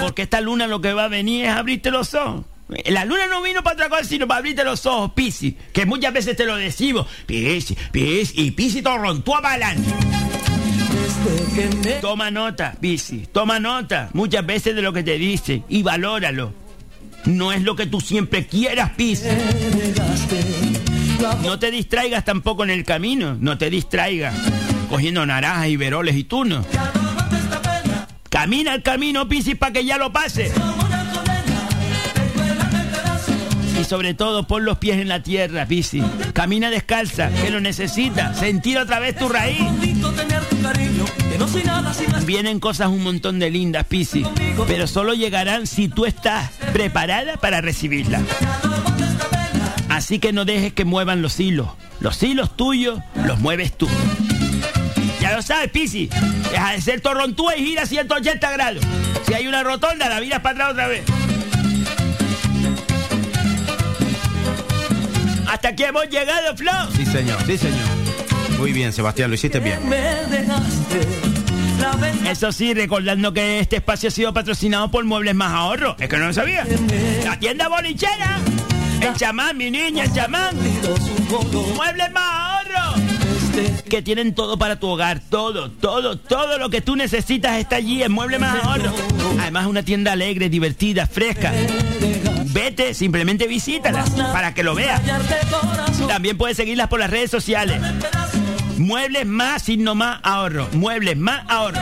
Porque 0.00 0.22
esta 0.22 0.40
luna 0.40 0.66
lo 0.66 0.80
que 0.80 0.94
va 0.94 1.04
a 1.04 1.08
venir 1.08 1.44
es 1.44 1.52
abrirte 1.52 1.92
los 1.92 2.12
ojos. 2.14 2.44
La 2.86 3.04
luna 3.04 3.28
no 3.28 3.40
vino 3.40 3.62
para 3.62 3.74
otra 3.74 3.88
cosa, 3.88 4.02
sino 4.02 4.26
para 4.26 4.38
abrirte 4.38 4.64
los 4.64 4.84
ojos, 4.84 5.12
Pisi. 5.14 5.56
Que 5.72 5.86
muchas 5.86 6.12
veces 6.12 6.36
te 6.36 6.44
lo 6.44 6.56
decimos. 6.56 7.06
Pisi, 7.24 7.76
Pisi, 7.92 8.42
y 8.42 8.50
Pisi 8.50 8.82
torrontúa 8.82 9.40
para 9.40 9.66
adelante. 9.66 9.94
Toma 12.00 12.30
nota, 12.30 12.74
Pisi. 12.80 13.26
Toma 13.32 13.60
nota 13.60 14.10
muchas 14.12 14.44
veces 14.44 14.74
de 14.74 14.82
lo 14.82 14.92
que 14.92 15.02
te 15.02 15.18
dice 15.18 15.62
y 15.68 15.82
valóralo. 15.82 16.52
No 17.24 17.52
es 17.52 17.62
lo 17.62 17.76
que 17.76 17.86
tú 17.86 18.00
siempre 18.00 18.46
quieras, 18.46 18.90
Pisi. 18.96 19.28
No 21.44 21.58
te 21.58 21.70
distraigas 21.70 22.24
tampoco 22.24 22.64
en 22.64 22.70
el 22.70 22.84
camino. 22.84 23.36
No 23.38 23.58
te 23.58 23.70
distraigas 23.70 24.34
cogiendo 24.88 25.24
naranjas 25.24 25.68
y 25.68 25.76
veroles 25.76 26.16
y 26.16 26.24
tunos. 26.24 26.66
Camina 28.28 28.74
el 28.74 28.82
camino, 28.82 29.28
Piscis, 29.28 29.56
para 29.56 29.72
que 29.72 29.84
ya 29.84 29.98
lo 29.98 30.12
pase. 30.12 30.52
Y 33.82 33.84
sobre 33.84 34.14
todo, 34.14 34.46
pon 34.46 34.64
los 34.64 34.78
pies 34.78 34.98
en 34.98 35.08
la 35.08 35.24
tierra, 35.24 35.66
Piscis. 35.66 36.04
Camina 36.34 36.70
descalza, 36.70 37.30
que 37.30 37.50
lo 37.50 37.58
necesitas. 37.58 38.38
Sentir 38.38 38.78
otra 38.78 39.00
vez 39.00 39.16
tu 39.16 39.28
raíz. 39.28 39.60
Vienen 42.24 42.60
cosas 42.60 42.86
un 42.90 43.02
montón 43.02 43.40
de 43.40 43.50
lindas, 43.50 43.84
Piscis. 43.86 44.24
Pero 44.68 44.86
solo 44.86 45.14
llegarán 45.14 45.66
si 45.66 45.88
tú 45.88 46.06
estás 46.06 46.52
preparada 46.72 47.38
para 47.38 47.60
recibirlas. 47.60 48.22
Así 49.88 50.20
que 50.20 50.32
no 50.32 50.44
dejes 50.44 50.72
que 50.72 50.84
muevan 50.84 51.20
los 51.20 51.40
hilos. 51.40 51.66
Los 51.98 52.22
hilos 52.22 52.56
tuyos 52.56 53.00
los 53.24 53.40
mueves 53.40 53.76
tú. 53.76 53.88
Ya 55.20 55.34
lo 55.34 55.42
sabes, 55.42 55.72
Pisi. 55.72 56.08
Deja 56.52 56.70
de 56.70 56.80
ser 56.80 57.00
torrontúa 57.00 57.56
y 57.56 57.64
gira 57.64 57.84
180 57.84 58.48
grados. 58.52 58.84
Si 59.26 59.34
hay 59.34 59.48
una 59.48 59.64
rotonda, 59.64 60.08
la 60.08 60.20
viras 60.20 60.38
para 60.40 60.54
atrás 60.54 60.70
otra 60.70 60.86
vez. 60.86 61.02
Hasta 65.52 65.68
aquí 65.68 65.84
hemos 65.84 66.08
llegado, 66.08 66.56
Flo. 66.56 66.72
Sí, 66.96 67.04
señor, 67.04 67.38
sí, 67.44 67.58
señor. 67.58 67.86
Muy 68.58 68.72
bien, 68.72 68.90
Sebastián, 68.90 69.28
lo 69.28 69.34
hiciste 69.34 69.60
bien. 69.60 69.78
Eso 72.26 72.52
sí, 72.52 72.72
recordando 72.72 73.34
que 73.34 73.60
este 73.60 73.76
espacio 73.76 74.08
ha 74.08 74.12
sido 74.12 74.32
patrocinado 74.32 74.90
por 74.90 75.04
Muebles 75.04 75.34
Más 75.34 75.52
Ahorro. 75.52 75.94
Es 76.00 76.08
que 76.08 76.16
no 76.16 76.28
lo 76.28 76.32
sabía. 76.32 76.66
La 77.22 77.38
tienda 77.38 77.68
bolichera. 77.68 78.40
El 79.02 79.12
chamán, 79.14 79.58
mi 79.58 79.70
niña, 79.70 80.04
el 80.04 80.12
chamán. 80.14 80.56
Muebles 81.76 82.10
Más 82.12 82.24
Ahorro. 82.24 83.02
Que 83.90 84.00
tienen 84.00 84.34
todo 84.34 84.56
para 84.56 84.80
tu 84.80 84.88
hogar. 84.88 85.20
Todo, 85.28 85.70
todo, 85.70 86.16
todo 86.16 86.56
lo 86.56 86.70
que 86.70 86.80
tú 86.80 86.96
necesitas 86.96 87.58
está 87.58 87.76
allí 87.76 88.02
en 88.02 88.10
Muebles 88.10 88.40
Más 88.40 88.64
Ahorro. 88.64 88.90
Además, 89.38 89.66
una 89.66 89.82
tienda 89.82 90.12
alegre, 90.12 90.48
divertida, 90.48 91.06
fresca. 91.06 91.52
Vete, 92.52 92.92
simplemente 92.94 93.46
visítalas 93.46 94.10
para 94.10 94.52
que 94.52 94.62
lo 94.62 94.74
veas. 94.74 95.00
También 96.06 96.36
puedes 96.36 96.56
seguirlas 96.56 96.88
por 96.88 97.00
las 97.00 97.10
redes 97.10 97.30
sociales. 97.30 97.80
Muebles 98.76 99.26
más, 99.26 99.62
signo 99.62 99.94
más 99.94 100.20
ahorro. 100.22 100.68
Muebles 100.72 101.16
más 101.16 101.44
ahorro. 101.48 101.80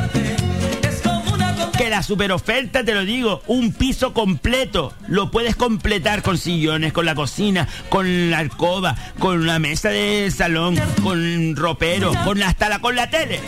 Que 1.77 1.89
la 1.89 2.03
super 2.03 2.31
oferta, 2.31 2.85
te 2.85 2.95
lo 2.95 3.05
digo, 3.05 3.43
un 3.47 3.73
piso 3.73 4.13
completo. 4.13 4.93
Lo 5.09 5.31
puedes 5.31 5.57
completar 5.57 6.23
con 6.23 6.37
sillones, 6.37 6.93
con 6.93 7.07
la 7.07 7.15
cocina, 7.15 7.67
con 7.89 8.31
la 8.31 8.39
alcoba, 8.39 8.97
con 9.19 9.47
la 9.47 9.59
mesa 9.59 9.89
de 9.89 10.31
salón, 10.31 10.79
con 11.03 11.57
ropero, 11.57 12.13
con 12.25 12.39
la, 12.39 12.55
con 12.81 12.95
la 12.95 13.09
tele. 13.09 13.41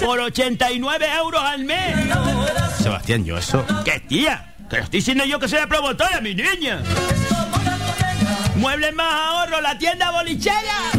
Por 0.00 0.20
89 0.20 1.06
euros 1.18 1.42
al 1.42 1.64
mes. 1.64 1.96
Sebastián, 2.80 3.24
yo 3.24 3.36
eso. 3.36 3.66
¿Qué 3.84 4.00
tía? 4.00 4.54
Que 4.68 4.76
estoy 4.76 5.00
diciendo 5.00 5.24
yo 5.24 5.38
que 5.38 5.48
soy 5.48 5.60
la 5.60 5.66
promotora, 5.66 6.20
mi 6.20 6.34
niña. 6.34 6.82
Muebles 8.56 8.94
más 8.94 9.14
ahorro, 9.14 9.60
la 9.60 9.78
tienda 9.78 10.10
bolichera. 10.10 10.90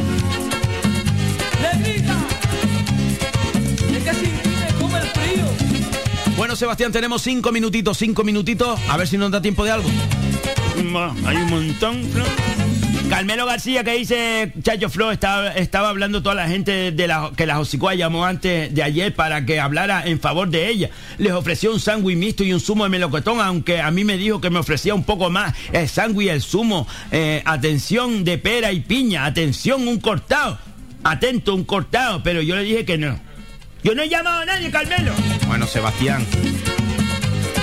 Bueno, 6.35 6.55
Sebastián, 6.55 6.91
tenemos 6.91 7.21
cinco 7.21 7.51
minutitos, 7.51 7.97
cinco 7.97 8.23
minutitos. 8.23 8.79
A 8.89 8.97
ver 8.97 9.07
si 9.07 9.17
nos 9.17 9.29
da 9.29 9.41
tiempo 9.41 9.65
de 9.65 9.71
algo. 9.71 9.89
Hay 11.25 11.35
un 11.35 11.49
montón. 11.49 12.09
Carmelo 13.09 13.47
García 13.47 13.83
que 13.83 13.93
dice 13.93 14.53
Chacho 14.61 14.87
Flo 14.89 15.11
estaba, 15.11 15.51
estaba 15.53 15.89
hablando 15.89 16.21
toda 16.21 16.35
la 16.35 16.47
gente 16.47 16.91
de 16.91 17.07
la 17.07 17.31
que 17.35 17.47
la 17.47 17.55
Josicua 17.55 17.95
llamó 17.95 18.23
antes 18.23 18.73
de 18.73 18.83
ayer 18.83 19.15
para 19.15 19.45
que 19.45 19.59
hablara 19.59 20.03
en 20.05 20.19
favor 20.19 20.49
de 20.49 20.69
ella. 20.69 20.91
Les 21.17 21.33
ofreció 21.33 21.73
un 21.73 21.79
sándwich 21.79 22.17
mixto 22.17 22.43
y 22.43 22.53
un 22.53 22.59
zumo 22.59 22.83
de 22.83 22.89
melocotón, 22.91 23.41
aunque 23.41 23.81
a 23.81 23.89
mí 23.89 24.03
me 24.03 24.15
dijo 24.15 24.39
que 24.39 24.51
me 24.51 24.59
ofrecía 24.59 24.93
un 24.93 25.03
poco 25.03 25.31
más 25.31 25.55
el 25.73 25.89
sándwich 25.89 26.27
y 26.27 26.29
el 26.29 26.41
zumo. 26.41 26.87
Eh, 27.11 27.41
atención 27.45 28.23
de 28.23 28.37
pera 28.37 28.71
y 28.71 28.81
piña, 28.81 29.25
atención 29.25 29.87
un 29.87 29.99
cortado. 29.99 30.59
Atento, 31.03 31.55
un 31.55 31.63
cortado, 31.63 32.21
pero 32.21 32.41
yo 32.41 32.55
le 32.55 32.63
dije 32.63 32.85
que 32.85 32.97
no. 32.97 33.19
Yo 33.83 33.95
no 33.95 34.03
he 34.03 34.09
llamado 34.09 34.41
a 34.41 34.45
nadie, 34.45 34.69
Carmelo. 34.69 35.13
Bueno, 35.47 35.65
Sebastián. 35.65 36.25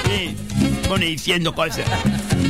Sí, 0.06 0.36
pone 0.86 1.06
diciendo 1.06 1.54
cosas. 1.54 1.84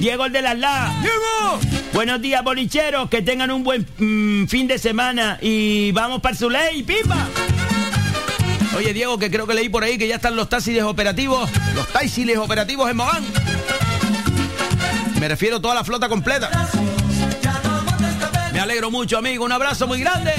Diego 0.01 0.27
el 0.27 0.33
de 0.33 0.43
las 0.43 0.59
La. 0.59 0.95
¡Diego! 1.01 1.61
Buenos 1.93 2.21
días, 2.21 2.43
bolicheros. 2.45 3.09
Que 3.09 3.23
tengan 3.23 3.51
un 3.51 3.65
buen 3.65 3.87
mm, 3.99 4.47
fin 4.47 4.67
de 4.67 4.79
semana. 4.79 5.39
Y 5.41 5.93
vamos 5.93 6.21
para 6.21 6.35
su 6.37 6.51
ley, 6.51 6.83
pipa. 6.83 7.29
Oye, 8.77 8.93
Diego, 8.93 9.19
que 9.19 9.31
creo 9.31 9.47
que 9.47 9.55
leí 9.55 9.69
por 9.69 9.85
ahí 9.85 9.97
que 9.97 10.07
ya 10.07 10.17
están 10.17 10.37
los 10.37 10.49
taxis 10.49 10.83
operativos. 10.83 11.51
Los 11.75 11.89
taxis 11.89 12.37
operativos 12.37 12.91
en 12.91 12.97
Mogán. 12.97 13.25
Me 15.19 15.29
refiero 15.29 15.57
a 15.57 15.63
toda 15.63 15.75
la 15.75 15.85
flota 15.85 16.09
completa. 16.09 16.51
Me 18.53 18.61
alegro 18.61 18.91
mucho, 18.91 19.19
amigo. 19.19 19.45
Un 19.45 19.53
abrazo 19.53 19.87
muy 19.87 20.01
grande. 20.01 20.33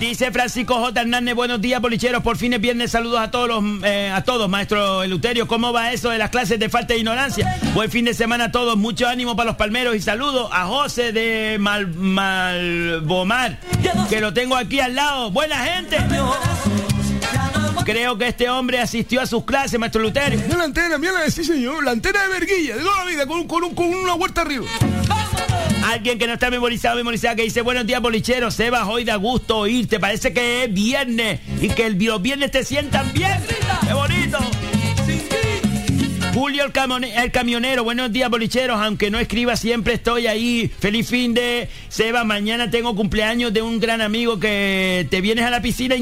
Dice 0.00 0.30
Francisco 0.30 0.74
J. 0.74 1.00
Hernández, 1.00 1.34
buenos 1.34 1.60
días, 1.60 1.80
bolicheros. 1.80 2.22
Por 2.22 2.36
fin 2.36 2.52
es 2.52 2.60
viernes, 2.60 2.92
saludos 2.92 3.18
a 3.18 3.32
todos 3.32 3.48
los, 3.48 3.64
eh, 3.82 4.12
a 4.14 4.22
todos, 4.22 4.48
maestro 4.48 5.02
Eluterio. 5.02 5.48
¿Cómo 5.48 5.72
va 5.72 5.92
eso 5.92 6.10
de 6.10 6.18
las 6.18 6.30
clases 6.30 6.60
de 6.60 6.68
falta 6.68 6.94
de 6.94 7.00
ignorancia? 7.00 7.58
Buen 7.74 7.90
fin 7.90 8.04
de 8.04 8.14
semana 8.14 8.44
a 8.44 8.52
todos, 8.52 8.76
mucho 8.76 9.08
ánimo 9.08 9.34
para 9.34 9.48
los 9.48 9.56
palmeros 9.56 9.96
y 9.96 10.00
saludos 10.00 10.50
a 10.52 10.66
José 10.66 11.12
de 11.12 11.56
Mal, 11.58 11.88
Malbomar, 11.88 13.58
que 14.08 14.20
lo 14.20 14.32
tengo 14.32 14.54
aquí 14.54 14.78
al 14.78 14.94
lado. 14.94 15.32
Buena 15.32 15.56
gente. 15.64 15.96
Creo 17.84 18.16
que 18.18 18.28
este 18.28 18.48
hombre 18.50 18.80
asistió 18.80 19.20
a 19.20 19.26
sus 19.26 19.44
clases, 19.44 19.80
maestro. 19.80 20.02
Mira 20.02 20.58
la 20.58 20.64
antena, 20.64 20.98
mira 20.98 21.28
sí 21.28 21.42
señor, 21.42 21.82
la 21.84 21.90
antena 21.90 22.22
de 22.22 22.28
Verguilla, 22.28 22.76
de 22.76 22.82
toda 22.82 23.04
la 23.04 23.10
vida, 23.10 23.26
con, 23.26 23.48
con, 23.48 23.74
con 23.74 23.88
una 23.88 24.14
huerta 24.14 24.42
arriba. 24.42 24.66
Alguien 25.88 26.18
que 26.18 26.26
no 26.26 26.34
está 26.34 26.50
memorizado, 26.50 26.96
memorizada, 26.96 27.34
que 27.34 27.44
dice, 27.44 27.62
buenos 27.62 27.86
días, 27.86 28.02
bolicheros, 28.02 28.54
Sebas, 28.54 28.86
hoy 28.86 29.04
da 29.04 29.16
gusto 29.16 29.56
oírte, 29.56 29.98
parece 29.98 30.34
que 30.34 30.64
es 30.64 30.74
viernes 30.74 31.40
y 31.62 31.68
que 31.70 31.86
el, 31.86 31.94
viernes 31.94 32.50
te 32.50 32.62
sientan 32.62 33.10
bien. 33.14 33.42
¡Qué 33.86 33.94
bonito! 33.94 34.38
Julio 36.34 36.66
el, 36.66 37.04
el, 37.04 37.30
camionero, 37.30 37.84
buenos 37.84 38.12
días 38.12 38.28
bolicheros, 38.28 38.78
aunque 38.78 39.10
no 39.10 39.18
escriba 39.18 39.56
siempre 39.56 39.94
estoy 39.94 40.26
ahí. 40.26 40.70
Feliz 40.78 41.08
fin 41.08 41.32
de 41.32 41.70
Seba, 41.88 42.22
mañana 42.22 42.70
tengo 42.70 42.94
cumpleaños 42.94 43.54
de 43.54 43.62
un 43.62 43.80
gran 43.80 44.02
amigo 44.02 44.38
que 44.38 45.06
te 45.08 45.22
vienes 45.22 45.46
a 45.46 45.50
la 45.50 45.62
piscina. 45.62 45.96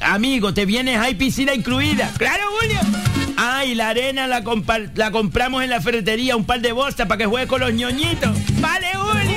Amigo, 0.00 0.52
te 0.52 0.66
vienes, 0.66 0.98
hay 0.98 1.14
piscina 1.14 1.54
incluida. 1.54 2.12
Claro, 2.18 2.44
Julio. 2.60 2.99
Ay, 3.60 3.74
la 3.74 3.90
arena 3.90 4.26
la, 4.26 4.42
la 4.94 5.10
compramos 5.10 5.62
en 5.62 5.68
la 5.68 5.82
ferretería, 5.82 6.34
un 6.34 6.46
par 6.46 6.62
de 6.62 6.72
bolsas 6.72 7.06
para 7.06 7.18
que 7.18 7.26
juegue 7.26 7.46
con 7.46 7.60
los 7.60 7.70
ñoñitos. 7.70 8.30
Vale, 8.58 8.86
Julio. 8.94 9.36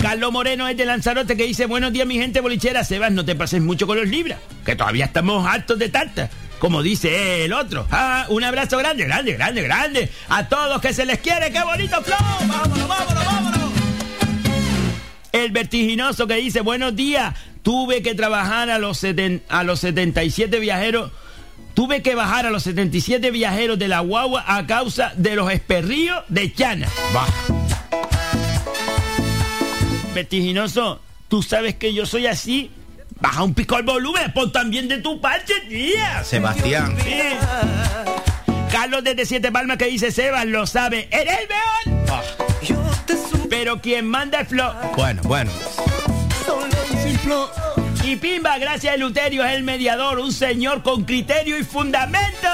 Carlos 0.00 0.30
Moreno 0.30 0.68
es 0.68 0.76
de 0.76 0.84
Lanzarote 0.84 1.36
que 1.36 1.42
dice, 1.44 1.66
buenos 1.66 1.92
días 1.92 2.06
mi 2.06 2.14
gente 2.14 2.40
bolichera, 2.40 2.84
Sebas, 2.84 3.10
no 3.10 3.24
te 3.24 3.34
pases 3.34 3.60
mucho 3.60 3.88
con 3.88 3.98
los 3.98 4.06
libras, 4.06 4.38
que 4.64 4.76
todavía 4.76 5.06
estamos 5.06 5.44
hartos 5.44 5.76
de 5.80 5.88
tarta. 5.88 6.30
Como 6.60 6.84
dice 6.84 7.44
el 7.44 7.52
otro. 7.52 7.84
Ah, 7.90 8.26
un 8.28 8.44
abrazo 8.44 8.78
grande, 8.78 9.04
grande, 9.04 9.32
grande, 9.32 9.62
grande. 9.62 10.08
A 10.28 10.48
todos 10.48 10.80
que 10.80 10.94
se 10.94 11.04
les 11.04 11.18
quiere, 11.18 11.50
qué 11.50 11.64
bonito 11.64 12.00
flow. 12.00 12.16
Vámonos, 12.46 12.88
vámonos, 12.88 13.24
vámonos. 13.24 13.70
El 15.32 15.50
vertiginoso 15.50 16.28
que 16.28 16.34
dice, 16.36 16.60
buenos 16.60 16.94
días, 16.94 17.34
tuve 17.62 18.02
que 18.02 18.14
trabajar 18.14 18.70
a 18.70 18.78
los, 18.78 19.04
a 19.48 19.64
los 19.64 19.80
77 19.80 20.60
viajeros. 20.60 21.10
Tuve 21.80 22.02
que 22.02 22.14
bajar 22.14 22.44
a 22.44 22.50
los 22.50 22.64
77 22.64 23.30
viajeros 23.30 23.78
de 23.78 23.88
la 23.88 24.00
guagua 24.00 24.44
a 24.46 24.66
causa 24.66 25.14
de 25.16 25.34
los 25.34 25.50
esperríos 25.50 26.22
de 26.28 26.52
Chana. 26.52 26.86
Baja. 27.14 27.32
Vertiginoso, 30.14 31.00
tú 31.28 31.42
sabes 31.42 31.76
que 31.76 31.94
yo 31.94 32.04
soy 32.04 32.26
así. 32.26 32.70
Baja 33.18 33.42
un 33.44 33.54
pico 33.54 33.78
el 33.78 33.84
volumen, 33.84 34.30
pon 34.34 34.52
también 34.52 34.88
de 34.88 34.98
tu 34.98 35.22
parte, 35.22 35.54
tía. 35.70 36.22
Sebastián. 36.22 36.98
Sí. 37.02 37.18
Carlos 38.70 39.02
desde 39.02 39.24
Siete 39.24 39.50
Palmas 39.50 39.78
que 39.78 39.86
dice, 39.86 40.12
Sebas, 40.12 40.44
lo 40.44 40.66
sabe. 40.66 41.08
¡Eres 41.10 41.38
el 41.38 41.48
mejor! 41.48 42.10
Ah. 42.10 42.22
Pero 43.48 43.80
quien 43.80 44.06
manda 44.06 44.40
el 44.40 44.46
flow. 44.46 44.74
Bueno, 44.96 45.22
bueno. 45.24 45.50
Y 48.10 48.16
Pimba, 48.16 48.58
gracias 48.58 48.92
a 48.92 48.96
Luterio, 48.96 49.44
es 49.44 49.52
el 49.52 49.62
mediador, 49.62 50.18
un 50.18 50.32
señor 50.32 50.82
con 50.82 51.04
criterio 51.04 51.56
y 51.56 51.62
fundamento. 51.62 52.48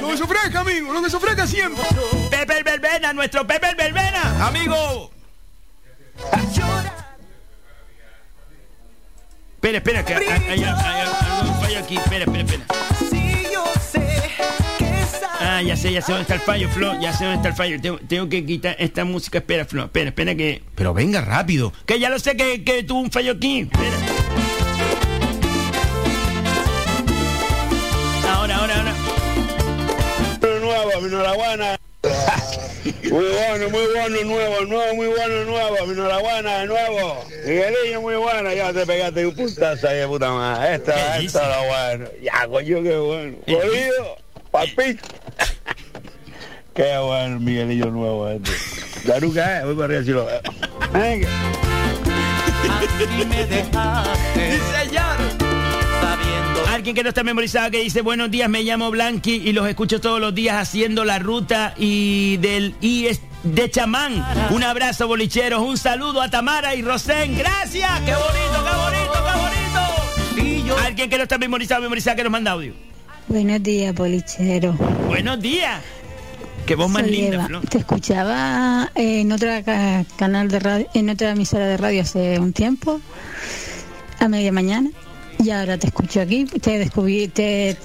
Lo 0.00 0.08
que 0.08 0.16
se 0.16 0.22
ofrezca, 0.22 0.60
amigo, 0.60 0.90
lo 0.90 1.02
que 1.02 1.10
se 1.10 1.16
ofrezca 1.16 1.46
siempre. 1.46 1.84
Pepe 2.30 2.56
el 2.56 2.64
Verbena, 2.64 3.12
nuestro 3.12 3.46
Pepe 3.46 3.68
el 3.68 3.76
Verbena. 3.76 4.46
Amigo. 4.46 5.10
Espera, 9.56 9.76
espera, 9.76 10.02
que 10.02 10.14
hay, 10.14 10.26
hay, 10.26 10.48
hay, 10.48 10.64
algo 10.64 11.60
fallo 11.60 11.78
aquí. 11.80 11.98
Espera, 11.98 12.24
espera, 12.24 12.44
espera. 12.44 12.64
Ah, 15.42 15.62
ya 15.62 15.74
sé, 15.74 15.90
ya 15.92 16.02
sé 16.02 16.12
dónde 16.12 16.22
está 16.22 16.34
el 16.34 16.40
fallo, 16.40 16.68
Flo. 16.68 17.00
Ya 17.00 17.12
sé 17.14 17.24
dónde 17.24 17.38
está 17.38 17.48
el 17.48 17.54
fallo. 17.54 17.80
Tengo, 17.80 17.98
tengo 18.06 18.28
que 18.28 18.44
quitar 18.44 18.76
esta 18.78 19.04
música. 19.04 19.38
Espera, 19.38 19.64
Flo. 19.64 19.84
Espera, 19.84 20.10
espera 20.10 20.34
que. 20.34 20.62
Pero 20.74 20.92
venga 20.92 21.22
rápido. 21.22 21.72
Que 21.86 21.98
ya 21.98 22.10
lo 22.10 22.18
sé 22.18 22.36
que, 22.36 22.62
que 22.62 22.82
tuvo 22.82 23.00
un 23.00 23.10
fallo 23.10 23.32
aquí. 23.32 23.60
Espera. 23.60 23.96
Ahora, 28.30 28.56
ahora, 28.56 28.76
ahora. 28.78 28.94
Nuevo, 30.60 31.00
mi 31.00 31.08
enhorabuena. 31.08 31.80
Muy 33.10 33.24
bueno, 33.24 33.68
muy 33.70 33.86
bueno, 33.92 34.24
nuevo, 34.24 34.64
nuevo, 34.64 34.94
muy 34.94 35.06
bueno, 35.08 35.44
nuevo, 35.44 35.86
mi 35.86 35.92
enhorabuena, 35.92 36.60
de 36.60 36.66
nuevo. 36.66 37.24
Miguelillo, 37.44 38.00
muy 38.00 38.14
bueno, 38.14 38.52
ya 38.54 38.72
te 38.72 38.86
pegaste 38.86 39.26
un 39.26 39.34
puntazo 39.34 39.88
ahí 39.88 39.98
de 39.98 40.06
puta 40.06 40.30
madre. 40.30 40.76
Esto, 40.76 40.92
esto 40.92 41.40
es 41.42 41.48
lo 41.48 41.66
bueno. 41.66 42.10
Ya, 42.22 42.46
coño, 42.48 42.82
qué 42.82 42.96
bueno. 42.96 43.36
Jodido, 43.46 44.16
papito. 44.50 45.08
Qué 46.74 46.98
bueno, 46.98 47.40
Miguelillo 47.40 47.90
nuevo 47.90 48.28
este. 48.28 48.50
Daruca, 49.04 49.60
eh, 49.60 49.64
voy 49.64 49.74
para 49.74 49.84
arriba 49.86 50.02
si 50.04 50.10
lo 50.10 50.26
veo. 50.26 50.40
Venga. 50.92 51.28
Alguien 56.72 56.94
que 56.94 57.02
no 57.02 57.08
está 57.08 57.22
memorizado 57.24 57.70
que 57.70 57.82
dice 57.82 58.02
buenos 58.02 58.30
días, 58.30 58.48
me 58.48 58.62
llamo 58.62 58.90
Blanqui 58.90 59.42
y 59.44 59.52
los 59.52 59.68
escucho 59.68 60.00
todos 60.00 60.20
los 60.20 60.34
días 60.34 60.56
haciendo 60.56 61.04
la 61.04 61.18
ruta 61.18 61.74
y 61.76 62.36
del 62.38 62.74
de 63.42 63.70
chamán. 63.70 64.24
Un 64.50 64.62
abrazo, 64.62 65.06
bolicheros. 65.06 65.62
Un 65.62 65.76
saludo 65.76 66.22
a 66.22 66.30
Tamara 66.30 66.74
y 66.74 66.82
Rosén. 66.82 67.36
Gracias. 67.36 67.90
Qué 68.00 68.12
bonito, 68.12 68.64
qué 68.64 68.76
bonito, 68.76 69.12
qué 69.12 69.38
bonito. 69.38 70.76
Alguien 70.84 71.10
que 71.10 71.16
no 71.16 71.24
está 71.24 71.38
memorizado, 71.38 71.82
memorizado, 71.82 72.16
que 72.16 72.22
nos 72.22 72.32
manda 72.32 72.52
audio. 72.52 72.89
Buenos 73.30 73.62
días, 73.62 73.94
bolichero. 73.94 74.72
Buenos 75.06 75.40
días. 75.40 75.80
Qué 76.66 76.74
voz 76.74 76.90
más 76.90 77.02
Soy 77.02 77.10
linda, 77.12 77.34
Eva. 77.36 77.46
Flor. 77.46 77.66
Te 77.68 77.78
escuchaba 77.78 78.90
en 78.94 79.30
otra 79.32 79.62
ca- 79.62 80.04
canal 80.16 80.48
de 80.48 80.58
radio, 80.58 80.86
en 80.94 81.10
otra 81.10 81.30
emisora 81.30 81.66
de 81.66 81.76
radio 81.76 82.02
hace 82.02 82.38
un 82.40 82.52
tiempo, 82.52 83.00
a 84.18 84.28
media 84.28 84.50
mañana, 84.52 84.90
y 85.38 85.50
ahora 85.50 85.78
te 85.78 85.86
escucho 85.86 86.20
aquí. 86.20 86.44
Te 86.44 86.78
descubrí, 86.78 87.28
te 87.28 87.76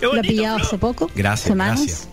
lo 0.00 0.16
he 0.16 0.22
pillado 0.22 0.56
hace 0.58 0.78
poco. 0.78 1.10
Gracias, 1.14 1.48
semanas. 1.48 1.80
gracias. 1.80 2.08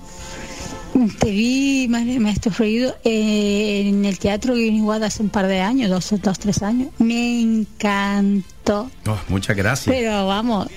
Te 1.20 1.30
vi, 1.30 1.88
ma- 1.90 2.04
maestro 2.20 2.52
Freído, 2.52 2.96
eh, 3.04 3.84
en 3.88 4.06
el 4.06 4.18
teatro 4.20 4.54
Guiniguada 4.56 5.08
hace 5.08 5.24
un 5.24 5.30
par 5.30 5.48
de 5.48 5.60
años, 5.62 5.90
dos, 5.90 6.14
dos, 6.22 6.40
tres 6.40 6.62
años. 6.62 6.90
Me 7.00 7.42
encantó. 7.42 8.90
Oh, 9.08 9.18
muchas 9.30 9.56
gracias. 9.58 9.94
Pero 9.96 10.28
vamos. 10.28 10.68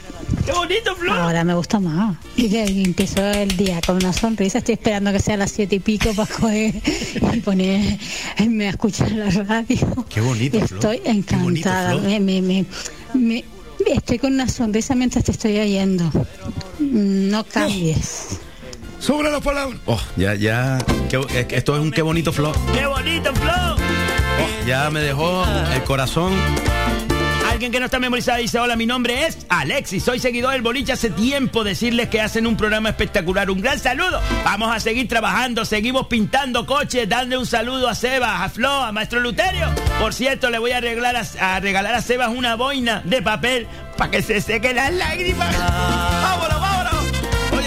¡Qué 0.44 0.52
bonito, 0.52 0.94
Flor! 0.96 1.18
Ahora 1.18 1.44
me 1.44 1.54
gusta 1.54 1.78
más. 1.80 2.16
Y 2.36 2.54
empezó 2.56 3.20
el 3.30 3.56
día 3.56 3.80
con 3.86 3.96
una 3.96 4.12
sonrisa. 4.12 4.58
Estoy 4.58 4.74
esperando 4.74 5.12
que 5.12 5.18
sea 5.20 5.36
las 5.36 5.50
siete 5.52 5.76
y 5.76 5.80
pico 5.80 6.12
para 6.14 6.32
coger 6.32 6.74
y 7.34 7.40
ponerme 7.40 8.66
a 8.66 8.70
escuchar 8.70 9.10
la 9.12 9.30
radio. 9.30 10.06
Qué 10.08 10.20
bonito, 10.20 10.58
Flor. 10.66 10.94
Estoy 10.94 11.00
encantada. 11.10 11.90
Flor. 11.90 12.02
Me- 12.02 12.20
me- 12.20 12.42
me- 12.42 12.64
me- 13.14 13.44
estoy 13.86 14.18
con 14.18 14.32
una 14.34 14.48
sonrisa 14.48 14.94
mientras 14.94 15.24
te 15.24 15.32
estoy 15.32 15.58
oyendo. 15.58 16.10
No 16.78 17.44
cambies. 17.44 18.38
Sobre 19.00 19.30
las 19.30 19.40
palabras. 19.42 19.78
Oh, 19.86 20.00
ya, 20.16 20.34
ya. 20.34 20.78
qué- 21.08 21.46
esto 21.50 21.74
es 21.76 21.80
un 21.82 21.90
qué 21.92 22.02
bonito 22.02 22.32
flor. 22.32 22.56
¡Qué 22.74 22.84
bonito, 22.86 23.32
Flor! 23.34 23.76
Oh, 23.78 24.66
ya 24.66 24.90
me 24.90 25.00
dejó 25.00 25.44
el 25.74 25.82
corazón. 25.84 26.32
Alguien 27.58 27.72
que 27.72 27.80
no 27.80 27.86
está 27.86 27.98
memorizado 27.98 28.38
dice, 28.38 28.60
hola, 28.60 28.76
mi 28.76 28.86
nombre 28.86 29.26
es 29.26 29.36
Alexis, 29.48 30.04
soy 30.04 30.20
seguidor 30.20 30.52
del 30.52 30.62
boliche 30.62 30.92
hace 30.92 31.10
tiempo, 31.10 31.64
decirles 31.64 32.08
que 32.08 32.20
hacen 32.20 32.46
un 32.46 32.56
programa 32.56 32.90
espectacular, 32.90 33.50
un 33.50 33.60
gran 33.60 33.80
saludo, 33.80 34.22
vamos 34.44 34.72
a 34.72 34.78
seguir 34.78 35.08
trabajando, 35.08 35.64
seguimos 35.64 36.06
pintando 36.06 36.66
coches, 36.66 37.08
darle 37.08 37.36
un 37.36 37.46
saludo 37.46 37.88
a 37.88 37.96
Sebas, 37.96 38.42
a 38.42 38.48
Flo, 38.48 38.70
a 38.70 38.92
Maestro 38.92 39.18
Luterio, 39.18 39.66
por 39.98 40.14
cierto, 40.14 40.50
le 40.50 40.60
voy 40.60 40.70
a, 40.70 40.76
arreglar 40.76 41.16
a, 41.16 41.56
a 41.56 41.58
regalar 41.58 41.96
a 41.96 42.00
Sebas 42.00 42.28
una 42.28 42.54
boina 42.54 43.02
de 43.04 43.22
papel 43.22 43.66
para 43.96 44.12
que 44.12 44.22
se 44.22 44.40
seque 44.40 44.72
las 44.72 44.94
lágrimas. 44.94 45.52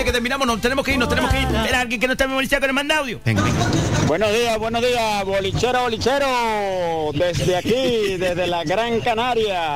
Que 0.03 0.11
terminamos, 0.11 0.47
nos 0.47 0.59
tenemos 0.59 0.83
que 0.83 0.93
ir, 0.93 0.97
nos 0.97 1.09
tenemos 1.09 1.29
que 1.29 1.41
ir. 1.41 1.47
Era 1.67 1.81
alguien 1.81 2.01
que 2.01 2.07
no 2.07 2.13
está 2.13 2.25
memorizado 2.25 2.61
que 2.61 2.67
nos 2.67 2.75
manda 2.75 2.97
audio. 2.97 3.19
Venga, 3.23 3.43
venga. 3.43 3.59
Buenos 4.07 4.33
días, 4.33 4.57
buenos 4.57 4.81
días, 4.81 5.25
bolichero, 5.25 5.81
bolichero. 5.81 7.11
Desde 7.13 7.55
aquí, 7.55 8.17
desde 8.17 8.47
la 8.47 8.63
Gran 8.63 8.99
Canaria, 9.01 9.75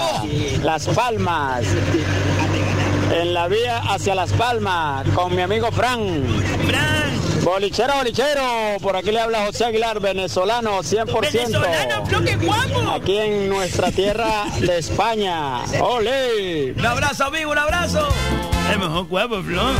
Las 0.63 0.87
Palmas. 0.87 1.63
En 3.13 3.35
la 3.35 3.47
vía 3.47 3.77
hacia 3.87 4.15
Las 4.15 4.31
Palmas, 4.31 5.07
con 5.09 5.35
mi 5.35 5.43
amigo 5.43 5.71
Fran. 5.71 6.25
Fran. 6.67 7.43
Bolichero, 7.43 7.93
bolichero. 7.97 8.77
Por 8.81 8.95
aquí 8.95 9.11
le 9.11 9.19
habla 9.19 9.45
José 9.45 9.65
Aguilar, 9.65 9.99
venezolano, 9.99 10.81
100%. 10.81 11.21
Venezolano, 11.21 12.05
Flo, 12.07 12.23
qué 12.23 12.35
guapo. 12.35 12.89
Aquí 12.89 13.17
en 13.17 13.47
nuestra 13.47 13.91
tierra 13.91 14.45
de 14.59 14.79
España. 14.79 15.59
¡Ole! 15.79 16.73
Un 16.75 16.85
abrazo, 16.85 17.25
amigo, 17.25 17.51
un 17.51 17.59
abrazo. 17.59 18.09
El 18.71 18.79
mejor 18.79 19.05
guapo, 19.05 19.43
Flor. 19.43 19.75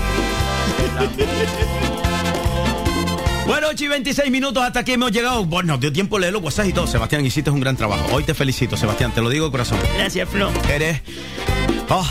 Bueno, 3.46 3.68
8 3.70 3.84
y 3.84 3.88
26 3.88 4.32
minutos 4.32 4.64
hasta 4.64 4.80
aquí 4.80 4.94
hemos 4.94 5.12
llegado. 5.12 5.46
Bueno, 5.46 5.78
dio 5.78 5.94
tiempo 5.94 6.18
leer 6.18 6.34
los 6.34 6.42
WhatsApp 6.42 6.68
y 6.68 6.74
todo. 6.74 6.88
Sebastián, 6.88 7.26
hiciste 7.26 7.52
un 7.52 7.60
gran 7.60 7.78
trabajo. 7.78 8.04
Hoy 8.12 8.24
te 8.24 8.34
felicito, 8.34 8.76
Sebastián, 8.76 9.12
te 9.12 9.22
lo 9.22 9.30
digo 9.30 9.46
de 9.46 9.52
corazón. 9.52 9.78
Gracias, 9.98 10.28
Flo. 10.28 10.52
Eres. 10.74 11.02
Oh, 11.90 12.06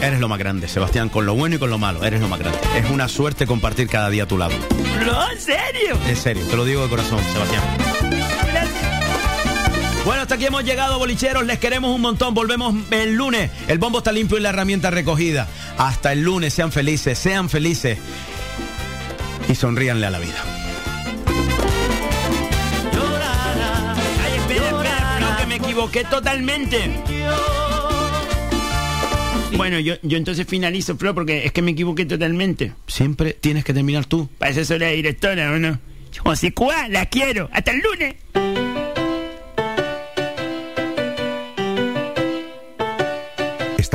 eres 0.00 0.20
lo 0.20 0.28
más 0.28 0.38
grande, 0.38 0.66
Sebastián, 0.68 1.10
con 1.10 1.26
lo 1.26 1.34
bueno 1.34 1.56
y 1.56 1.58
con 1.58 1.68
lo 1.68 1.78
malo. 1.78 2.02
Eres 2.02 2.20
lo 2.20 2.28
más 2.28 2.38
grande. 2.38 2.58
Es 2.76 2.88
una 2.90 3.08
suerte 3.08 3.46
compartir 3.46 3.88
cada 3.88 4.08
día 4.08 4.22
a 4.22 4.26
tu 4.26 4.38
lado. 4.38 4.54
Flo, 5.00 5.30
¿en 5.30 5.40
serio? 5.40 5.98
En 6.08 6.16
serio, 6.16 6.44
te 6.48 6.56
lo 6.56 6.64
digo 6.64 6.82
de 6.82 6.88
corazón, 6.88 7.20
Sebastián. 7.32 7.87
Bueno, 10.08 10.22
hasta 10.22 10.36
aquí 10.36 10.46
hemos 10.46 10.64
llegado, 10.64 10.98
bolicheros. 10.98 11.44
Les 11.44 11.58
queremos 11.58 11.94
un 11.94 12.00
montón. 12.00 12.32
Volvemos 12.32 12.74
el 12.92 13.14
lunes. 13.14 13.50
El 13.66 13.76
bombo 13.76 13.98
está 13.98 14.10
limpio 14.10 14.38
y 14.38 14.40
la 14.40 14.48
herramienta 14.48 14.90
recogida. 14.90 15.46
Hasta 15.76 16.14
el 16.14 16.22
lunes. 16.22 16.54
Sean 16.54 16.72
felices, 16.72 17.18
sean 17.18 17.50
felices. 17.50 17.98
Y 19.50 19.54
sonríanle 19.54 20.06
a 20.06 20.10
la 20.10 20.18
vida. 20.18 20.42
Ay, 24.24 24.32
espera, 24.38 24.70
espera, 24.70 25.16
Flo, 25.18 25.36
que 25.40 25.46
me 25.46 25.56
equivoqué 25.56 26.04
totalmente. 26.04 26.90
Bueno, 29.58 29.78
yo, 29.80 29.96
yo 30.00 30.16
entonces 30.16 30.46
finalizo, 30.46 30.96
Flo, 30.96 31.14
porque 31.14 31.44
es 31.44 31.52
que 31.52 31.60
me 31.60 31.72
equivoqué 31.72 32.06
totalmente. 32.06 32.72
Siempre 32.86 33.34
tienes 33.34 33.62
que 33.62 33.74
terminar 33.74 34.06
tú. 34.06 34.26
Para 34.38 34.52
eso 34.52 34.64
soy 34.64 34.78
la 34.78 34.88
directora, 34.88 35.52
¿o 35.52 35.58
no? 35.58 35.78
José 36.24 36.54
Cuá, 36.54 36.88
la 36.88 37.04
quiero. 37.04 37.50
Hasta 37.52 37.72
el 37.72 37.82
lunes. 37.82 38.14